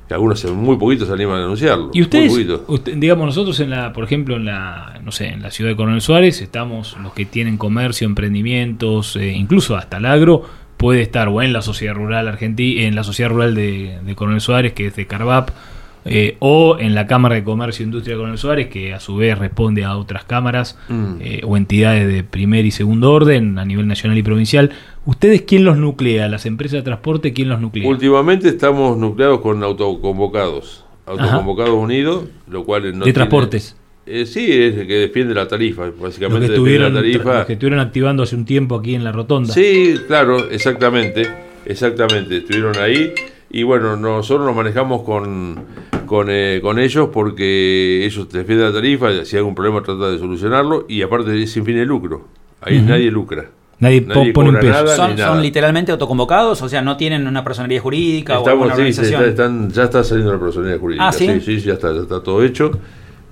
que 0.07 0.13
algunos 0.13 0.43
muy 0.53 0.77
poquitos 0.77 1.07
se 1.07 1.13
animan 1.13 1.37
a 1.37 1.41
denunciarlo. 1.41 1.89
Y 1.93 2.01
ustedes, 2.03 2.31
usted- 2.67 2.95
digamos, 2.97 3.25
nosotros 3.25 3.59
en 3.59 3.71
la, 3.71 3.91
por 3.91 4.03
ejemplo, 4.03 4.35
en 4.37 4.45
la, 4.45 4.99
no 5.03 5.11
sé, 5.11 5.27
en 5.29 5.41
la 5.41 5.51
ciudad 5.51 5.71
de 5.71 5.75
Coronel 5.75 6.01
Suárez, 6.01 6.41
estamos 6.41 6.95
los 7.01 7.13
que 7.13 7.25
tienen 7.25 7.57
comercio, 7.57 8.05
emprendimientos, 8.07 9.15
eh, 9.15 9.31
incluso 9.33 9.75
hasta 9.75 9.97
el 9.97 10.05
agro, 10.05 10.43
puede 10.77 11.01
estar 11.01 11.27
o 11.29 11.41
en 11.41 11.53
la 11.53 11.61
sociedad 11.61 11.93
rural 11.95 12.27
argentina, 12.27 12.81
en 12.83 12.95
la 12.95 13.03
sociedad 13.03 13.29
rural 13.31 13.53
de, 13.55 13.99
de 14.03 14.15
Coronel 14.15 14.41
Suárez, 14.41 14.73
que 14.73 14.87
es 14.87 14.95
de 14.95 15.05
Carvap, 15.07 15.49
eh, 16.05 16.35
o 16.39 16.77
en 16.79 16.95
la 16.95 17.05
Cámara 17.07 17.35
de 17.35 17.43
Comercio 17.43 17.83
e 17.83 17.85
Industria 17.85 18.15
de 18.15 18.19
Coronel 18.19 18.37
Suárez, 18.39 18.67
que 18.69 18.93
a 18.93 18.99
su 18.99 19.15
vez 19.17 19.37
responde 19.37 19.83
a 19.83 19.95
otras 19.97 20.23
cámaras 20.25 20.77
Mm. 20.89 21.13
eh, 21.21 21.41
o 21.45 21.57
entidades 21.57 22.07
de 22.11 22.23
primer 22.23 22.65
y 22.65 22.71
segundo 22.71 23.11
orden 23.13 23.57
a 23.59 23.65
nivel 23.65 23.87
nacional 23.87 24.17
y 24.17 24.23
provincial. 24.23 24.71
¿Ustedes 25.05 25.41
quién 25.43 25.63
los 25.65 25.77
nuclea? 25.77 26.27
¿Las 26.27 26.45
empresas 26.45 26.77
de 26.79 26.83
transporte 26.83 27.33
quién 27.33 27.49
los 27.49 27.59
nuclea? 27.61 27.87
Últimamente 27.87 28.47
estamos 28.49 28.97
nucleados 28.97 29.41
con 29.41 29.61
autoconvocados. 29.63 30.85
Autoconvocados 31.05 31.73
unidos, 31.75 32.25
lo 32.47 32.63
cual 32.63 32.83
no 32.83 32.87
de 32.89 32.93
tiene- 33.05 33.13
transportes. 33.13 33.75
Eh, 34.05 34.25
sí, 34.25 34.51
es 34.51 34.75
el 34.77 34.87
que 34.87 34.95
defiende 34.95 35.33
la 35.35 35.47
tarifa. 35.47 35.85
Los 35.85 35.99
Básicamente 35.99 36.47
que, 36.47 36.53
defiende 36.53 36.79
la 36.79 36.93
tarifa. 36.93 37.37
los 37.39 37.45
que 37.45 37.53
estuvieron 37.53 37.79
activando 37.79 38.23
hace 38.23 38.35
un 38.35 38.45
tiempo 38.45 38.75
aquí 38.75 38.95
en 38.95 39.03
la 39.03 39.11
rotonda. 39.11 39.53
Sí, 39.53 39.95
claro, 40.07 40.49
exactamente, 40.49 41.27
exactamente, 41.65 42.37
estuvieron 42.37 42.75
ahí 42.77 43.13
y 43.53 43.63
bueno, 43.63 43.95
nosotros 43.95 44.45
nos 44.45 44.55
manejamos 44.55 45.03
con, 45.03 45.55
con, 46.05 46.27
eh, 46.29 46.59
con 46.61 46.79
ellos 46.79 47.09
porque 47.11 48.05
ellos 48.05 48.29
defienden 48.29 48.67
la 48.67 48.73
tarifa, 48.73 49.25
si 49.25 49.35
hay 49.35 49.39
algún 49.39 49.55
problema 49.55 49.81
tratan 49.81 50.11
de 50.13 50.19
solucionarlo 50.19 50.85
y 50.87 51.01
aparte 51.01 51.41
es 51.41 51.51
sin 51.51 51.65
fin 51.65 51.75
de 51.75 51.85
lucro, 51.85 52.27
ahí 52.61 52.81
nadie 52.81 53.11
lucra. 53.11 53.45
Nadie, 53.79 54.03
po- 54.03 54.23
pone 54.33 54.49
un 54.49 54.59
peso. 54.59 54.83
nada 54.83 55.17
¿Son, 55.17 55.41
literalmente 55.41 55.91
autoconvocados? 55.91 56.61
O 56.61 56.69
sea, 56.69 56.83
no 56.83 56.97
tienen 56.97 57.25
una 57.27 57.43
personalidad 57.43 57.81
jurídica 57.81 58.35
o 58.37 58.41
Estamos, 58.43 58.69
alguna 58.69 58.75
sí, 58.75 58.81
organización. 58.81 59.21
está- 59.23 59.29
están- 59.43 59.69
ya 59.71 59.83
está 59.85 60.03
saliendo 60.03 60.33
la 60.33 60.39
personalidad 60.39 60.79
jurídica. 60.79 61.07
Ah, 61.07 61.11
¿sí? 61.11 61.27
sí, 61.39 61.59
sí, 61.59 61.59
ya 61.61 61.73
está, 61.73 61.91
ya 61.91 62.01
está 62.01 62.21
todo 62.21 62.43
hecho. 62.43 62.69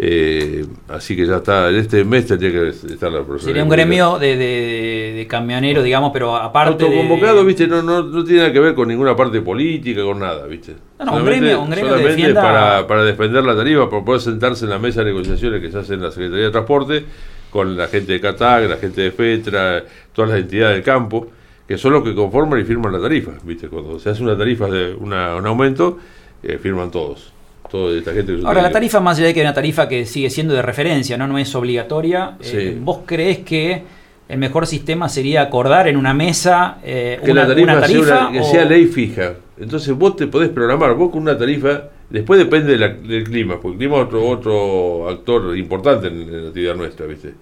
Eh, 0.01 0.65
así 0.87 1.13
que 1.13 1.25
ya 1.25 1.37
está, 1.37 1.67
en 1.69 1.75
este 1.75 2.05
mes 2.05 2.25
tendría 2.25 2.51
que 2.51 2.69
estar 2.69 3.11
la 3.11 3.19
personalidad 3.19 3.39
Sería 3.43 3.63
un 3.63 3.69
gremio 3.69 4.17
de, 4.17 4.37
de, 4.37 5.13
de 5.17 5.27
camioneros, 5.27 5.83
digamos, 5.83 6.11
pero 6.13 6.37
aparte 6.37 6.85
de... 6.85 6.89
Autoconvocado, 7.01 7.43
viste, 7.43 7.67
no, 7.67 7.81
no, 7.81 8.03
no 8.03 8.23
tiene 8.23 8.39
nada 8.43 8.53
que 8.53 8.61
ver 8.61 8.75
con 8.75 8.87
ninguna 8.87 9.13
parte 9.13 9.41
política, 9.41 10.01
con 10.03 10.19
nada, 10.19 10.47
viste. 10.47 10.73
No, 10.99 11.05
no, 11.05 11.11
un 11.17 11.25
gremio- 11.25 11.61
un 11.61 11.69
gremio 11.69 11.89
solamente 11.91 12.15
defienda- 12.21 12.41
para, 12.41 12.87
para 12.87 13.03
defender 13.03 13.43
la 13.43 13.57
tarifa, 13.57 13.89
para 13.89 14.05
poder 14.05 14.21
sentarse 14.21 14.63
en 14.63 14.71
la 14.71 14.79
mesa 14.79 15.01
de 15.03 15.07
negociaciones 15.11 15.59
que 15.61 15.69
se 15.69 15.77
hace 15.79 15.95
en 15.95 16.01
la 16.01 16.11
Secretaría 16.11 16.45
de 16.45 16.51
Transporte, 16.51 17.03
con 17.49 17.75
la 17.75 17.87
gente 17.87 18.13
de 18.13 18.21
CATAG, 18.21 18.69
la 18.69 18.77
gente 18.77 19.01
de 19.01 19.11
FETRA, 19.11 19.83
todas 20.13 20.31
las 20.31 20.39
entidades 20.39 20.75
del 20.75 20.83
campo, 20.85 21.27
que 21.67 21.77
son 21.77 21.91
los 21.91 22.03
que 22.05 22.15
conforman 22.15 22.61
y 22.61 22.63
firman 22.63 22.93
la 22.93 23.01
tarifa, 23.01 23.31
viste. 23.43 23.67
Cuando 23.67 23.99
se 23.99 24.09
hace 24.11 24.23
una 24.23 24.37
tarifa 24.37 24.67
de 24.67 24.93
una- 24.93 25.35
un 25.35 25.45
aumento, 25.45 25.97
eh, 26.41 26.57
firman 26.57 26.89
todos. 26.89 27.33
Toda 27.71 27.97
esta 27.97 28.13
gente 28.13 28.35
que 28.35 28.45
Ahora, 28.45 28.61
la 28.61 28.71
tarifa, 28.71 28.99
más 28.99 29.17
allá 29.17 29.27
de 29.27 29.33
que 29.33 29.41
una 29.41 29.53
tarifa 29.53 29.87
que 29.87 30.05
sigue 30.05 30.29
siendo 30.29 30.53
de 30.53 30.61
referencia, 30.61 31.17
no, 31.17 31.27
no 31.27 31.37
es 31.37 31.53
obligatoria, 31.55 32.35
Sí. 32.41 32.57
eh, 32.57 32.77
¿vos 32.81 32.99
crees 33.05 33.39
que 33.39 33.83
el 34.27 34.37
mejor 34.37 34.65
sistema 34.67 35.07
sería 35.09 35.41
acordar 35.43 35.87
en 35.87 35.97
una 35.97 36.13
mesa 36.13 36.77
eh, 36.83 37.19
que 37.23 37.31
una, 37.31 37.41
la 37.43 37.47
tarifa, 37.49 37.63
una 37.63 37.73
sea, 37.73 37.81
tarifa 37.87 38.19
una- 38.27 38.31
que 38.31 38.39
o- 38.39 38.43
sea 38.51 38.65
ley 38.65 38.85
fija. 38.87 39.33
Entonces 39.59 39.93
vos 39.95 40.15
te 40.15 40.27
podés 40.27 40.49
programar, 40.49 40.93
vos 40.95 41.11
con 41.11 41.21
una 41.21 41.37
tarifa, 41.37 41.83
después 42.09 42.39
depende 42.39 42.71
de 42.73 42.77
la- 42.77 42.87
del 42.93 43.23
clima, 43.23 43.55
porque 43.61 43.73
el 43.73 43.77
clima 43.79 43.97
es 43.97 44.03
otro, 44.03 44.27
otro 44.27 45.09
actor 45.09 45.57
importante 45.57 46.07
en, 46.07 46.21
en 46.21 46.41
la 46.43 46.47
actividad 46.49 46.75
nuestra, 46.75 47.05
¿viste? 47.05 47.33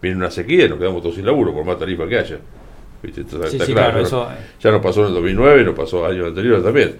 Viene 0.00 0.16
una 0.16 0.30
sequía 0.30 0.66
y 0.66 0.68
nos 0.68 0.78
quedamos 0.78 1.02
todos 1.02 1.14
sin 1.16 1.26
laburo, 1.26 1.52
por 1.52 1.64
más 1.64 1.78
tarifa 1.78 2.06
que 2.08 2.18
haya. 2.18 2.38
¿Viste? 3.02 3.20
Está- 3.22 3.46
Sí, 3.48 3.56
está 3.56 3.66
sí, 3.66 3.72
claro, 3.72 4.00
eso- 4.00 4.28
Ya 4.62 4.70
nos 4.70 4.80
pasó 4.80 5.02
en 5.02 5.08
el 5.08 5.14
2009, 5.14 5.64
nos 5.64 5.74
pasó 5.74 6.06
años 6.06 6.26
anteriores 6.28 6.62
también. 6.64 6.96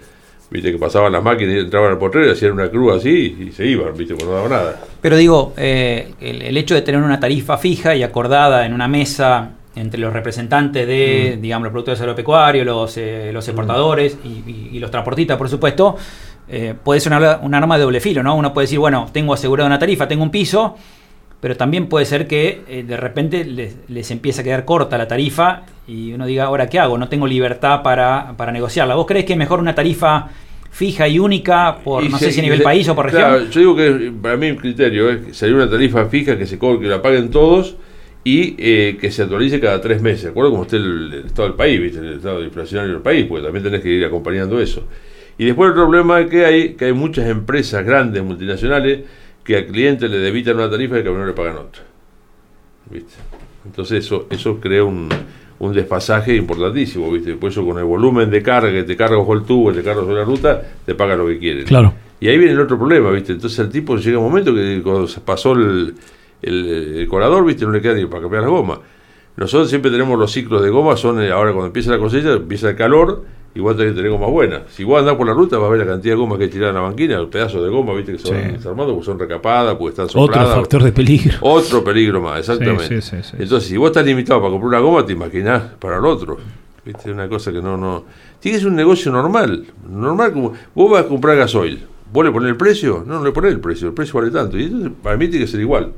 Viste 0.49 0.71
que 0.71 0.77
pasaban 0.77 1.11
las 1.11 1.21
máquinas 1.23 1.55
y 1.55 1.59
entraban 1.59 1.91
al 1.91 1.97
potrero, 1.97 2.31
hacían 2.31 2.53
una 2.53 2.69
cruz 2.69 2.95
así 2.97 3.35
y 3.49 3.51
se 3.51 3.65
iban, 3.65 3.95
viste, 3.97 4.13
pues 4.15 4.25
no 4.25 4.31
daba 4.33 4.47
nada. 4.47 4.81
Pero 5.01 5.17
digo, 5.17 5.53
eh, 5.57 6.13
el, 6.21 6.41
el 6.41 6.55
hecho 6.57 6.73
de 6.73 6.81
tener 6.83 7.01
una 7.01 7.19
tarifa 7.19 7.57
fija 7.57 7.95
y 7.95 8.03
acordada 8.03 8.65
en 8.65 8.73
una 8.73 8.87
mesa 8.87 9.49
entre 9.75 9.99
los 9.99 10.11
representantes 10.13 10.87
de, 10.87 11.35
Mm. 11.37 11.41
digamos, 11.41 11.63
los 11.65 11.71
productores 11.71 11.99
agropecuarios, 12.01 12.65
los, 12.65 12.97
eh, 12.97 13.29
los 13.33 13.45
exportadores 13.47 14.17
y, 14.23 14.27
y- 14.49 14.69
y 14.73 14.79
los 14.79 14.89
transportistas, 14.89 15.37
por 15.37 15.49
supuesto, 15.49 15.97
eh, 16.49 16.73
puede 16.81 17.01
ser 17.01 17.11
una, 17.13 17.37
un 17.43 17.53
arma 17.53 17.77
de 17.77 17.83
doble 17.83 17.99
filo, 17.99 18.23
¿no? 18.23 18.35
Uno 18.35 18.53
puede 18.53 18.63
decir, 18.67 18.79
bueno, 18.79 19.07
tengo 19.11 19.33
asegurada 19.33 19.67
una 19.67 19.77
tarifa, 19.77 20.07
tengo 20.07 20.23
un 20.23 20.31
piso, 20.31 20.77
pero 21.41 21.55
también 21.55 21.87
puede 21.87 22.05
ser 22.05 22.27
que 22.27 22.61
eh, 22.67 22.83
de 22.87 22.97
repente 22.97 23.45
les, 23.45 23.75
les 23.87 24.09
empiece 24.11 24.41
a 24.41 24.43
quedar 24.43 24.65
corta 24.65 24.97
la 24.97 25.07
tarifa 25.07 25.63
y 25.87 26.11
uno 26.13 26.25
diga, 26.25 26.45
ahora, 26.45 26.67
¿qué 26.67 26.79
hago? 26.79 26.97
No 26.97 27.07
tengo 27.09 27.27
libertad 27.27 27.81
para, 27.83 28.33
para 28.37 28.51
negociarla. 28.51 28.95
¿Vos 28.95 29.05
crees 29.05 29.25
que 29.25 29.33
es 29.33 29.39
mejor 29.39 29.59
una 29.59 29.75
tarifa 29.75 30.29
fija 30.71 31.07
y 31.07 31.17
única, 31.19 31.77
por 31.83 32.03
Y 32.03 32.09
no 32.09 32.17
se- 32.17 32.25
sé 32.25 32.31
si 32.33 32.39
a 32.39 32.43
nivel 32.43 32.59
se- 32.59 32.63
país 32.63 32.87
o 32.89 32.95
por 32.95 33.05
región? 33.05 33.21
claro, 33.21 33.45
yo 33.49 33.59
digo 33.59 33.75
que 33.75 34.11
para 34.21 34.35
mí 34.37 34.47
el 34.47 34.57
criterio 34.57 35.09
es 35.09 35.25
que 35.27 35.33
sería 35.33 35.55
una 35.55 35.69
tarifa 35.69 36.05
fija 36.07 36.37
que 36.37 36.45
se 36.45 36.57
cobre, 36.59 36.81
que 36.81 36.87
la 36.87 37.01
paguen 37.01 37.29
todos 37.31 37.77
y 38.23 38.55
eh, 38.57 38.97
que 38.99 39.09
se 39.09 39.21
actualice 39.23 39.59
cada 39.59 39.79
tres 39.79 40.01
meses. 40.01 40.23
¿De 40.23 40.29
acuerdo? 40.31 40.51
Como 40.51 40.63
esté 40.63 40.75
el, 40.77 41.13
el 41.13 41.25
estado 41.27 41.47
del 41.47 41.57
país, 41.57 41.79
¿viste? 41.81 41.99
el 41.99 42.13
estado 42.15 42.43
inflacionario 42.43 42.93
del 42.93 43.01
país, 43.01 43.25
porque 43.27 43.43
también 43.45 43.63
tenés 43.63 43.81
que 43.81 43.89
ir 43.89 44.03
acompañando 44.05 44.59
eso. 44.59 44.83
Y 45.37 45.45
después 45.45 45.69
el 45.69 45.75
problema 45.75 46.19
es 46.19 46.29
que 46.29 46.45
hay, 46.45 46.69
que 46.73 46.85
hay 46.85 46.93
muchas 46.93 47.27
empresas 47.29 47.85
grandes, 47.85 48.21
multinacionales, 48.23 48.99
que 49.47 49.55
al 49.55 49.65
cliente 49.65 50.09
le 50.09 50.17
debitan 50.17 50.57
una 50.57 50.69
tarifa 50.69 50.99
y 50.99 51.03
que 51.03 51.09
no 51.09 51.25
le 51.25 51.31
pagan 51.31 51.55
otra. 51.55 51.81
¿Viste? 52.91 53.13
Entonces 53.65 54.03
eso, 54.05 54.27
eso 54.29 54.59
crea 54.59 54.83
un, 54.83 55.07
un 55.59 55.73
desfasaje 55.73 56.35
importantísimo, 56.35 57.09
¿viste? 57.09 57.33
Por 57.35 57.51
eso 57.51 57.65
con 57.65 57.77
el 57.77 57.85
volumen 57.85 58.29
de 58.29 58.43
carga 58.43 58.69
que 58.69 58.83
te 58.83 58.97
carga 58.97 59.15
bajo 59.15 59.33
el 59.33 59.43
tubo, 59.43 59.71
te 59.71 59.81
carga 59.81 60.01
sobre 60.01 60.15
la 60.15 60.25
ruta, 60.25 60.61
te 60.85 60.95
paga 60.95 61.15
lo 61.15 61.27
que 61.27 61.39
quieren. 61.39 61.63
Claro. 61.63 61.93
Y 62.19 62.27
ahí 62.27 62.37
viene 62.37 62.53
el 62.53 62.59
otro 62.59 62.77
problema, 62.77 63.09
¿viste? 63.11 63.31
Entonces 63.31 63.57
el 63.59 63.69
tipo 63.69 63.95
llega 63.95 64.17
un 64.17 64.25
momento 64.25 64.53
que 64.53 64.81
cuando 64.83 65.07
se 65.07 65.21
pasó 65.21 65.53
el, 65.53 65.95
el, 66.41 66.67
el 66.97 67.07
colador, 67.07 67.45
¿viste? 67.45 67.65
No 67.65 67.71
le 67.71 67.81
queda 67.81 67.93
ni 67.93 68.05
para 68.05 68.23
cambiar 68.23 68.43
la 68.43 68.49
goma. 68.49 68.81
Nosotros 69.37 69.69
siempre 69.69 69.91
tenemos 69.91 70.19
los 70.19 70.29
ciclos 70.29 70.61
de 70.61 70.69
goma, 70.69 70.97
son 70.97 71.21
eh, 71.21 71.31
ahora 71.31 71.53
cuando 71.53 71.67
empieza 71.67 71.91
la 71.91 71.99
cosecha, 71.99 72.33
empieza 72.33 72.69
el 72.69 72.75
calor, 72.75 73.23
igual 73.57 73.75
tenés 73.75 73.91
que 73.93 73.97
tener 73.97 74.11
goma 74.11 74.27
buena. 74.27 74.61
Si 74.69 74.83
vos 74.83 74.99
andás 74.99 75.15
por 75.15 75.27
la 75.27 75.33
ruta, 75.33 75.57
vas 75.57 75.67
a 75.67 75.71
ver 75.71 75.79
la 75.79 75.85
cantidad 75.85 76.13
de 76.13 76.17
goma 76.19 76.37
que 76.37 76.47
tiran 76.47 76.69
en 76.69 76.75
la 76.75 76.81
banquina, 76.81 77.17
los 77.17 77.29
pedazos 77.29 77.63
de 77.63 77.69
goma, 77.69 77.93
¿viste? 77.93 78.13
Que 78.13 78.19
se 78.19 78.31
van 78.33 78.43
Sí. 78.45 78.51
desarmando, 78.53 78.93
porque 78.93 79.05
son 79.05 79.19
recapadas, 79.19 79.75
porque 79.75 79.89
están 79.89 80.05
Otro 80.05 80.21
sopladas. 80.21 80.55
factor 80.55 80.83
de 80.83 80.91
peligro. 80.91 81.37
Otro 81.41 81.83
peligro 81.83 82.21
más, 82.21 82.39
exactamente. 82.39 83.01
Sí, 83.01 83.17
sí. 83.21 83.35
Entonces, 83.39 83.69
si 83.69 83.77
vos 83.77 83.87
estás 83.87 84.05
limitado 84.05 84.39
para 84.39 84.51
comprar 84.51 84.69
una 84.69 84.79
goma, 84.79 85.05
te 85.05 85.13
imaginás 85.13 85.63
para 85.79 85.97
el 85.97 86.05
otro. 86.05 86.37
¿Viste? 86.85 87.11
Una 87.11 87.27
cosa 87.27 87.51
que 87.51 87.61
no, 87.61 87.75
no. 87.77 88.05
Tiene 88.39 88.57
que 88.57 88.61
ser 88.61 88.69
un 88.69 88.75
negocio 88.77 89.11
normal. 89.11 89.65
Normal 89.89 90.31
como. 90.31 90.53
Vos 90.73 90.89
vas 90.91 91.03
a 91.03 91.07
comprar 91.07 91.35
gasoil. 91.35 91.85
¿Vos 92.13 92.23
le 92.23 92.31
ponés 92.31 92.49
el 92.51 92.55
precio? 92.55 93.03
No, 93.05 93.19
no 93.19 93.25
le 93.25 93.31
ponés 93.33 93.51
el 93.51 93.59
precio. 93.59 93.89
El 93.89 93.93
precio 93.93 94.19
vale 94.19 94.31
tanto. 94.31 94.57
Y 94.57 94.63
entonces, 94.63 94.91
para 95.03 95.17
mí 95.17 95.27
tiene 95.27 95.43
que 95.45 95.51
ser 95.51 95.59
igual. 95.59 95.91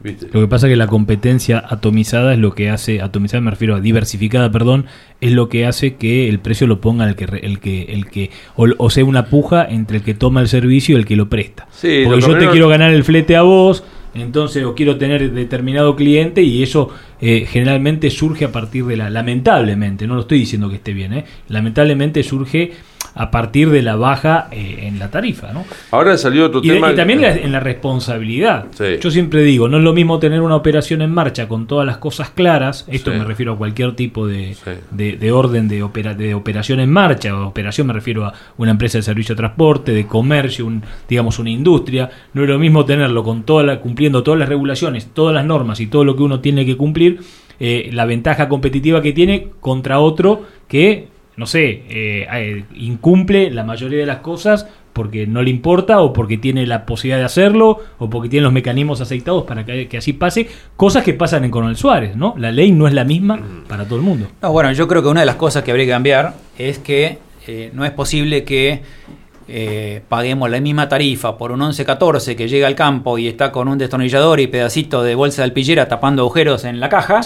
¿Viste? 0.00 0.28
Lo 0.32 0.40
que 0.40 0.48
pasa 0.48 0.66
es 0.66 0.72
que 0.72 0.76
la 0.76 0.86
competencia 0.86 1.64
atomizada 1.66 2.34
es 2.34 2.38
lo 2.38 2.54
que 2.54 2.68
hace, 2.68 3.00
atomizada 3.00 3.40
me 3.40 3.50
refiero 3.50 3.74
a 3.74 3.80
diversificada, 3.80 4.50
perdón, 4.50 4.86
es 5.20 5.32
lo 5.32 5.48
que 5.48 5.64
hace 5.64 5.94
que 5.94 6.28
el 6.28 6.40
precio 6.40 6.66
lo 6.66 6.80
ponga 6.80 7.08
el 7.08 7.16
que, 7.16 7.24
el 7.24 7.58
que, 7.58 7.84
el 7.84 8.06
que 8.06 8.30
o, 8.56 8.66
o 8.76 8.90
sea 8.90 9.04
una 9.04 9.26
puja 9.26 9.64
entre 9.64 9.98
el 9.98 10.02
que 10.02 10.12
toma 10.14 10.40
el 10.40 10.48
servicio 10.48 10.96
y 10.96 11.00
el 11.00 11.06
que 11.06 11.16
lo 11.16 11.28
presta. 11.28 11.66
Sí, 11.70 12.02
Porque 12.04 12.20
yo 12.20 12.38
te 12.38 12.48
quiero 12.48 12.68
ganar 12.68 12.92
el 12.92 13.04
flete 13.04 13.36
a 13.36 13.42
vos, 13.42 13.84
entonces 14.14 14.64
o 14.64 14.74
quiero 14.74 14.96
tener 14.96 15.32
determinado 15.32 15.96
cliente 15.96 16.42
y 16.42 16.62
eso 16.62 16.90
eh, 17.20 17.46
generalmente 17.48 18.10
surge 18.10 18.44
a 18.44 18.52
partir 18.52 18.84
de 18.84 18.96
la, 18.96 19.10
lamentablemente, 19.10 20.06
no 20.06 20.14
lo 20.14 20.20
estoy 20.20 20.38
diciendo 20.38 20.68
que 20.68 20.76
esté 20.76 20.92
bien, 20.92 21.14
eh, 21.14 21.24
lamentablemente 21.48 22.22
surge 22.22 22.72
a 23.16 23.30
partir 23.30 23.70
de 23.70 23.82
la 23.82 23.96
baja 23.96 24.48
eh, 24.50 24.80
en 24.82 24.98
la 24.98 25.10
tarifa, 25.10 25.52
¿no? 25.52 25.64
Ahora 25.92 26.16
salió 26.18 26.46
otro 26.46 26.60
Y, 26.62 26.68
tema. 26.68 26.92
y 26.92 26.96
también 26.96 27.22
en 27.24 27.52
la 27.52 27.60
responsabilidad. 27.60 28.66
Sí. 28.72 28.84
Yo 29.00 29.10
siempre 29.10 29.42
digo, 29.42 29.68
no 29.68 29.78
es 29.78 29.84
lo 29.84 29.92
mismo 29.92 30.18
tener 30.18 30.40
una 30.40 30.56
operación 30.56 31.00
en 31.02 31.12
marcha 31.12 31.46
con 31.48 31.66
todas 31.66 31.86
las 31.86 31.98
cosas 31.98 32.30
claras, 32.30 32.84
esto 32.88 33.12
Sí. 33.12 33.18
me 33.18 33.24
refiero 33.24 33.52
a 33.52 33.56
cualquier 33.56 33.94
tipo 33.94 34.26
de, 34.26 34.56
de- 34.90 35.16
de 35.16 35.32
orden 35.32 35.68
de, 35.68 35.82
opera- 35.82 36.14
de 36.14 36.34
operación 36.34 36.80
en 36.80 36.90
marcha, 36.90 37.34
o 37.36 37.46
operación 37.46 37.86
me 37.86 37.92
refiero 37.92 38.24
a 38.26 38.34
una 38.56 38.72
empresa 38.72 38.98
de 38.98 39.02
servicio 39.02 39.34
de 39.34 39.38
transporte, 39.38 39.92
de 39.92 40.06
comercio, 40.06 40.66
un, 40.66 40.82
digamos 41.08 41.38
una 41.38 41.50
industria, 41.50 42.10
no 42.32 42.42
es 42.42 42.48
lo 42.48 42.58
mismo 42.58 42.84
tenerlo 42.84 43.22
con 43.22 43.44
toda 43.44 43.62
la, 43.62 43.80
cumpliendo 43.80 44.22
todas 44.22 44.40
las 44.40 44.48
regulaciones, 44.48 45.08
todas 45.14 45.34
las 45.34 45.44
normas 45.46 45.80
y 45.80 45.86
todo 45.86 46.04
lo 46.04 46.16
que 46.16 46.22
uno 46.24 46.40
tiene 46.40 46.66
que 46.66 46.76
cumplir, 46.76 47.20
eh, 47.60 47.90
la 47.92 48.04
ventaja 48.04 48.48
competitiva 48.48 49.00
que 49.00 49.12
tiene 49.12 49.48
contra 49.60 50.00
otro 50.00 50.42
que, 50.66 51.08
no 51.36 51.46
sé, 51.46 51.84
eh, 51.88 52.26
eh, 52.32 52.64
incumple 52.74 53.50
la 53.50 53.64
mayoría 53.64 53.98
de 53.98 54.06
las 54.06 54.18
cosas 54.18 54.68
porque 54.92 55.26
no 55.26 55.42
le 55.42 55.50
importa 55.50 56.00
o 56.00 56.12
porque 56.12 56.38
tiene 56.38 56.66
la 56.66 56.86
posibilidad 56.86 57.18
de 57.18 57.24
hacerlo 57.24 57.80
o 57.98 58.08
porque 58.08 58.28
tiene 58.28 58.44
los 58.44 58.52
mecanismos 58.52 59.00
aceitados 59.00 59.42
para 59.42 59.66
que, 59.66 59.88
que 59.88 59.98
así 59.98 60.12
pase, 60.12 60.48
cosas 60.76 61.02
que 61.02 61.14
pasan 61.14 61.44
en 61.44 61.50
Coronel 61.50 61.76
Suárez, 61.76 62.14
¿no? 62.14 62.34
La 62.38 62.52
ley 62.52 62.70
no 62.70 62.86
es 62.86 62.94
la 62.94 63.04
misma 63.04 63.40
para 63.68 63.84
todo 63.84 63.96
el 63.96 64.02
mundo. 64.04 64.28
No, 64.40 64.52
bueno, 64.52 64.70
yo 64.72 64.86
creo 64.86 65.02
que 65.02 65.08
una 65.08 65.20
de 65.20 65.26
las 65.26 65.36
cosas 65.36 65.64
que 65.64 65.72
habría 65.72 65.86
que 65.86 65.92
cambiar 65.92 66.34
es 66.56 66.78
que 66.78 67.18
eh, 67.46 67.70
no 67.74 67.84
es 67.84 67.90
posible 67.90 68.44
que 68.44 68.82
eh, 69.46 70.02
paguemos 70.08 70.48
la 70.50 70.60
misma 70.60 70.88
tarifa 70.88 71.36
por 71.36 71.52
un 71.52 71.60
1114 71.60 72.34
que 72.34 72.48
llega 72.48 72.66
al 72.66 72.74
campo 72.74 73.18
y 73.18 73.28
está 73.28 73.52
con 73.52 73.68
un 73.68 73.76
destornillador 73.76 74.40
y 74.40 74.46
pedacito 74.46 75.02
de 75.02 75.14
bolsa 75.14 75.42
de 75.42 75.44
alpillera 75.44 75.86
tapando 75.86 76.22
agujeros 76.22 76.64
en 76.64 76.80
la 76.80 76.88
caja, 76.88 77.20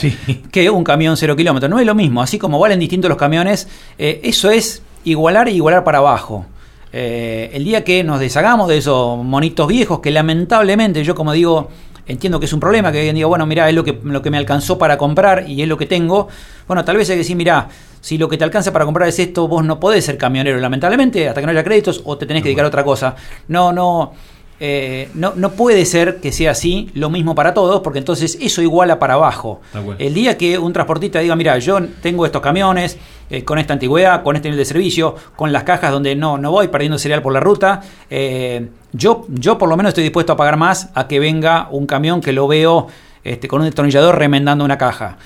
que 0.50 0.70
un 0.70 0.84
camión 0.84 1.16
cero 1.16 1.36
kilómetros. 1.36 1.70
No 1.70 1.78
es 1.78 1.86
lo 1.86 1.94
mismo, 1.94 2.20
así 2.20 2.38
como 2.38 2.58
valen 2.58 2.80
distintos 2.80 3.08
los 3.08 3.18
camiones, 3.18 3.68
eh, 3.98 4.20
eso 4.24 4.50
es 4.50 4.82
igualar 5.04 5.48
y 5.48 5.52
igualar 5.52 5.84
para 5.84 5.98
abajo. 5.98 6.46
Eh, 6.92 7.50
el 7.52 7.64
día 7.64 7.84
que 7.84 8.02
nos 8.02 8.18
deshagamos 8.18 8.66
de 8.66 8.78
esos 8.78 9.22
monitos 9.22 9.68
viejos 9.68 10.00
que 10.00 10.10
lamentablemente 10.10 11.04
yo 11.04 11.14
como 11.14 11.34
digo 11.34 11.68
entiendo 12.08 12.40
que 12.40 12.46
es 12.46 12.52
un 12.52 12.60
problema 12.60 12.90
que 12.90 13.00
hoy 13.00 13.08
en 13.08 13.14
día 13.14 13.26
bueno 13.26 13.46
mira 13.46 13.68
es 13.68 13.74
lo 13.74 13.84
que 13.84 13.98
lo 14.02 14.20
que 14.20 14.30
me 14.30 14.38
alcanzó 14.38 14.78
para 14.78 14.98
comprar 14.98 15.48
y 15.48 15.62
es 15.62 15.68
lo 15.68 15.76
que 15.76 15.86
tengo. 15.86 16.28
Bueno 16.66 16.84
tal 16.84 16.96
vez 16.96 17.08
hay 17.10 17.14
que 17.14 17.18
decir 17.18 17.36
mira 17.36 17.68
si 18.00 18.18
lo 18.18 18.28
que 18.28 18.36
te 18.36 18.44
alcanza 18.44 18.72
para 18.72 18.84
comprar 18.84 19.08
es 19.08 19.18
esto 19.18 19.46
vos 19.46 19.64
no 19.64 19.78
podés 19.78 20.04
ser 20.04 20.18
camionero 20.18 20.58
lamentablemente 20.58 21.28
hasta 21.28 21.40
que 21.40 21.46
no 21.46 21.52
haya 21.52 21.64
créditos 21.64 22.02
o 22.04 22.16
te 22.16 22.26
tenés 22.26 22.42
que 22.42 22.48
dedicar 22.48 22.64
a 22.64 22.68
otra 22.68 22.82
cosa. 22.82 23.14
No 23.48 23.72
no 23.72 24.12
eh, 24.60 25.08
no, 25.14 25.34
no 25.36 25.52
puede 25.52 25.84
ser 25.84 26.16
que 26.16 26.32
sea 26.32 26.50
así 26.50 26.90
lo 26.94 27.10
mismo 27.10 27.34
para 27.34 27.54
todos, 27.54 27.80
porque 27.80 28.00
entonces 28.00 28.36
eso 28.40 28.60
iguala 28.60 28.98
para 28.98 29.14
abajo. 29.14 29.60
El 29.98 30.14
día 30.14 30.36
que 30.36 30.58
un 30.58 30.72
transportista 30.72 31.20
diga, 31.20 31.36
mira, 31.36 31.58
yo 31.58 31.78
tengo 32.02 32.26
estos 32.26 32.42
camiones 32.42 32.98
eh, 33.30 33.44
con 33.44 33.58
esta 33.58 33.74
antigüedad, 33.74 34.22
con 34.24 34.34
este 34.34 34.48
nivel 34.48 34.58
de 34.58 34.64
servicio, 34.64 35.14
con 35.36 35.52
las 35.52 35.62
cajas 35.62 35.92
donde 35.92 36.16
no, 36.16 36.38
no 36.38 36.50
voy 36.50 36.68
perdiendo 36.68 36.98
cereal 36.98 37.22
por 37.22 37.32
la 37.32 37.40
ruta, 37.40 37.82
eh, 38.10 38.68
yo, 38.92 39.26
yo 39.28 39.58
por 39.58 39.68
lo 39.68 39.76
menos 39.76 39.90
estoy 39.90 40.02
dispuesto 40.02 40.32
a 40.32 40.36
pagar 40.36 40.56
más 40.56 40.90
a 40.94 41.06
que 41.06 41.20
venga 41.20 41.68
un 41.70 41.86
camión 41.86 42.20
que 42.20 42.32
lo 42.32 42.48
veo 42.48 42.88
este, 43.22 43.46
con 43.46 43.60
un 43.60 43.66
destornillador 43.66 44.18
remendando 44.18 44.64
una 44.64 44.78
caja. 44.78 45.18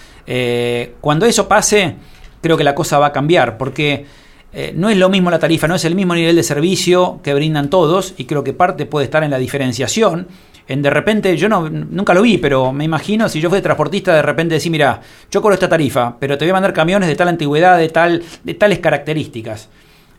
Cuando 1.00 1.26
eso 1.26 1.48
pase, 1.48 1.96
creo 2.40 2.56
que 2.56 2.64
la 2.64 2.74
cosa 2.74 2.98
va 2.98 3.06
a 3.06 3.12
cambiar, 3.12 3.56
porque 3.56 4.04
eh, 4.52 4.72
no 4.76 4.90
es 4.90 4.98
lo 4.98 5.08
mismo 5.08 5.30
la 5.30 5.38
tarifa, 5.38 5.66
no 5.66 5.74
es 5.74 5.84
el 5.84 5.94
mismo 5.94 6.14
nivel 6.14 6.36
de 6.36 6.42
servicio 6.42 7.20
que 7.22 7.32
brindan 7.34 7.70
todos 7.70 8.14
y 8.18 8.24
creo 8.24 8.44
que 8.44 8.52
parte 8.52 8.86
puede 8.86 9.04
estar 9.04 9.24
en 9.24 9.30
la 9.30 9.38
diferenciación. 9.38 10.26
En 10.68 10.82
de 10.82 10.90
repente, 10.90 11.36
yo 11.36 11.48
no, 11.48 11.68
nunca 11.68 12.14
lo 12.14 12.22
vi, 12.22 12.38
pero 12.38 12.72
me 12.72 12.84
imagino 12.84 13.28
si 13.28 13.40
yo 13.40 13.50
fui 13.50 13.60
transportista, 13.60 14.14
de 14.14 14.22
repente 14.22 14.54
decir, 14.54 14.70
mira, 14.70 15.00
yo 15.30 15.42
cobro 15.42 15.54
esta 15.54 15.68
tarifa, 15.68 16.16
pero 16.18 16.38
te 16.38 16.44
voy 16.44 16.50
a 16.50 16.54
mandar 16.54 16.72
camiones 16.72 17.08
de 17.08 17.16
tal 17.16 17.28
antigüedad, 17.28 17.78
de, 17.78 17.88
tal, 17.88 18.22
de 18.44 18.54
tales 18.54 18.78
características. 18.78 19.68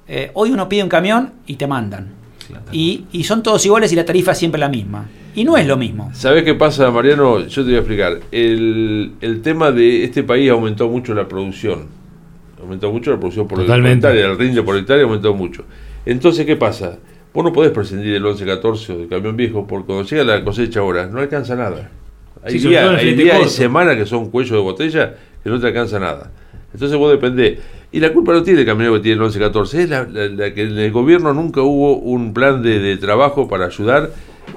Eh, 0.07 0.31
hoy 0.33 0.51
uno 0.51 0.67
pide 0.67 0.83
un 0.83 0.89
camión 0.89 1.33
y 1.45 1.55
te 1.55 1.67
mandan. 1.67 2.23
Y, 2.71 3.05
y 3.13 3.23
son 3.23 3.41
todos 3.41 3.65
iguales 3.65 3.93
y 3.93 3.95
la 3.95 4.03
tarifa 4.03 4.33
es 4.33 4.37
siempre 4.37 4.59
la 4.59 4.67
misma. 4.67 5.07
Y 5.33 5.43
no 5.45 5.57
es 5.57 5.65
lo 5.65 5.77
mismo. 5.77 6.11
¿Sabes 6.13 6.43
qué 6.43 6.53
pasa, 6.53 6.91
Mariano? 6.91 7.39
Yo 7.47 7.63
te 7.63 7.69
voy 7.69 7.75
a 7.75 7.79
explicar. 7.79 8.19
El, 8.31 9.13
el 9.21 9.41
tema 9.41 9.71
de 9.71 10.03
este 10.03 10.23
país 10.23 10.51
aumentó 10.51 10.89
mucho 10.89 11.13
la 11.13 11.27
producción. 11.27 11.87
Aumentó 12.63 12.91
mucho 12.91 13.11
la 13.11 13.17
producción 13.19 13.47
por 13.47 13.59
Totalmente. 13.59 14.07
hectárea, 14.07 14.31
el 14.31 14.37
rinde 14.37 14.63
por 14.63 14.77
hectárea 14.77 15.03
aumentó 15.03 15.33
mucho. 15.33 15.65
Entonces, 16.05 16.45
¿qué 16.45 16.55
pasa? 16.55 16.97
Vos 17.33 17.43
no 17.43 17.51
podés 17.51 17.71
prescindir 17.71 18.13
del 18.13 18.23
11-14 18.23 18.89
o 18.89 18.97
del 18.99 19.07
camión 19.09 19.35
viejo 19.35 19.67
porque 19.67 19.87
cuando 19.87 20.03
llega 20.05 20.23
la 20.23 20.43
cosecha 20.43 20.79
ahora 20.79 21.07
no 21.07 21.19
alcanza 21.19 21.55
nada. 21.55 21.89
Hay 22.43 22.59
Sí, 22.59 22.67
días, 22.69 23.03
y 23.03 23.27
corto. 23.29 23.49
semanas 23.49 23.95
que 23.97 24.05
son 24.05 24.29
cuello 24.29 24.55
de 24.55 24.61
botella 24.61 25.15
que 25.43 25.49
no 25.49 25.59
te 25.59 25.67
alcanza 25.67 25.99
nada. 25.99 26.31
Entonces 26.73 26.97
vos 26.97 27.11
dependés. 27.11 27.59
Y 27.91 27.99
la 27.99 28.11
culpa 28.13 28.33
no 28.33 28.43
tiene 28.43 28.61
el 28.61 28.65
camionero 28.65 28.95
que 28.95 29.01
tiene 29.01 29.23
el 29.23 29.29
11-14, 29.29 29.73
es 29.79 29.89
la, 29.89 30.03
la- 30.05 30.27
la 30.27 30.53
que 30.53 30.63
en 30.63 30.77
el 30.77 30.91
gobierno 30.91 31.33
nunca 31.33 31.61
hubo 31.61 31.97
un 31.97 32.33
plan 32.33 32.63
de, 32.63 32.79
de 32.79 32.97
trabajo 32.97 33.47
para 33.47 33.65
ayudar, 33.67 34.09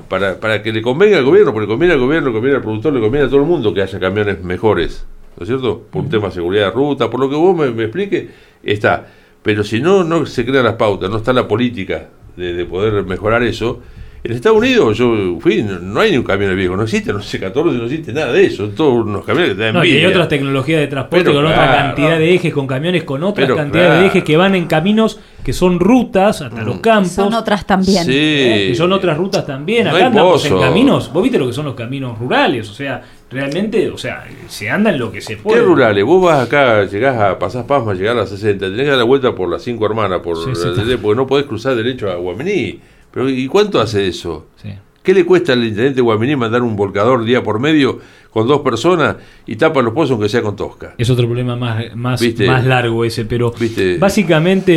para, 0.09 0.41
para 0.41 0.63
que 0.63 0.73
le 0.73 0.81
convenga 0.81 1.19
al 1.19 1.25
gobierno, 1.25 1.53
porque 1.53 1.67
le 1.67 1.73
conviene 1.73 1.95
al 1.95 2.01
gobierno, 2.01 2.29
le 2.29 2.35
conviene 2.35 2.57
al 2.57 2.63
productor, 2.63 2.93
le 2.95 3.01
conviene 3.01 3.27
a 3.27 3.29
todo 3.29 3.41
el 3.41 3.47
mundo 3.47 3.75
que 3.75 3.83
haya 3.83 3.99
camiones 4.01 4.43
mejores, 4.43 5.05
¿no 5.37 5.43
es 5.43 5.49
cierto? 5.49 5.83
Por 5.91 6.03
un 6.03 6.09
tema 6.09 6.29
de 6.29 6.35
seguridad 6.35 6.67
de 6.67 6.71
ruta, 6.71 7.11
por 7.11 7.21
lo 7.21 7.29
que 7.29 7.37
vos 7.37 7.57
me, 7.57 7.71
me 7.71 7.85
explique, 7.85 8.29
está. 8.63 9.07
Pero 9.43 9.63
si 9.63 9.81
no, 9.81 10.03
no 10.03 10.27
se 10.27 10.45
crean 10.45 10.65
las 10.65 10.75
pautas, 10.75 11.09
no 11.11 11.19
está 11.19 11.33
la 11.33 11.47
política 11.47 12.09
de, 12.37 12.53
de 12.53 12.65
poder 12.65 13.05
mejorar 13.05 13.43
eso. 13.43 13.81
En 14.25 14.33
Estados 14.33 14.59
Unidos 14.59 14.99
yo 14.99 15.39
fui, 15.39 15.63
no, 15.63 15.79
no 15.79 16.01
hay 16.01 16.11
ni 16.11 16.17
un 16.17 16.25
camión 16.25 16.57
viejo, 16.57 16.77
no 16.77 16.83
existe, 16.83 17.13
no 17.13 17.23
sé, 17.23 17.39
14, 17.39 17.79
no 17.79 17.85
existe 17.85 18.13
nada 18.13 18.33
de 18.33 18.47
eso, 18.47 18.71
todos 18.71 19.05
unos 19.05 19.25
camiones 19.25 19.51
que 19.51 19.57
te 19.57 19.63
dan 19.63 19.75
No, 19.75 19.85
y 19.85 19.93
hay 19.93 20.05
otras 20.05 20.27
tecnologías 20.27 20.81
de 20.81 20.89
transporte 20.89 21.27
Pero 21.27 21.37
con 21.37 21.47
otra 21.47 21.77
cantidad 21.77 22.19
de 22.19 22.35
ejes, 22.35 22.53
con 22.53 22.67
camiones 22.67 23.05
con 23.05 23.23
otra 23.23 23.47
cantidad 23.47 23.85
claro. 23.85 24.01
de 24.01 24.07
ejes 24.07 24.25
que 24.25 24.37
van 24.37 24.57
en 24.57 24.67
caminos 24.67 25.21
que 25.47 25.53
son 25.53 25.79
rutas 25.79 26.43
hasta 26.43 26.63
los 26.63 26.81
campos. 26.81 27.13
Son 27.13 27.33
otras 27.33 27.65
también. 27.65 28.05
Sí. 28.05 28.13
¿eh? 28.13 28.67
Que 28.71 28.75
son 28.75 28.93
otras 28.93 29.17
rutas 29.17 29.47
también. 29.47 29.85
No 29.85 29.91
Acá 29.91 29.99
hay 29.99 30.05
andamos 30.07 30.45
en 30.45 30.59
caminos. 30.59 31.13
Vos 31.13 31.23
viste 31.23 31.39
lo 31.39 31.47
que 31.47 31.53
son 31.53 31.67
los 31.67 31.77
caminos 31.77 32.19
rurales. 32.19 32.69
O 32.69 32.75
sea, 32.75 33.01
realmente, 33.31 33.91
o 33.91 33.99
sea, 33.99 34.25
se 34.49 34.71
anda 34.71 34.91
en 34.91 34.99
lo 34.99 35.11
que 35.11 35.21
se 35.21 35.37
puede. 35.37 35.59
¿Qué 35.61 35.65
rurales? 35.65 36.05
Vos 36.05 36.23
vas 36.25 36.47
acá, 36.47 36.85
llegás 36.85 37.17
a, 37.19 37.39
pasás 37.39 37.65
Pasma, 37.65 37.95
llegás 37.95 38.15
a 38.15 38.19
las 38.21 38.31
60, 38.31 38.67
tenés 38.67 38.83
que 38.83 38.89
dar 38.91 38.99
la 38.99 39.05
vuelta 39.05 39.35
por 39.35 39.49
las 39.51 39.63
cinco 39.63 39.87
hermanas, 39.87 40.21
por 40.21 40.37
Sí, 40.37 40.51
la- 40.55 40.97
porque 40.99 41.17
no 41.17 41.27
podés 41.27 41.47
cruzar 41.47 41.75
derecho 41.75 42.11
a 42.11 42.17
Guaminí. 42.17 42.81
Pero 43.11 43.29
¿y 43.31 43.47
cuánto 43.49 43.81
hace 43.81 44.07
eso? 44.09 44.47
Sí. 44.63 44.71
¿Qué 45.07 45.15
le 45.15 45.25
cuesta 45.25 45.53
al 45.53 45.63
intendente 45.63 45.95
de 45.95 46.03
Guaminí 46.03 46.35
mandar 46.35 46.63
un 46.63 46.75
volcador 46.75 47.25
día 47.25 47.41
por 47.41 47.61
medio 47.61 48.01
con 48.31 48.49
dos 48.49 48.63
personas 48.63 49.15
y 49.47 49.55
tapa 49.55 49.81
los 49.81 49.95
pozos 49.95 50.11
aunque 50.11 50.29
sea 50.29 50.43
con 50.43 50.57
tosca? 50.57 50.97
Es 50.99 51.09
otro 51.11 51.27
problema 51.27 51.55
más, 51.55 51.95
más, 51.95 52.21
¿Viste? 52.21 52.45
más 52.49 52.65
largo 52.67 53.05
ese, 53.05 53.25
pero 53.25 53.53
¿Viste? 53.53 53.99
básicamente 53.99 54.73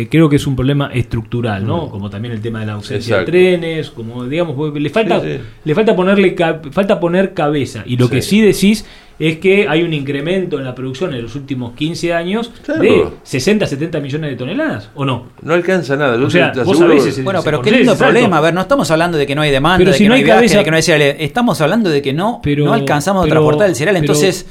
eh, 0.00 0.08
creo 0.10 0.30
que 0.30 0.36
es 0.36 0.46
un 0.46 0.56
problema 0.56 0.86
estructural, 0.94 1.66
¿no? 1.66 1.90
Como 1.90 2.08
también 2.08 2.32
el 2.32 2.40
tema 2.40 2.60
de 2.60 2.66
la 2.68 2.72
ausencia 2.72 3.16
Exacto. 3.16 3.32
de 3.32 3.38
trenes, 3.58 3.90
como 3.90 4.24
digamos, 4.24 4.74
le 4.74 4.88
falta, 4.88 5.20
Sí, 5.20 5.26
sí. 5.34 5.40
le 5.64 5.74
falta 5.74 5.94
ponerle 5.94 6.34
falta 6.70 6.98
poner 6.98 7.34
cabeza. 7.34 7.82
Y 7.84 7.98
lo 7.98 8.06
Sí. 8.06 8.12
que 8.12 8.22
sí 8.22 8.40
decís 8.40 8.86
es 9.20 9.36
que 9.38 9.68
hay 9.68 9.82
un 9.82 9.92
incremento 9.92 10.58
en 10.58 10.64
la 10.64 10.74
producción 10.74 11.14
en 11.14 11.22
los 11.22 11.36
últimos 11.36 11.74
15 11.74 12.12
años 12.12 12.50
Claro. 12.64 12.80
de 12.82 13.04
60, 13.22 13.66
70 13.66 14.00
millones 14.00 14.30
de 14.30 14.36
toneladas, 14.36 14.90
¿o 14.94 15.04
no? 15.04 15.26
No 15.42 15.54
alcanza 15.54 15.94
nada. 15.96 16.16
Yo 16.16 16.26
O 16.26 16.30
sea, 16.30 16.52
vos 16.64 16.78
sabés 16.78 17.04
ese- 17.06 17.22
Bueno, 17.22 17.42
pero 17.44 17.60
qué 17.62 17.70
lindo 17.70 17.96
problema. 17.96 18.38
A 18.38 18.40
ver, 18.40 18.54
no 18.54 18.62
estamos 18.62 18.90
hablando 18.90 19.18
de 19.18 19.26
que 19.26 19.34
no 19.34 19.42
hay 19.42 19.50
demanda, 19.50 19.78
Pero 19.78 19.92
de 19.92 19.96
si 19.98 20.04
que 20.04 20.08
no 20.08 20.14
hay 20.14 20.24
viaje, 20.24 20.38
cabeza- 20.38 20.58
de 20.58 20.64
que 20.64 20.70
no 20.70 20.76
hay 20.76 20.82
cereales. 20.82 21.16
Estamos 21.20 21.60
hablando 21.60 21.90
de 21.90 22.02
que 22.02 22.12
no, 22.12 22.40
Pero- 22.42 22.64
no 22.64 22.72
alcanzamos 22.72 23.26
a 23.26 23.28
transportar 23.28 23.68
el 23.68 23.76
cereal. 23.76 23.96
Entonces, 23.96 24.46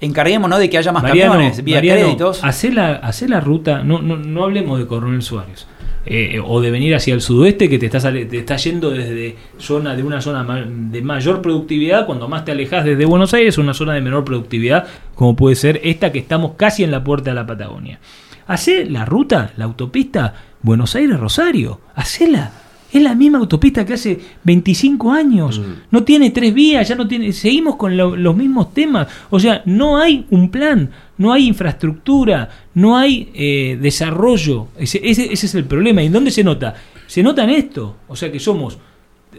encarguémonos 0.00 0.58
de 0.58 0.68
que 0.70 0.78
haya 0.78 0.92
más 0.92 1.02
Mariano, 1.02 1.32
camiones, 1.32 1.62
vía 1.64 1.76
Mariano, 1.76 2.00
créditos. 2.02 2.42
hacé 2.42 2.72
la, 2.72 2.94
hacé 2.96 3.28
la 3.28 3.40
ruta, 3.40 3.82
no, 3.84 4.00
no, 4.02 4.16
no 4.16 4.44
hablemos 4.44 4.78
de 4.78 4.86
Coronel 4.86 5.22
Suárez, 5.22 5.66
eh, 6.06 6.40
o 6.44 6.60
de 6.60 6.70
venir 6.70 6.94
hacia 6.94 7.14
el 7.14 7.20
sudoeste 7.20 7.68
que 7.68 7.78
te 7.78 7.86
está, 7.86 8.00
sale- 8.00 8.26
te 8.26 8.38
está 8.38 8.56
yendo 8.56 8.90
desde 8.90 9.36
zona 9.58 9.94
de 9.96 10.02
una 10.02 10.20
zona 10.20 10.44
de 10.66 11.02
mayor 11.02 11.40
productividad, 11.42 12.06
cuando 12.06 12.28
más 12.28 12.44
te 12.44 12.52
alejas 12.52 12.84
desde 12.84 13.04
Buenos 13.06 13.32
Aires, 13.34 13.56
una 13.58 13.74
zona 13.74 13.94
de 13.94 14.00
menor 14.00 14.24
productividad, 14.24 14.86
como 15.14 15.34
puede 15.36 15.56
ser 15.56 15.80
esta 15.84 16.12
que 16.12 16.18
estamos 16.18 16.52
casi 16.56 16.84
en 16.84 16.90
la 16.90 17.02
puerta 17.04 17.30
de 17.30 17.34
la 17.36 17.46
Patagonia. 17.46 18.00
Hacé 18.46 18.84
la 18.84 19.04
ruta, 19.04 19.52
la 19.56 19.64
autopista 19.64 20.34
Buenos 20.60 20.94
Aires-Rosario, 20.96 21.80
hacela. 21.94 22.52
Es 22.94 23.02
la 23.02 23.14
misma 23.14 23.38
autopista 23.38 23.84
que 23.84 23.94
hace 23.94 24.18
25 24.44 25.12
años. 25.12 25.60
No 25.90 26.04
tiene 26.04 26.30
tres 26.30 26.54
vías, 26.54 26.88
ya 26.88 26.94
no 26.94 27.06
tiene. 27.08 27.32
Seguimos 27.32 27.76
con 27.76 27.96
lo- 27.96 28.16
los 28.16 28.36
mismos 28.36 28.72
temas. 28.72 29.08
O 29.30 29.38
sea, 29.40 29.62
no 29.66 29.98
hay 29.98 30.26
un 30.30 30.48
plan, 30.50 30.90
no 31.18 31.32
hay 31.32 31.46
infraestructura, 31.48 32.48
no 32.74 32.96
hay 32.96 33.30
eh, 33.34 33.78
desarrollo. 33.80 34.68
Ese, 34.78 35.00
ese- 35.02 35.32
ese 35.32 35.46
es 35.46 35.54
el 35.54 35.64
problema. 35.64 36.02
¿Y 36.02 36.06
en 36.06 36.12
dónde 36.12 36.30
se 36.30 36.44
nota? 36.44 36.74
Se 37.06 37.22
nota 37.22 37.44
en 37.44 37.50
esto. 37.50 37.96
O 38.08 38.16
sea 38.16 38.30
que 38.32 38.38
somos 38.40 38.78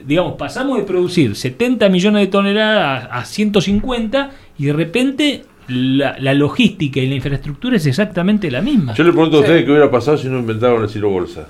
digamos, 0.06 0.34
pasamos 0.34 0.77
de 0.77 0.84
producir 0.84 1.38
70 1.38 1.88
millones 1.88 2.23
de 2.23 2.27
toneladas 2.27 3.06
a, 3.10 3.19
a 3.19 3.23
150 3.26 4.30
y 4.60 4.65
de 4.65 4.73
repente 4.73 5.45
la, 5.69 6.18
la 6.19 6.34
logística 6.34 6.99
y 6.99 7.07
la 7.07 7.15
infraestructura 7.15 7.77
es 7.77 7.86
exactamente 7.86 8.52
la 8.52 8.61
misma. 8.61 8.94
Yo 8.94 9.06
le 9.06 9.14
pregunto 9.14 9.38
a 9.38 9.40
ustedes 9.40 9.64
qué 9.64 9.72
hubiera 9.72 9.90
pasado 9.90 10.18
si 10.18 10.27
no 10.27 10.38
inventaban 10.40 10.84
el 10.84 10.90
silo 10.90 11.10
bolsa. 11.10 11.48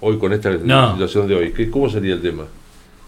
Hoy 0.00 0.18
con 0.18 0.32
esta 0.32 0.50
No. 0.50 0.92
situación 0.92 1.28
de 1.28 1.34
hoy. 1.34 1.52
¿Qué, 1.52 1.70
¿Cómo 1.70 1.88
sería 1.90 2.14
el 2.14 2.22
tema? 2.22 2.44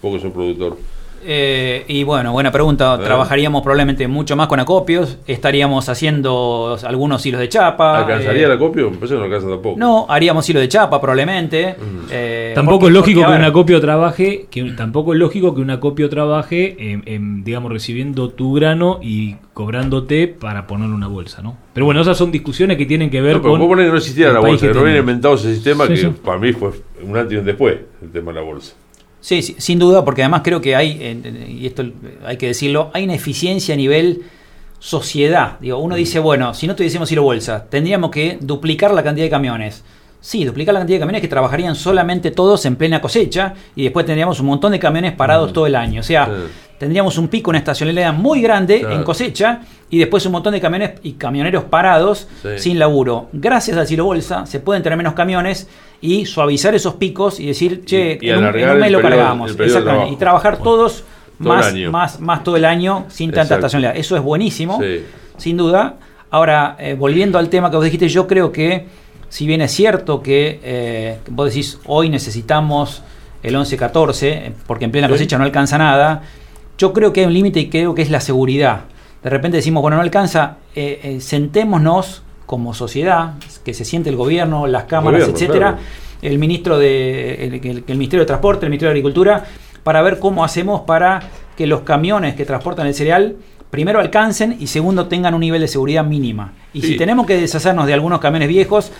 Vos 0.02 0.14
que 0.16 0.20
sos 0.22 0.32
productor. 0.32 0.76
Eh, 1.24 1.84
y 1.88 2.04
bueno, 2.04 2.32
buena 2.32 2.50
pregunta. 2.50 2.96
ver. 2.96 3.06
Trabajaríamos 3.06 3.62
probablemente 3.62 4.08
mucho 4.08 4.36
más 4.36 4.46
con 4.48 4.60
acopios. 4.60 5.18
Estaríamos 5.26 5.88
haciendo 5.88 6.76
algunos 6.84 7.24
hilos 7.24 7.40
de 7.40 7.48
chapa. 7.48 7.98
¿Alcanzaría 7.98 8.42
eh, 8.42 8.46
el 8.46 8.52
acopio? 8.52 8.90
Me 8.90 8.96
parece 8.96 9.14
que 9.14 9.18
no 9.18 9.24
alcanza 9.26 9.48
tampoco. 9.48 9.78
No, 9.78 10.06
haríamos 10.08 10.48
hilo 10.48 10.60
de 10.60 10.68
chapa 10.68 11.00
probablemente. 11.00 11.76
eh, 12.10 12.52
Tampoco 12.54 12.80
porque- 12.80 12.86
es 12.88 12.92
lógico 12.94 13.20
porque, 13.20 13.32
que 13.34 13.38
un 13.38 13.44
acopio 13.44 13.80
trabaje, 13.80 14.46
que 14.50 14.62
tampoco 14.72 15.12
es 15.12 15.18
lógico 15.18 15.54
que 15.54 15.60
un 15.60 15.70
acopio 15.70 16.08
trabaje, 16.08 16.76
digamos, 17.44 17.72
recibiendo 17.72 18.28
tu 18.30 18.54
grano 18.54 18.98
y 19.02 19.36
cobrándote 19.54 20.28
para 20.28 20.66
ponerle 20.66 20.94
una 20.94 21.08
bolsa, 21.08 21.42
¿no? 21.42 21.56
Pero 21.72 21.86
bueno, 21.86 22.00
esas 22.00 22.16
son 22.18 22.30
discusiones 22.32 22.76
que 22.76 22.86
tienen 22.86 23.10
que 23.10 23.20
ver 23.20 23.36
No, 23.36 23.42
pero 23.42 23.52
con. 23.52 23.60
vos 23.60 23.68
ponés 23.68 23.86
que 23.86 23.90
no 23.92 23.96
existiera 23.98 24.30
el 24.30 24.34
la 24.34 24.40
bolsa, 24.40 24.66
que 24.66 24.74
no 24.74 24.82
hubiera 24.82 24.98
inventado 24.98 25.34
ese 25.34 25.54
sistema 25.54 25.86
Sí, 25.86 25.90
que 25.94 26.00
sí. 26.00 26.06
para 26.24 26.38
mí 26.38 26.52
fue 26.52 26.70
un 27.02 27.16
antes 27.16 27.34
y 27.34 27.36
un 27.38 27.44
después, 27.44 27.76
el 28.02 28.10
tema 28.10 28.32
de 28.32 28.40
la 28.40 28.44
bolsa. 28.44 28.74
Sí, 29.22 29.40
sí, 29.40 29.54
sin 29.58 29.78
duda, 29.78 30.04
porque 30.04 30.22
además 30.22 30.42
creo 30.42 30.60
que 30.60 30.74
hay, 30.74 31.22
y 31.48 31.64
esto 31.64 31.84
hay 32.24 32.36
que 32.36 32.48
decirlo, 32.48 32.90
hay 32.92 33.04
una 33.04 33.14
eficiencia 33.14 33.72
a 33.72 33.76
nivel 33.76 34.24
sociedad. 34.80 35.60
Digo, 35.60 35.78
uno 35.78 35.94
dice, 35.94 36.18
bueno, 36.18 36.54
si 36.54 36.66
no 36.66 36.74
tuviésemos 36.74 37.10
hilo 37.12 37.22
bolsa, 37.22 37.66
tendríamos 37.70 38.10
que 38.10 38.36
duplicar 38.40 38.92
la 38.92 39.04
cantidad 39.04 39.24
de 39.24 39.30
camiones. 39.30 39.84
Sí, 40.24 40.44
duplicar 40.44 40.72
la 40.72 40.78
cantidad 40.80 40.96
de 40.96 41.00
camiones 41.00 41.20
que 41.20 41.26
trabajarían 41.28 41.74
solamente 41.74 42.30
todos 42.30 42.64
en 42.64 42.76
plena 42.76 43.00
cosecha 43.00 43.54
y 43.74 43.82
después 43.82 44.06
tendríamos 44.06 44.38
un 44.38 44.46
montón 44.46 44.70
de 44.70 44.78
camiones 44.78 45.12
parados 45.14 45.52
todo 45.52 45.66
el 45.66 45.74
año. 45.74 45.98
O 46.00 46.04
sea, 46.04 46.28
tendríamos 46.78 47.18
un 47.18 47.26
pico, 47.26 47.50
una 47.50 47.58
estacionalidad 47.58 48.14
muy 48.14 48.40
grande 48.40 48.80
Claro. 48.80 48.94
en 48.94 49.02
cosecha 49.02 49.60
y 49.90 49.98
después 49.98 50.24
un 50.24 50.32
montón 50.32 50.52
de 50.54 50.60
camiones 50.60 50.92
y 51.02 51.14
camioneros 51.14 51.64
parados 51.64 52.28
Sí. 52.40 52.48
sin 52.58 52.78
laburo. 52.78 53.28
Gracias 53.32 53.76
al 53.76 53.86
silo 53.88 54.04
bolsa 54.04 54.46
se 54.46 54.60
pueden 54.60 54.84
tener 54.84 54.96
menos 54.96 55.14
camiones 55.14 55.68
y 56.00 56.24
suavizar 56.24 56.72
esos 56.74 56.94
picos 56.94 57.40
y 57.40 57.46
decir, 57.46 57.84
che, 57.84 58.16
y 58.22 58.30
en, 58.30 58.38
un, 58.38 58.56
en 58.56 58.70
un 58.70 58.78
mes 58.78 58.92
lo 58.92 59.00
periodo- 59.00 59.02
cargamos. 59.02 59.58
Exactamente. 59.58 60.12
Y 60.12 60.16
trabajar 60.16 60.58
todos 60.58 61.02
Todo 61.42 61.48
más, 61.48 61.74
más, 61.90 62.20
más 62.20 62.44
todo 62.44 62.56
el 62.56 62.64
año 62.64 63.06
sin 63.08 63.30
tanta 63.30 63.42
Exacto. 63.42 63.66
estacionalidad. 63.66 63.96
Eso 64.00 64.14
es 64.16 64.22
buenísimo, 64.22 64.80
Sí. 64.80 65.04
sin 65.36 65.56
duda. 65.56 65.96
Ahora, 66.30 66.76
eh, 66.78 66.94
volviendo 66.96 67.38
al 67.40 67.48
tema 67.48 67.68
que 67.70 67.76
vos 67.76 67.84
dijiste, 67.84 68.08
yo 68.08 68.26
creo 68.28 68.52
que 68.52 68.86
si 69.32 69.46
bien 69.46 69.62
es 69.62 69.72
cierto 69.72 70.22
que 70.22 70.60
eh, 70.62 71.18
vos 71.30 71.46
decís 71.48 71.78
hoy 71.86 72.10
necesitamos 72.10 73.02
el 73.42 73.54
11-14, 73.56 74.22
eh, 74.26 74.52
porque 74.66 74.84
en 74.84 74.90
plena 74.92 75.06
Sí. 75.06 75.12
cosecha 75.14 75.38
no 75.38 75.44
alcanza 75.44 75.78
nada, 75.78 76.20
yo 76.76 76.92
creo 76.92 77.14
que 77.14 77.20
hay 77.20 77.26
un 77.26 77.32
límite 77.32 77.58
y 77.60 77.70
creo 77.70 77.94
que 77.94 78.02
es 78.02 78.10
la 78.10 78.20
seguridad. 78.20 78.82
De 79.22 79.30
repente 79.30 79.56
decimos, 79.56 79.80
bueno, 79.80 79.96
no 79.96 80.02
alcanza, 80.02 80.58
eh, 80.74 81.00
eh, 81.02 81.20
sentémonos 81.22 82.22
como 82.44 82.74
sociedad, 82.74 83.34
que 83.64 83.72
se 83.72 83.86
siente 83.86 84.10
el 84.10 84.16
gobierno, 84.16 84.66
las 84.66 84.84
cámaras, 84.84 85.20
Gobierno, 85.22 85.34
etcétera, 85.34 85.68
claro. 85.76 85.82
el 86.20 86.38
ministro 86.38 86.78
de 86.78 87.46
el, 87.46 87.54
el- 87.54 87.84
el 87.86 87.96
Ministerio 87.96 88.20
de 88.20 88.26
Transporte, 88.26 88.66
el 88.66 88.70
Ministerio 88.70 88.90
de 88.90 88.98
Agricultura, 88.98 89.44
para 89.82 90.02
ver 90.02 90.18
cómo 90.18 90.44
hacemos 90.44 90.82
para 90.82 91.20
que 91.56 91.66
los 91.66 91.80
camiones 91.80 92.34
que 92.34 92.44
transportan 92.44 92.86
el 92.86 92.94
cereal 92.94 93.36
primero 93.70 93.98
alcancen 94.00 94.56
y 94.60 94.66
segundo 94.66 95.06
tengan 95.06 95.32
un 95.32 95.40
nivel 95.40 95.62
de 95.62 95.68
seguridad 95.68 96.04
mínima. 96.04 96.52
Y 96.74 96.82
Sí. 96.82 96.88
si 96.88 96.96
tenemos 96.98 97.26
que 97.26 97.36
deshacernos 97.38 97.86
de 97.86 97.94
algunos 97.94 98.20
camiones 98.20 98.48
viejos 98.48 98.92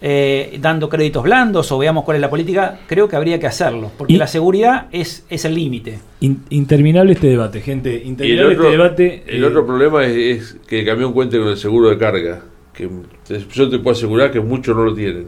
eh, 0.00 0.58
dando 0.60 0.88
créditos 0.88 1.22
blandos 1.22 1.70
o 1.72 1.78
veamos 1.78 2.04
cuál 2.04 2.16
es 2.16 2.20
la 2.20 2.30
política, 2.30 2.80
creo 2.86 3.08
que 3.08 3.16
habría 3.16 3.38
que 3.38 3.46
hacerlo, 3.46 3.90
porque 3.96 4.12
Y- 4.14 4.16
la 4.16 4.26
seguridad 4.26 4.88
es, 4.92 5.24
es 5.30 5.44
el 5.44 5.54
límite. 5.54 5.98
In- 6.20 6.42
interminable 6.50 7.12
este 7.12 7.28
debate, 7.28 7.60
gente. 7.60 7.96
El 8.02 8.08
Interminable 8.08 8.54
otro, 8.54 8.64
este 8.64 8.76
debate. 8.76 9.24
el 9.26 9.42
eh, 9.42 9.46
otro 9.46 9.66
problema 9.66 10.04
es, 10.06 10.16
es 10.16 10.56
que 10.66 10.80
el 10.80 10.86
camión 10.86 11.12
cuente 11.12 11.38
con 11.38 11.48
el 11.48 11.56
seguro 11.56 11.88
de 11.90 11.98
carga, 11.98 12.42
que 12.72 12.88
te- 13.26 13.44
yo 13.52 13.68
te 13.70 13.78
puedo 13.78 13.96
asegurar 13.96 14.30
que 14.30 14.40
muchos 14.40 14.76
no 14.76 14.84
lo 14.84 14.94
tienen. 14.94 15.26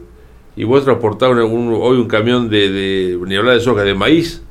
Y 0.55 0.63
vos 0.63 0.83
transportás 0.83 1.29
un- 1.29 1.73
hoy 1.79 1.97
un 1.97 2.07
camión 2.07 2.49
de, 2.49 2.69
de, 2.69 3.19
ni 3.27 3.35
hablar 3.35 3.55
de 3.55 3.61
soja, 3.61 3.83
de 3.83 3.93
maíz, 3.93 4.41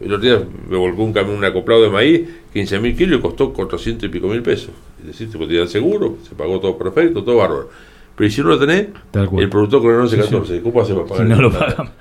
el 0.00 0.12
otro 0.12 0.26
día 0.28 0.42
me 0.68 0.76
volcó 0.76 1.02
un 1.02 1.12
camión, 1.14 1.36
un 1.38 1.44
acoplado 1.44 1.82
de 1.82 1.88
maíz, 1.90 2.28
15 2.52 2.78
mil 2.78 2.94
kilos 2.96 3.18
y 3.18 3.22
costó 3.22 3.52
400 3.52 4.06
y 4.06 4.12
pico 4.12 4.28
mil 4.28 4.42
pesos. 4.42 4.70
Es 5.00 5.06
decir, 5.06 5.30
te 5.30 5.38
tenían 5.38 5.68
seguro, 5.68 6.16
se 6.28 6.34
pagó 6.34 6.60
todo 6.60 6.76
perfecto, 6.76 7.24
todo 7.24 7.36
bárbaro. 7.36 7.70
Pero 8.16 8.28
¿y 8.28 8.30
si 8.30 8.40
no 8.40 8.48
lo 8.48 8.58
tenés, 8.58 8.88
Tal 9.10 9.28
cual. 9.28 9.44
el 9.44 9.50
productor 9.50 9.82
con 9.82 9.90
el 9.94 10.00
11 10.00 10.16
Sí, 10.16 10.22
14, 10.22 10.62
¿cómo 10.62 10.80
hace 10.80 10.94
para 10.94 11.04
Si 11.06 11.10
pagar 11.12 11.26
no 11.26 11.34
esa 11.34 11.42
lo 11.42 11.52
pagamos. 11.52 11.92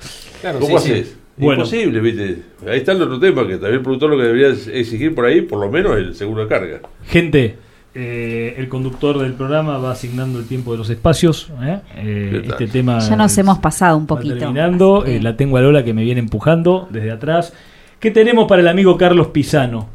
Claro, 0.41 0.59
¿Cómo 0.59 0.79
sí, 0.79 0.85
sí. 0.87 0.91
haces? 0.93 1.17
Bueno. 1.37 1.63
Imposible, 1.63 1.99
¿viste? 1.99 2.41
Ahí 2.69 2.77
está 2.77 2.93
el 2.93 3.01
otro 3.01 3.19
tema, 3.19 3.41
que 3.45 3.53
también 3.55 3.73
el 3.75 3.81
productor 3.81 4.09
lo 4.11 4.17
que 4.17 4.23
debería 4.23 4.47
exigir 4.49 5.13
por 5.13 5.25
ahí, 5.25 5.41
por 5.41 5.59
lo 5.59 5.69
menos, 5.69 5.97
el 5.97 6.15
seguro 6.15 6.43
de 6.43 6.47
carga. 6.47 6.79
Gente, 7.07 7.57
eh, 7.93 8.55
el 8.57 8.69
conductor 8.69 9.19
del 9.19 9.33
programa 9.33 9.77
va 9.77 9.91
asignando 9.91 10.39
el 10.39 10.45
tiempo 10.47 10.71
de 10.71 10.77
los 10.77 10.89
espacios. 10.89 11.51
¿eh? 11.61 11.81
Eh, 11.97 12.41
este 12.47 12.67
tema 12.67 12.99
Ya 12.99 13.17
nos 13.17 13.37
hemos 13.37 13.59
pasado 13.59 13.97
un 13.97 14.03
va 14.03 14.07
poquito. 14.07 14.37
terminando. 14.37 15.03
Eh, 15.05 15.19
la 15.21 15.35
tengo 15.35 15.57
a 15.57 15.61
Lola 15.61 15.83
que 15.83 15.93
me 15.93 16.03
viene 16.03 16.21
empujando 16.21 16.87
desde 16.89 17.11
atrás. 17.11 17.51
¿Qué 17.99 18.11
tenemos 18.11 18.47
para 18.47 18.61
el 18.61 18.67
amigo 18.69 18.97
Carlos 18.97 19.27
Pisano? 19.27 19.89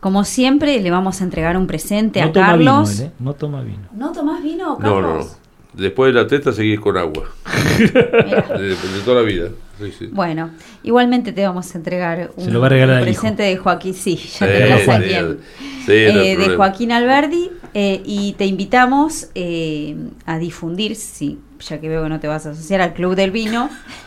Como 0.00 0.24
siempre, 0.24 0.78
le 0.80 0.90
vamos 0.90 1.20
a 1.22 1.24
entregar 1.24 1.56
un 1.56 1.66
presente 1.66 2.20
No 2.20 2.26
a 2.28 2.32
toma 2.32 2.46
Carlos. 2.48 2.90
vino, 2.90 3.02
él, 3.02 3.06
¿eh? 3.08 3.12
No 3.18 3.32
toma 3.32 3.62
vino. 3.62 3.88
¿No 3.94 4.12
tomás 4.12 4.42
vino, 4.42 4.78
No, 4.78 4.78
no, 4.78 4.78
Carlos? 4.78 5.26
no. 5.26 5.45
Después 5.76 6.12
de 6.14 6.20
la 6.22 6.26
teta 6.26 6.52
seguís 6.52 6.80
con 6.80 6.96
agua. 6.96 7.28
de, 7.78 8.68
de 8.68 8.76
toda 9.04 9.20
la 9.20 9.26
vida. 9.26 9.48
Sí, 9.78 9.92
sí. 9.98 10.08
Bueno, 10.10 10.50
igualmente 10.82 11.32
te 11.32 11.42
vamos 11.46 11.74
a 11.74 11.78
entregar 11.78 12.30
un, 12.36 12.44
Se 12.46 12.50
lo 12.50 12.60
va 12.60 12.66
a 12.66 12.70
regalar 12.70 12.96
un 12.96 13.02
al 13.02 13.08
hijo. 13.10 13.20
presente 13.20 13.42
de 13.42 13.56
Joaquín. 13.58 13.92
Sí, 13.94 14.16
ya 14.16 14.46
Sí, 14.46 14.52
tendrás 14.52 14.88
a 14.88 14.98
quién. 15.02 15.38
Eh, 15.88 16.36
de. 16.38 16.56
Joaquín 16.56 16.92
Alberdi. 16.92 17.50
eh, 17.74 18.00
y 18.06 18.32
te 18.38 18.46
invitamos 18.46 19.28
eh, 19.34 19.94
a 20.24 20.38
difundir, 20.38 20.96
sí, 20.96 21.38
ya 21.60 21.78
que 21.78 21.90
veo 21.90 22.02
que 22.04 22.08
no 22.08 22.20
te 22.20 22.26
vas 22.26 22.46
a 22.46 22.50
asociar 22.52 22.80
al 22.80 22.94
Club 22.94 23.14
del 23.14 23.30
Vino. 23.30 23.68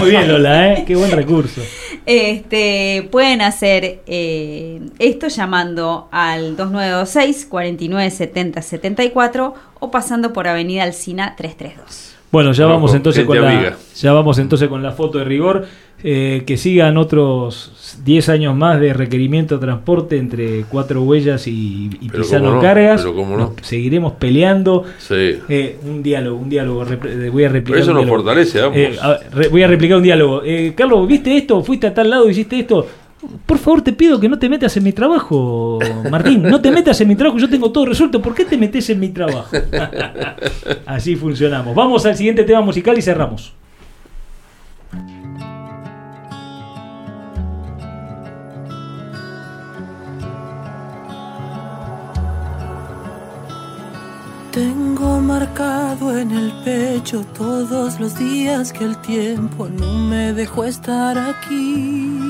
Muy 0.00 0.10
bien, 0.10 0.28
Lola, 0.28 0.72
¿eh? 0.72 0.84
Qué 0.86 0.94
buen 0.94 1.10
recurso. 1.10 1.60
Este, 2.06 3.08
pueden 3.10 3.42
hacer 3.42 4.02
eh, 4.06 4.80
esto 4.98 5.28
llamando 5.28 6.08
al 6.10 6.56
2926 6.56 7.46
49 7.46 8.10
70 8.10 8.62
74 8.62 9.54
o 9.78 9.90
pasando 9.90 10.32
por 10.32 10.48
Avenida 10.48 10.84
Alcina 10.84 11.36
332. 11.36 12.09
Bueno, 12.32 12.52
ya 12.52 12.66
vamos 12.66 12.94
entonces 12.94 13.24
gente 13.26 13.38
con 13.40 13.44
la, 13.44 13.76
ya 13.94 14.12
vamos 14.12 14.38
entonces 14.38 14.68
con 14.68 14.82
la 14.82 14.92
foto 14.92 15.18
de 15.18 15.24
rigor. 15.24 15.66
Eh, 16.02 16.44
que 16.46 16.56
sigan 16.56 16.96
otros 16.96 17.98
10 18.04 18.28
años 18.30 18.56
más 18.56 18.80
de 18.80 18.94
requerimiento 18.94 19.56
de 19.58 19.60
transporte 19.66 20.16
entre 20.16 20.62
cuatro 20.70 21.02
huellas 21.02 21.46
y, 21.46 21.90
y 22.00 22.08
Pero 22.08 22.24
cómo 22.24 22.54
no, 22.54 22.60
cargas. 22.60 23.02
pero 23.02 23.14
no. 23.26 23.36
Nos 23.36 23.50
seguiremos 23.60 24.14
peleando. 24.14 24.84
Sí. 24.98 25.38
Eh, 25.48 25.76
un 25.84 26.02
diálogo, 26.02 26.38
un 26.38 26.48
diálogo. 26.48 26.86
repre- 26.86 27.30
voy 27.30 27.44
a 27.44 27.48
replicar. 27.50 27.82
Eso 27.82 27.90
un 27.90 27.98
nos 27.98 28.06
fortalece. 28.08 28.60
Eh, 28.74 28.96
a 29.02 29.08
ver, 29.08 29.20
re- 29.32 29.48
voy 29.48 29.62
a 29.62 29.66
replicar 29.66 29.98
un 29.98 30.02
diálogo. 30.04 30.42
Eh, 30.42 30.72
Carlos, 30.74 31.06
¿viste 31.06 31.36
esto? 31.36 31.62
¿Fuiste 31.62 31.88
a 31.88 31.92
tal 31.92 32.08
lado 32.08 32.30
hiciste 32.30 32.58
esto? 32.60 32.86
Por 33.44 33.58
favor, 33.58 33.82
te 33.82 33.92
pido 33.92 34.18
que 34.18 34.28
no 34.28 34.38
te 34.38 34.48
metas 34.48 34.76
en 34.76 34.84
mi 34.84 34.92
trabajo, 34.92 35.78
Martín. 36.10 36.42
No 36.42 36.60
te 36.60 36.70
metas 36.70 37.00
en 37.00 37.08
mi 37.08 37.16
trabajo, 37.16 37.38
yo 37.38 37.48
tengo 37.48 37.70
todo 37.70 37.86
resuelto. 37.86 38.22
¿Por 38.22 38.34
qué 38.34 38.44
te 38.44 38.56
metes 38.56 38.88
en 38.90 39.00
mi 39.00 39.10
trabajo? 39.10 39.50
Así 40.86 41.16
funcionamos. 41.16 41.74
Vamos 41.74 42.06
al 42.06 42.16
siguiente 42.16 42.44
tema 42.44 42.62
musical 42.62 42.96
y 42.96 43.02
cerramos. 43.02 43.52
Tengo 54.50 55.20
marcado 55.20 56.18
en 56.18 56.32
el 56.32 56.50
pecho 56.64 57.24
todos 57.38 58.00
los 58.00 58.18
días 58.18 58.72
que 58.72 58.84
el 58.84 58.96
tiempo 58.96 59.68
no 59.68 59.94
me 59.94 60.32
dejó 60.32 60.64
estar 60.64 61.16
aquí. 61.16 62.29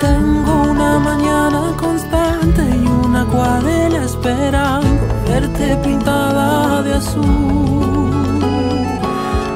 Tengo 0.00 0.70
una 0.70 0.98
mañana 0.98 1.74
constante 1.76 2.62
y 2.62 2.86
una 2.86 3.22
acuarela 3.22 4.04
esperando 4.04 5.02
verte 5.28 5.76
pintada 5.84 6.82
de 6.82 6.94
azul. 6.94 8.12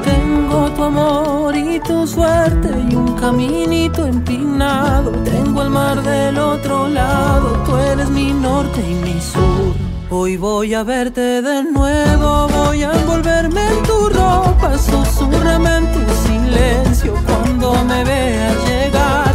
Tengo 0.03 0.69
tu 0.75 0.83
amor 0.83 1.55
y 1.55 1.79
tu 1.79 2.05
suerte 2.05 2.69
y 2.89 2.95
un 2.95 3.13
caminito 3.15 4.05
empinado. 4.05 5.11
Tengo 5.23 5.61
el 5.61 5.69
mar 5.69 6.03
del 6.03 6.37
otro 6.37 6.89
lado, 6.89 7.63
tú 7.65 7.77
eres 7.77 8.09
mi 8.09 8.33
norte 8.33 8.81
y 8.81 8.95
mi 8.95 9.21
sur. 9.21 9.73
Hoy 10.09 10.37
voy 10.37 10.73
a 10.73 10.83
verte 10.83 11.41
de 11.41 11.63
nuevo, 11.63 12.47
voy 12.49 12.83
a 12.83 12.91
envolverme 12.91 13.65
en 13.65 13.83
tu 13.83 14.09
ropa, 14.09 14.77
susurrame 14.77 15.77
en 15.77 15.91
tu 15.93 16.01
silencio 16.27 17.13
cuando 17.25 17.83
me 17.85 18.03
veas 18.03 18.57
llegar. 18.67 19.32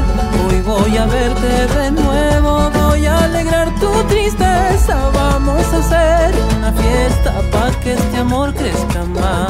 Voy 0.79 0.97
a 0.97 1.07
verte 1.07 1.67
de 1.79 1.91
nuevo, 1.91 2.71
voy 2.71 3.07
a 3.07 3.25
alegrar 3.25 3.69
tu 3.81 3.91
tristeza, 4.05 5.11
vamos 5.13 5.65
a 5.73 5.79
hacer 5.79 6.35
una 6.57 6.73
fiesta 6.73 7.33
para 7.53 7.71
que 7.81 7.93
este 7.95 8.17
amor 8.17 8.55
crezca 8.55 9.05
más. 9.05 9.49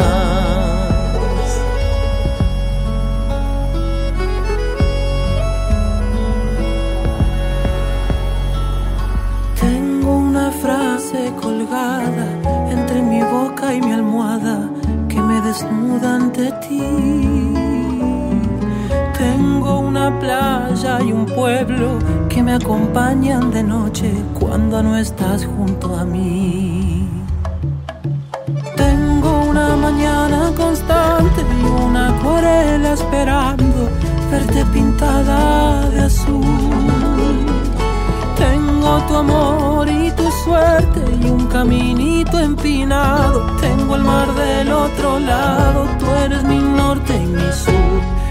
Tengo 9.61 10.17
una 10.17 10.51
frase 10.51 11.33
colgada 11.41 12.27
entre 12.71 13.03
mi 13.03 13.23
boca 13.23 13.75
y 13.75 13.81
mi 13.81 13.93
almohada 13.93 14.69
que 15.09 15.21
me 15.21 15.41
desnuda 15.43 16.17
ante 16.17 16.53
ti. 16.67 17.48
Una 20.09 20.21
playa 20.21 21.03
y 21.03 21.13
un 21.13 21.27
pueblo 21.27 21.99
que 22.31 22.43
me 22.43 22.55
acompañan 22.55 23.51
de 23.51 23.63
noche 23.63 24.11
cuando 24.41 24.83
no 24.83 24.97
estás 24.97 25.45
junto 25.45 25.95
a 25.95 26.07
mí. 26.07 27.07
Tengo 28.75 29.43
una 29.51 29.77
mañana 29.77 30.51
constante 30.57 31.43
y 31.43 31.83
una 31.85 32.09
acuarela 32.09 32.95
esperando 32.95 33.91
verte 34.31 34.65
pintada 34.73 35.91
de 35.91 36.01
azul. 36.01 36.43
Tengo 38.39 39.03
tu 39.09 39.15
amor 39.15 39.91
y 39.91 40.11
tu 40.13 40.31
suerte 40.43 41.03
y 41.21 41.29
un 41.29 41.47
caminito 41.49 42.39
empinado. 42.39 43.43
Tengo 43.61 43.97
el 43.97 44.05
mar 44.05 44.35
del 44.35 44.73
otro 44.73 45.19
lado, 45.19 45.85
tú 45.99 46.07
eres 46.25 46.43
mi 46.45 46.57
norte 46.57 47.15
y 47.15 47.27
mi 47.27 47.53
sur. 47.53 48.08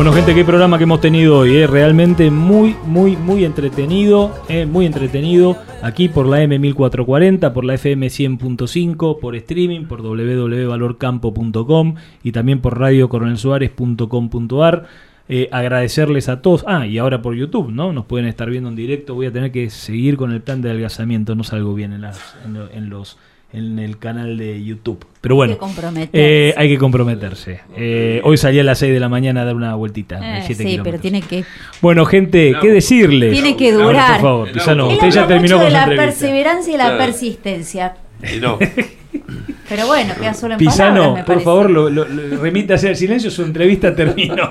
Bueno, 0.00 0.14
gente, 0.14 0.34
qué 0.34 0.46
programa 0.46 0.78
que 0.78 0.84
hemos 0.84 1.02
tenido 1.02 1.40
hoy. 1.40 1.58
eh. 1.58 1.66
Realmente 1.66 2.30
muy, 2.30 2.74
muy, 2.86 3.18
muy 3.18 3.44
entretenido. 3.44 4.32
eh, 4.48 4.64
muy 4.64 4.86
entretenido. 4.86 5.58
Aquí 5.82 6.08
por 6.08 6.24
la 6.24 6.42
M1440, 6.42 7.52
por 7.52 7.66
la 7.66 7.74
FM 7.74 8.06
100.5, 8.06 9.20
por 9.20 9.36
streaming, 9.36 9.84
por 9.84 10.00
www.valorcampo.com 10.00 11.96
y 12.22 12.32
también 12.32 12.62
por 12.62 12.78
radiocoronelsuárez.com.ar. 12.78 14.86
Eh, 15.28 15.50
agradecerles 15.52 16.30
a 16.30 16.40
todos. 16.40 16.64
Ah, 16.66 16.86
y 16.86 16.96
ahora 16.96 17.20
por 17.20 17.34
YouTube, 17.34 17.70
¿no? 17.70 17.92
Nos 17.92 18.06
pueden 18.06 18.26
estar 18.26 18.48
viendo 18.48 18.70
en 18.70 18.76
directo. 18.76 19.14
Voy 19.14 19.26
a 19.26 19.32
tener 19.32 19.52
que 19.52 19.68
seguir 19.68 20.16
con 20.16 20.32
el 20.32 20.40
plan 20.40 20.62
de 20.62 20.70
adelgazamiento. 20.70 21.34
No 21.34 21.44
salgo 21.44 21.74
bien 21.74 21.92
en, 21.92 22.00
las, 22.00 22.36
en 22.72 22.88
los 22.88 23.18
en 23.52 23.78
el 23.78 23.98
canal 23.98 24.36
de 24.38 24.62
YouTube. 24.62 25.04
Pero 25.20 25.34
bueno, 25.34 25.54
que 25.54 25.58
comprometerse. 25.58 26.48
eh, 26.48 26.54
hay 26.56 26.68
que 26.68 26.78
comprometerse. 26.78 27.60
Eh, 27.76 28.20
hoy 28.24 28.36
salí 28.36 28.58
a 28.60 28.64
las 28.64 28.78
6 28.78 28.92
de 28.92 29.00
la 29.00 29.08
mañana 29.08 29.42
a 29.42 29.44
dar 29.44 29.54
una 29.56 29.74
vueltita. 29.74 30.38
Eh, 30.38 30.42
sí, 30.46 30.54
kilómetros. 30.54 30.84
pero 30.84 30.98
tiene 31.00 31.20
que, 31.22 31.44
Bueno, 31.82 32.04
gente, 32.06 32.54
¿qué 32.60 32.68
decirles? 32.68 33.32
tiene 33.32 33.56
que 33.56 33.72
durar. 33.72 34.12
por 34.20 34.22
favor, 34.22 34.52
Pisano, 34.52 34.88
usted 34.88 35.10
ya 35.10 35.26
terminó 35.26 35.56
mucho 35.56 35.64
con 35.64 35.72
la 35.72 35.80
entrevista. 35.82 36.04
perseverancia 36.06 36.74
y 36.74 36.76
la 36.76 36.84
Claro. 36.84 36.98
persistencia. 36.98 37.94
Y 38.34 38.40
no. 38.40 38.58
Pero 39.68 39.86
bueno, 39.86 40.14
queda 40.18 40.34
solo 40.34 40.54
en 40.54 40.58
palabras, 40.58 40.74
Pisano, 40.76 41.14
me 41.14 41.24
por 41.24 41.40
favor, 41.42 41.70
lo, 41.70 41.88
lo- 41.88 42.04
lo- 42.04 42.36
remítase 42.42 42.88
al 42.88 42.96
silencio, 42.96 43.30
su 43.30 43.42
entrevista 43.42 43.94
terminó. 43.96 44.50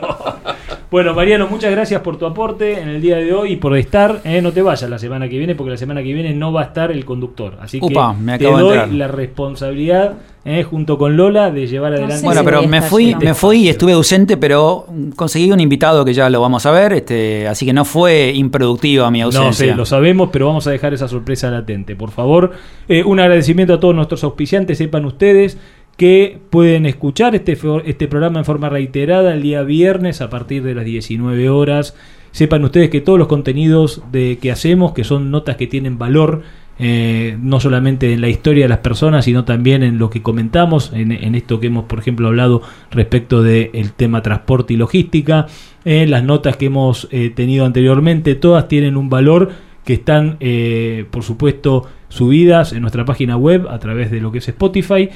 bueno, 0.89 1.13
Mariano, 1.13 1.47
muchas 1.47 1.71
gracias 1.71 2.01
por 2.01 2.17
tu 2.17 2.25
aporte 2.25 2.79
en 2.79 2.87
el 2.87 3.01
día 3.01 3.17
de 3.17 3.33
hoy 3.33 3.53
y 3.53 3.55
por 3.57 3.75
estar. 3.77 4.21
eh, 4.23 4.41
no 4.41 4.51
te 4.53 4.61
vayas 4.61 4.89
la 4.89 4.97
semana 4.97 5.27
que 5.27 5.37
viene, 5.37 5.55
porque 5.55 5.71
la 5.71 5.77
semana 5.77 6.01
que 6.01 6.13
viene 6.13 6.33
no 6.33 6.53
va 6.53 6.61
a 6.61 6.65
estar 6.65 6.91
el 6.91 7.03
conductor. 7.03 7.57
Así 7.59 7.79
Upa, 7.81 8.15
que 8.17 8.21
me 8.23 8.37
te 8.37 8.45
doy 8.45 8.91
la 8.97 9.07
responsabilidad, 9.09 10.13
eh, 10.49 10.63
junto 10.63 10.97
con 10.97 11.15
Lola, 11.15 11.51
de 11.51 11.67
llevar 11.67 11.93
adelante. 11.93 12.23
Bueno, 12.25 12.43
pero 12.43 12.63
me 12.67 12.81
fui, 12.81 13.13
me 13.15 13.33
fui 13.33 13.57
y 13.65 13.69
estuve 13.69 13.93
ausente, 13.93 14.35
pero 14.37 14.87
conseguí 15.15 15.51
un 15.51 15.59
invitado 15.59 16.03
que 16.03 16.13
ya 16.13 16.29
lo 16.29 16.41
vamos 16.41 16.65
a 16.65 16.71
ver, 16.71 16.93
este, 16.93 17.47
así 17.47 17.65
que 17.65 17.73
no 17.73 17.85
fue 17.85 18.31
improductiva 18.35 19.09
mi 19.11 19.19
No 19.19 19.25
ausencia. 19.25 19.67
sé, 19.67 19.75
lo 19.75 19.85
sabemos, 19.85 20.29
pero 20.31 20.47
vamos 20.47 20.65
a 20.67 20.71
dejar 20.71 20.93
esa 20.93 21.07
sorpresa 21.07 21.49
latente. 21.51 21.95
Por 21.95 22.11
favor, 22.11 22.51
Eh, 22.87 23.03
un 23.03 23.19
agradecimiento 23.19 23.73
a 23.75 23.79
todos 23.79 23.93
nuestros 23.95 24.23
auspiciantes. 24.23 24.77
Sepan 24.79 25.05
ustedes 25.05 25.57
que 25.97 26.39
pueden 26.49 26.85
escuchar 26.85 27.35
este, 27.35 27.57
este 27.85 28.07
programa 28.07 28.39
en 28.39 28.45
forma 28.45 28.69
reiterada 28.69 29.33
el 29.33 29.41
día 29.41 29.63
viernes 29.63 30.21
a 30.21 30.29
partir 30.29 30.63
de 30.63 30.73
las 30.73 30.85
19 30.85 31.49
horas. 31.49 31.93
Sepan 32.31 32.63
ustedes 32.63 32.89
que 32.89 33.01
todos 33.01 33.19
los 33.19 33.27
contenidos 33.27 34.01
de, 34.11 34.37
que 34.41 34.51
hacemos, 34.51 34.93
que 34.93 35.03
son 35.03 35.29
notas 35.29 35.55
que 35.57 35.67
tienen 35.67 35.97
valor, 35.97 36.41
eh, 36.81 37.37
no 37.41 37.59
solamente 37.59 38.13
en 38.13 38.21
la 38.21 38.29
historia 38.29 38.63
de 38.63 38.69
las 38.69 38.77
personas, 38.79 39.25
sino 39.25 39.43
también 39.43 39.83
en 39.83 39.97
lo 39.97 40.09
que 40.09 40.21
comentamos, 40.21 40.91
en, 40.93 41.35
esto 41.35 41.59
que 41.59 41.67
hemos, 41.67 41.83
por 41.85 41.99
ejemplo, 41.99 42.29
hablado 42.29 42.61
respecto 42.89 43.43
del 43.43 43.91
tema 43.91 44.21
transporte 44.21 44.73
y 44.73 44.77
logística, 44.77 45.47
eh, 45.83 46.07
las 46.07 46.23
notas 46.23 46.55
que 46.55 46.67
hemos 46.67 47.09
eh, 47.11 47.31
tenido 47.31 47.65
anteriormente, 47.65 48.35
todas 48.35 48.69
tienen 48.69 48.95
un 48.95 49.09
valor 49.09 49.49
que 49.83 49.93
están, 49.93 50.37
eh, 50.39 51.05
por 51.11 51.23
supuesto, 51.23 51.87
subidas 52.07 52.71
en 52.71 52.81
nuestra 52.81 53.03
página 53.03 53.35
web 53.35 53.67
a 53.69 53.77
través 53.79 54.09
de 54.09 54.21
lo 54.21 54.31
que 54.31 54.37
es 54.39 54.47
Spotify. 54.47 55.09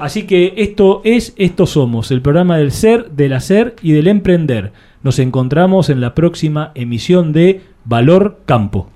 Así 0.00 0.24
que 0.24 0.54
esto 0.56 1.00
es, 1.04 1.32
esto 1.36 1.64
somos, 1.64 2.10
el 2.10 2.22
programa 2.22 2.58
del 2.58 2.72
ser, 2.72 3.08
del 3.12 3.32
hacer 3.34 3.76
y 3.82 3.92
del 3.92 4.08
emprender. 4.08 4.72
Nos 5.04 5.20
encontramos 5.20 5.90
en 5.90 6.00
la 6.00 6.16
próxima 6.16 6.72
emisión 6.74 7.32
de 7.32 7.60
Valor 7.84 8.40
Campo. 8.46 8.90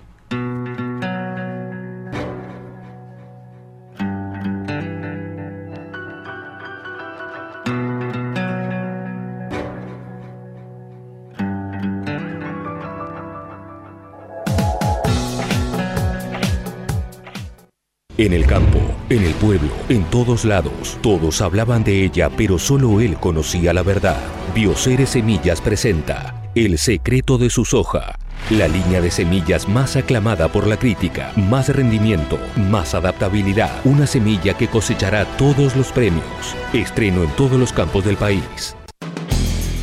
En 18.25 18.33
el 18.33 18.47
campo, 18.47 18.81
en 19.11 19.23
el 19.23 19.35
pueblo, 19.35 19.69
en 19.91 20.03
todos 20.05 20.47
lados, 20.47 20.97
todos 21.03 21.43
hablaban 21.43 21.85
de 21.85 22.07
ella, 22.07 22.31
pero 22.35 22.59
solo 22.59 23.03
él 23.03 23.19
conocía 23.19 23.75
la 23.75 23.83
verdad. 23.83 24.17
Bioceres 24.55 25.11
Semillas 25.11 25.61
presenta 25.61 26.35
El 26.55 26.78
secreto 26.78 27.36
de 27.36 27.51
su 27.51 27.67
soja. 27.67 28.19
La 28.49 28.67
línea 28.67 29.03
de 29.03 29.11
semillas 29.11 29.69
más 29.69 29.97
aclamada 29.97 30.49
por 30.49 30.67
la 30.67 30.78
crítica, 30.78 31.33
más 31.36 31.69
rendimiento, 31.69 32.39
más 32.57 32.94
adaptabilidad, 32.94 33.83
una 33.85 34.07
semilla 34.07 34.55
que 34.55 34.69
cosechará 34.69 35.27
todos 35.36 35.77
los 35.77 35.93
premios. 35.93 36.57
Estreno 36.73 37.25
en 37.25 37.31
todos 37.33 37.61
los 37.61 37.75
campos 37.75 38.07
del 38.07 38.17
país. 38.17 38.75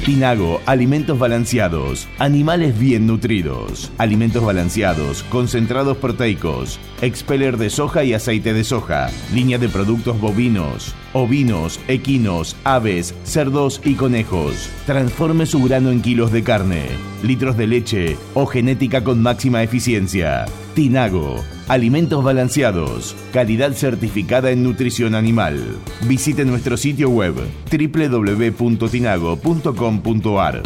Tinago, 0.06 0.60
alimentos 0.66 1.20
balanceados, 1.20 2.08
animales 2.18 2.78
bien 2.80 3.06
nutridos, 3.06 3.92
alimentos 4.00 4.44
balanceados, 4.44 5.22
concentrados 5.22 5.96
proteicos, 5.98 6.80
expeller 7.04 7.58
de 7.58 7.70
soja 7.70 8.04
y 8.04 8.16
aceite 8.16 8.52
de 8.52 8.64
soja, 8.64 9.12
línea 9.32 9.60
de 9.60 9.70
productos 9.70 10.20
bovinos, 10.20 10.96
ovinos, 11.14 11.80
equinos, 11.88 12.58
aves, 12.64 13.14
cerdos 13.24 13.82
y 13.84 13.96
conejos. 13.96 14.70
Transforme 14.86 15.46
su 15.46 15.62
grano 15.64 15.92
en 15.92 16.02
kilos 16.02 16.32
de 16.32 16.44
carne, 16.44 16.86
litros 17.24 17.58
de 17.58 17.68
leche 17.68 18.16
o 18.34 18.46
genética 18.46 19.04
con 19.04 19.22
máxima 19.22 19.62
eficiencia. 19.64 20.46
Tinago, 20.74 21.44
alimentos 21.68 22.24
balanceados, 22.24 23.14
calidad 23.34 23.74
certificada 23.74 24.52
en 24.52 24.64
nutrición 24.64 25.16
animal. 25.16 25.78
Visite 26.08 26.46
nuestro 26.46 26.78
sitio 26.78 27.10
web 27.10 27.36
www.tinago.com.ar. 27.72 30.64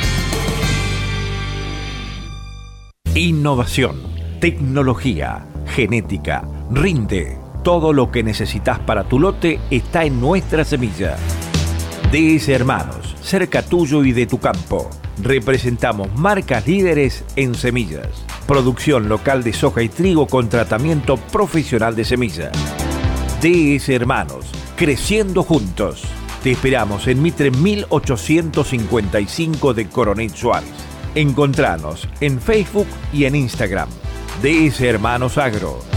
Innovación, 3.16 3.96
tecnología, 4.42 5.48
genética, 5.68 6.44
rinde. 6.70 7.45
Todo 7.66 7.92
lo 7.94 8.12
que 8.12 8.22
necesitas 8.22 8.78
para 8.78 9.06
tu 9.06 9.20
lote 9.20 9.60
está 9.72 10.06
en 10.06 10.22
nuestra 10.22 10.64
semilla. 10.64 11.16
DS 12.12 12.50
Hermanos, 12.50 13.16
cerca 13.24 13.64
tuyo 13.64 14.04
y 14.04 14.12
de 14.12 14.28
tu 14.28 14.38
campo. 14.38 14.88
Representamos 15.24 16.14
marcas 16.14 16.68
líderes 16.68 17.26
en 17.36 17.56
semillas. 17.56 18.24
Producción 18.46 19.10
local 19.10 19.44
de 19.44 19.52
soja 19.52 19.82
y 19.82 19.90
trigo 19.90 20.28
con 20.28 20.48
tratamiento 20.48 21.18
profesional 21.18 21.96
de 21.96 22.06
semilla. 22.06 22.52
DS 23.42 23.90
Hermanos, 23.90 24.46
creciendo 24.76 25.42
juntos. 25.42 26.04
Te 26.44 26.52
esperamos 26.52 27.08
en 27.08 27.20
Mitre 27.20 27.50
1855 27.50 29.74
de 29.74 29.90
Coronel 29.90 30.30
Suárez. 30.30 30.70
Encontranos 31.16 32.08
en 32.22 32.40
Facebook 32.40 32.90
y 33.12 33.26
en 33.26 33.34
Instagram. 33.34 33.90
DS 34.44 34.82
Hermanos 34.82 35.40
Agro. 35.40 35.95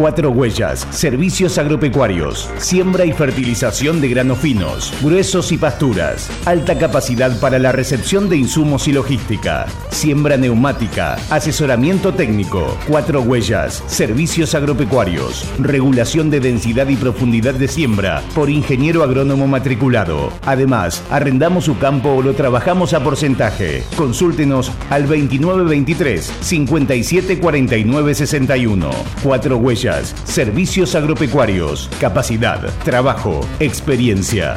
Cuatro 0.00 0.30
Huellas, 0.30 0.86
servicios 0.92 1.58
agropecuarios, 1.58 2.48
siembra 2.56 3.04
y 3.04 3.12
fertilización 3.12 4.00
de 4.00 4.08
granos 4.08 4.38
finos, 4.38 4.94
gruesos 5.02 5.52
y 5.52 5.58
pasturas, 5.58 6.30
alta 6.46 6.78
capacidad 6.78 7.38
para 7.38 7.58
la 7.58 7.70
recepción 7.70 8.30
de 8.30 8.38
insumos 8.38 8.88
y 8.88 8.92
logística, 8.92 9.66
siembra 9.90 10.38
neumática, 10.38 11.18
asesoramiento 11.28 12.14
técnico, 12.14 12.78
Cuatro 12.88 13.20
Huellas, 13.20 13.84
servicios 13.88 14.54
agropecuarios, 14.54 15.44
regulación 15.58 16.30
de 16.30 16.40
densidad 16.40 16.88
y 16.88 16.96
profundidad 16.96 17.52
de 17.52 17.68
siembra 17.68 18.22
por 18.34 18.48
ingeniero 18.48 19.02
agrónomo 19.02 19.48
matriculado. 19.48 20.32
Además, 20.46 21.02
arrendamos 21.10 21.66
su 21.66 21.76
campo 21.78 22.08
o 22.14 22.22
lo 22.22 22.32
trabajamos 22.32 22.94
a 22.94 23.04
porcentaje. 23.04 23.84
Consúltenos 23.98 24.72
al 24.88 25.02
2923 25.02 26.32
5749 26.40 28.14
61. 28.14 28.90
Cuatro 29.22 29.58
Huellas 29.58 29.89
servicios 30.24 30.94
agropecuarios, 30.94 31.90
capacidad, 32.00 32.60
trabajo, 32.84 33.40
experiencia. 33.58 34.56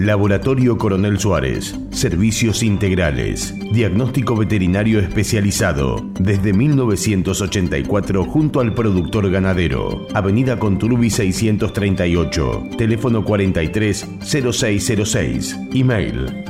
Laboratorio 0.00 0.78
Coronel 0.78 1.18
Suárez. 1.18 1.78
Servicios 1.90 2.62
integrales. 2.62 3.54
Diagnóstico 3.70 4.34
veterinario 4.34 4.98
especializado. 4.98 6.02
Desde 6.18 6.54
1984 6.54 8.24
junto 8.24 8.60
al 8.60 8.72
productor 8.72 9.30
ganadero. 9.30 10.06
Avenida 10.14 10.58
Conturbi 10.58 11.10
638. 11.10 12.68
Teléfono 12.78 13.22
43 13.22 14.08
0606. 14.22 15.58
Email 15.74 16.44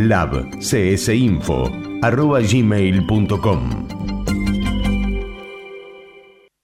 gmail.com. 2.48 3.99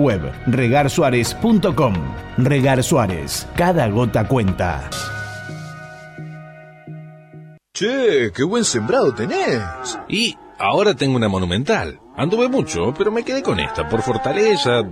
regarsuárez.com. 0.47 1.93
Regar 2.37 2.83
Suárez, 2.83 3.47
cada 3.55 3.87
gota 3.87 4.27
cuenta. 4.27 4.89
Che, 7.73 8.31
qué 8.35 8.43
buen 8.43 8.65
sembrado 8.65 9.13
tenés. 9.13 9.97
Y 10.09 10.35
ahora 10.59 10.93
tengo 10.93 11.15
una 11.15 11.29
monumental. 11.29 11.99
Anduve 12.17 12.49
mucho, 12.49 12.93
pero 12.97 13.11
me 13.11 13.23
quedé 13.23 13.41
con 13.41 13.59
esta 13.59 13.87
por 13.87 14.01
fortaleza, 14.01 14.83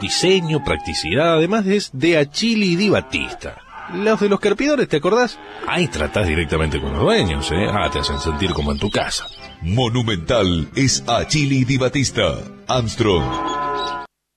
diseño, 0.00 0.64
practicidad, 0.64 1.34
además 1.34 1.66
es 1.66 1.90
de 1.92 2.18
Achili 2.18 2.76
Di 2.76 2.90
Batista. 2.90 3.56
Los 3.94 4.20
de 4.20 4.28
los 4.28 4.40
carpidores, 4.40 4.88
¿te 4.88 4.96
acordás? 4.96 5.38
Ahí 5.68 5.88
tratás 5.88 6.26
directamente 6.26 6.80
con 6.80 6.92
los 6.92 7.02
dueños, 7.02 7.50
¿eh? 7.52 7.66
Ah, 7.70 7.88
te 7.92 8.00
hacen 8.00 8.18
sentir 8.18 8.52
como 8.52 8.72
en 8.72 8.78
tu 8.78 8.90
casa. 8.90 9.26
Monumental 9.62 10.68
es 10.74 11.04
Achili 11.06 11.64
Di 11.64 11.76
Batista. 11.78 12.38
Armstrong. 12.66 13.24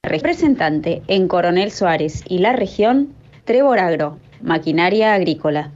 Representante 0.08 1.02
en 1.08 1.28
Coronel 1.28 1.72
Suárez 1.72 2.24
y 2.28 2.40
la 2.40 2.54
región, 2.54 3.10
Trevor 3.46 3.80
Agro, 3.80 4.18
maquinaria 4.42 5.14
agrícola. 5.14 5.72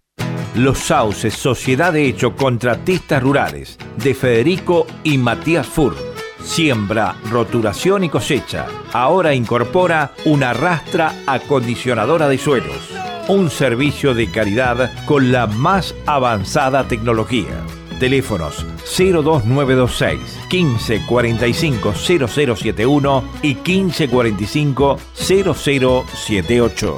Los 0.56 0.80
Sauces, 0.80 1.34
Sociedad 1.34 1.94
de 1.94 2.08
Hecho 2.08 2.36
Contratistas 2.36 3.24
Rurales, 3.24 3.78
de 3.98 4.14
Federico 4.14 4.86
y 5.04 5.18
Matías 5.18 5.68
Fur. 5.68 5.96
Siembra, 6.44 7.16
roturación 7.30 8.04
y 8.04 8.10
cosecha. 8.10 8.66
Ahora 8.92 9.34
incorpora 9.34 10.12
una 10.26 10.54
rastra 10.54 11.14
acondicionadora 11.28 12.28
de 12.28 12.38
suelos. 12.38 12.90
Un 13.28 13.50
servicio 13.50 14.14
de 14.14 14.30
calidad 14.30 14.92
con 15.06 15.32
la 15.32 15.48
más 15.48 15.96
avanzada 16.06 16.88
tecnología. 16.88 17.64
Teléfonos 18.02 18.66
02926 18.98 20.20
1545 20.50 21.94
0071 21.94 23.24
y 23.44 23.54
1545 23.54 24.98
0078. 25.14 26.96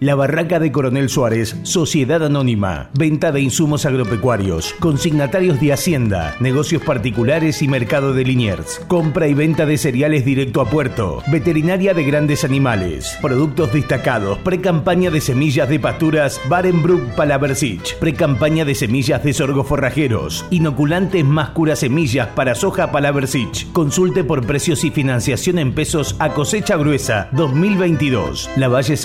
La 0.00 0.16
Barraca 0.16 0.58
de 0.58 0.72
Coronel 0.72 1.08
Suárez, 1.08 1.56
Sociedad 1.62 2.24
Anónima. 2.24 2.90
Venta 2.94 3.30
de 3.30 3.40
insumos 3.40 3.86
agropecuarios, 3.86 4.74
consignatarios 4.80 5.60
de 5.60 5.72
Hacienda, 5.72 6.34
negocios 6.40 6.82
particulares 6.82 7.62
y 7.62 7.68
mercado 7.68 8.12
de 8.12 8.24
Liniers. 8.24 8.80
Compra 8.88 9.28
y 9.28 9.34
venta 9.34 9.66
de 9.66 9.78
cereales 9.78 10.24
directo 10.24 10.60
a 10.60 10.66
puerto. 10.68 11.22
Veterinaria 11.30 11.94
de 11.94 12.04
grandes 12.04 12.44
animales. 12.44 13.16
Productos 13.22 13.72
destacados. 13.72 14.38
Pre-campaña 14.38 15.10
de 15.10 15.20
semillas 15.20 15.68
de 15.68 15.78
pasturas 15.78 16.40
Barenbrook 16.48 17.14
Palaversich. 17.14 17.96
Pre-campaña 17.98 18.64
de 18.64 18.74
semillas 18.74 19.22
de 19.22 19.32
sorgo 19.32 19.62
forrajeros. 19.62 20.44
Inoculantes 20.50 21.24
más 21.24 21.50
cura 21.50 21.76
semillas 21.76 22.28
para 22.34 22.56
soja 22.56 22.90
Palaversich. 22.90 23.70
Consulte 23.72 24.24
por 24.24 24.44
precios 24.44 24.82
y 24.84 24.90
financiación 24.90 25.58
en 25.58 25.72
pesos 25.72 26.16
a 26.18 26.30
cosecha 26.30 26.76
gruesa 26.76 27.28
2022. 27.32 28.50
La 28.56 28.68
Valle 28.68 28.96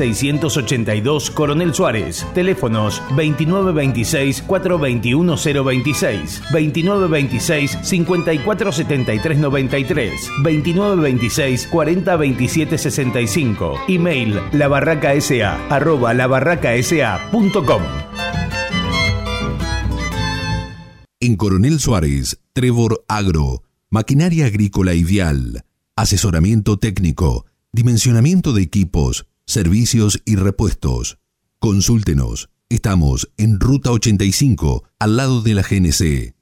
682 0.90 1.30
Coronel 1.32 1.74
Suárez. 1.74 2.26
Teléfonos 2.34 3.02
2926 3.16 4.42
421 4.42 5.36
026 5.38 6.42
2926 6.52 7.78
5473 7.84 9.38
93 9.38 10.14
2926 10.44 11.68
40 11.68 12.16
27 12.18 12.78
65 12.78 13.76
Email 13.88 14.40
labarracasa 14.52 15.56
arroba 15.70 16.14
labarracasa.com 16.14 17.82
En 21.22 21.36
Coronel 21.36 21.80
Suárez, 21.80 22.40
Trevor 22.54 23.04
Agro, 23.10 23.64
maquinaria 23.90 24.46
agrícola 24.46 24.94
vial, 25.04 25.66
asesoramiento 25.98 26.78
técnico, 26.78 27.46
dimensionamiento 27.74 28.54
de 28.54 28.62
equipos, 28.62 29.26
servicios 29.50 30.22
y 30.26 30.36
repuestos. 30.36 31.18
Consúltenos. 31.58 32.50
Estamos 32.70 33.32
en 33.36 33.60
Ruta 33.60 33.92
85, 33.92 34.84
al 35.00 35.18
lado 35.18 35.42
de 35.42 35.56
la 35.56 35.64
GNC. 35.64 36.36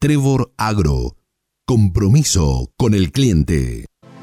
Trevor 0.00 0.52
Agro. 0.56 1.16
Compromiso 1.64 2.72
con 2.76 2.94
el 2.94 3.12
cliente. 3.12 3.86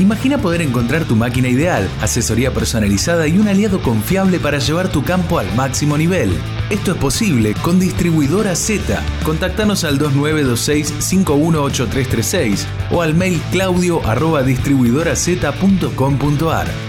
Imagina 0.00 0.38
poder 0.38 0.60
encontrar 0.60 1.04
tu 1.04 1.14
máquina 1.14 1.48
ideal, 1.48 1.88
asesoría 2.00 2.52
personalizada 2.52 3.28
y 3.28 3.38
un 3.38 3.46
aliado 3.46 3.80
confiable 3.80 4.40
para 4.40 4.58
llevar 4.58 4.88
tu 4.88 5.04
campo 5.04 5.38
al 5.38 5.54
máximo 5.54 5.96
nivel. 5.96 6.36
Esto 6.70 6.92
es 6.92 6.96
posible 6.96 7.52
con 7.60 7.78
Distribuidora 7.78 8.56
Z. 8.56 9.02
Contactanos 9.22 9.84
al 9.84 9.98
2926-518336 9.98 12.64
o 12.90 13.02
al 13.02 13.12
mail 13.14 13.38
claudio. 13.52 14.00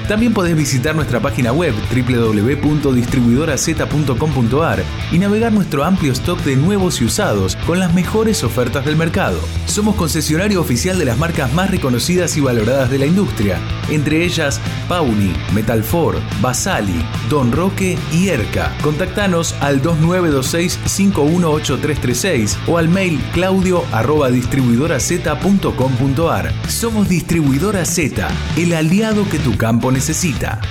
También 0.08 0.34
podés 0.34 0.56
visitar 0.56 0.96
nuestra 0.96 1.20
página 1.20 1.52
web 1.52 1.74
www.distribuidoraz.com.ar 1.94 4.84
y 5.12 5.20
navegar 5.20 5.52
nuestro 5.52 5.84
amplio 5.84 6.14
stock 6.14 6.40
de 6.42 6.56
nuevos 6.56 7.02
y 7.02 7.06
usados 7.06 7.58
con 7.66 7.80
las 7.80 7.92
mejores 7.94 8.44
ofertas 8.44 8.86
del 8.86 8.96
mercado. 8.96 9.40
Somos 9.66 9.96
concesionario 9.96 10.62
oficial 10.62 11.00
de 11.00 11.06
las 11.06 11.18
marcas 11.18 11.52
más 11.54 11.72
reconocidas 11.72 12.38
y 12.38 12.42
valoradas 12.42 12.92
de 12.92 13.00
la 13.00 13.08
industria, 13.08 13.58
entre 13.90 14.24
ellas 14.24 14.62
Pauni, 14.88 15.34
Metalfor, 15.54 16.22
Basali, 16.40 17.04
Don 17.30 17.52
Roque 17.52 17.98
y 18.14 18.30
Erca. 18.30 18.72
Contactanos 18.84 19.56
al 19.66 19.82
2926-518336 19.82 22.56
o 22.68 22.78
al 22.78 22.88
mail 22.88 23.20
claudio 23.34 23.84
arroba 23.92 24.30
distribuidora-z.com.ar. 24.30 26.54
Somos 26.70 27.10
Distribuidora 27.10 27.84
Z, 27.86 28.28
el 28.58 28.74
aliado 28.74 29.28
que 29.30 29.40
tu 29.40 29.58
campo 29.58 29.92
necesita. 29.92 30.62